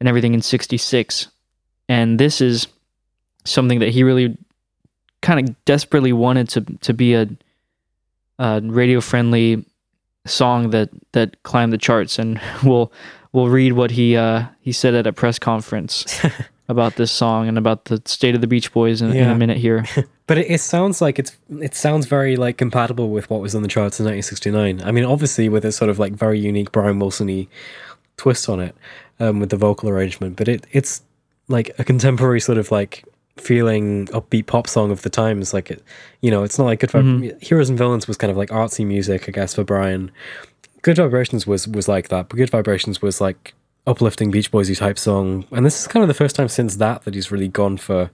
and 0.00 0.08
everything 0.08 0.34
in 0.34 0.42
'66. 0.42 1.28
And 1.88 2.18
this 2.18 2.40
is 2.40 2.66
something 3.44 3.78
that 3.80 3.90
he 3.90 4.02
really 4.02 4.36
kind 5.22 5.48
of 5.48 5.64
desperately 5.64 6.12
wanted 6.12 6.48
to 6.50 6.60
to 6.80 6.94
be 6.94 7.14
a, 7.14 7.28
a 8.38 8.60
radio 8.62 9.00
friendly 9.00 9.64
song 10.26 10.70
that 10.70 10.90
that 11.12 11.42
climbed 11.42 11.72
the 11.72 11.78
charts 11.78 12.18
and 12.18 12.40
we'll 12.62 12.92
we'll 13.32 13.48
read 13.48 13.72
what 13.72 13.90
he 13.90 14.16
uh 14.16 14.44
he 14.60 14.72
said 14.72 14.94
at 14.94 15.06
a 15.06 15.12
press 15.12 15.38
conference 15.38 16.04
about 16.68 16.96
this 16.96 17.10
song 17.10 17.48
and 17.48 17.56
about 17.58 17.86
the 17.86 18.00
state 18.04 18.34
of 18.34 18.40
the 18.42 18.46
Beach 18.46 18.72
Boys 18.72 19.00
in, 19.02 19.12
in 19.12 19.28
a 19.28 19.34
minute 19.34 19.56
here. 19.58 19.84
But 20.28 20.36
it, 20.36 20.50
it 20.50 20.60
sounds 20.60 21.00
like 21.00 21.18
it's 21.18 21.34
it 21.48 21.74
sounds 21.74 22.04
very 22.04 22.36
like 22.36 22.58
compatible 22.58 23.08
with 23.08 23.30
what 23.30 23.40
was 23.40 23.54
on 23.54 23.62
the 23.62 23.68
charts 23.68 23.98
in 23.98 24.04
1969. 24.04 24.82
I 24.86 24.92
mean, 24.92 25.04
obviously 25.06 25.48
with 25.48 25.64
a 25.64 25.72
sort 25.72 25.88
of 25.88 25.98
like 25.98 26.12
very 26.12 26.38
unique 26.38 26.70
Brian 26.70 26.98
Wilson-y 26.98 27.46
twist 28.18 28.46
on 28.46 28.60
it, 28.60 28.74
um, 29.20 29.40
with 29.40 29.48
the 29.48 29.56
vocal 29.56 29.88
arrangement. 29.88 30.36
But 30.36 30.48
it 30.48 30.66
it's 30.70 31.00
like 31.48 31.70
a 31.78 31.84
contemporary 31.84 32.40
sort 32.40 32.58
of 32.58 32.70
like 32.70 33.04
feeling 33.38 34.04
upbeat 34.08 34.44
pop 34.46 34.66
song 34.68 34.90
of 34.90 35.00
the 35.00 35.08
times. 35.08 35.54
Like 35.54 35.70
it, 35.70 35.82
you 36.20 36.30
know, 36.30 36.42
it's 36.42 36.58
not 36.58 36.66
like 36.66 36.80
good. 36.80 36.90
Vib- 36.90 37.04
Mhm. 37.32 37.42
Heroes 37.42 37.70
and 37.70 37.78
Villains 37.78 38.06
was 38.06 38.18
kind 38.18 38.30
of 38.30 38.36
like 38.36 38.50
artsy 38.50 38.84
music, 38.86 39.28
I 39.28 39.32
guess, 39.32 39.54
for 39.54 39.64
Brian. 39.64 40.10
Good 40.82 40.98
Vibrations 40.98 41.46
was 41.46 41.66
was 41.66 41.88
like 41.88 42.08
that, 42.08 42.28
but 42.28 42.36
Good 42.36 42.50
Vibrations 42.50 43.00
was 43.00 43.18
like 43.18 43.54
uplifting 43.88 44.30
Beach 44.30 44.50
Boysy 44.52 44.76
type 44.76 44.98
song. 44.98 45.44
And 45.50 45.64
this 45.66 45.80
is 45.80 45.88
kind 45.88 46.02
of 46.02 46.08
the 46.08 46.14
first 46.22 46.36
time 46.36 46.48
since 46.48 46.76
that 46.76 47.02
that 47.04 47.14
he's 47.14 47.30
really 47.32 47.48
gone 47.48 47.76
for 47.78 48.10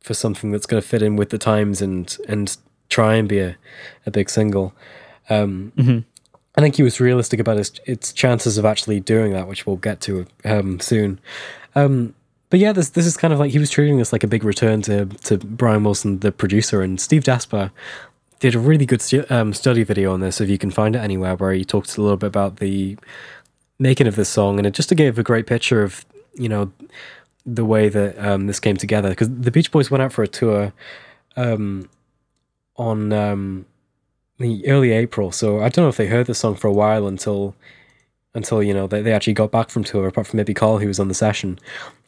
for 0.00 0.14
something 0.14 0.50
that's 0.52 0.66
going 0.66 0.82
to 0.82 0.86
fit 0.88 1.02
in 1.02 1.16
with 1.16 1.30
the 1.30 1.38
times 1.38 1.80
and 1.82 2.16
and 2.28 2.56
try 2.88 3.14
and 3.14 3.28
be 3.28 3.38
a, 3.40 3.56
a 4.06 4.10
big 4.10 4.28
single. 4.30 4.74
Um, 5.30 5.72
Mhm. 5.76 6.04
I 6.56 6.60
think 6.60 6.76
he 6.76 6.82
was 6.84 7.00
realistic 7.00 7.40
about 7.40 7.56
his 7.56 7.72
its 7.86 8.12
chances 8.12 8.58
of 8.58 8.64
actually 8.64 9.00
doing 9.00 9.32
that, 9.32 9.48
which 9.48 9.66
we'll 9.66 9.76
get 9.88 10.00
to 10.02 10.26
um, 10.44 10.78
soon. 10.80 11.18
Um, 11.74 12.14
but 12.50 12.60
yeah, 12.60 12.72
this 12.72 12.90
this 12.90 13.06
is 13.06 13.16
kind 13.16 13.32
of 13.34 13.40
like 13.40 13.50
he 13.50 13.58
was 13.58 13.70
treating 13.70 13.98
this 13.98 14.12
like 14.12 14.22
a 14.22 14.28
big 14.28 14.44
return 14.44 14.82
to 14.82 15.06
to 15.06 15.38
Brian 15.38 15.82
Wilson, 15.82 16.20
the 16.20 16.30
producer, 16.30 16.82
and 16.82 17.00
Steve 17.00 17.24
Desper 17.24 17.70
did 18.38 18.54
a 18.54 18.58
really 18.58 18.86
good 18.86 19.00
stu- 19.00 19.24
um, 19.30 19.52
study 19.54 19.82
video 19.82 20.12
on 20.12 20.20
this. 20.20 20.40
If 20.40 20.48
you 20.50 20.58
can 20.58 20.70
find 20.70 20.94
it 20.94 21.00
anywhere, 21.00 21.34
where 21.34 21.52
he 21.54 21.64
talks 21.64 21.96
a 21.96 22.02
little 22.02 22.18
bit 22.18 22.26
about 22.28 22.56
the 22.58 22.96
making 23.78 24.06
of 24.06 24.16
this 24.16 24.28
song, 24.28 24.58
and 24.58 24.66
it 24.66 24.74
just 24.74 24.94
gave 24.94 25.18
a 25.18 25.22
great 25.22 25.46
picture 25.46 25.82
of 25.82 26.04
you 26.34 26.48
know 26.48 26.72
the 27.46 27.64
way 27.64 27.88
that 27.88 28.18
um, 28.18 28.46
this 28.46 28.60
came 28.60 28.76
together 28.76 29.10
because 29.10 29.28
the 29.30 29.50
Beach 29.50 29.70
Boys 29.70 29.90
went 29.90 30.02
out 30.02 30.12
for 30.12 30.22
a 30.22 30.28
tour 30.28 30.72
um, 31.36 31.88
on 32.76 33.12
um, 33.12 33.66
the 34.38 34.66
early 34.68 34.92
April. 34.92 35.30
So 35.32 35.60
I 35.60 35.68
don't 35.68 35.84
know 35.84 35.88
if 35.88 35.96
they 35.96 36.06
heard 36.06 36.26
the 36.26 36.34
song 36.34 36.54
for 36.54 36.68
a 36.68 36.72
while 36.72 37.06
until 37.06 37.54
until 38.34 38.62
you 38.62 38.74
know 38.74 38.86
they, 38.86 39.02
they 39.02 39.12
actually 39.12 39.34
got 39.34 39.50
back 39.50 39.70
from 39.70 39.84
tour. 39.84 40.06
Apart 40.06 40.26
from 40.26 40.38
maybe 40.38 40.54
Carl, 40.54 40.78
who 40.78 40.88
was 40.88 41.00
on 41.00 41.08
the 41.08 41.14
session, 41.14 41.58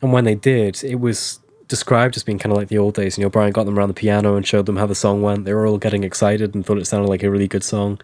and 0.03 0.13
when 0.13 0.25
they 0.25 0.35
did, 0.35 0.83
it 0.83 1.01
was 1.01 1.41
described 1.69 2.17
as 2.17 2.23
being 2.23 2.39
kind 2.39 2.53
of 2.53 2.59
like 2.59 2.69
the 2.69 2.79
old 2.79 2.95
days. 2.95 3.19
You 3.19 3.25
know, 3.25 3.31
Brian 3.31 3.53
got 3.53 3.65
them 3.65 3.79
around 3.79 3.89
the 3.89 3.95
piano 3.95 4.37
and 4.37 4.47
showed 4.47 4.67
them 4.67 4.77
how 4.77 4.87
the 4.87 4.95
song 4.95 5.23
went. 5.23 5.45
They 5.45 5.55
were 5.55 5.67
all 5.67 5.79
getting 5.79 6.05
excited 6.05 6.55
and 6.55 6.65
thought 6.65 6.79
it 6.79 6.87
sounded 6.87 7.09
like 7.09 7.23
a 7.23 7.31
really 7.31 7.49
good 7.49 7.65
song. 7.65 8.01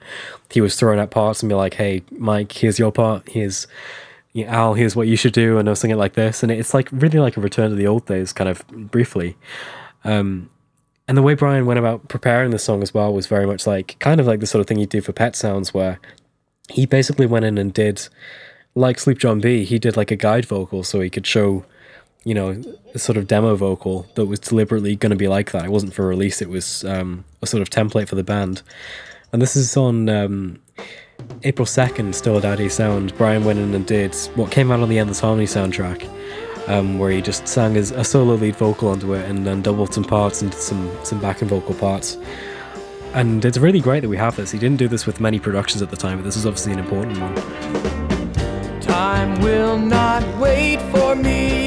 He 0.50 0.60
was 0.60 0.76
throwing 0.76 0.98
out 0.98 1.10
parts 1.10 1.42
and 1.42 1.48
be 1.48 1.54
like, 1.54 1.74
"Hey, 1.74 2.02
Mike, 2.10 2.52
here's 2.52 2.78
your 2.78 2.92
part. 2.92 3.28
Here's." 3.28 3.66
Yeah, 4.34 4.46
Al, 4.46 4.72
here's 4.72 4.96
what 4.96 5.08
you 5.08 5.16
should 5.16 5.34
do, 5.34 5.58
and 5.58 5.68
I 5.68 5.72
was 5.72 5.80
singing 5.80 5.96
it 5.96 5.98
like 5.98 6.14
this, 6.14 6.42
and 6.42 6.50
it's 6.50 6.72
like 6.72 6.88
really 6.90 7.18
like 7.18 7.36
a 7.36 7.40
return 7.42 7.68
to 7.68 7.76
the 7.76 7.86
old 7.86 8.06
days, 8.06 8.32
kind 8.32 8.48
of 8.48 8.66
briefly. 8.66 9.36
Um, 10.04 10.48
and 11.06 11.18
the 11.18 11.22
way 11.22 11.34
Brian 11.34 11.66
went 11.66 11.78
about 11.78 12.08
preparing 12.08 12.50
the 12.50 12.58
song 12.58 12.82
as 12.82 12.94
well 12.94 13.12
was 13.12 13.26
very 13.26 13.46
much 13.46 13.66
like 13.66 13.96
kind 13.98 14.20
of 14.20 14.26
like 14.26 14.40
the 14.40 14.46
sort 14.46 14.60
of 14.60 14.66
thing 14.66 14.78
you 14.78 14.86
do 14.86 15.02
for 15.02 15.12
Pet 15.12 15.36
Sounds, 15.36 15.74
where 15.74 16.00
he 16.70 16.86
basically 16.86 17.26
went 17.26 17.44
in 17.44 17.58
and 17.58 17.74
did 17.74 18.08
like 18.74 18.98
Sloop 18.98 19.18
John 19.18 19.40
B. 19.40 19.64
He 19.64 19.78
did 19.78 19.96
like 19.96 20.10
a 20.10 20.16
guide 20.16 20.46
vocal 20.46 20.82
so 20.84 21.00
he 21.00 21.10
could 21.10 21.26
show, 21.26 21.64
you 22.24 22.34
know, 22.34 22.60
a 22.94 22.98
sort 22.98 23.16
of 23.16 23.26
demo 23.26 23.56
vocal 23.56 24.06
that 24.14 24.26
was 24.26 24.38
deliberately 24.38 24.96
going 24.96 25.10
to 25.10 25.16
be 25.16 25.28
like 25.28 25.52
that. 25.52 25.64
It 25.64 25.70
wasn't 25.70 25.94
for 25.94 26.06
release; 26.06 26.42
it 26.42 26.48
was 26.48 26.84
um, 26.84 27.24
a 27.40 27.46
sort 27.46 27.62
of 27.62 27.70
template 27.70 28.08
for 28.08 28.14
the 28.14 28.24
band. 28.24 28.62
And 29.32 29.40
this 29.40 29.56
is 29.56 29.76
on 29.76 30.08
um, 30.08 30.60
April 31.42 31.66
second, 31.66 32.14
still 32.14 32.36
at 32.38 32.44
ID 32.44 32.68
Sound. 32.68 33.16
Brian 33.16 33.44
went 33.44 33.58
in 33.58 33.74
and 33.74 33.86
did 33.86 34.14
what 34.34 34.50
came 34.50 34.70
out 34.70 34.80
on 34.80 34.88
the 34.88 34.98
Endless 34.98 35.20
Harmony 35.20 35.46
soundtrack 35.46 36.06
um, 36.68 36.98
where 36.98 37.10
he 37.10 37.20
just 37.20 37.46
sang 37.48 37.76
as 37.76 37.90
a 37.90 38.04
solo 38.04 38.34
lead 38.34 38.56
vocal 38.56 38.88
onto 38.88 39.14
it 39.14 39.28
and 39.28 39.46
then 39.46 39.62
doubled 39.62 39.92
some 39.92 40.04
parts 40.04 40.42
and 40.42 40.50
did 40.50 40.60
some 40.60 40.90
some 41.04 41.20
backing 41.20 41.48
vocal 41.48 41.74
parts. 41.74 42.18
And 43.14 43.44
it's 43.44 43.58
really 43.58 43.80
great 43.80 44.00
that 44.00 44.08
we 44.08 44.16
have 44.16 44.36
this. 44.36 44.50
He 44.50 44.58
didn't 44.58 44.78
do 44.78 44.88
this 44.88 45.04
with 45.04 45.20
many 45.20 45.38
productions 45.38 45.82
at 45.82 45.90
the 45.90 45.96
time, 45.96 46.18
but 46.18 46.24
this 46.24 46.36
is 46.36 46.46
obviously 46.46 46.72
an 46.72 46.78
important 46.78 47.18
one. 47.20 48.80
Time 48.80 49.38
will 49.42 49.78
not 49.78 50.22
wait 50.38 50.80
for 50.90 51.14
me. 51.14 51.61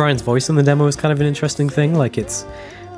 Brian's 0.00 0.22
voice 0.22 0.48
in 0.48 0.54
the 0.54 0.62
demo 0.62 0.86
is 0.86 0.96
kind 0.96 1.12
of 1.12 1.20
an 1.20 1.26
interesting 1.26 1.68
thing. 1.68 1.94
Like 1.94 2.16
it's, 2.16 2.46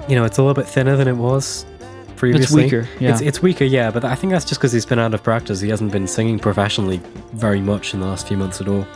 you 0.08 0.14
know, 0.14 0.24
it's 0.24 0.38
a 0.38 0.42
little 0.42 0.54
bit 0.54 0.68
thinner 0.68 0.96
than 0.96 1.08
it 1.08 1.16
was 1.16 1.66
previously. 2.14 2.62
It's 2.62 2.72
weaker, 2.72 2.88
yeah. 3.00 3.10
It's, 3.10 3.20
it's 3.20 3.42
weaker, 3.42 3.64
yeah. 3.64 3.90
But 3.90 4.04
I 4.04 4.14
think 4.14 4.32
that's 4.32 4.44
just 4.44 4.60
because 4.60 4.70
he's 4.70 4.86
been 4.86 5.00
out 5.00 5.12
of 5.12 5.20
practice. 5.20 5.60
He 5.60 5.68
hasn't 5.68 5.90
been 5.90 6.06
singing 6.06 6.38
professionally 6.38 7.00
very 7.32 7.60
much 7.60 7.92
in 7.92 7.98
the 7.98 8.06
last 8.06 8.28
few 8.28 8.36
months 8.36 8.60
at 8.60 8.68
all. 8.68 8.86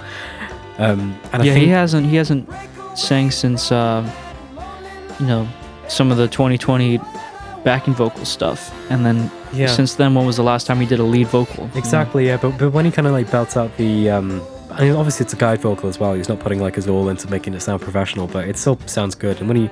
Um, 0.78 1.18
and 1.32 1.42
I 1.42 1.46
yeah, 1.46 1.54
he 1.54 1.66
hasn't 1.66 2.06
he 2.06 2.14
hasn't 2.14 2.48
sang 2.94 3.32
since 3.32 3.72
uh, 3.72 4.08
you 5.18 5.26
know 5.26 5.48
some 5.88 6.12
of 6.12 6.16
the 6.16 6.28
2020 6.28 7.00
backing 7.64 7.92
vocal 7.94 8.24
stuff, 8.24 8.72
and 8.88 9.04
then 9.04 9.28
Yeah. 9.52 9.66
since 9.66 9.94
then, 9.96 10.14
when 10.14 10.24
was 10.26 10.36
the 10.36 10.44
last 10.44 10.68
time 10.68 10.78
he 10.78 10.86
did 10.86 11.00
a 11.00 11.02
lead 11.02 11.26
vocal? 11.26 11.64
you 11.64 11.70
know? 11.70 11.78
Exactly, 11.78 12.26
yeah. 12.28 12.36
But 12.36 12.56
but 12.56 12.70
when 12.70 12.84
he 12.84 12.92
kind 12.92 13.08
of 13.08 13.14
like 13.14 13.28
belts 13.32 13.56
out 13.56 13.76
the, 13.76 14.10
um, 14.10 14.40
I 14.70 14.82
mean, 14.82 14.92
obviously 14.92 15.24
it's 15.24 15.32
a 15.32 15.36
guide 15.36 15.60
vocal 15.60 15.88
as 15.88 15.98
well. 15.98 16.14
He's 16.14 16.28
not 16.28 16.40
putting 16.40 16.60
like 16.60 16.74
his 16.74 16.88
all 16.88 17.08
into 17.08 17.30
making 17.30 17.54
it 17.54 17.60
sound 17.60 17.80
professional, 17.80 18.26
but 18.26 18.48
it 18.48 18.58
still 18.58 18.78
sounds 18.86 19.14
good. 19.14 19.38
And 19.38 19.48
when 19.48 19.56
he 19.56 19.70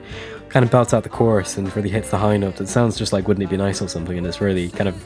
kind 0.49 0.65
of 0.65 0.71
belts 0.71 0.95
out 0.95 1.03
the 1.03 1.09
chorus 1.09 1.59
and 1.59 1.75
really 1.77 1.91
hits 1.91 2.11
the 2.11 2.19
high 2.19 2.37
notes, 2.37 2.61
it 2.61 2.69
sounds 2.69 2.97
just 2.97 3.13
like 3.13 3.27
"Wouldn't 3.27 3.45
It 3.45 3.51
Be 3.51 3.57
Nice" 3.57 3.83
or 3.83 3.89
something. 3.89 4.17
And 4.17 4.27
it's 4.27 4.41
really 4.41 4.71
kind 4.71 4.89
of 4.89 5.05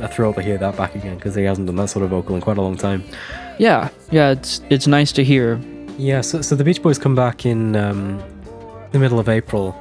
a 0.00 0.08
thrill 0.08 0.32
to 0.34 0.42
hear 0.42 0.58
that 0.58 0.76
back 0.76 0.94
again 0.94 1.16
because 1.16 1.34
he 1.34 1.44
hasn't 1.44 1.66
done 1.66 1.76
that 1.76 1.88
sort 1.88 2.04
of 2.04 2.10
vocal 2.10 2.34
in 2.34 2.40
quite 2.40 2.58
a 2.58 2.62
long 2.62 2.76
time. 2.76 3.04
Yeah, 3.58 3.90
yeah, 4.10 4.30
it's 4.30 4.62
it's 4.70 4.86
nice 4.86 5.12
to 5.12 5.24
hear. 5.24 5.60
Yeah, 5.98 6.20
so, 6.20 6.42
so 6.42 6.54
the 6.54 6.62
Beach 6.64 6.80
Boys 6.80 6.98
come 6.98 7.16
back 7.16 7.44
in 7.44 7.74
um, 7.74 8.22
the 8.92 8.98
middle 8.98 9.18
of 9.18 9.28
April. 9.28 9.76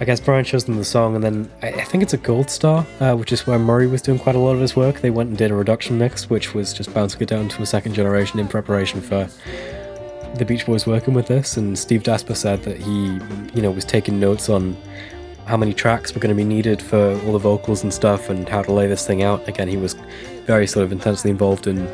I 0.00 0.04
guess 0.04 0.20
Brian 0.20 0.44
shows 0.44 0.64
them 0.64 0.76
the 0.76 0.84
song, 0.84 1.16
and 1.16 1.24
then 1.24 1.50
I, 1.60 1.68
I 1.68 1.84
think 1.84 2.04
it's 2.04 2.14
a 2.14 2.18
Gold 2.18 2.50
Star, 2.50 2.86
uh, 3.00 3.16
which 3.16 3.32
is 3.32 3.46
where 3.48 3.58
Murry 3.58 3.88
was 3.88 4.00
doing 4.00 4.18
quite 4.18 4.36
a 4.36 4.38
lot 4.38 4.52
of 4.52 4.60
his 4.60 4.76
work. 4.76 5.00
They 5.00 5.10
went 5.10 5.30
and 5.30 5.36
did 5.36 5.50
a 5.50 5.54
reduction 5.54 5.98
mix, 5.98 6.30
which 6.30 6.54
was 6.54 6.72
just 6.72 6.94
bouncing 6.94 7.20
it 7.20 7.28
down 7.28 7.48
to 7.48 7.62
a 7.62 7.66
second 7.66 7.94
generation 7.94 8.38
in 8.38 8.46
preparation 8.46 9.00
for 9.00 9.28
the 10.36 10.44
Beach 10.44 10.66
Boys 10.66 10.86
working 10.86 11.14
with 11.14 11.26
this. 11.26 11.56
And 11.56 11.76
Steve 11.76 12.04
Desper 12.04 12.36
said 12.36 12.62
that 12.62 12.76
he, 12.76 13.06
you 13.54 13.60
know, 13.60 13.72
was 13.72 13.84
taking 13.84 14.20
notes 14.20 14.48
on 14.48 14.76
how 15.46 15.56
many 15.56 15.74
tracks 15.74 16.14
were 16.14 16.20
going 16.20 16.34
to 16.34 16.40
be 16.40 16.44
needed 16.44 16.80
for 16.80 17.20
all 17.24 17.32
the 17.32 17.38
vocals 17.38 17.82
and 17.82 17.92
stuff, 17.92 18.28
and 18.28 18.48
how 18.48 18.62
to 18.62 18.70
lay 18.70 18.86
this 18.86 19.04
thing 19.04 19.24
out. 19.24 19.48
Again, 19.48 19.66
he 19.66 19.76
was 19.76 19.94
very 20.46 20.68
sort 20.68 20.84
of 20.84 20.92
intensely 20.92 21.30
involved 21.30 21.66
in 21.66 21.86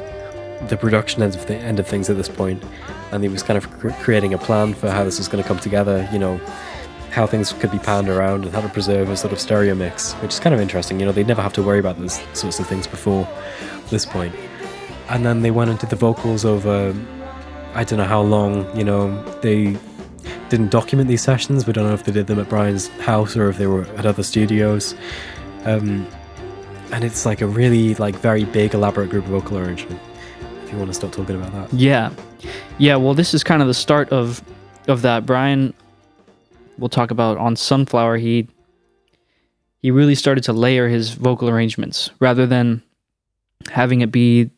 the 0.69 0.77
production 0.77 1.23
end 1.23 1.35
of, 1.35 1.47
the, 1.47 1.57
end 1.57 1.79
of 1.79 1.87
things 1.87 2.11
at 2.11 2.17
this 2.17 2.29
point, 2.29 2.63
and 3.13 3.23
he 3.23 3.31
was 3.31 3.43
kind 3.43 3.57
of 3.57 3.71
cr- 3.79 3.91
creating 4.03 4.35
a 4.35 4.39
plan 4.39 4.75
for 4.75 4.91
how 4.91 5.05
this 5.05 5.19
was 5.19 5.29
going 5.29 5.43
to 5.43 5.49
come 5.49 5.59
together. 5.59 6.07
You 6.13 6.19
know, 6.19 6.41
how 7.15 7.27
things 7.27 7.53
could 7.53 7.71
be 7.71 7.79
panned 7.79 8.09
around 8.09 8.45
and 8.45 8.53
how 8.53 8.61
to 8.61 8.69
preserve 8.69 9.09
a 9.09 9.17
sort 9.17 9.33
of 9.33 9.39
stereo 9.39 9.75
mix, 9.75 10.15
which 10.15 10.33
is 10.33 10.41
kind 10.41 10.53
of 10.53 10.61
interesting. 10.61 10.99
You 10.99 11.07
know, 11.07 11.12
they'd 11.12 11.27
never 11.27 11.43
have 11.43 11.53
to 11.55 11.62
worry 11.62 11.79
about 11.79 11.99
those 11.99 12.21
sorts 12.33 12.59
of 12.59 12.67
things 12.67 12.87
before 12.89 13.29
this 13.91 14.05
point. 14.05 14.35
And 15.09 15.25
then 15.25 15.43
they 15.43 15.53
went 15.53 15.79
did 15.81 15.91
the 15.91 15.97
vocals 15.97 16.45
over, 16.45 16.95
I 17.75 17.85
don't 17.85 17.99
know 17.99 18.05
how 18.05 18.21
long, 18.21 18.77
you 18.77 18.83
know, 18.83 19.23
they 19.41 19.77
didn't 20.49 20.71
document 20.71 21.09
these 21.09 21.23
sessions. 21.23 21.67
We 21.67 21.73
don't 21.73 21.87
know 21.87 21.95
if 21.95 22.05
they 22.05 22.12
did 22.12 22.27
them 22.27 22.41
at 22.41 22.49
Brian's 22.49 22.89
house 22.99 23.37
or 23.37 23.49
if 23.49 23.59
they 23.59 23.67
were 23.67 23.85
at 23.97 24.07
other 24.07 24.23
studios. 24.23 24.95
Um, 25.65 26.09
and 26.91 27.05
it's 27.05 27.25
like 27.25 27.41
a 27.41 27.47
really, 27.47 27.95
like, 27.95 28.17
very 28.17 28.45
big, 28.45 28.75
elaborate 28.75 29.11
group 29.11 29.25
vocal 29.27 29.59
arrangement. 29.59 30.01
If 30.65 30.73
you 30.73 30.79
want 30.79 30.91
to 30.91 30.95
start 30.95 31.12
talking 31.12 31.37
about 31.37 31.53
that. 31.53 31.73
Yeah. 31.73 32.11
Yeah, 32.79 32.97
well 32.97 33.15
this 33.15 33.35
is 33.35 33.45
kind 33.45 33.62
of 33.62 33.69
the 33.69 33.75
start 33.75 34.09
of 34.11 34.43
of 34.89 35.03
that. 35.03 35.25
Brian 35.25 35.73
we'll 36.79 36.89
talk 36.89 37.11
about 37.11 37.39
on 37.39 37.57
Sunflower, 37.57 38.18
he 38.18 38.49
he 39.81 39.91
really 39.91 40.14
started 40.14 40.45
to 40.45 40.53
layer 40.53 40.89
his 40.89 41.11
vocal 41.11 41.49
arrangements 41.49 42.11
rather 42.18 42.47
than 42.47 42.83
having 43.70 44.01
it 44.01 44.11
be, 44.11 44.51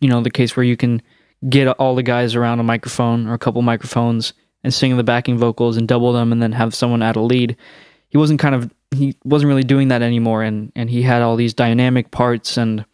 you 0.00 0.08
know, 0.08 0.20
the 0.20 0.30
case 0.30 0.54
where 0.54 0.64
you 0.64 0.76
can 0.76 1.00
get 1.48 1.66
all 1.66 1.94
the 1.94 2.02
guys 2.02 2.34
around 2.34 2.60
a 2.60 2.62
microphone 2.62 3.26
or 3.26 3.32
a 3.32 3.38
couple 3.38 3.62
microphones 3.62 4.34
and 4.62 4.74
sing 4.74 4.96
the 4.96 5.02
backing 5.02 5.38
vocals 5.38 5.78
and 5.78 5.88
double 5.88 6.12
them 6.12 6.30
and 6.30 6.42
then 6.42 6.52
have 6.52 6.74
someone 6.74 7.02
add 7.02 7.16
a 7.16 7.20
lead. 7.20 7.56
He 8.10 8.18
wasn't 8.18 8.40
kind 8.40 8.54
of 8.54 8.70
he 8.90 9.16
wasn't 9.24 9.48
really 9.48 9.62
doing 9.62 9.88
that 9.88 10.02
anymore 10.02 10.42
and 10.42 10.72
and 10.74 10.90
he 10.90 11.02
had 11.02 11.22
all 11.22 11.36
these 11.36 11.54
dynamic 11.54 12.10
parts 12.10 12.56
and 12.56 12.84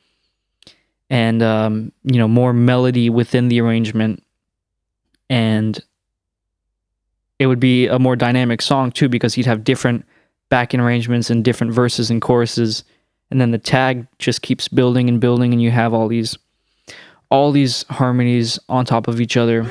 and 1.10 1.42
um, 1.42 1.92
you 2.04 2.18
know 2.18 2.28
more 2.28 2.52
melody 2.52 3.10
within 3.10 3.48
the 3.48 3.60
arrangement 3.60 4.22
and 5.28 5.80
it 7.38 7.46
would 7.46 7.60
be 7.60 7.86
a 7.86 7.98
more 7.98 8.16
dynamic 8.16 8.62
song 8.62 8.90
too 8.90 9.08
because 9.08 9.34
he'd 9.34 9.46
have 9.46 9.64
different 9.64 10.04
backing 10.48 10.80
arrangements 10.80 11.30
and 11.30 11.44
different 11.44 11.72
verses 11.72 12.10
and 12.10 12.22
choruses. 12.22 12.84
And 13.30 13.40
then 13.40 13.50
the 13.50 13.58
tag 13.58 14.06
just 14.18 14.42
keeps 14.42 14.68
building 14.68 15.08
and 15.08 15.20
building 15.20 15.52
and 15.52 15.60
you 15.60 15.70
have 15.70 15.92
all 15.92 16.08
these 16.08 16.38
all 17.28 17.50
these 17.50 17.82
harmonies 17.90 18.58
on 18.68 18.84
top 18.84 19.08
of 19.08 19.20
each 19.20 19.36
other. 19.36 19.70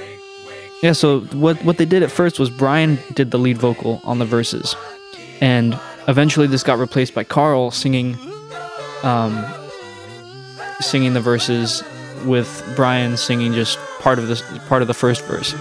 Yeah 0.84 0.92
so 0.92 1.22
what 1.22 1.64
what 1.64 1.78
they 1.78 1.86
did 1.86 2.04
at 2.04 2.12
first 2.12 2.40
was 2.40 2.50
brian 2.50 3.00
did 3.14 3.32
the 3.32 3.40
lead 3.40 3.58
vocal 3.58 4.02
on 4.04 4.20
the 4.20 4.26
verses. 4.26 4.76
And 5.42 5.80
eventually 6.08 6.48
this 6.48 6.64
got 6.64 6.78
replaced 6.78 7.16
by 7.16 7.24
carl 7.24 7.72
singing 7.72 8.16
um 9.04 9.44
singing 10.82 11.14
the 11.14 11.22
verses 11.22 11.84
with 12.26 12.64
brian 12.76 13.18
singing 13.18 13.54
just 13.54 13.80
part 14.00 14.20
of 14.20 14.28
this 14.28 14.42
part 14.68 14.82
of 14.82 14.88
the 14.88 14.94
first 14.94 15.24
verse 15.26 15.54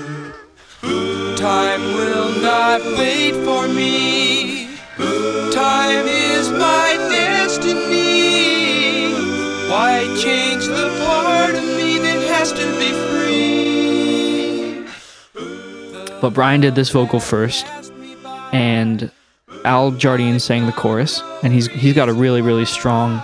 Time 1.44 1.92
will 1.92 2.32
not 2.40 2.80
wait 2.98 3.34
for 3.44 3.68
me. 3.68 4.66
Time 5.52 6.06
is 6.06 6.50
my 6.50 6.96
destiny. 7.10 9.12
Why 9.68 10.06
change 10.18 10.64
the 10.64 10.88
part 11.04 11.54
of 11.54 11.62
me 11.62 11.98
that 11.98 12.22
has 12.28 12.50
to 12.52 12.64
be 12.78 12.92
free? 15.34 16.18
But 16.22 16.30
Brian 16.30 16.62
did 16.62 16.76
this 16.76 16.88
vocal 16.88 17.20
first, 17.20 17.66
and 18.54 19.10
Al 19.66 19.90
Jardine 19.90 20.40
sang 20.40 20.64
the 20.64 20.72
chorus, 20.72 21.22
and 21.42 21.52
he's 21.52 21.66
he's 21.66 21.92
got 21.92 22.08
a 22.08 22.14
really 22.14 22.40
really 22.40 22.64
strong 22.64 23.22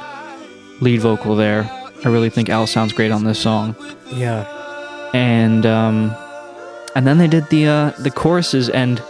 lead 0.82 1.00
vocal 1.00 1.36
there. 1.36 1.70
I 2.04 2.08
really 2.08 2.28
think 2.28 2.50
Al 2.50 2.66
sounds 2.66 2.92
great 2.92 3.12
on 3.12 3.24
this 3.24 3.38
song. 3.38 3.74
Yeah. 4.12 4.44
And 5.14 5.64
um, 5.64 6.14
and 6.94 7.06
then 7.06 7.18
they 7.18 7.28
did 7.28 7.48
the 7.48 7.66
uh, 7.68 7.90
the 7.98 8.10
choruses, 8.10 8.68
and 8.68 9.02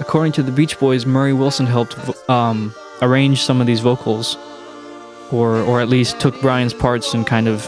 according 0.00 0.32
to 0.32 0.42
the 0.42 0.52
Beach 0.52 0.78
Boys, 0.78 1.06
Murry 1.06 1.32
Wilson 1.32 1.66
helped 1.66 1.96
um, 2.28 2.74
arrange 3.02 3.42
some 3.42 3.60
of 3.60 3.66
these 3.66 3.80
vocals, 3.80 4.36
or 5.32 5.56
or 5.58 5.80
at 5.80 5.88
least 5.88 6.20
took 6.20 6.40
Brian's 6.40 6.74
parts 6.74 7.14
and 7.14 7.26
kind 7.26 7.48
of 7.48 7.66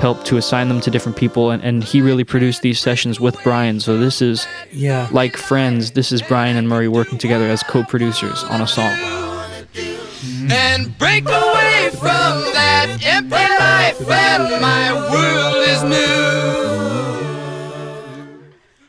helped 0.00 0.26
to 0.26 0.36
assign 0.36 0.68
them 0.68 0.80
to 0.80 0.90
different 0.90 1.16
people, 1.16 1.50
and, 1.52 1.62
and 1.62 1.84
he 1.84 2.00
really 2.00 2.24
produced 2.24 2.62
these 2.62 2.80
sessions 2.80 3.20
with 3.20 3.36
Brian. 3.44 3.78
So 3.78 3.96
this 3.96 4.20
is 4.20 4.44
Yeah. 4.72 5.06
like 5.12 5.36
friends. 5.36 5.92
This 5.92 6.10
is 6.10 6.20
Brian 6.20 6.56
and 6.56 6.68
Murry 6.68 6.88
working 6.88 7.16
together 7.16 7.46
as 7.48 7.62
co-producers 7.62 8.42
on 8.44 8.60
a 8.60 8.66
song. 8.66 8.92
And 10.50 10.96
break 10.98 11.24
away 11.26 11.90
from 11.92 12.32
that 12.58 12.98
empty 13.04 13.36
life 13.36 14.10
and 14.10 14.60
my 14.60 14.92
world 15.12 15.68
is 15.68 15.82
new. 15.84 16.63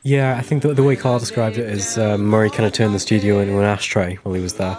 Yeah, 0.06 0.38
I 0.38 0.44
think 0.44 0.62
the, 0.62 0.72
the 0.72 0.84
way 0.84 0.96
Carl 0.96 1.18
described 1.18 1.58
it 1.58 1.68
is 1.68 1.98
uh, 1.98 2.16
Murry 2.20 2.52
kind 2.52 2.68
of 2.68 2.74
turned 2.74 2.94
the 2.94 3.00
studio 3.00 3.40
into 3.40 3.58
an 3.58 3.64
ashtray 3.64 4.20
while 4.22 4.36
he 4.36 4.42
was 4.42 4.54
there. 4.54 4.78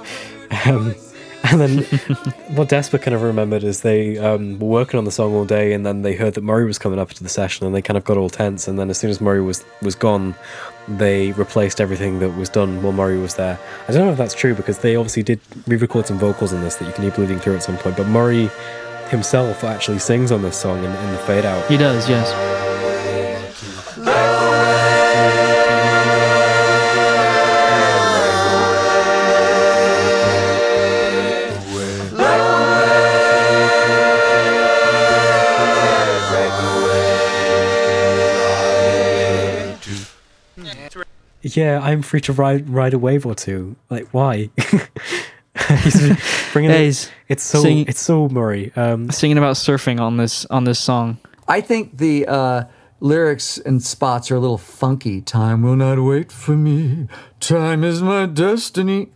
Um, 0.65 0.95
and 1.51 1.61
then 1.61 1.79
what 2.55 2.69
Desper 2.69 3.03
kind 3.03 3.13
of 3.13 3.23
remembered 3.23 3.65
is 3.65 3.81
they 3.81 4.19
um, 4.19 4.61
were 4.61 4.69
working 4.69 4.99
on 4.99 5.05
the 5.05 5.11
song 5.11 5.35
all 5.35 5.45
day, 5.45 5.73
and 5.73 5.85
then 5.85 6.03
they 6.03 6.15
heard 6.15 6.35
that 6.35 6.45
Murry 6.45 6.65
was 6.65 6.79
coming 6.79 7.01
up 7.01 7.11
to 7.11 7.25
the 7.25 7.29
session, 7.29 7.67
and 7.67 7.75
they 7.75 7.83
kind 7.83 7.97
of 7.97 8.05
got 8.05 8.17
all 8.17 8.31
tense. 8.31 8.69
And 8.69 8.79
then 8.79 8.89
as 8.89 8.99
soon 8.99 9.11
as 9.11 9.21
Murry 9.21 9.43
was 9.43 9.65
was 9.83 9.97
gone, 9.97 10.37
they 10.87 11.33
replaced 11.33 11.81
everything 11.81 12.21
that 12.21 12.31
was 12.37 12.49
done 12.49 12.81
while 12.81 12.93
Murry 12.93 13.19
was 13.19 13.35
there. 13.35 13.59
I 13.89 13.93
don't 13.93 14.07
know 14.07 14.13
if 14.13 14.19
that's 14.19 14.35
true 14.35 14.55
because 14.55 14.79
they 14.79 14.95
obviously 14.95 15.25
did 15.25 15.41
re-record 15.67 16.07
some 16.07 16.21
vocals 16.21 16.53
in 16.53 16.61
this 16.61 16.77
that 16.77 16.87
you 16.87 16.93
can 16.93 17.03
hear 17.03 17.13
bleeding 17.13 17.41
through 17.41 17.57
at 17.57 17.65
some 17.65 17.79
point. 17.79 17.97
But 17.97 18.07
Murry 18.07 18.49
himself 19.09 19.65
actually 19.65 19.99
sings 19.99 20.31
on 20.31 20.43
this 20.43 20.57
song 20.57 20.79
in, 20.79 20.93
in 20.93 21.13
the 21.13 21.19
fade 21.19 21.45
out. 21.45 21.67
He 21.67 21.77
does, 21.77 22.09
yes. 22.09 22.76
Yeah, 41.57 41.81
I'm 41.83 42.03
free 42.03 42.21
to 42.23 42.33
ride 42.33 42.69
ride 42.69 42.95
a 42.95 42.99
wave 42.99 43.25
or 43.27 43.35
two. 43.35 43.77
Like, 43.91 44.07
why? 44.13 44.51
he's 45.83 46.53
bringing 46.53 46.71
Yeah, 46.71 46.77
it. 46.79 47.13
It's 47.29 47.43
so 47.43 47.63
singing- 47.63 47.87
it's 47.89 48.01
so 48.01 48.29
Murry. 48.29 48.73
Um, 48.77 49.11
Singing 49.11 49.39
about 49.39 49.57
surfing 49.57 50.01
on 50.01 50.17
this 50.17 50.45
on 50.47 50.65
this 50.65 50.79
song. 50.79 51.19
I 51.49 51.61
think 51.61 51.97
the 51.99 52.27
uh, 52.27 52.65
lyrics 53.01 53.57
and 53.59 53.83
spots 53.83 54.31
are 54.31 54.37
a 54.37 54.41
little 54.41 54.59
funky. 54.59 55.21
Time 55.23 55.63
will 55.63 55.77
not 55.77 55.99
wait 56.01 56.31
for 56.31 56.57
me. 56.57 57.09
Time 57.41 57.85
is 57.85 58.03
my 58.03 58.27
destiny. 58.27 59.09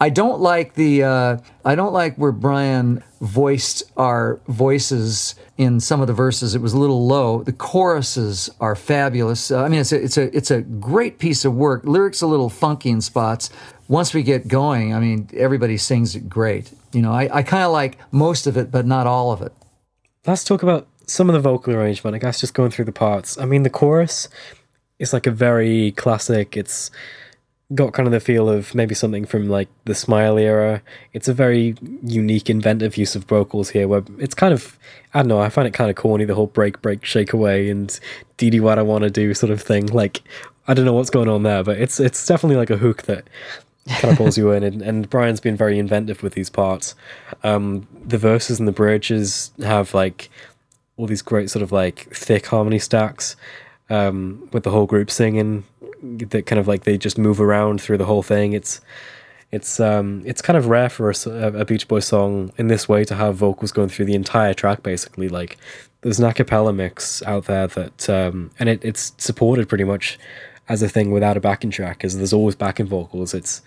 I 0.00 0.10
don't 0.10 0.40
like 0.40 0.74
the. 0.74 1.02
Uh, 1.02 1.38
I 1.64 1.74
don't 1.74 1.92
like 1.92 2.16
where 2.16 2.32
Brian 2.32 3.02
voiced 3.20 3.82
our 3.96 4.40
voices 4.46 5.34
in 5.56 5.80
some 5.80 6.00
of 6.00 6.06
the 6.06 6.12
verses. 6.12 6.54
It 6.54 6.60
was 6.60 6.72
a 6.72 6.78
little 6.78 7.06
low. 7.06 7.42
The 7.42 7.52
choruses 7.52 8.48
are 8.60 8.76
fabulous. 8.76 9.50
Uh, 9.50 9.64
I 9.64 9.68
mean, 9.68 9.80
it's 9.80 9.92
a, 9.92 10.02
it's 10.02 10.16
a 10.16 10.36
it's 10.36 10.50
a 10.50 10.60
great 10.60 11.18
piece 11.18 11.44
of 11.44 11.54
work. 11.54 11.82
Lyrics 11.84 12.22
a 12.22 12.26
little 12.26 12.48
funky 12.48 12.90
in 12.90 13.00
spots. 13.00 13.50
Once 13.88 14.14
we 14.14 14.22
get 14.22 14.46
going, 14.46 14.94
I 14.94 15.00
mean, 15.00 15.28
everybody 15.32 15.76
sings 15.76 16.14
it 16.14 16.28
great. 16.28 16.70
You 16.92 17.02
know, 17.02 17.12
I, 17.12 17.38
I 17.38 17.42
kind 17.42 17.64
of 17.64 17.72
like 17.72 17.98
most 18.12 18.46
of 18.46 18.56
it, 18.56 18.70
but 18.70 18.86
not 18.86 19.06
all 19.06 19.32
of 19.32 19.42
it. 19.42 19.52
let's 20.26 20.44
talk 20.44 20.62
about 20.62 20.86
some 21.06 21.28
of 21.28 21.32
the 21.32 21.40
vocal 21.40 21.74
arrangement. 21.74 22.14
I 22.14 22.18
guess 22.18 22.40
just 22.40 22.54
going 22.54 22.70
through 22.70 22.84
the 22.84 22.92
parts. 22.92 23.38
I 23.38 23.46
mean, 23.46 23.62
the 23.62 23.70
chorus 23.70 24.28
is 24.98 25.12
like 25.12 25.26
a 25.26 25.30
very 25.30 25.92
classic. 25.92 26.56
It's 26.56 26.90
got 27.74 27.92
kind 27.92 28.06
of 28.06 28.12
the 28.12 28.20
feel 28.20 28.48
of 28.48 28.74
maybe 28.74 28.94
something 28.94 29.26
from 29.26 29.48
like 29.48 29.68
the 29.84 29.94
Smile 29.94 30.38
era. 30.38 30.82
It's 31.12 31.28
a 31.28 31.34
very 31.34 31.76
unique, 32.02 32.48
inventive 32.48 32.96
use 32.96 33.14
of 33.14 33.24
vocals 33.24 33.70
here. 33.70 33.86
Where 33.86 34.02
it's 34.18 34.34
kind 34.34 34.54
of, 34.54 34.78
I 35.12 35.20
don't 35.20 35.28
know. 35.28 35.40
I 35.40 35.50
find 35.50 35.68
it 35.68 35.74
kind 35.74 35.90
of 35.90 35.96
corny 35.96 36.24
the 36.24 36.34
whole 36.34 36.46
break, 36.46 36.80
break, 36.80 37.04
shake 37.04 37.32
away, 37.32 37.68
and 37.68 37.98
Dee 38.38 38.58
what 38.60 38.78
I 38.78 38.82
want 38.82 39.04
to 39.04 39.10
do 39.10 39.34
sort 39.34 39.50
of 39.50 39.60
thing. 39.60 39.86
Like, 39.86 40.22
I 40.66 40.74
don't 40.74 40.86
know 40.86 40.94
what's 40.94 41.10
going 41.10 41.28
on 41.28 41.42
there, 41.42 41.62
but 41.62 41.78
it's 41.78 42.00
it's 42.00 42.24
definitely 42.26 42.56
like 42.56 42.70
a 42.70 42.78
hook 42.78 43.02
that 43.02 43.28
kind 43.86 44.12
of 44.12 44.18
pulls 44.18 44.38
you 44.38 44.50
in. 44.52 44.62
And, 44.68 44.82
and 44.82 45.10
Brian's 45.10 45.40
been 45.40 45.56
very 45.56 45.78
inventive 45.78 46.22
with 46.22 46.34
these 46.34 46.50
parts. 46.50 46.94
Um, 47.42 47.86
the 48.04 48.18
verses 48.18 48.58
and 48.58 48.66
the 48.66 48.72
bridges 48.72 49.50
have 49.62 49.92
like 49.92 50.30
all 50.96 51.06
these 51.06 51.22
great 51.22 51.50
sort 51.50 51.62
of 51.62 51.70
like 51.70 52.12
thick 52.14 52.46
harmony 52.46 52.78
stacks 52.78 53.36
um, 53.90 54.48
with 54.52 54.64
the 54.64 54.70
whole 54.70 54.86
group 54.86 55.10
singing 55.10 55.64
that 56.02 56.46
kind 56.46 56.58
of 56.58 56.68
like 56.68 56.84
they 56.84 56.96
just 56.96 57.18
move 57.18 57.40
around 57.40 57.80
through 57.80 57.98
the 57.98 58.04
whole 58.04 58.22
thing. 58.22 58.52
It's 58.52 58.80
it's 59.50 59.80
um 59.80 60.22
it's 60.26 60.42
kind 60.42 60.56
of 60.56 60.66
rare 60.66 60.88
for 60.88 61.10
a, 61.10 61.14
a 61.60 61.64
Beach 61.64 61.88
Boys 61.88 62.06
song 62.06 62.52
in 62.58 62.68
this 62.68 62.88
way 62.88 63.04
to 63.04 63.14
have 63.14 63.36
vocals 63.36 63.72
going 63.72 63.88
through 63.88 64.04
the 64.04 64.14
entire 64.14 64.54
track 64.54 64.82
basically. 64.82 65.28
Like 65.28 65.56
there's 66.02 66.18
an 66.18 66.26
a 66.26 66.34
cappella 66.34 66.72
mix 66.72 67.22
out 67.22 67.46
there 67.46 67.66
that 67.66 68.08
um 68.10 68.50
and 68.58 68.68
it, 68.68 68.84
it's 68.84 69.12
supported 69.18 69.68
pretty 69.68 69.84
much 69.84 70.18
as 70.68 70.82
a 70.82 70.88
thing 70.88 71.10
without 71.10 71.36
a 71.36 71.40
backing 71.40 71.70
track 71.70 72.04
as 72.04 72.16
there's 72.16 72.32
always 72.32 72.54
backing 72.54 72.86
vocals. 72.86 73.34
It's 73.34 73.62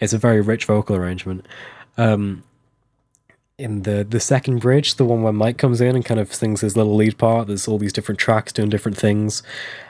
it's 0.00 0.12
a 0.12 0.18
very 0.18 0.40
rich 0.40 0.64
vocal 0.64 0.96
arrangement. 0.96 1.46
Um 1.96 2.42
in 3.58 3.82
the 3.82 4.06
the 4.08 4.20
second 4.20 4.60
bridge, 4.60 4.94
the 4.94 5.04
one 5.04 5.22
where 5.22 5.32
Mike 5.32 5.58
comes 5.58 5.80
in 5.80 5.96
and 5.96 6.04
kind 6.04 6.20
of 6.20 6.32
sings 6.32 6.60
his 6.60 6.76
little 6.76 6.94
lead 6.94 7.18
part. 7.18 7.48
There's 7.48 7.66
all 7.66 7.78
these 7.78 7.92
different 7.92 8.18
tracks 8.20 8.52
doing 8.52 8.68
different 8.70 8.96
things, 8.96 9.42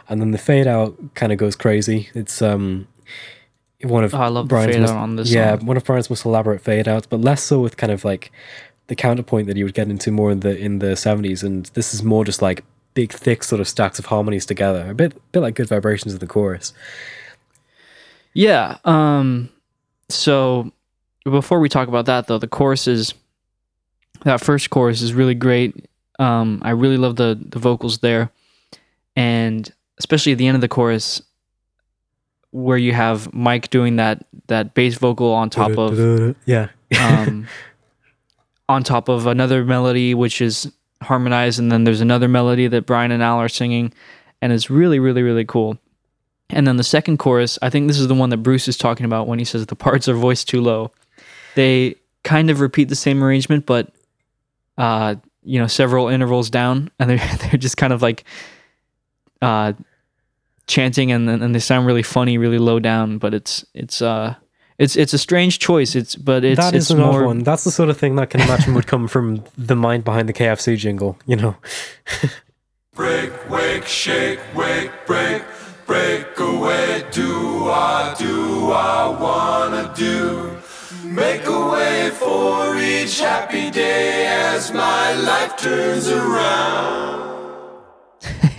and 0.08 0.20
then 0.20 0.30
the 0.30 0.38
fade 0.38 0.66
out 0.66 0.96
kind 1.14 1.32
of 1.32 1.38
goes 1.38 1.54
crazy. 1.54 2.08
It's 2.14 2.40
um, 2.40 2.88
one 3.82 4.04
of 4.04 4.14
Oh, 4.14 4.18
I 4.18 4.28
love 4.28 4.48
the 4.48 4.48
Brian's 4.48 4.72
fade 4.72 4.80
most, 4.80 4.90
out 4.90 4.96
on 4.96 5.16
this 5.16 5.30
yeah 5.30 5.56
song. 5.58 5.66
one 5.66 5.76
of 5.76 5.84
Brian's 5.84 6.08
most 6.10 6.24
elaborate 6.24 6.60
fade 6.62 6.88
outs, 6.88 7.06
but 7.06 7.20
less 7.20 7.42
so 7.42 7.60
with 7.60 7.76
kind 7.76 7.92
of 7.92 8.04
like 8.04 8.32
the 8.86 8.96
counterpoint 8.96 9.46
that 9.48 9.56
he 9.56 9.64
would 9.64 9.74
get 9.74 9.88
into 9.90 10.10
more 10.10 10.30
in 10.30 10.40
the 10.40 10.56
in 10.56 10.78
the 10.78 10.96
seventies, 10.96 11.42
and 11.42 11.66
this 11.74 11.92
is 11.92 12.02
more 12.02 12.24
just 12.24 12.40
like 12.40 12.64
big 12.94 13.12
thick 13.12 13.44
sort 13.44 13.60
of 13.60 13.68
stacks 13.68 13.98
of 13.98 14.06
harmonies 14.06 14.46
together, 14.46 14.88
a 14.90 14.94
bit 14.94 15.12
bit 15.32 15.40
like 15.40 15.54
good 15.54 15.68
vibrations 15.68 16.14
of 16.14 16.20
the 16.20 16.26
chorus. 16.26 16.72
Yeah. 18.32 18.78
Um 18.84 19.50
so 20.08 20.72
before 21.24 21.60
we 21.60 21.68
talk 21.68 21.88
about 21.88 22.06
that 22.06 22.26
though, 22.28 22.38
the 22.38 22.48
chorus 22.48 22.88
is 22.88 23.12
that 24.24 24.40
first 24.40 24.70
chorus 24.70 25.02
is 25.02 25.12
really 25.14 25.34
great. 25.34 25.88
Um 26.18 26.60
I 26.62 26.70
really 26.70 26.96
love 26.96 27.16
the 27.16 27.38
the 27.40 27.58
vocals 27.58 27.98
there. 27.98 28.30
And 29.16 29.72
especially 29.98 30.32
at 30.32 30.38
the 30.38 30.46
end 30.46 30.54
of 30.54 30.60
the 30.60 30.68
chorus 30.68 31.22
where 32.50 32.78
you 32.78 32.92
have 32.92 33.32
Mike 33.34 33.70
doing 33.70 33.96
that 33.96 34.24
that 34.46 34.74
bass 34.74 34.96
vocal 34.96 35.32
on 35.32 35.50
top 35.50 35.76
of 35.76 36.36
yeah. 36.46 36.68
um 37.00 37.46
on 38.68 38.82
top 38.82 39.08
of 39.08 39.26
another 39.26 39.64
melody 39.64 40.14
which 40.14 40.40
is 40.40 40.70
harmonized 41.02 41.58
and 41.58 41.70
then 41.70 41.84
there's 41.84 42.00
another 42.00 42.28
melody 42.28 42.66
that 42.66 42.86
Brian 42.86 43.10
and 43.10 43.22
Al 43.22 43.38
are 43.38 43.48
singing 43.48 43.92
and 44.40 44.52
it's 44.52 44.70
really 44.70 44.98
really 44.98 45.22
really 45.22 45.44
cool. 45.44 45.78
And 46.50 46.66
then 46.66 46.76
the 46.76 46.84
second 46.84 47.18
chorus, 47.18 47.58
I 47.60 47.68
think 47.68 47.88
this 47.88 47.98
is 47.98 48.08
the 48.08 48.14
one 48.14 48.30
that 48.30 48.38
Bruce 48.38 48.68
is 48.68 48.78
talking 48.78 49.04
about 49.04 49.26
when 49.26 49.38
he 49.38 49.44
says 49.44 49.66
the 49.66 49.76
parts 49.76 50.08
are 50.08 50.14
voiced 50.14 50.48
too 50.48 50.62
low. 50.62 50.92
They 51.54 51.96
kind 52.24 52.48
of 52.48 52.60
repeat 52.60 52.88
the 52.88 52.96
same 52.96 53.22
arrangement, 53.22 53.66
but 53.66 53.92
uh, 54.78 55.16
you 55.42 55.58
know, 55.58 55.66
several 55.66 56.08
intervals 56.08 56.48
down, 56.48 56.90
and 56.98 57.10
they're 57.10 57.18
they're 57.42 57.58
just 57.58 57.76
kind 57.76 57.92
of 57.92 58.00
like 58.00 58.24
uh, 59.42 59.74
chanting, 60.66 61.12
and 61.12 61.28
and 61.28 61.54
they 61.54 61.58
sound 61.58 61.86
really 61.86 62.02
funny, 62.02 62.38
really 62.38 62.58
low 62.58 62.80
down. 62.80 63.18
But 63.18 63.34
it's 63.34 63.64
it's 63.74 64.00
uh 64.00 64.36
it's 64.78 64.96
it's 64.96 65.12
a 65.12 65.18
strange 65.18 65.58
choice. 65.58 65.94
It's 65.94 66.16
but 66.16 66.44
it's 66.44 66.58
that 66.58 66.74
is 66.74 66.84
it's 66.84 66.90
another 66.92 67.18
more 67.20 67.26
one. 67.26 67.42
That's 67.42 67.64
the 67.64 67.70
sort 67.70 67.90
of 67.90 67.98
thing 67.98 68.16
that 68.16 68.22
I 68.22 68.26
can 68.26 68.40
imagine 68.40 68.72
would 68.74 68.86
come 68.86 69.08
from 69.08 69.44
the 69.58 69.76
mind 69.76 70.04
behind 70.04 70.28
the 70.28 70.32
KFC 70.32 70.76
jingle. 70.78 71.18
You 71.26 71.36
know, 71.36 71.56
Break, 72.94 73.30
wake, 73.48 73.86
shake, 73.86 74.40
wake, 74.56 74.90
break, 75.06 75.42
break 75.86 76.36
away. 76.40 77.04
Do 77.12 77.70
I, 77.70 78.12
do 78.18 78.72
I 78.72 79.08
wanna 79.20 79.94
do? 79.96 80.57
Make 81.18 81.46
a 81.46 81.68
way 81.70 82.10
for 82.10 82.76
each 82.76 83.20
happy 83.20 83.70
day 83.70 84.26
as 84.26 84.72
my 84.72 85.14
life 85.14 85.56
turns 85.56 86.08
around. 86.08 87.18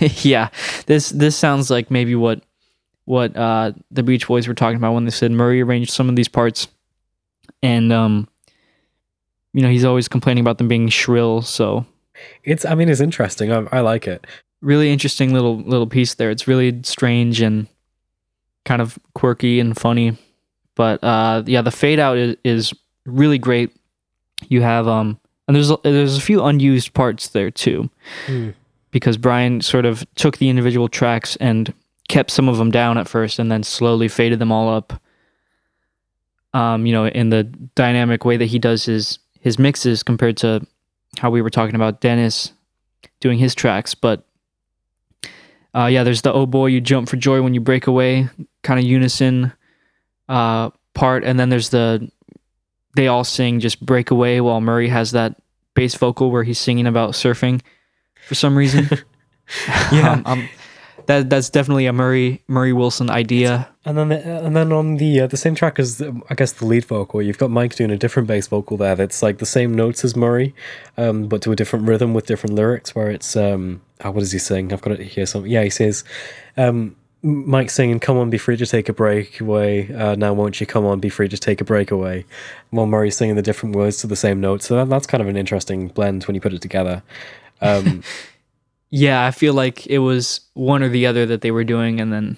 yeah, 0.22 0.48
this 0.86 1.10
this 1.10 1.36
sounds 1.36 1.70
like 1.70 1.90
maybe 1.90 2.14
what 2.14 2.42
what 3.04 3.36
uh, 3.36 3.72
the 3.90 4.02
Beach 4.02 4.28
Boys 4.28 4.46
were 4.46 4.54
talking 4.54 4.76
about 4.76 4.94
when 4.94 5.04
they 5.04 5.10
said 5.10 5.32
Murray 5.32 5.60
arranged 5.60 5.90
some 5.90 6.08
of 6.08 6.16
these 6.16 6.28
parts, 6.28 6.68
and 7.62 7.92
um, 7.92 8.28
you 9.52 9.62
know 9.62 9.70
he's 9.70 9.84
always 9.84 10.08
complaining 10.08 10.42
about 10.42 10.58
them 10.58 10.68
being 10.68 10.88
shrill. 10.88 11.42
So 11.42 11.86
it's 12.44 12.64
I 12.64 12.74
mean 12.74 12.88
it's 12.88 13.00
interesting. 13.00 13.52
I, 13.52 13.66
I 13.72 13.80
like 13.80 14.06
it. 14.06 14.26
really 14.62 14.92
interesting 14.92 15.32
little 15.32 15.58
little 15.58 15.86
piece 15.86 16.14
there. 16.14 16.30
It's 16.30 16.46
really 16.46 16.82
strange 16.82 17.40
and 17.40 17.66
kind 18.64 18.82
of 18.82 18.98
quirky 19.14 19.60
and 19.60 19.76
funny, 19.76 20.16
but 20.80 21.04
uh, 21.04 21.42
yeah, 21.44 21.60
the 21.60 21.70
fade 21.70 21.98
out 21.98 22.16
is, 22.16 22.36
is 22.42 22.72
really 23.04 23.36
great. 23.36 23.70
You 24.48 24.62
have 24.62 24.88
um, 24.88 25.20
and 25.46 25.54
there's 25.54 25.70
a, 25.70 25.76
there's 25.82 26.16
a 26.16 26.20
few 26.22 26.42
unused 26.42 26.94
parts 26.94 27.28
there 27.28 27.50
too 27.50 27.90
Hmm. 28.24 28.50
because 28.90 29.18
Brian 29.18 29.60
sort 29.60 29.84
of 29.84 30.06
took 30.14 30.38
the 30.38 30.48
individual 30.48 30.88
tracks 30.88 31.36
and 31.36 31.74
kept 32.08 32.30
some 32.30 32.48
of 32.48 32.56
them 32.56 32.70
down 32.70 32.96
at 32.96 33.08
first 33.08 33.38
and 33.38 33.52
then 33.52 33.62
slowly 33.62 34.08
faded 34.08 34.38
them 34.38 34.50
all 34.50 34.70
up. 34.74 34.94
Um, 36.54 36.86
you 36.86 36.94
know, 36.94 37.06
in 37.06 37.28
the 37.28 37.44
dynamic 37.74 38.24
way 38.24 38.38
that 38.38 38.46
he 38.46 38.58
does 38.58 38.86
his 38.86 39.18
his 39.40 39.58
mixes 39.58 40.02
compared 40.02 40.38
to 40.38 40.66
how 41.18 41.28
we 41.30 41.42
were 41.42 41.50
talking 41.50 41.74
about 41.74 42.00
Dennis 42.00 42.52
doing 43.20 43.38
his 43.38 43.54
tracks, 43.54 43.94
but 43.94 44.24
uh, 45.74 45.86
yeah, 45.92 46.04
there's 46.04 46.22
the 46.22 46.32
"Oh 46.32 46.46
boy, 46.46 46.66
you 46.72 46.80
jump 46.80 47.08
for 47.10 47.16
joy 47.18 47.42
when 47.42 47.52
you 47.52 47.60
break 47.60 47.86
away" 47.86 48.30
kind 48.62 48.80
of 48.80 48.86
unison 48.86 49.52
uh, 50.30 50.70
part, 50.94 51.24
and 51.24 51.38
then 51.38 51.50
there's 51.50 51.68
the 51.70 52.10
they 52.96 53.08
all 53.08 53.24
sing 53.24 53.60
just 53.60 53.84
"Break 53.84 54.10
Away" 54.10 54.40
while 54.40 54.60
Murry 54.60 54.88
has 54.88 55.10
that 55.10 55.36
bass 55.74 55.94
vocal 55.94 56.30
where 56.30 56.44
he's 56.44 56.58
singing 56.58 56.86
about 56.86 57.10
surfing 57.12 57.60
for 58.26 58.34
some 58.34 58.56
reason. 58.56 58.88
Yeah. 59.92 60.12
um, 60.12 60.22
um, 60.26 60.48
that 61.06 61.28
that's 61.28 61.50
definitely 61.50 61.86
a 61.86 61.92
Murry 61.92 62.40
Murry 62.46 62.72
Wilson 62.72 63.10
idea. 63.10 63.68
And 63.84 63.98
then, 63.98 64.12
and 64.12 64.54
then 64.54 64.72
on 64.72 64.96
the 64.96 65.22
uh, 65.22 65.26
the 65.26 65.36
same 65.36 65.56
track 65.56 65.80
as 65.80 65.98
the, 65.98 66.20
I 66.30 66.34
guess 66.34 66.52
the 66.52 66.66
lead 66.66 66.84
vocal, 66.84 67.20
you've 67.20 67.38
got 67.38 67.50
Mike 67.50 67.74
doing 67.74 67.90
a 67.90 67.96
different 67.96 68.28
bass 68.28 68.46
vocal 68.46 68.76
there. 68.76 68.94
That's 68.94 69.22
like 69.22 69.38
the 69.38 69.46
same 69.46 69.74
notes 69.74 70.04
as 70.04 70.14
Murry, 70.14 70.54
um, 70.96 71.26
but 71.26 71.42
to 71.42 71.52
a 71.52 71.56
different 71.56 71.88
rhythm 71.88 72.14
with 72.14 72.26
different 72.26 72.54
lyrics. 72.54 72.94
Where 72.94 73.10
it's 73.10 73.34
um, 73.36 73.80
oh, 74.04 74.12
what 74.12 74.20
does 74.20 74.30
he 74.30 74.38
sing? 74.38 74.72
I've 74.72 74.82
got 74.82 74.92
it 74.92 75.00
here. 75.00 75.26
Something. 75.26 75.50
yeah, 75.50 75.64
he 75.64 75.70
says, 75.70 76.04
um, 76.56 76.94
Mike 77.22 77.70
singing, 77.70 78.00
"Come 78.00 78.16
on, 78.16 78.30
be 78.30 78.38
free 78.38 78.56
to 78.56 78.66
take 78.66 78.88
a 78.88 78.92
break 78.92 79.40
away." 79.40 79.92
Uh, 79.92 80.14
now, 80.14 80.32
won't 80.32 80.60
you 80.60 80.66
come 80.66 80.86
on, 80.86 81.00
be 81.00 81.08
free 81.08 81.28
to 81.28 81.36
take 81.38 81.60
a 81.60 81.64
break 81.64 81.90
away? 81.90 82.24
While 82.70 82.86
Murry's 82.86 83.16
singing 83.16 83.36
the 83.36 83.42
different 83.42 83.76
words 83.76 83.98
to 83.98 84.06
the 84.06 84.16
same 84.16 84.40
note. 84.40 84.62
So 84.62 84.76
that, 84.76 84.88
that's 84.88 85.06
kind 85.06 85.20
of 85.20 85.28
an 85.28 85.36
interesting 85.36 85.88
blend 85.88 86.24
when 86.24 86.34
you 86.34 86.40
put 86.40 86.54
it 86.54 86.62
together. 86.62 87.02
Um, 87.60 88.02
Yeah, 88.90 89.24
I 89.24 89.30
feel 89.30 89.54
like 89.54 89.86
it 89.86 90.00
was 90.00 90.40
one 90.54 90.82
or 90.82 90.88
the 90.88 91.06
other 91.06 91.24
that 91.26 91.42
they 91.42 91.52
were 91.52 91.64
doing, 91.64 92.00
and 92.00 92.12
then 92.12 92.36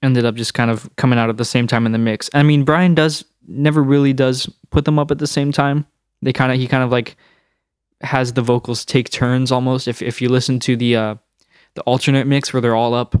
ended 0.00 0.24
up 0.24 0.36
just 0.36 0.54
kind 0.54 0.70
of 0.70 0.88
coming 0.96 1.18
out 1.18 1.28
at 1.28 1.36
the 1.36 1.44
same 1.44 1.66
time 1.66 1.86
in 1.86 1.92
the 1.92 1.98
mix. 1.98 2.30
I 2.32 2.44
mean, 2.44 2.64
Brian 2.64 2.94
does 2.94 3.24
never 3.46 3.82
really 3.82 4.12
does 4.12 4.48
put 4.70 4.84
them 4.84 4.98
up 4.98 5.10
at 5.10 5.18
the 5.18 5.26
same 5.26 5.50
time. 5.50 5.86
They 6.22 6.32
kind 6.32 6.52
of 6.52 6.58
he 6.58 6.68
kind 6.68 6.84
of 6.84 6.90
like 6.90 7.16
has 8.00 8.34
the 8.34 8.42
vocals 8.42 8.84
take 8.84 9.10
turns 9.10 9.50
almost. 9.50 9.88
If 9.88 10.02
if 10.02 10.22
you 10.22 10.28
listen 10.28 10.60
to 10.60 10.76
the 10.76 10.94
uh, 10.94 11.14
the 11.74 11.82
alternate 11.82 12.28
mix 12.28 12.52
where 12.52 12.60
they're 12.60 12.76
all 12.76 12.94
up, 12.94 13.16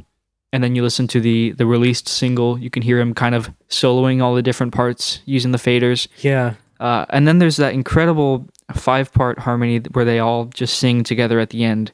and 0.54 0.62
then 0.62 0.76
you 0.76 0.82
listen 0.84 1.08
to 1.08 1.20
the 1.20 1.50
the 1.58 1.66
released 1.66 2.06
single, 2.08 2.56
you 2.58 2.70
can 2.70 2.82
hear 2.82 3.00
him 3.00 3.12
kind 3.14 3.34
of 3.34 3.50
soloing 3.68 4.22
all 4.22 4.34
the 4.36 4.42
different 4.42 4.72
parts 4.72 5.20
using 5.26 5.50
the 5.52 5.58
faders. 5.58 6.06
yeah, 6.22 6.54
Uh, 6.78 7.04
and 7.10 7.26
then 7.26 7.38
there's 7.40 7.56
that 7.56 7.74
incredible 7.74 8.46
five 8.72 9.12
part 9.12 9.38
harmony 9.40 9.78
where 9.94 10.04
they 10.04 10.20
all 10.20 10.44
just 10.46 10.78
sing 10.78 11.02
together 11.04 11.40
at 11.40 11.50
the 11.50 11.64
end. 11.64 11.90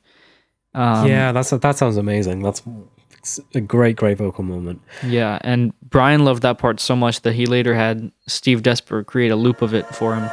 Um, 0.74 1.08
yeah, 1.08 1.32
that's 1.32 1.50
that 1.50 1.76
sounds 1.78 1.96
amazing. 1.96 2.42
That's 2.42 2.62
a 3.54 3.61
great, 3.61 3.96
great 3.96 4.18
vocal 4.18 4.44
moment. 4.44 4.80
Yeah, 5.06 5.38
and 5.42 5.72
Brian 5.82 6.24
loved 6.24 6.42
that 6.42 6.58
part 6.58 6.80
so 6.80 6.94
much 6.96 7.22
that 7.22 7.34
he 7.34 7.46
later 7.46 7.74
had 7.74 8.12
Steve 8.26 8.61
Desper 8.62 9.04
create 9.04 9.32
a 9.32 9.36
loop 9.36 9.62
of 9.62 9.74
it 9.74 9.86
for 9.94 10.14
him. 10.16 10.28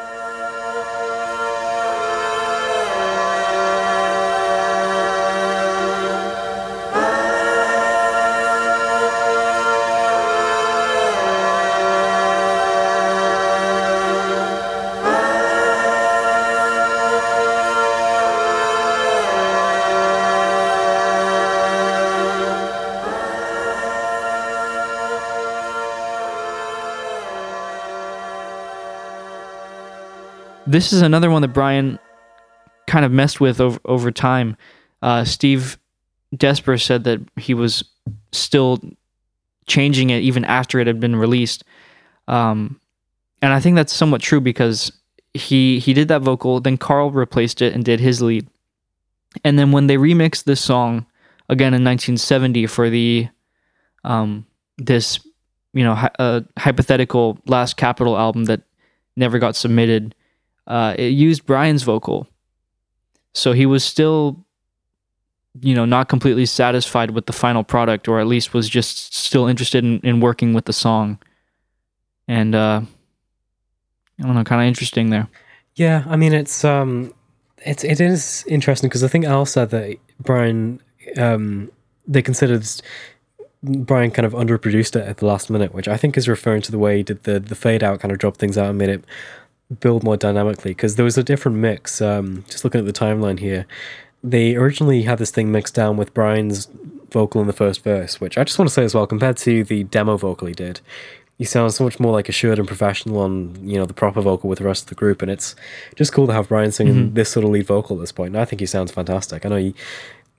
This 30.67 30.91
is 30.91 31.01
another 31.01 31.31
one 31.31 31.41
that 31.41 31.49
Brian 31.49 31.97
kind 32.87 33.05
of 33.05 33.11
messed 33.11 33.39
with 33.39 33.59
over, 33.61 33.79
over 33.85 34.11
time. 34.11 34.57
Uh, 35.01 35.23
Steve 35.23 35.77
Desper 36.35 36.81
said 36.81 37.05
that 37.05 37.21
he 37.37 37.53
was 37.53 37.83
still 38.31 38.81
changing 39.67 40.09
it 40.09 40.21
even 40.23 40.45
after 40.45 40.79
it 40.79 40.87
had 40.87 40.99
been 40.99 41.15
released. 41.15 41.63
Um, 42.27 42.79
and 43.41 43.53
I 43.53 43.59
think 43.59 43.75
that's 43.75 43.93
somewhat 43.93 44.21
true 44.21 44.41
because 44.41 44.91
he 45.33 45.79
he 45.79 45.93
did 45.93 46.07
that 46.07 46.21
vocal, 46.21 46.59
then 46.59 46.77
Carl 46.77 47.11
replaced 47.11 47.61
it 47.61 47.73
and 47.73 47.85
did 47.85 47.99
his 47.99 48.21
lead. 48.21 48.47
And 49.43 49.59
then 49.59 49.71
when 49.71 49.87
they 49.87 49.97
remixed 49.97 50.45
this 50.45 50.61
song 50.61 51.05
again 51.49 51.73
in 51.73 51.83
1970 51.83 52.65
for 52.67 52.89
the 52.89 53.27
um, 54.03 54.45
this 54.77 55.19
you 55.73 55.83
know 55.83 55.95
hy- 55.95 56.11
uh, 56.17 56.41
hypothetical 56.57 57.39
last 57.45 57.77
Capitol 57.77 58.17
album 58.17 58.45
that 58.45 58.61
never 59.15 59.39
got 59.39 59.55
submitted, 59.55 60.15
uh, 60.67 60.93
it 60.97 61.13
used 61.13 61.45
Brian's 61.45 61.83
vocal. 61.83 62.27
So 63.33 63.53
he 63.53 63.65
was 63.65 63.83
still, 63.83 64.45
you 65.61 65.73
know, 65.73 65.85
not 65.85 66.09
completely 66.09 66.45
satisfied 66.45 67.11
with 67.11 67.25
the 67.25 67.33
final 67.33 67.63
product, 67.63 68.07
or 68.07 68.19
at 68.19 68.27
least 68.27 68.53
was 68.53 68.67
just 68.67 69.15
still 69.15 69.47
interested 69.47 69.83
in, 69.83 69.99
in 69.99 70.19
working 70.19 70.53
with 70.53 70.65
the 70.65 70.73
song. 70.73 71.19
And 72.27 72.53
uh, 72.53 72.81
I 74.19 74.23
don't 74.23 74.35
know, 74.35 74.43
kind 74.43 74.61
of 74.61 74.67
interesting 74.67 75.09
there. 75.09 75.27
Yeah, 75.75 76.03
I 76.07 76.15
mean 76.15 76.33
it's 76.33 76.65
um 76.65 77.13
it's 77.59 77.83
it 77.83 78.01
is 78.01 78.43
interesting 78.47 78.89
because 78.89 79.03
I 79.03 79.07
think 79.07 79.25
Al 79.25 79.45
said 79.45 79.69
that 79.69 79.97
Brian 80.19 80.81
um 81.17 81.71
they 82.07 82.21
considered 82.23 82.65
Brian 83.63 84.11
kind 84.11 84.25
of 84.25 84.33
underproduced 84.33 84.95
it 84.95 85.07
at 85.07 85.17
the 85.17 85.27
last 85.27 85.49
minute, 85.49 85.73
which 85.73 85.87
I 85.87 85.95
think 85.95 86.17
is 86.17 86.27
referring 86.27 86.63
to 86.63 86.71
the 86.71 86.79
way 86.79 86.97
he 86.97 87.03
did 87.03 87.23
the 87.23 87.39
the 87.39 87.55
fade 87.55 87.83
out 87.83 87.99
kind 87.99 88.11
of 88.11 88.17
dropped 88.17 88.39
things 88.39 88.57
out 88.57 88.69
and 88.69 88.77
made 88.77 88.89
it 88.89 89.05
build 89.79 90.03
more 90.03 90.17
dynamically 90.17 90.71
because 90.71 90.95
there 90.95 91.05
was 91.05 91.17
a 91.17 91.23
different 91.23 91.57
mix. 91.57 92.01
Um, 92.01 92.43
just 92.49 92.63
looking 92.63 92.79
at 92.79 92.85
the 92.85 92.93
timeline 92.93 93.39
here, 93.39 93.65
they 94.23 94.55
originally 94.55 95.03
had 95.03 95.17
this 95.19 95.31
thing 95.31 95.51
mixed 95.51 95.75
down 95.75 95.97
with 95.97 96.13
Brian's 96.13 96.67
vocal 97.11 97.41
in 97.41 97.47
the 97.47 97.53
first 97.53 97.83
verse, 97.83 98.19
which 98.19 98.37
I 98.37 98.43
just 98.43 98.57
want 98.59 98.67
to 98.69 98.73
say 98.73 98.83
as 98.83 98.93
well, 98.93 99.07
compared 99.07 99.37
to 99.37 99.63
the 99.63 99.83
demo 99.85 100.17
vocal 100.17 100.47
he 100.47 100.53
did, 100.53 100.81
he 101.37 101.45
sounds 101.45 101.75
so 101.75 101.83
much 101.83 101.99
more 101.99 102.11
like 102.11 102.27
assured 102.29 102.57
and 102.59 102.67
professional 102.67 103.19
on 103.19 103.55
you 103.67 103.77
know 103.77 103.85
the 103.85 103.93
proper 103.93 104.21
vocal 104.21 104.49
with 104.49 104.59
the 104.59 104.65
rest 104.65 104.83
of 104.83 104.89
the 104.89 104.95
group, 104.95 105.21
and 105.21 105.29
it's 105.29 105.55
just 105.95 106.11
cool 106.11 106.27
to 106.27 106.33
have 106.33 106.47
Brian 106.49 106.71
singing 106.71 107.11
Mhm. 107.11 107.13
this 107.13 107.29
sort 107.29 107.43
of 107.43 107.51
lead 107.51 107.67
vocal 107.67 107.95
at 107.95 107.99
this 107.99 108.11
point. 108.11 108.29
And 108.33 108.41
I 108.41 108.45
think 108.45 108.59
he 108.59 108.65
sounds 108.65 108.91
fantastic. 108.91 109.45
I 109.45 109.49
know 109.49 109.57
he, 109.57 109.75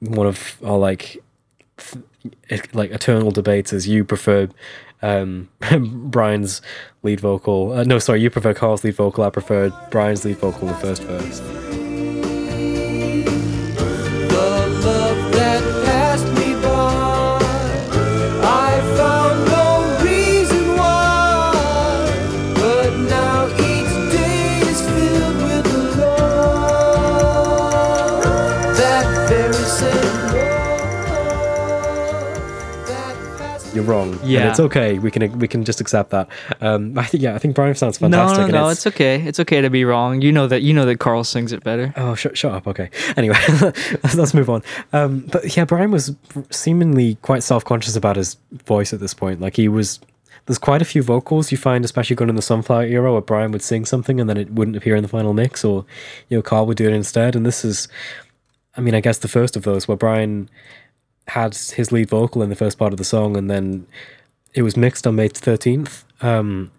one 0.01 0.27
of 0.27 0.57
our 0.65 0.77
like 0.79 1.23
th- 1.77 2.75
like 2.75 2.91
eternal 2.91 3.31
debates 3.31 3.73
is 3.73 3.87
you 3.87 4.05
prefer 4.05 4.49
um, 5.03 5.49
Brian's 5.81 6.63
lead 7.03 7.21
vocal. 7.21 7.73
Uh, 7.73 7.85
no, 7.85 7.99
sorry, 7.99 8.21
you 8.21 8.31
prefer 8.31 8.55
Carl's 8.55 8.85
lead 8.85 8.95
vocal. 8.95 9.25
I 9.25 9.31
prefer 9.31 9.71
Brian's 9.91 10.25
lead 10.25 10.39
vocal 10.39 10.63
in 10.63 10.69
the 10.69 10.75
first 10.75 11.03
verse. 11.03 11.68
You're 33.75 33.85
wrong. 33.85 34.13
and 34.19 34.25
Yeah. 34.29 34.51
it's 34.51 34.61
okay. 34.61 34.99
We 34.99 35.11
can 35.11 35.39
we 35.39 35.47
can 35.49 35.65
just 35.65 35.81
accept 35.81 36.11
that. 36.11 36.29
Um, 36.61 36.99
I 36.99 37.05
think 37.05 37.23
yeah, 37.23 37.35
I 37.35 37.39
think 37.39 37.55
Brian 37.55 37.75
sounds 37.75 37.99
fantastic. 37.99 38.39
no, 38.39 38.45
and 38.45 38.53
no. 38.53 38.69
It's 38.69 38.87
okay. 38.87 39.21
It's 39.23 39.39
okay 39.41 39.61
to 39.61 39.71
be 39.71 39.85
wrong. 39.85 40.23
You 40.23 40.33
know 40.33 40.47
that. 40.47 40.63
You 40.63 40.73
know 40.75 40.87
that 40.87 40.99
Carl 40.99 41.23
sings 41.25 41.53
it 41.53 41.63
better. 41.63 41.93
Oh, 41.97 42.15
shut, 42.15 42.37
shut 42.37 42.53
up. 42.53 42.67
Okay. 42.67 42.91
Anyway, 43.17 43.37
let's, 43.61 44.15
let's 44.15 44.35
move 44.35 44.49
on. 44.51 44.63
Um, 44.93 45.21
but 45.31 45.57
yeah, 45.57 45.65
Brian 45.65 45.91
was 45.91 46.15
seemingly 46.51 47.17
quite 47.23 47.43
self 47.43 47.65
conscious 47.65 47.95
about 47.97 48.17
his 48.17 48.37
voice 48.65 48.93
at 48.93 49.01
this 49.01 49.15
point. 49.15 49.41
Like 49.41 49.57
he 49.57 49.69
was. 49.69 50.01
There's 50.47 50.57
quite 50.59 50.81
a 50.81 50.87
few 50.87 51.03
vocals 51.03 51.53
you 51.53 51.59
find, 51.59 51.85
especially 51.85 52.17
going 52.17 52.31
in 52.31 52.35
the 52.37 52.41
Sunflower 52.41 52.85
era, 52.85 53.13
where 53.13 53.21
Brian 53.21 53.53
would 53.53 53.61
sing 53.61 53.85
something 53.85 54.19
and 54.19 54.31
then 54.31 54.39
it 54.39 54.51
wouldn't 54.51 54.79
appear 54.79 54.97
in 54.97 55.03
the 55.03 55.09
final 55.09 55.35
mix, 55.35 55.63
or 55.63 55.85
you 56.31 56.39
know, 56.39 56.43
Carl 56.43 56.65
would 56.65 56.79
do 56.79 56.87
it 56.89 56.95
instead. 56.95 57.37
And 57.37 57.45
this 57.45 57.67
is, 57.67 57.87
I 58.75 58.81
mean, 58.81 58.95
I 58.95 59.01
guess 59.01 59.19
the 59.19 59.29
first 59.29 59.57
of 59.57 59.65
those 59.65 59.87
where 59.87 59.97
Brian 59.99 60.49
had 61.29 61.55
his 61.55 61.93
lead 61.93 62.09
vocal 62.09 62.43
in 62.43 62.49
the 62.49 62.57
first 62.57 62.79
part 62.79 62.93
of 62.93 62.99
the 62.99 63.05
song, 63.05 63.37
and 63.37 63.51
then 63.51 63.87
it 64.55 64.63
was 64.63 64.77
mixed 64.77 65.07
on 65.07 65.17
May 65.17 65.29
13th. 65.29 66.05
Um, 66.21 66.71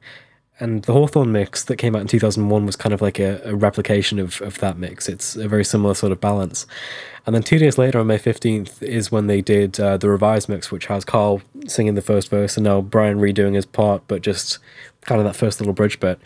and 0.59 0.83
the 0.83 0.91
Hawthorne 0.91 1.31
mix 1.31 1.63
that 1.63 1.77
came 1.77 1.95
out 1.95 2.01
in 2.01 2.07
2001 2.07 2.65
was 2.65 2.75
kind 2.75 2.93
of 2.93 3.01
like 3.01 3.17
a, 3.17 3.41
a 3.45 3.55
replication 3.55 4.19
of, 4.19 4.41
of 4.41 4.59
that 4.59 4.77
mix. 4.77 5.07
It's 5.07 5.37
a 5.37 5.47
very 5.47 5.63
similar 5.63 5.93
sort 5.93 6.11
of 6.11 6.19
balance. 6.19 6.67
And 7.25 7.33
then 7.33 7.43
two 7.43 7.59
days 7.59 7.77
later, 7.77 7.99
on 7.99 8.07
May 8.07 8.17
15th, 8.17 8.83
is 8.83 9.11
when 9.11 9.27
they 9.27 9.41
did 9.41 9.79
uh, 9.79 9.95
the 9.95 10.09
revised 10.09 10.49
mix, 10.49 10.69
which 10.69 10.87
has 10.87 11.05
Carl 11.05 11.41
singing 11.67 11.95
the 11.95 12.01
first 12.01 12.29
verse 12.29 12.57
and 12.57 12.65
now 12.65 12.81
Brian 12.81 13.19
redoing 13.19 13.55
his 13.55 13.65
part, 13.65 14.03
but 14.07 14.21
just 14.21 14.59
kind 15.01 15.21
of 15.21 15.25
that 15.25 15.35
first 15.35 15.61
little 15.61 15.73
bridge 15.73 15.99
bit. 15.99 16.19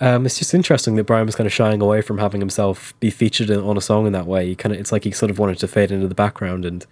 Um, 0.00 0.26
it's 0.26 0.38
just 0.38 0.54
interesting 0.54 0.94
that 0.94 1.04
Brian 1.04 1.26
was 1.26 1.34
kind 1.34 1.46
of 1.46 1.52
shying 1.52 1.80
away 1.82 2.02
from 2.02 2.18
having 2.18 2.40
himself 2.40 2.94
be 3.00 3.10
featured 3.10 3.50
in, 3.50 3.58
on 3.60 3.76
a 3.76 3.80
song 3.80 4.06
in 4.06 4.12
that 4.12 4.26
way. 4.26 4.46
He 4.46 4.54
kind 4.54 4.72
of, 4.74 4.80
it's 4.80 4.92
like 4.92 5.04
he 5.04 5.10
sort 5.10 5.30
of 5.30 5.38
wanted 5.38 5.58
to 5.58 5.68
fade 5.68 5.90
into 5.90 6.06
the 6.06 6.14
background 6.14 6.64
and 6.64 6.86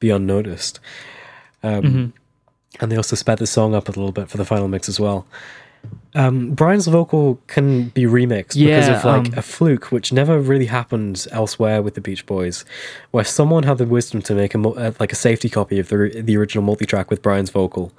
be 0.00 0.10
unnoticed. 0.10 0.78
Um, 1.62 1.82
Mhm. 1.82 2.12
And 2.80 2.90
they 2.90 2.96
also 2.96 3.16
sped 3.16 3.36
the 3.38 3.46
song 3.46 3.74
up 3.74 3.88
a 3.88 3.92
little 3.92 4.12
bit 4.12 4.28
for 4.30 4.38
the 4.38 4.46
final 4.46 4.66
mix 4.66 4.88
as 4.88 4.98
well. 4.98 5.26
Um, 6.14 6.50
Brian's 6.52 6.86
vocal 6.86 7.38
can 7.46 7.88
be 7.88 8.04
remixed 8.04 8.54
because 8.58 8.88
of 8.88 9.04
like 9.04 9.26
um, 9.32 9.38
a 9.38 9.42
fluke, 9.42 9.86
which 9.92 10.12
never 10.12 10.38
really 10.40 10.66
happened 10.66 11.26
elsewhere 11.32 11.82
with 11.82 11.94
the 11.94 12.00
Beach 12.00 12.24
Boys, 12.24 12.64
where 13.10 13.24
someone 13.24 13.64
had 13.64 13.78
the 13.78 13.84
wisdom 13.86 14.22
to 14.22 14.34
make 14.34 14.54
a 14.54 14.58
mo- 14.58 14.72
uh, 14.74 14.92
like 15.00 15.12
a 15.12 15.16
safety 15.16 15.48
copy 15.50 15.78
of 15.78 15.88
the 15.88 16.22
the 16.22 16.36
original 16.36 16.64
multi-track 16.64 17.10
with 17.10 17.20
Brian's 17.20 17.50
vocal. 17.50 17.92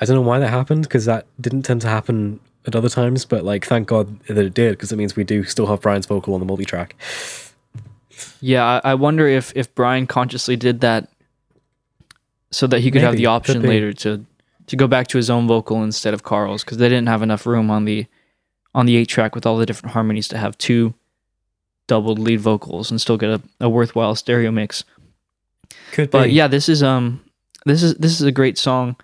I 0.00 0.04
don't 0.06 0.16
know 0.16 0.22
why 0.22 0.38
that 0.38 0.48
happened 0.50 0.82
because 0.84 1.04
that 1.06 1.26
didn't 1.40 1.62
tend 1.62 1.80
to 1.82 1.88
happen 1.88 2.40
at 2.66 2.74
other 2.74 2.88
times, 2.88 3.24
but 3.24 3.44
like 3.44 3.66
thank 3.66 3.88
God 3.88 4.20
that 4.26 4.38
it 4.38 4.54
did 4.54 4.72
because 4.72 4.92
it 4.92 4.96
means 4.96 5.16
we 5.16 5.24
do 5.24 5.44
still 5.44 5.66
have 5.66 5.80
Brian's 5.80 6.06
vocal 6.06 6.34
on 6.34 6.40
the 6.40 6.46
multi-track. 6.46 6.96
Yeah, 8.40 8.64
I, 8.64 8.90
I 8.90 8.94
wonder 8.94 9.26
if 9.26 9.52
if 9.56 9.74
Brian 9.74 10.06
consciously 10.06 10.56
did 10.56 10.80
that 10.80 11.08
so 12.50 12.66
that 12.68 12.80
he 12.80 12.90
could 12.90 13.02
have 13.02 13.16
the 13.16 13.26
option 13.26 13.62
later 13.62 13.92
to 13.92 14.24
to 14.66 14.76
go 14.76 14.86
back 14.86 15.08
to 15.08 15.18
his 15.18 15.28
own 15.28 15.46
vocal 15.46 15.82
instead 15.82 16.14
of 16.14 16.22
Carl's 16.22 16.64
because 16.64 16.78
they 16.78 16.88
didn't 16.88 17.08
have 17.08 17.22
enough 17.22 17.46
room 17.46 17.70
on 17.70 17.84
the 17.84 18.06
on 18.74 18.86
the 18.86 18.96
eight 18.96 19.08
track 19.08 19.34
with 19.34 19.46
all 19.46 19.56
the 19.58 19.66
different 19.66 19.92
harmonies 19.92 20.28
to 20.28 20.38
have 20.38 20.56
two 20.58 20.94
doubled 21.86 22.18
lead 22.18 22.40
vocals 22.40 22.90
and 22.90 23.00
still 23.00 23.16
get 23.18 23.30
a, 23.30 23.42
a 23.60 23.68
worthwhile 23.68 24.14
stereo 24.14 24.50
mix. 24.50 24.84
Could 25.92 26.10
But 26.10 26.24
be. 26.24 26.32
yeah, 26.32 26.46
this 26.46 26.68
is 26.68 26.82
um 26.82 27.22
this 27.66 27.82
is 27.82 27.94
this 27.96 28.20
is 28.20 28.26
a 28.26 28.32
great 28.32 28.56
song. 28.58 28.96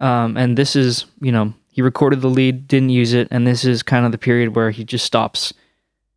Um 0.00 0.36
and 0.36 0.58
this 0.58 0.76
is, 0.76 1.06
you 1.20 1.32
know, 1.32 1.54
he 1.72 1.80
recorded 1.80 2.20
the 2.20 2.28
lead, 2.28 2.68
didn't 2.68 2.90
use 2.90 3.14
it, 3.14 3.28
and 3.30 3.46
this 3.46 3.64
is 3.64 3.82
kind 3.82 4.04
of 4.04 4.12
the 4.12 4.18
period 4.18 4.54
where 4.54 4.70
he 4.70 4.84
just 4.84 5.06
stops 5.06 5.54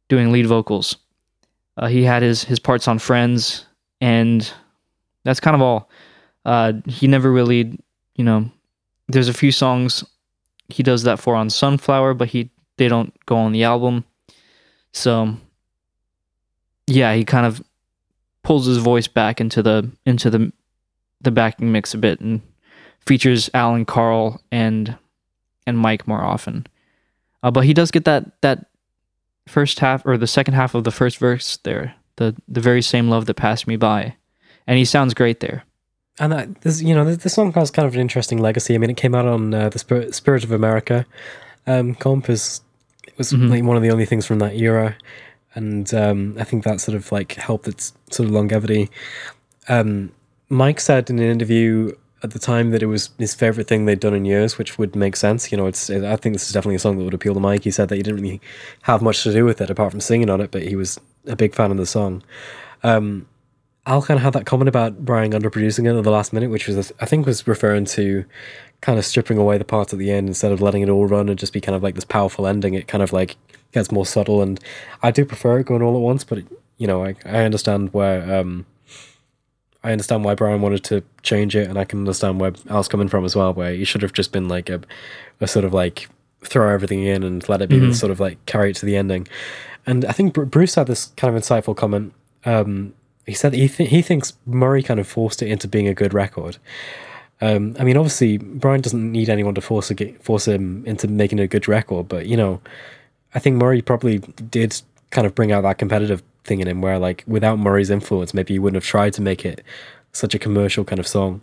doing 0.09 0.31
lead 0.33 0.45
vocals. 0.45 0.97
Uh, 1.77 1.87
he 1.87 2.03
had 2.03 2.21
his 2.21 2.43
his 2.43 2.59
parts 2.59 2.89
on 2.89 2.99
Friends, 2.99 3.65
and 4.01 4.51
that's 5.23 5.39
kind 5.39 5.55
of 5.55 5.61
all. 5.61 5.89
Uh, 6.43 6.73
he 6.85 7.07
never 7.07 7.31
really, 7.31 7.79
you 8.15 8.23
know, 8.25 8.51
there's 9.07 9.29
a 9.29 9.33
few 9.33 9.51
songs 9.51 10.03
he 10.67 10.83
does 10.83 11.03
that 11.03 11.19
for 11.19 11.35
on 11.35 11.49
Sunflower, 11.49 12.15
but 12.15 12.27
he 12.27 12.49
they 12.75 12.89
don't 12.89 13.13
go 13.25 13.37
on 13.37 13.53
the 13.53 13.63
album. 13.63 14.03
So 14.91 15.37
yeah, 16.85 17.15
he 17.15 17.23
kind 17.23 17.45
of 17.45 17.63
pulls 18.43 18.65
his 18.65 18.77
voice 18.77 19.07
back 19.07 19.39
into 19.39 19.63
the 19.63 19.89
into 20.05 20.29
the 20.29 20.51
the 21.21 21.31
backing 21.31 21.71
mix 21.71 21.93
a 21.93 21.97
bit 21.97 22.19
and 22.19 22.41
features 23.05 23.49
Alan 23.53 23.85
Carl 23.85 24.41
and 24.51 24.97
and 25.65 25.77
Mike 25.77 26.07
more 26.07 26.21
often. 26.23 26.67
Uh, 27.43 27.51
but 27.51 27.65
he 27.65 27.73
does 27.73 27.91
get 27.91 28.05
that 28.05 28.41
that 28.41 28.65
first 29.47 29.79
half 29.79 30.05
or 30.05 30.17
the 30.17 30.27
second 30.27 30.53
half 30.55 30.73
of 30.75 30.83
the 30.83 30.91
first 30.91 31.17
verse 31.17 31.57
there, 31.63 31.95
the 32.15 32.35
the 32.47 32.61
very 32.61 32.81
same 32.81 33.09
love 33.09 33.25
that 33.27 33.35
passed 33.35 33.67
me 33.67 33.75
by, 33.75 34.15
and 34.67 34.77
he 34.77 34.85
sounds 34.85 35.13
great 35.13 35.39
there. 35.39 35.63
And 36.17 36.31
that, 36.31 36.61
this, 36.61 36.81
you 36.81 36.95
know, 36.95 37.03
this, 37.03 37.17
this 37.17 37.33
song 37.33 37.51
has 37.53 37.69
kind 37.69 37.85
of 37.85 37.93
an 37.93 37.99
interesting 37.99 38.37
legacy. 38.37 38.73
I 38.73 38.77
mean, 38.77 38.89
it 38.89 38.95
came 38.97 39.13
out 39.13 39.25
on 39.25 39.53
uh, 39.53 39.67
the 39.67 39.79
Spirit, 39.79 40.15
Spirit 40.15 40.45
of 40.45 40.51
America 40.53 41.05
um, 41.67 41.93
comp. 41.93 42.29
Is, 42.29 42.61
it 43.05 43.17
was 43.17 43.33
Mhm. 43.33 43.49
like 43.49 43.63
one 43.65 43.75
of 43.75 43.83
the 43.83 43.91
only 43.91 44.05
things 44.05 44.25
from 44.25 44.39
that 44.39 44.55
era, 44.55 44.95
and 45.55 45.93
um, 45.93 46.35
I 46.39 46.43
think 46.45 46.63
that 46.63 46.79
sort 46.81 46.95
of 46.95 47.11
like 47.11 47.33
helped 47.33 47.67
its 47.67 47.93
sort 48.11 48.27
of 48.29 48.33
longevity. 48.33 48.89
Um, 49.67 50.11
Mike 50.49 50.79
said 50.79 51.09
in 51.09 51.19
an 51.19 51.29
interview 51.29 51.91
at 52.25 52.31
the 52.31 52.39
time 52.39 52.71
that 52.71 52.81
it 52.81 52.87
was 52.87 53.11
his 53.19 53.35
favorite 53.35 53.67
thing 53.67 53.85
they'd 53.85 53.99
done 53.99 54.15
in 54.15 54.25
years, 54.25 54.57
which 54.57 54.77
would 54.77 54.95
make 54.95 55.15
sense. 55.15 55.51
You 55.51 55.57
know, 55.57 55.67
it's 55.67 55.89
I 55.89 56.15
think 56.17 56.33
this 56.33 56.47
is 56.47 56.53
definitely 56.53 56.75
a 56.75 56.79
song 56.79 56.97
that 56.97 57.03
would 57.03 57.13
appeal 57.13 57.35
to 57.35 57.39
Mike. 57.39 57.63
He 57.63 57.71
said 57.71 57.87
that 57.89 57.95
he 57.95 58.03
didn't 58.03 58.21
really 58.21 58.41
have 58.81 59.01
much 59.01 59.23
to 59.23 59.31
do 59.31 59.45
with 59.45 59.61
it 59.61 59.69
apart 59.69 59.91
from 59.91 60.01
singing 60.01 60.29
on 60.29 60.41
it, 60.41 60.51
but 60.51 60.63
he 60.63 60.75
was 60.75 60.99
a 61.27 61.35
big 61.35 61.53
fan 61.53 61.71
of 61.71 61.77
the 61.77 61.85
song. 61.85 62.23
Um, 62.83 63.27
Al 63.85 64.01
kind 64.01 64.17
of 64.17 64.23
had 64.23 64.33
that 64.33 64.47
comment 64.47 64.67
about 64.67 65.05
Brian 65.05 65.31
underproducing 65.31 65.85
it 65.85 65.95
at 65.95 66.03
the 66.03 66.11
last 66.11 66.33
minute, 66.33 66.49
which 66.49 66.67
was 66.67 66.91
I 66.99 67.05
think 67.05 67.27
was 67.27 67.47
referring 67.47 67.85
to 67.85 68.25
kind 68.81 68.97
of 68.97 69.05
stripping 69.05 69.37
away 69.37 69.59
the 69.59 69.65
parts 69.65 69.93
at 69.93 69.99
the 69.99 70.11
end 70.11 70.27
instead 70.27 70.51
of 70.51 70.61
letting 70.61 70.81
it 70.81 70.89
all 70.89 71.05
run 71.05 71.29
and 71.29 71.37
just 71.37 71.53
be 71.53 71.61
kind 71.61 71.75
of 71.75 71.83
like 71.83 71.95
this 71.95 72.05
powerful 72.05 72.47
ending. 72.47 72.73
It 72.73 72.87
kind 72.87 73.03
of 73.03 73.13
like 73.13 73.37
gets 73.71 73.91
more 73.91 74.05
subtle, 74.05 74.41
and 74.41 74.59
I 75.03 75.11
do 75.11 75.25
prefer 75.25 75.59
it 75.59 75.67
going 75.67 75.83
all 75.83 75.95
at 75.95 76.01
once. 76.01 76.23
But 76.23 76.39
it, 76.39 76.47
you 76.77 76.87
know, 76.87 77.05
I 77.05 77.15
I 77.23 77.43
understand 77.43 77.93
where 77.93 78.39
um 78.39 78.65
I 79.85 79.91
understand 79.91 80.25
why 80.25 80.33
Brian 80.35 80.61
wanted 80.61 80.83
to 80.85 81.03
change 81.21 81.55
it, 81.55 81.69
and 81.69 81.77
I 81.77 81.85
can 81.85 81.99
understand 81.99 82.39
where 82.39 82.53
Al's 82.69 82.87
coming 82.87 83.07
from 83.07 83.23
as 83.23 83.35
well. 83.35 83.53
Where 83.53 83.71
he 83.73 83.85
should 83.85 84.01
have 84.01 84.13
just 84.13 84.31
been 84.31 84.47
like 84.47 84.69
a 84.69 84.81
a 85.39 85.47
sort 85.47 85.63
of 85.65 85.73
like 85.73 86.09
throw 86.43 86.73
everything 86.73 87.03
in 87.03 87.23
and 87.23 87.47
let 87.49 87.61
it 87.61 87.69
be 87.69 87.77
Mhm. 87.79 87.93
sort 87.95 88.11
of 88.11 88.19
like 88.19 88.43
carry 88.45 88.71
it 88.71 88.75
to 88.77 88.85
the 88.85 88.95
ending. 88.95 89.27
And 89.85 90.03
I 90.05 90.11
think 90.11 90.33
Bruce 90.33 90.75
had 90.75 90.87
this 90.87 91.07
kind 91.17 91.35
of 91.35 91.41
insightful 91.41 91.75
comment. 91.75 92.13
Um, 92.45 92.93
he 93.25 93.33
said 93.33 93.53
he 93.53 93.67
th- 93.67 93.89
he 93.89 94.01
thinks 94.01 94.33
Murry 94.45 94.81
kind 94.83 94.99
of 94.99 95.07
forced 95.07 95.41
it 95.41 95.47
into 95.47 95.67
being 95.67 95.87
a 95.87 95.93
good 95.93 96.13
record. 96.13 96.57
Um, 97.41 97.75
I 97.79 97.83
mean, 97.83 97.97
obviously 97.97 98.37
Brian 98.37 98.81
doesn't 98.81 99.11
need 99.11 99.29
anyone 99.29 99.55
to 99.55 99.61
force 99.61 99.91
a, 99.91 99.95
force 100.21 100.47
him 100.47 100.83
into 100.85 101.07
making 101.07 101.39
a 101.39 101.47
good 101.47 101.67
record, 101.67 102.07
but 102.07 102.27
you 102.27 102.37
know, 102.37 102.61
I 103.33 103.39
think 103.39 103.57
Murry 103.57 103.81
probably 103.81 104.19
did 104.19 104.81
kind 105.15 105.25
of 105.25 105.33
bring 105.33 105.51
out 105.51 105.61
that 105.61 105.79
competitive 105.79 106.21
thing 106.43 106.59
in 106.59 106.67
him, 106.67 106.81
where 106.81 106.99
like 106.99 107.23
without 107.25 107.57
Murry's 107.57 107.89
influence, 107.89 108.33
maybe 108.33 108.53
he 108.53 108.59
wouldn't 108.59 108.81
have 108.81 108.89
tried 108.89 109.13
to 109.13 109.21
make 109.21 109.45
it 109.45 109.63
such 110.11 110.35
a 110.35 110.39
commercial 110.39 110.83
kind 110.83 110.99
of 110.99 111.07
song. 111.07 111.41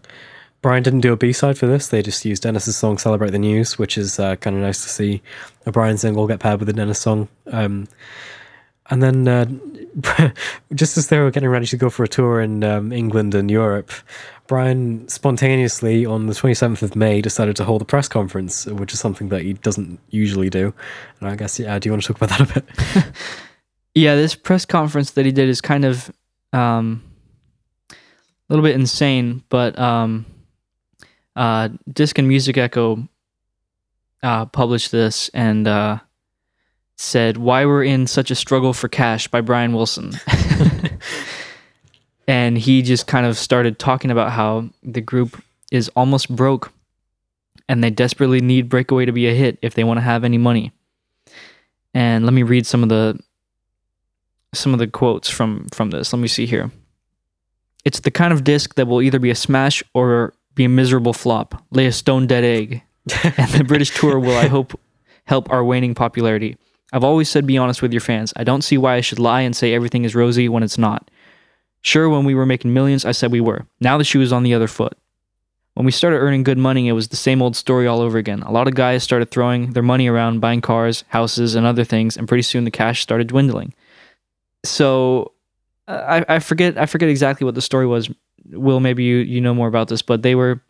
Brian 0.60 0.82
didn't 0.84 1.00
do 1.00 1.12
a 1.12 1.16
B 1.16 1.32
side 1.32 1.58
for 1.58 1.66
this; 1.66 1.88
they 1.88 2.02
just 2.02 2.24
used 2.24 2.44
Dennis's 2.44 2.76
song 2.76 2.98
"Celebrate 2.98 3.30
the 3.30 3.38
News," 3.38 3.78
which 3.78 3.98
is 3.98 4.20
uh, 4.20 4.36
kind 4.36 4.54
of 4.54 4.62
nice 4.62 4.82
to 4.82 4.88
see 4.88 5.22
a 5.66 5.72
Brian 5.72 5.98
single 5.98 6.28
get 6.28 6.38
paired 6.40 6.60
with 6.60 6.68
a 6.68 6.72
Dennis 6.72 7.00
song. 7.00 7.28
Um, 7.50 7.88
And 8.90 9.02
then, 9.02 9.28
uh, 9.28 10.30
just 10.74 10.98
as 10.98 11.06
they 11.06 11.18
were 11.18 11.30
getting 11.30 11.48
ready 11.48 11.66
to 11.66 11.76
go 11.76 11.88
for 11.88 12.04
a 12.04 12.08
tour 12.08 12.40
in 12.40 12.64
um, 12.64 12.92
England 12.92 13.34
and 13.34 13.50
Europe, 13.50 13.90
Brian 14.48 15.08
spontaneously, 15.08 16.04
on 16.04 16.26
the 16.26 16.34
27th 16.34 16.82
of 16.82 16.96
May, 16.96 17.22
decided 17.22 17.56
to 17.56 17.64
hold 17.64 17.80
a 17.80 17.84
press 17.86 18.08
conference, 18.08 18.66
which 18.66 18.92
is 18.92 19.00
something 19.00 19.28
that 19.30 19.42
he 19.42 19.54
doesn't 19.54 19.98
usually 20.10 20.50
do. 20.50 20.74
And 21.20 21.28
I 21.30 21.36
guess, 21.36 21.58
yeah, 21.58 21.78
do 21.78 21.88
you 21.88 21.92
want 21.92 22.02
to 22.02 22.12
talk 22.12 22.22
about 22.22 22.38
that 22.38 22.50
a 22.50 22.54
bit? 22.60 23.12
Yeah, 23.94 24.16
this 24.16 24.34
press 24.34 24.64
conference 24.64 25.10
that 25.12 25.26
he 25.26 25.32
did 25.32 25.48
is 25.48 25.60
kind 25.60 25.84
of 25.84 26.10
um, 26.52 27.02
a 27.90 27.94
little 28.48 28.64
bit 28.64 28.74
insane, 28.74 29.42
but 29.48 29.78
um, 29.78 30.24
uh, 31.36 31.68
Disc 31.92 32.18
and 32.18 32.26
Music 32.26 32.56
Echo 32.56 33.06
uh, 34.22 34.46
published 34.46 34.92
this 34.92 35.28
and 35.30 35.68
uh, 35.68 35.98
said, 36.96 37.36
Why 37.36 37.66
We're 37.66 37.84
in 37.84 38.06
Such 38.06 38.30
a 38.30 38.34
Struggle 38.34 38.72
for 38.72 38.88
Cash 38.88 39.28
by 39.28 39.42
Brian 39.42 39.74
Wilson. 39.74 40.12
and 42.26 42.56
he 42.56 42.82
just 42.82 43.06
kind 43.06 43.26
of 43.26 43.36
started 43.36 43.78
talking 43.78 44.10
about 44.10 44.32
how 44.32 44.70
the 44.82 45.00
group 45.00 45.42
is 45.70 45.88
almost 45.90 46.34
broke 46.34 46.72
and 47.68 47.82
they 47.82 47.90
desperately 47.90 48.40
need 48.40 48.68
Breakaway 48.68 49.04
to 49.04 49.12
be 49.12 49.28
a 49.28 49.34
hit 49.34 49.58
if 49.62 49.74
they 49.74 49.84
want 49.84 49.98
to 49.98 50.02
have 50.02 50.24
any 50.24 50.38
money. 50.38 50.72
And 51.94 52.24
let 52.24 52.32
me 52.32 52.42
read 52.42 52.66
some 52.66 52.82
of 52.82 52.88
the 52.88 53.18
some 54.52 54.72
of 54.72 54.78
the 54.78 54.86
quotes 54.86 55.28
from 55.28 55.66
from 55.72 55.90
this. 55.90 56.12
Let 56.12 56.20
me 56.20 56.28
see 56.28 56.46
here. 56.46 56.70
It's 57.84 58.00
the 58.00 58.10
kind 58.10 58.32
of 58.32 58.44
disc 58.44 58.74
that 58.76 58.86
will 58.86 59.02
either 59.02 59.18
be 59.18 59.30
a 59.30 59.34
smash 59.34 59.82
or 59.94 60.34
be 60.54 60.64
a 60.64 60.68
miserable 60.68 61.12
flop, 61.12 61.62
lay 61.70 61.86
a 61.86 61.92
stone 61.92 62.26
dead 62.26 62.44
egg. 62.44 62.82
and 63.24 63.50
the 63.50 63.64
British 63.64 63.90
tour 63.98 64.18
will, 64.20 64.36
I 64.36 64.46
hope, 64.46 64.78
help 65.24 65.50
our 65.50 65.64
waning 65.64 65.94
popularity. 65.94 66.56
I've 66.92 67.02
always 67.02 67.28
said 67.28 67.46
be 67.46 67.58
honest 67.58 67.82
with 67.82 67.92
your 67.92 68.00
fans. 68.00 68.32
I 68.36 68.44
don't 68.44 68.62
see 68.62 68.78
why 68.78 68.94
I 68.94 69.00
should 69.00 69.18
lie 69.18 69.40
and 69.40 69.56
say 69.56 69.72
everything 69.72 70.04
is 70.04 70.14
rosy 70.14 70.48
when 70.48 70.62
it's 70.62 70.78
not. 70.78 71.10
Sure, 71.80 72.08
when 72.08 72.24
we 72.24 72.34
were 72.34 72.46
making 72.46 72.72
millions, 72.72 73.04
I 73.04 73.12
said 73.12 73.32
we 73.32 73.40
were. 73.40 73.66
Now 73.80 73.98
the 73.98 74.04
shoe 74.04 74.20
is 74.20 74.32
on 74.32 74.44
the 74.44 74.54
other 74.54 74.68
foot. 74.68 74.96
When 75.74 75.86
we 75.86 75.90
started 75.90 76.18
earning 76.18 76.42
good 76.42 76.58
money, 76.58 76.86
it 76.86 76.92
was 76.92 77.08
the 77.08 77.16
same 77.16 77.40
old 77.40 77.56
story 77.56 77.86
all 77.86 78.00
over 78.00 78.18
again. 78.18 78.42
A 78.42 78.52
lot 78.52 78.68
of 78.68 78.74
guys 78.74 79.02
started 79.02 79.30
throwing 79.30 79.72
their 79.72 79.82
money 79.82 80.06
around, 80.06 80.40
buying 80.40 80.60
cars, 80.60 81.02
houses, 81.08 81.54
and 81.54 81.66
other 81.66 81.82
things, 81.82 82.16
and 82.16 82.28
pretty 82.28 82.42
soon 82.42 82.64
the 82.64 82.70
cash 82.70 83.00
started 83.00 83.28
dwindling. 83.28 83.72
So 84.64 85.32
uh, 85.88 86.22
I, 86.28 86.36
I 86.36 86.38
forget 86.38 86.78
I 86.78 86.86
forget 86.86 87.08
exactly 87.08 87.44
what 87.44 87.54
the 87.54 87.62
story 87.62 87.86
was. 87.86 88.10
Will, 88.50 88.80
maybe 88.80 89.04
you, 89.04 89.18
you 89.18 89.40
know 89.40 89.54
more 89.54 89.68
about 89.68 89.88
this, 89.88 90.02
but 90.02 90.22
they 90.22 90.34
were 90.34 90.62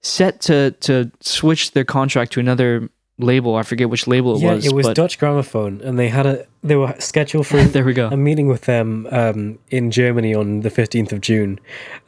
set 0.00 0.40
to 0.42 0.72
to 0.80 1.10
switch 1.20 1.72
their 1.72 1.84
contract 1.84 2.32
to 2.32 2.40
another 2.40 2.88
label. 3.18 3.56
I 3.56 3.62
forget 3.62 3.90
which 3.90 4.06
label 4.06 4.36
it 4.36 4.42
yeah, 4.42 4.54
was. 4.54 4.66
it 4.66 4.72
was 4.72 4.88
Deutsche 4.88 5.18
Grammophon, 5.18 5.82
and 5.82 5.98
they 5.98 6.08
had 6.08 6.26
a 6.26 6.46
they 6.62 6.76
were 6.76 6.94
scheduled 6.98 7.46
for 7.46 7.62
there 7.64 7.84
we 7.84 7.94
go 7.94 8.08
a 8.08 8.16
meeting 8.16 8.48
with 8.48 8.62
them 8.62 9.06
um, 9.10 9.58
in 9.70 9.90
Germany 9.90 10.34
on 10.34 10.60
the 10.60 10.70
fifteenth 10.70 11.12
of 11.12 11.20
June, 11.20 11.58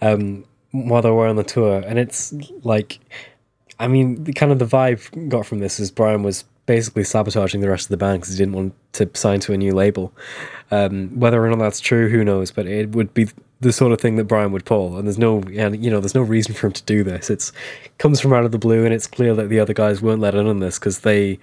um, 0.01 0.45
while 0.73 1.03
they 1.03 1.11
were 1.11 1.27
on 1.27 1.37
the 1.37 1.45
tour, 1.45 1.83
and 1.87 1.99
it's 1.99 2.33
like, 2.63 3.01
I 3.79 3.89
mean, 3.89 4.25
the 4.25 4.33
kind 4.33 4.53
of 4.53 4.59
the 4.59 4.67
vibe 4.67 5.29
got 5.29 5.47
from 5.47 5.59
this 5.59 5.81
is 5.81 5.91
Brian 5.91 6.23
was 6.23 6.45
basically 6.69 7.03
sabotaging 7.03 7.63
the 7.63 7.69
rest 7.71 7.87
of 7.87 7.89
the 7.89 7.97
band 7.97 8.21
because 8.21 8.35
he 8.35 8.39
didn't 8.39 8.55
want 8.55 8.75
to 8.93 9.11
sign 9.15 9.41
to 9.41 9.55
a 9.55 9.57
new 9.57 9.75
label. 9.75 10.13
Um, 10.71 11.19
whether 11.19 11.43
or 11.43 11.49
not 11.49 11.59
that's 11.59 11.81
true, 11.81 12.11
who 12.11 12.23
knows? 12.23 12.51
But 12.53 12.67
it 12.67 12.91
would 12.91 13.15
be 13.15 13.29
the 13.61 13.73
sort 13.73 13.91
of 13.91 14.01
thing 14.01 14.17
that 14.17 14.25
Brian 14.25 14.53
would 14.53 14.67
pull, 14.67 14.99
and 14.99 15.09
there's 15.09 15.19
no, 15.19 15.43
and 15.57 15.83
you 15.83 15.91
know, 15.91 15.99
there's 15.99 16.15
no 16.15 16.23
reason 16.23 16.55
for 16.55 16.67
him 16.69 16.75
to 16.75 16.83
do 16.85 17.03
this. 17.03 17.31
It's 17.31 17.53
comes 17.97 18.21
from 18.21 18.35
out 18.35 18.45
of 18.45 18.53
the 18.53 18.59
blue, 18.59 18.85
and 18.85 18.95
it's 18.95 19.07
clear 19.07 19.35
that 19.35 19.49
the 19.49 19.59
other 19.59 19.73
guys 19.73 20.03
weren't 20.03 20.21
let 20.21 20.35
in 20.35 20.47
on 20.47 20.61
this 20.61 20.79
because 20.79 21.01
they 21.01 21.41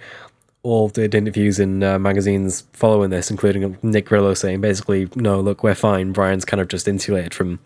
all 0.65 0.89
did 0.89 1.13
interviews 1.13 1.59
in 1.59 1.83
uh, 1.83 1.99
magazines 1.99 2.63
following 2.73 3.11
this, 3.11 3.29
including 3.29 3.77
Nick 3.83 4.07
Grillo 4.07 4.33
saying 4.33 4.61
basically, 4.61 5.07
"No, 5.15 5.39
look, 5.39 5.63
we're 5.63 5.75
fine." 5.75 6.11
Brian's 6.11 6.43
kind 6.43 6.59
of 6.59 6.67
just 6.67 6.87
insulated 6.87 7.35
from 7.35 7.59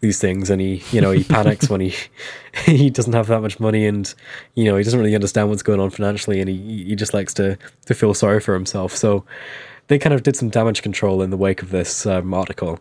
these 0.00 0.18
things, 0.18 0.48
and 0.48 0.58
he, 0.58 0.82
you 0.90 1.02
know, 1.02 1.10
he 1.10 1.22
panics 1.36 1.68
when 1.68 1.82
he 1.82 1.94
he 2.64 2.88
doesn't 2.88 3.12
have 3.12 3.26
that 3.26 3.42
much 3.42 3.60
money, 3.60 3.86
and 3.86 4.12
you 4.54 4.64
know, 4.64 4.76
he 4.76 4.82
doesn't 4.82 4.98
really 4.98 5.14
understand 5.14 5.50
what's 5.50 5.62
going 5.62 5.80
on 5.80 5.90
financially, 5.90 6.40
and 6.40 6.48
he 6.48 6.84
he 6.84 6.96
just 6.96 7.12
likes 7.12 7.34
to 7.34 7.58
to 7.84 7.94
feel 7.94 8.14
sorry 8.14 8.40
for 8.40 8.54
himself. 8.54 8.96
So 8.96 9.24
they 9.88 9.98
kind 9.98 10.14
of 10.14 10.22
did 10.22 10.34
some 10.34 10.48
damage 10.48 10.82
control 10.82 11.20
in 11.20 11.28
the 11.28 11.36
wake 11.36 11.60
of 11.60 11.70
this 11.70 12.06
um, 12.06 12.32
article, 12.32 12.80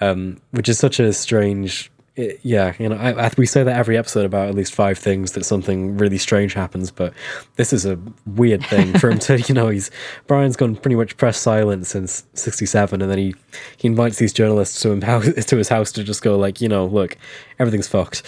um, 0.00 0.40
which 0.52 0.68
is 0.68 0.78
such 0.78 1.00
a 1.00 1.12
strange. 1.12 1.90
It, 2.18 2.40
yeah, 2.42 2.74
you 2.80 2.88
know, 2.88 2.96
I, 2.96 3.26
I, 3.26 3.30
we 3.38 3.46
say 3.46 3.62
that 3.62 3.76
every 3.76 3.96
episode 3.96 4.26
about 4.26 4.48
at 4.48 4.54
least 4.56 4.74
five 4.74 4.98
things 4.98 5.32
that 5.32 5.44
something 5.44 5.96
really 5.96 6.18
strange 6.18 6.52
happens, 6.52 6.90
but 6.90 7.14
this 7.54 7.72
is 7.72 7.86
a 7.86 7.96
weird 8.26 8.66
thing 8.66 8.92
for 8.98 9.08
him 9.08 9.20
to, 9.20 9.40
you 9.46 9.54
know, 9.54 9.68
he's 9.68 9.88
Brian's 10.26 10.56
gone 10.56 10.74
pretty 10.74 10.96
much 10.96 11.16
press 11.16 11.38
silent 11.38 11.86
since 11.86 12.26
'67, 12.34 13.00
and 13.00 13.08
then 13.08 13.18
he 13.18 13.36
he 13.76 13.86
invites 13.86 14.18
these 14.18 14.32
journalists 14.32 14.80
to 14.80 14.90
him 14.90 15.00
house, 15.02 15.32
to 15.44 15.56
his 15.56 15.68
house 15.68 15.92
to 15.92 16.02
just 16.02 16.20
go 16.22 16.36
like, 16.36 16.60
you 16.60 16.68
know, 16.68 16.86
look, 16.86 17.16
everything's 17.60 17.86
fucked. 17.86 18.24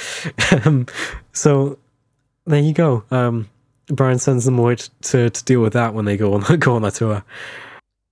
um, 0.64 0.86
so 1.32 1.76
there 2.46 2.60
you 2.60 2.72
go. 2.72 3.02
Um, 3.10 3.50
Brian 3.88 4.20
sends 4.20 4.44
them 4.44 4.56
away 4.56 4.76
to, 4.76 5.30
to 5.30 5.44
deal 5.44 5.62
with 5.62 5.72
that 5.72 5.94
when 5.94 6.04
they 6.04 6.16
go 6.16 6.34
on 6.34 6.58
go 6.60 6.76
on 6.76 6.82
that 6.82 6.94
tour. 6.94 7.24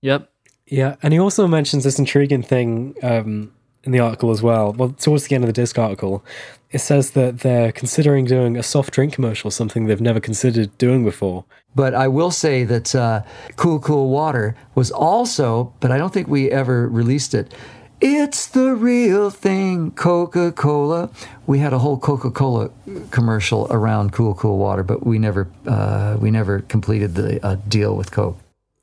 Yep. 0.01 0.29
Yeah, 0.65 0.97
and 1.01 1.13
he 1.13 1.19
also 1.19 1.47
mentions 1.47 1.85
this 1.85 1.97
intriguing 1.97 2.43
thing 2.43 2.95
um, 3.01 3.53
in 3.83 3.91
the 3.91 3.99
article 3.99 4.31
as 4.31 4.41
well. 4.41 4.73
Well, 4.73 4.89
towards 4.91 5.27
the 5.27 5.35
end 5.35 5.43
of 5.43 5.47
the 5.47 5.53
disc 5.53 5.77
article, 5.77 6.23
it 6.71 6.79
says 6.79 7.11
that 7.11 7.39
they're 7.39 7.71
considering 7.71 8.25
doing 8.25 8.57
a 8.57 8.63
soft 8.63 8.93
drink 8.93 9.13
commercial, 9.13 9.49
something 9.49 9.85
they've 9.85 10.01
never 10.01 10.19
considered 10.19 10.77
doing 10.77 11.03
before. 11.03 11.45
But 11.75 11.93
I 11.93 12.07
will 12.07 12.31
say 12.31 12.63
that 12.65 12.93
uh, 12.93 13.23
Cool 13.55 13.79
Cool 13.79 14.09
Water 14.09 14.55
was 14.75 14.91
also, 14.91 15.73
but 15.79 15.91
I 15.91 15.97
don't 15.97 16.13
think 16.13 16.27
we 16.27 16.51
ever 16.51 16.87
released 16.87 17.33
it. 17.33 17.53
It's 18.01 18.47
the 18.47 18.75
real 18.75 19.29
thing, 19.29 19.91
Coca 19.91 20.53
Cola. 20.53 21.09
We 21.47 21.59
had 21.59 21.73
a 21.73 21.79
whole 21.79 21.97
Coca 21.97 22.31
Cola 22.31 22.69
commercial 23.11 23.67
around 23.71 24.13
Cool 24.13 24.35
Cool 24.35 24.57
Water, 24.57 24.83
but 24.83 25.05
we 25.05 25.19
never 25.19 25.47
uh, 25.67 26.17
we 26.19 26.31
never 26.31 26.61
completed 26.61 27.15
the 27.15 27.45
uh, 27.45 27.55
deal 27.67 27.95
with 27.95 28.11
Coke. 28.11 28.37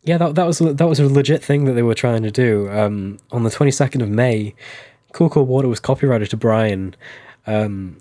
Yeah, 0.06 0.18
that, 0.18 0.36
that 0.36 0.46
was 0.46 0.60
that 0.60 0.88
was 0.88 1.00
a 1.00 1.08
legit 1.08 1.42
thing 1.42 1.64
that 1.64 1.72
they 1.72 1.82
were 1.82 1.94
trying 1.94 2.22
to 2.22 2.30
do. 2.30 2.70
Um, 2.70 3.18
on 3.32 3.42
the 3.42 3.50
twenty 3.50 3.72
second 3.72 4.02
of 4.02 4.08
May, 4.08 4.54
Cool 5.12 5.28
Cool 5.28 5.46
Water 5.46 5.66
was 5.66 5.80
copyrighted 5.80 6.30
to 6.30 6.36
Brian. 6.36 6.94
Um, 7.48 7.98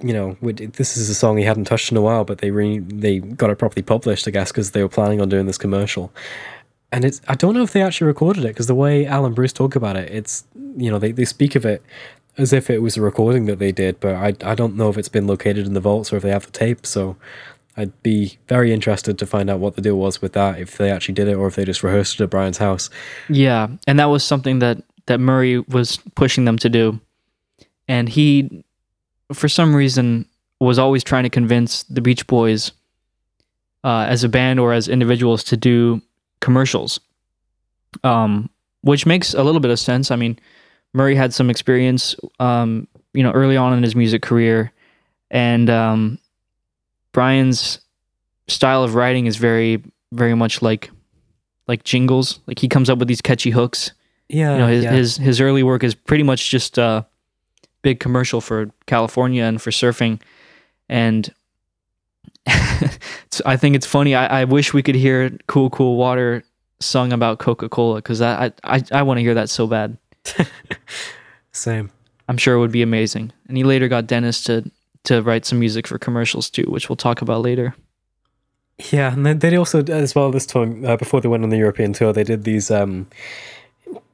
you 0.00 0.12
know, 0.12 0.36
this 0.42 0.96
is 0.96 1.08
a 1.08 1.14
song 1.14 1.36
he 1.36 1.44
hadn't 1.44 1.64
touched 1.66 1.92
in 1.92 1.96
a 1.96 2.00
while, 2.00 2.24
but 2.24 2.38
they 2.38 2.50
re- 2.50 2.80
they 2.80 3.20
got 3.20 3.50
it 3.50 3.58
properly 3.58 3.82
published, 3.82 4.26
I 4.26 4.32
guess, 4.32 4.50
because 4.50 4.72
they 4.72 4.82
were 4.82 4.88
planning 4.88 5.20
on 5.20 5.28
doing 5.28 5.46
this 5.46 5.58
commercial. 5.58 6.12
And 6.90 7.04
it's 7.04 7.20
I 7.28 7.36
don't 7.36 7.54
know 7.54 7.62
if 7.62 7.72
they 7.72 7.82
actually 7.82 8.08
recorded 8.08 8.44
it 8.44 8.48
because 8.48 8.66
the 8.66 8.74
way 8.74 9.06
Alan 9.06 9.32
Bruce 9.32 9.52
talk 9.52 9.76
about 9.76 9.96
it, 9.96 10.10
it's 10.10 10.44
you 10.76 10.90
know 10.90 10.98
they, 10.98 11.12
they 11.12 11.24
speak 11.24 11.54
of 11.54 11.64
it 11.64 11.84
as 12.36 12.52
if 12.52 12.68
it 12.68 12.80
was 12.80 12.96
a 12.96 13.00
recording 13.00 13.46
that 13.46 13.60
they 13.60 13.70
did, 13.70 14.00
but 14.00 14.16
I 14.16 14.34
I 14.44 14.56
don't 14.56 14.74
know 14.74 14.88
if 14.88 14.98
it's 14.98 15.08
been 15.08 15.28
located 15.28 15.66
in 15.66 15.74
the 15.74 15.80
vaults 15.80 16.12
or 16.12 16.16
if 16.16 16.24
they 16.24 16.30
have 16.30 16.46
the 16.46 16.52
tape. 16.52 16.84
So 16.84 17.16
I'd 17.76 18.02
be 18.02 18.38
very 18.48 18.72
interested 18.72 19.18
to 19.18 19.26
find 19.26 19.48
out 19.48 19.60
what 19.60 19.76
the 19.76 19.82
deal 19.82 19.96
was 19.96 20.20
with 20.20 20.34
that, 20.34 20.58
if 20.58 20.76
they 20.76 20.90
actually 20.90 21.14
did 21.14 21.28
it 21.28 21.34
or 21.34 21.46
if 21.46 21.56
they 21.56 21.64
just 21.64 21.82
rehearsed 21.82 22.20
it 22.20 22.24
at 22.24 22.30
Brian's 22.30 22.58
house. 22.58 22.90
Yeah, 23.28 23.68
and 23.86 23.98
that 23.98 24.06
was 24.06 24.24
something 24.24 24.58
that 24.60 24.82
that 25.06 25.18
Murry 25.18 25.58
was 25.60 25.98
pushing 26.14 26.44
them 26.44 26.58
to 26.58 26.68
do, 26.68 27.00
and 27.88 28.08
he, 28.08 28.64
for 29.32 29.48
some 29.48 29.74
reason, 29.74 30.26
was 30.60 30.78
always 30.78 31.02
trying 31.02 31.24
to 31.24 31.30
convince 31.30 31.82
the 31.84 32.00
Beach 32.00 32.26
Boys, 32.26 32.72
uh, 33.84 34.06
as 34.08 34.22
a 34.22 34.28
band 34.28 34.60
or 34.60 34.72
as 34.72 34.88
individuals, 34.88 35.42
to 35.44 35.56
do 35.56 36.00
commercials. 36.40 37.00
Um, 38.04 38.48
which 38.82 39.06
makes 39.06 39.34
a 39.34 39.42
little 39.42 39.60
bit 39.60 39.70
of 39.70 39.78
sense. 39.78 40.10
I 40.10 40.16
mean, 40.16 40.38
Murry 40.92 41.14
had 41.14 41.32
some 41.32 41.50
experience, 41.50 42.14
um, 42.38 42.86
you 43.14 43.22
know, 43.22 43.30
early 43.32 43.56
on 43.56 43.72
in 43.72 43.82
his 43.82 43.96
music 43.96 44.22
career, 44.22 44.72
and 45.30 45.70
um, 45.70 46.18
Brian's 47.12 47.80
style 48.48 48.82
of 48.82 48.94
writing 48.94 49.26
is 49.26 49.36
very, 49.36 49.82
very 50.12 50.34
much 50.34 50.62
like 50.62 50.90
like 51.68 51.84
jingles. 51.84 52.40
Like 52.46 52.58
he 52.58 52.68
comes 52.68 52.90
up 52.90 52.98
with 52.98 53.08
these 53.08 53.20
catchy 53.20 53.50
hooks. 53.50 53.92
Yeah, 54.28 54.52
you 54.52 54.58
know, 54.58 54.66
his 54.66 54.84
yeah. 54.84 54.92
his 54.92 55.16
his 55.16 55.40
early 55.40 55.62
work 55.62 55.84
is 55.84 55.94
pretty 55.94 56.24
much 56.24 56.50
just 56.50 56.78
a 56.78 57.06
big 57.82 58.00
commercial 58.00 58.40
for 58.40 58.70
California 58.86 59.44
and 59.44 59.60
for 59.60 59.70
surfing, 59.70 60.20
and 60.88 61.32
I 62.46 63.56
think 63.56 63.76
it's 63.76 63.86
funny. 63.86 64.14
I, 64.14 64.42
I 64.42 64.44
wish 64.44 64.72
we 64.72 64.82
could 64.82 64.94
hear 64.94 65.36
"Cool 65.46 65.70
Cool 65.70 65.96
Water" 65.96 66.44
sung 66.80 67.12
about 67.12 67.38
Coca 67.38 67.68
Cola 67.68 67.96
because 67.96 68.20
I 68.20 68.52
I 68.64 68.82
I 68.90 69.02
want 69.02 69.18
to 69.18 69.22
hear 69.22 69.34
that 69.34 69.50
so 69.50 69.66
bad. 69.66 69.98
Same. 71.52 71.90
I'm 72.28 72.38
sure 72.38 72.54
it 72.54 72.60
would 72.60 72.72
be 72.72 72.82
amazing. 72.82 73.32
And 73.48 73.56
he 73.56 73.64
later 73.64 73.88
got 73.88 74.06
Dennis 74.06 74.42
to 74.44 74.70
to 75.04 75.22
write 75.22 75.44
some 75.44 75.58
music 75.58 75.86
for 75.86 75.98
commercials 75.98 76.50
too, 76.50 76.64
which 76.64 76.88
we'll 76.88 76.96
talk 76.96 77.22
about 77.22 77.42
later. 77.42 77.74
Yeah, 78.90 79.12
and 79.12 79.24
then 79.24 79.38
they 79.38 79.56
also 79.56 79.84
as 79.84 80.14
well 80.14 80.30
this 80.30 80.46
time 80.46 80.84
uh, 80.84 80.96
before 80.96 81.20
they 81.20 81.28
went 81.28 81.44
on 81.44 81.50
the 81.50 81.58
European 81.58 81.92
tour, 81.92 82.12
they 82.12 82.24
did 82.24 82.44
these 82.44 82.70
um, 82.70 83.06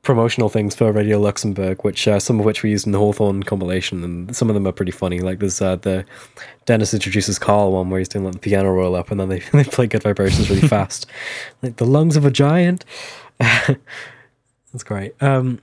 promotional 0.02 0.48
things 0.48 0.74
for 0.74 0.90
Radio 0.92 1.18
Luxembourg, 1.18 1.84
which 1.84 2.08
uh, 2.08 2.18
some 2.18 2.38
of 2.40 2.46
which 2.46 2.62
we 2.62 2.70
used 2.70 2.86
in 2.86 2.92
the 2.92 2.98
Hawthorne 2.98 3.42
compilation, 3.42 4.02
and 4.02 4.34
some 4.34 4.48
of 4.48 4.54
them 4.54 4.66
are 4.66 4.72
pretty 4.72 4.92
funny. 4.92 5.20
Like 5.20 5.38
there's 5.38 5.60
uh, 5.60 5.76
the 5.76 6.04
Dennis 6.66 6.92
introduces 6.92 7.38
Carl 7.38 7.72
one 7.72 7.90
where 7.90 7.98
he's 7.98 8.08
doing 8.08 8.24
like 8.24 8.34
the 8.34 8.40
piano 8.40 8.70
roll 8.72 8.94
up, 8.94 9.10
and 9.10 9.20
then 9.20 9.28
they 9.28 9.38
they 9.52 9.64
play 9.64 9.86
Good 9.86 10.02
Vibrations 10.02 10.50
really 10.50 10.66
fast, 10.68 11.06
like 11.62 11.76
the 11.76 11.86
lungs 11.86 12.16
of 12.16 12.24
a 12.24 12.30
giant. 12.30 12.84
That's 13.38 14.84
great. 14.84 15.20
Um, 15.22 15.60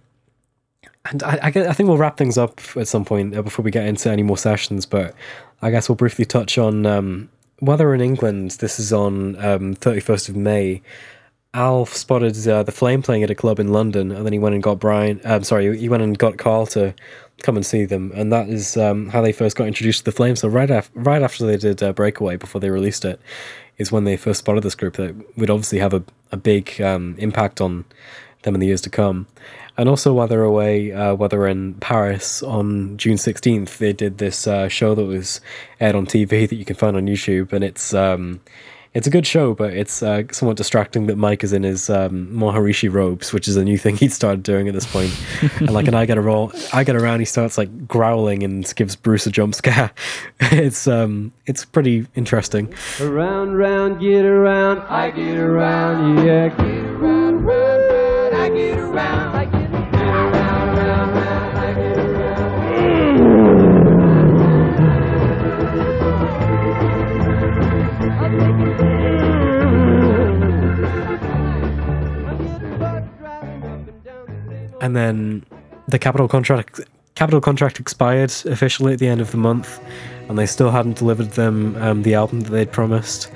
and 1.06 1.24
I, 1.24 1.40
I, 1.44 1.52
gue- 1.52 1.68
I 1.68 1.74
think 1.74 1.88
we'll 1.88 1.98
wrap 1.98 2.18
things 2.18 2.38
up 2.38 2.60
at 2.76 2.88
some 2.88 3.06
point 3.06 3.36
uh, 3.36 3.42
before 3.42 3.64
we 3.64 3.72
get 3.72 3.86
into 3.86 4.10
any 4.10 4.24
more 4.24 4.38
sessions. 4.38 4.86
But 4.86 5.16
I 5.62 5.72
guess 5.72 5.90
we'll 5.90 5.96
briefly 5.96 6.26
touch 6.26 6.58
on 6.58 6.86
um, 6.86 7.30
weather 7.62 7.94
in 7.94 8.02
England. 8.02 8.52
This 8.52 8.80
is 8.80 8.92
on 8.92 9.36
um, 9.44 9.76
31st 9.76 10.30
of 10.30 10.36
May. 10.36 10.82
Alf 11.54 11.94
spotted 11.94 12.48
uh, 12.48 12.64
the 12.64 12.72
Flame 12.72 13.02
playing 13.02 13.24
at 13.24 13.30
a 13.30 13.36
club 13.36 13.60
in 13.60 13.72
London, 13.72 14.12
and 14.12 14.26
then 14.26 14.34
he 14.34 14.40
went 14.40 14.56
and 14.56 14.64
got 14.64 14.78
Brian. 14.78 15.22
Um, 15.24 15.44
sorry, 15.44 15.78
he 15.78 15.88
went 15.88 16.04
and 16.04 16.18
got 16.18 16.38
Carl 16.38 16.66
to 16.68 16.94
come 17.44 17.56
and 17.56 17.66
see 17.66 17.86
them, 17.86 18.12
and 18.14 18.32
that 18.34 18.50
is 18.50 18.76
um, 18.76 19.08
how 19.08 19.22
they 19.22 19.32
first 19.32 19.56
got 19.56 19.66
introduced 19.66 20.00
to 20.00 20.06
the 20.06 20.12
Flame. 20.12 20.36
So 20.36 20.50
right 20.50 20.70
after 20.70 21.00
right 21.00 21.22
after 21.22 21.46
they 21.46 21.56
did 21.56 21.82
uh, 21.82 21.94
Breakaway, 21.94 22.36
before 22.36 22.60
they 22.60 22.70
released 22.70 23.06
it, 23.06 23.22
is 23.78 23.90
when 23.90 24.04
they 24.04 24.18
first 24.18 24.40
spotted 24.40 24.64
this 24.64 24.76
group 24.76 24.96
that 24.98 25.16
would 25.38 25.50
obviously 25.50 25.80
have 25.80 25.94
a 25.94 26.04
a 26.34 26.38
big 26.38 26.82
um, 26.82 27.16
impact 27.20 27.62
on 27.62 27.86
them 28.42 28.54
in 28.54 28.60
the 28.60 28.68
years 28.68 28.82
to 28.82 28.90
come. 28.90 29.26
And 29.78 29.90
also, 29.90 30.14
while 30.14 30.28
they're 30.28 30.44
away, 30.44 30.92
uh, 30.92 31.16
while 31.16 31.30
they're 31.30 31.48
in 31.48 31.74
Paris 31.76 32.42
on 32.44 32.98
June 32.98 33.18
16th, 33.18 33.78
they 33.78 33.94
did 33.94 34.20
this 34.20 34.48
uh, 34.48 34.70
show 34.70 34.96
that 34.96 35.06
was 35.06 35.42
aired 35.80 35.96
on 35.96 36.06
TV 36.06 36.48
that 36.48 36.56
you 36.56 36.66
can 36.66 36.76
find 36.76 36.96
on 36.96 37.08
YouTube. 37.08 37.52
And 37.52 37.64
it's 37.64 37.94
um, 37.94 38.40
it's 38.96 39.08
a 39.08 39.10
good 39.10 39.28
show, 39.28 39.54
but 39.54 39.74
it's 39.74 40.02
uh, 40.02 40.24
somewhat 40.32 40.56
distracting 40.56 41.08
that 41.08 41.18
Mike 41.18 41.44
is 41.44 41.52
in 41.52 41.64
his 41.64 41.90
um, 41.90 42.28
Maharishi 42.32 42.92
robes, 42.92 43.34
which 43.34 43.46
is 43.46 43.58
a 43.58 43.64
new 43.64 43.78
thing 43.78 43.98
he'd 43.98 44.14
started 44.14 44.42
doing 44.42 44.70
at 44.70 44.74
this 44.74 44.86
point. 44.86 45.14
and 45.60 45.72
like, 45.72 45.88
and 45.88 45.98
I 45.98 46.06
get 46.06 46.18
a 46.18 46.22
roll, 46.22 46.54
I 46.72 46.86
get 46.86 46.96
around, 46.96 47.20
he 47.20 47.26
starts 47.26 47.58
like 47.58 47.88
growling 47.88 48.42
and 48.42 48.74
gives 48.76 48.96
Bruce 48.96 49.28
a 49.28 49.32
jump 49.32 49.54
scare. 49.54 49.92
it's 50.40 50.88
um, 50.88 51.34
it's 51.46 51.66
pretty 51.66 52.08
interesting. 52.16 52.74
Around, 53.02 53.56
round, 53.56 54.00
get 54.00 54.24
around, 54.24 54.80
I 54.84 55.12
get 55.12 55.38
around, 55.38 56.26
yeah, 56.26 56.48
get 56.48 56.60
around, 56.60 57.44
round, 57.44 57.86
round, 57.86 58.36
I 58.36 58.50
get 58.50 58.78
around, 58.80 59.25
and 74.82 74.96
then 74.96 75.46
the 75.88 76.00
Capitol 76.00 76.28
contract 76.28 76.80
Capitol 77.16 77.40
contract 77.40 77.80
expired 77.80 78.30
officially 78.46 78.92
at 78.92 79.00
the 79.00 79.08
end 79.08 79.22
of 79.22 79.32
the 79.32 79.38
month, 79.38 79.80
and 80.28 80.38
they 80.38 80.46
still 80.46 80.70
hadn't 80.70 80.98
delivered 80.98 81.32
them 81.32 81.76
um, 81.82 82.04
the 82.04 82.14
album 82.14 82.42
that 82.42 82.50
they'd 82.50 82.72
promised. 82.72 83.32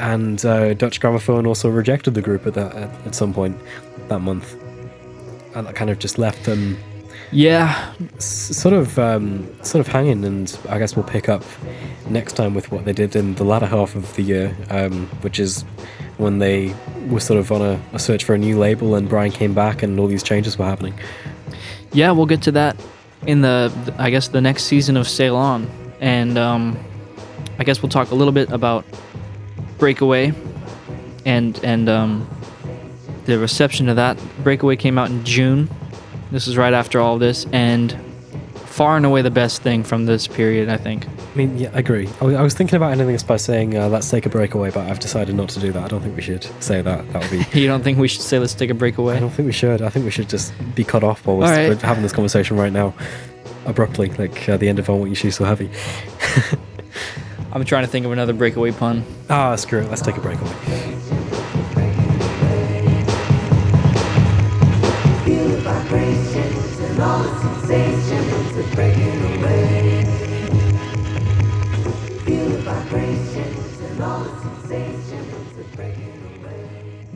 And 0.00 0.44
uh, 0.44 0.74
Deutsche 0.74 1.00
Grammophon 1.00 1.46
also 1.46 1.68
rejected 1.68 2.14
the 2.14 2.22
group 2.22 2.46
at 2.48 2.54
that 2.54 2.74
at, 2.74 3.06
at 3.06 3.14
some 3.14 3.32
point 3.32 3.56
that 4.08 4.18
month, 4.20 4.56
and 5.54 5.66
that 5.66 5.76
kind 5.76 5.90
of 5.90 6.00
just 6.00 6.18
left 6.18 6.44
them. 6.44 6.76
Yeah, 7.30 7.94
s- 8.16 8.24
sort 8.56 8.74
of, 8.74 8.98
um, 8.98 9.48
sort 9.62 9.86
of 9.86 9.86
hanging, 9.86 10.24
and 10.24 10.58
I 10.68 10.78
guess 10.78 10.96
we'll 10.96 11.06
pick 11.06 11.28
up 11.28 11.44
next 12.08 12.32
time 12.32 12.54
with 12.54 12.72
what 12.72 12.84
they 12.84 12.92
did 12.92 13.14
in 13.14 13.36
the 13.36 13.44
latter 13.44 13.66
half 13.66 13.94
of 13.94 14.14
the 14.16 14.22
year, 14.22 14.56
um, 14.68 15.06
which 15.20 15.38
is 15.38 15.64
when 16.18 16.38
they 16.38 16.74
were 17.08 17.20
sort 17.20 17.38
of 17.38 17.50
on 17.50 17.62
a, 17.62 17.80
a 17.92 17.98
search 17.98 18.24
for 18.24 18.34
a 18.34 18.38
new 18.38 18.58
label, 18.58 18.94
and 18.94 19.08
Brian 19.08 19.32
came 19.32 19.54
back, 19.54 19.82
and 19.82 19.98
all 19.98 20.06
these 20.06 20.22
changes 20.22 20.58
were 20.58 20.64
happening. 20.64 20.94
Yeah, 21.92 22.10
we'll 22.12 22.26
get 22.26 22.42
to 22.42 22.52
that 22.52 22.76
in 23.26 23.42
the, 23.42 23.72
I 23.98 24.10
guess, 24.10 24.28
the 24.28 24.40
next 24.40 24.64
season 24.64 24.96
of 24.96 25.08
Sail 25.08 25.36
On. 25.36 25.70
And 26.00 26.38
um, 26.38 26.78
I 27.58 27.64
guess 27.64 27.82
we'll 27.82 27.90
talk 27.90 28.10
a 28.10 28.14
little 28.14 28.32
bit 28.32 28.50
about 28.50 28.84
Breakaway 29.78 30.32
and 31.24 31.58
and 31.62 31.88
um, 31.88 32.28
the 33.26 33.38
reception 33.38 33.86
to 33.86 33.94
that. 33.94 34.18
Breakaway 34.42 34.76
came 34.76 34.98
out 34.98 35.10
in 35.10 35.24
June. 35.24 35.70
This 36.30 36.46
is 36.46 36.56
right 36.56 36.72
after 36.72 37.00
all 37.00 37.18
this, 37.18 37.46
and 37.52 37.96
far 38.54 38.96
and 38.96 39.04
away 39.04 39.22
the 39.22 39.30
best 39.30 39.62
thing 39.62 39.84
from 39.84 40.06
this 40.06 40.26
period, 40.26 40.68
I 40.68 40.76
think. 40.76 41.06
I 41.32 41.34
mean, 41.34 41.56
yeah, 41.56 41.70
I 41.72 41.78
agree. 41.78 42.10
I 42.20 42.24
was, 42.24 42.34
I 42.34 42.42
was 42.42 42.52
thinking 42.52 42.76
about 42.76 42.92
ending 42.92 43.06
this 43.06 43.22
by 43.22 43.38
saying, 43.38 43.74
uh, 43.76 43.88
let's 43.88 44.10
take 44.10 44.26
a 44.26 44.28
breakaway, 44.28 44.70
but 44.70 44.86
I've 44.90 44.98
decided 44.98 45.34
not 45.34 45.48
to 45.50 45.60
do 45.60 45.72
that. 45.72 45.82
I 45.82 45.88
don't 45.88 46.02
think 46.02 46.14
we 46.14 46.20
should 46.20 46.44
say 46.62 46.82
that. 46.82 47.10
That 47.12 47.22
would 47.22 47.30
be. 47.30 47.46
You 47.62 47.68
don't 47.68 47.82
think 47.82 47.98
we 47.98 48.08
should 48.08 48.20
say 48.20 48.38
let's 48.38 48.52
take 48.52 48.68
a 48.68 48.74
breakaway? 48.74 49.16
I 49.16 49.20
don't 49.20 49.30
think 49.30 49.46
we 49.46 49.52
should. 49.52 49.80
I 49.80 49.88
think 49.88 50.04
we 50.04 50.10
should 50.10 50.28
just 50.28 50.52
be 50.74 50.84
cut 50.84 51.02
off 51.02 51.26
while 51.26 51.38
we're, 51.38 51.44
right. 51.44 51.68
we're 51.70 51.76
having 51.76 52.02
this 52.02 52.12
conversation 52.12 52.58
right 52.58 52.72
now, 52.72 52.92
abruptly, 53.64 54.10
like 54.10 54.46
uh, 54.46 54.58
the 54.58 54.68
end 54.68 54.78
of 54.78 54.90
I 54.90 54.92
Want 54.92 55.08
You 55.08 55.14
She's 55.14 55.36
So 55.36 55.44
Heavy. 55.44 55.70
I'm 57.52 57.64
trying 57.64 57.84
to 57.84 57.90
think 57.90 58.04
of 58.04 58.12
another 58.12 58.34
breakaway 58.34 58.72
pun. 58.72 59.02
Ah, 59.30 59.56
screw 59.56 59.80
it. 59.80 59.88
Let's 59.88 60.02
take 60.02 60.16
a 60.16 60.20
breakaway. 60.20 60.98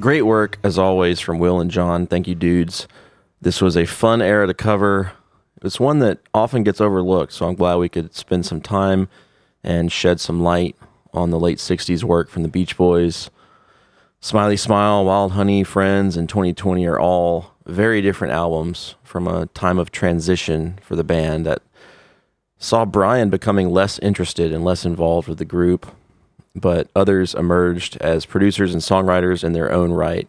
Great 0.06 0.22
work, 0.22 0.60
as 0.62 0.78
always, 0.78 1.18
from 1.18 1.40
Will 1.40 1.58
and 1.58 1.68
John. 1.68 2.06
Thank 2.06 2.28
you, 2.28 2.36
dudes. 2.36 2.86
This 3.40 3.60
was 3.60 3.76
a 3.76 3.86
fun 3.86 4.22
era 4.22 4.46
to 4.46 4.54
cover. 4.54 5.10
It's 5.62 5.80
one 5.80 5.98
that 5.98 6.20
often 6.32 6.62
gets 6.62 6.80
overlooked, 6.80 7.32
so 7.32 7.48
I'm 7.48 7.56
glad 7.56 7.78
we 7.78 7.88
could 7.88 8.14
spend 8.14 8.46
some 8.46 8.60
time 8.60 9.08
and 9.64 9.90
shed 9.90 10.20
some 10.20 10.40
light 10.40 10.76
on 11.12 11.30
the 11.30 11.40
late 11.40 11.58
60s 11.58 12.04
work 12.04 12.28
from 12.28 12.44
the 12.44 12.48
Beach 12.48 12.76
Boys. 12.76 13.30
Smiley 14.20 14.56
Smile, 14.56 15.04
Wild 15.04 15.32
Honey, 15.32 15.64
Friends, 15.64 16.16
and 16.16 16.28
2020 16.28 16.86
are 16.86 17.00
all 17.00 17.56
very 17.64 18.00
different 18.00 18.32
albums 18.32 18.94
from 19.02 19.26
a 19.26 19.46
time 19.46 19.76
of 19.76 19.90
transition 19.90 20.78
for 20.82 20.94
the 20.94 21.02
band 21.02 21.44
that 21.46 21.62
saw 22.58 22.84
Brian 22.84 23.28
becoming 23.28 23.70
less 23.70 23.98
interested 23.98 24.52
and 24.52 24.64
less 24.64 24.84
involved 24.84 25.26
with 25.26 25.38
the 25.38 25.44
group, 25.44 25.84
but 26.56 26.90
others 26.96 27.34
emerged 27.34 27.96
as 28.00 28.26
producers 28.26 28.72
and 28.72 28.82
songwriters 28.82 29.44
in 29.44 29.52
their 29.52 29.70
own 29.70 29.92
right. 29.92 30.28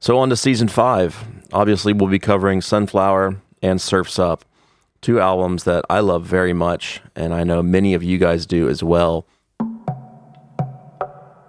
So, 0.00 0.18
on 0.18 0.28
to 0.28 0.36
season 0.36 0.68
five. 0.68 1.24
Obviously, 1.52 1.92
we'll 1.92 2.10
be 2.10 2.18
covering 2.18 2.60
Sunflower 2.60 3.40
and 3.62 3.80
Surf's 3.80 4.18
Up, 4.18 4.44
two 5.00 5.18
albums 5.18 5.64
that 5.64 5.84
I 5.90 6.00
love 6.00 6.24
very 6.24 6.52
much, 6.52 7.00
and 7.16 7.34
I 7.34 7.42
know 7.42 7.62
many 7.62 7.94
of 7.94 8.02
you 8.02 8.18
guys 8.18 8.46
do 8.46 8.68
as 8.68 8.82
well. 8.82 9.26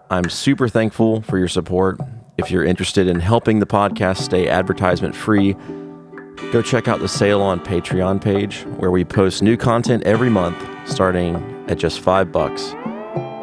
I'm 0.09 0.29
super 0.29 0.67
thankful 0.67 1.21
for 1.21 1.37
your 1.37 1.47
support. 1.47 1.99
If 2.39 2.49
you're 2.49 2.63
interested 2.63 3.07
in 3.07 3.19
helping 3.19 3.59
the 3.59 3.67
podcast 3.67 4.17
stay 4.17 4.47
advertisement 4.47 5.15
free, 5.15 5.55
go 6.51 6.61
check 6.63 6.87
out 6.87 6.99
the 6.99 7.07
Sail 7.07 7.41
On 7.41 7.59
Patreon 7.59 8.19
page 8.19 8.61
where 8.77 8.89
we 8.89 9.05
post 9.05 9.43
new 9.43 9.57
content 9.57 10.03
every 10.03 10.29
month 10.29 10.57
starting 10.89 11.35
at 11.67 11.77
just 11.77 11.99
five 11.99 12.31
bucks. 12.31 12.73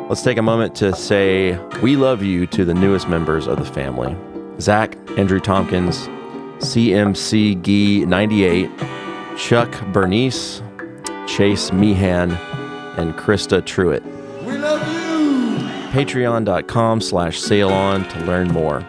Let's 0.08 0.22
take 0.22 0.38
a 0.38 0.42
moment 0.42 0.76
to 0.76 0.94
say 0.94 1.58
we 1.82 1.96
love 1.96 2.22
you 2.22 2.46
to 2.46 2.64
the 2.64 2.74
newest 2.74 3.08
members 3.08 3.48
of 3.48 3.58
the 3.58 3.64
family 3.64 4.16
Zach, 4.60 4.96
Andrew 5.18 5.40
Tompkins, 5.40 6.06
CMC 6.58 7.60
Gee 7.60 8.04
98, 8.06 8.70
Chuck 9.36 9.74
Bernice, 9.92 10.62
Chase 11.26 11.72
Meehan, 11.72 12.30
and 12.96 13.14
Krista 13.14 13.60
Truitt. 13.60 14.04
We 14.44 14.56
love 14.56 14.80
you. 14.86 15.66
Patreon.com 15.90 17.00
slash 17.00 17.40
sail 17.40 17.70
on 17.70 18.08
to 18.10 18.20
learn 18.20 18.48
more. 18.52 18.86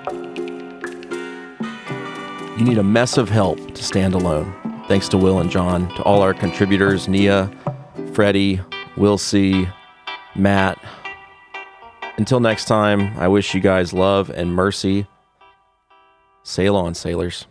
You 2.60 2.64
need 2.64 2.78
a 2.78 2.84
mess 2.84 3.18
of 3.18 3.30
help 3.30 3.74
to 3.74 3.84
stand 3.84 4.14
alone. 4.14 4.54
Thanks 4.88 5.10
to 5.10 5.18
Will 5.18 5.40
and 5.40 5.50
John, 5.50 5.90
to 5.96 6.04
all 6.04 6.22
our 6.22 6.36
contributors 6.36 7.08
Nia, 7.08 7.50
Freddie, 8.14 8.62
Will 8.98 9.18
C, 9.18 9.68
Matt. 10.36 10.78
Until 12.18 12.40
next 12.40 12.66
time, 12.66 13.16
I 13.18 13.28
wish 13.28 13.54
you 13.54 13.62
guys 13.62 13.94
love 13.94 14.30
and 14.32 14.52
mercy. 14.52 15.06
Sail 16.44 16.76
on, 16.76 16.96
sailors. 16.96 17.46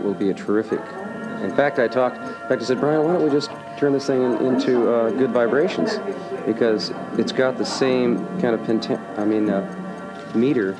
It 0.00 0.04
will 0.06 0.14
be 0.14 0.30
a 0.30 0.34
terrific. 0.34 0.80
In 1.42 1.54
fact, 1.54 1.78
I 1.78 1.88
talked. 1.88 2.18
In 2.18 2.48
fact, 2.48 2.62
I 2.62 2.64
said, 2.64 2.80
Brian, 2.80 3.04
why 3.04 3.12
don't 3.12 3.22
we 3.22 3.30
just 3.30 3.50
turn 3.78 3.92
this 3.92 4.06
thing 4.06 4.22
in, 4.22 4.46
into 4.46 4.90
uh, 4.92 5.10
good 5.10 5.30
vibrations? 5.30 5.98
Because 6.46 6.92
it's 7.18 7.32
got 7.32 7.58
the 7.58 7.64
same 7.64 8.18
kind 8.40 8.54
of 8.54 8.60
penta- 8.60 9.18
I 9.18 9.24
mean, 9.24 9.48
uh, 9.48 9.62
meter 10.34 10.76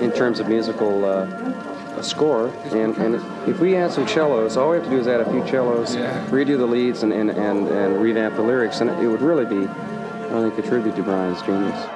in 0.00 0.12
terms 0.12 0.40
of 0.40 0.48
musical 0.48 1.04
uh, 1.04 2.02
score. 2.02 2.48
And, 2.66 2.96
and 2.96 3.14
if 3.48 3.58
we 3.58 3.76
add 3.76 3.92
some 3.92 4.06
cellos, 4.06 4.56
all 4.56 4.70
we 4.70 4.76
have 4.76 4.84
to 4.84 4.90
do 4.90 4.98
is 4.98 5.08
add 5.08 5.20
a 5.20 5.30
few 5.30 5.46
cellos, 5.48 5.96
redo 6.30 6.58
the 6.58 6.66
leads, 6.66 7.02
and, 7.02 7.12
and, 7.12 7.30
and, 7.30 7.68
and 7.68 8.00
revamp 8.00 8.36
the 8.36 8.42
lyrics, 8.42 8.80
and 8.80 8.90
it 8.90 9.08
would 9.08 9.22
really 9.22 9.46
be, 9.46 9.66
I 9.66 10.40
think, 10.42 10.58
a 10.58 10.62
tribute 10.62 10.96
to 10.96 11.02
Brian's 11.02 11.40
genius. 11.42 11.95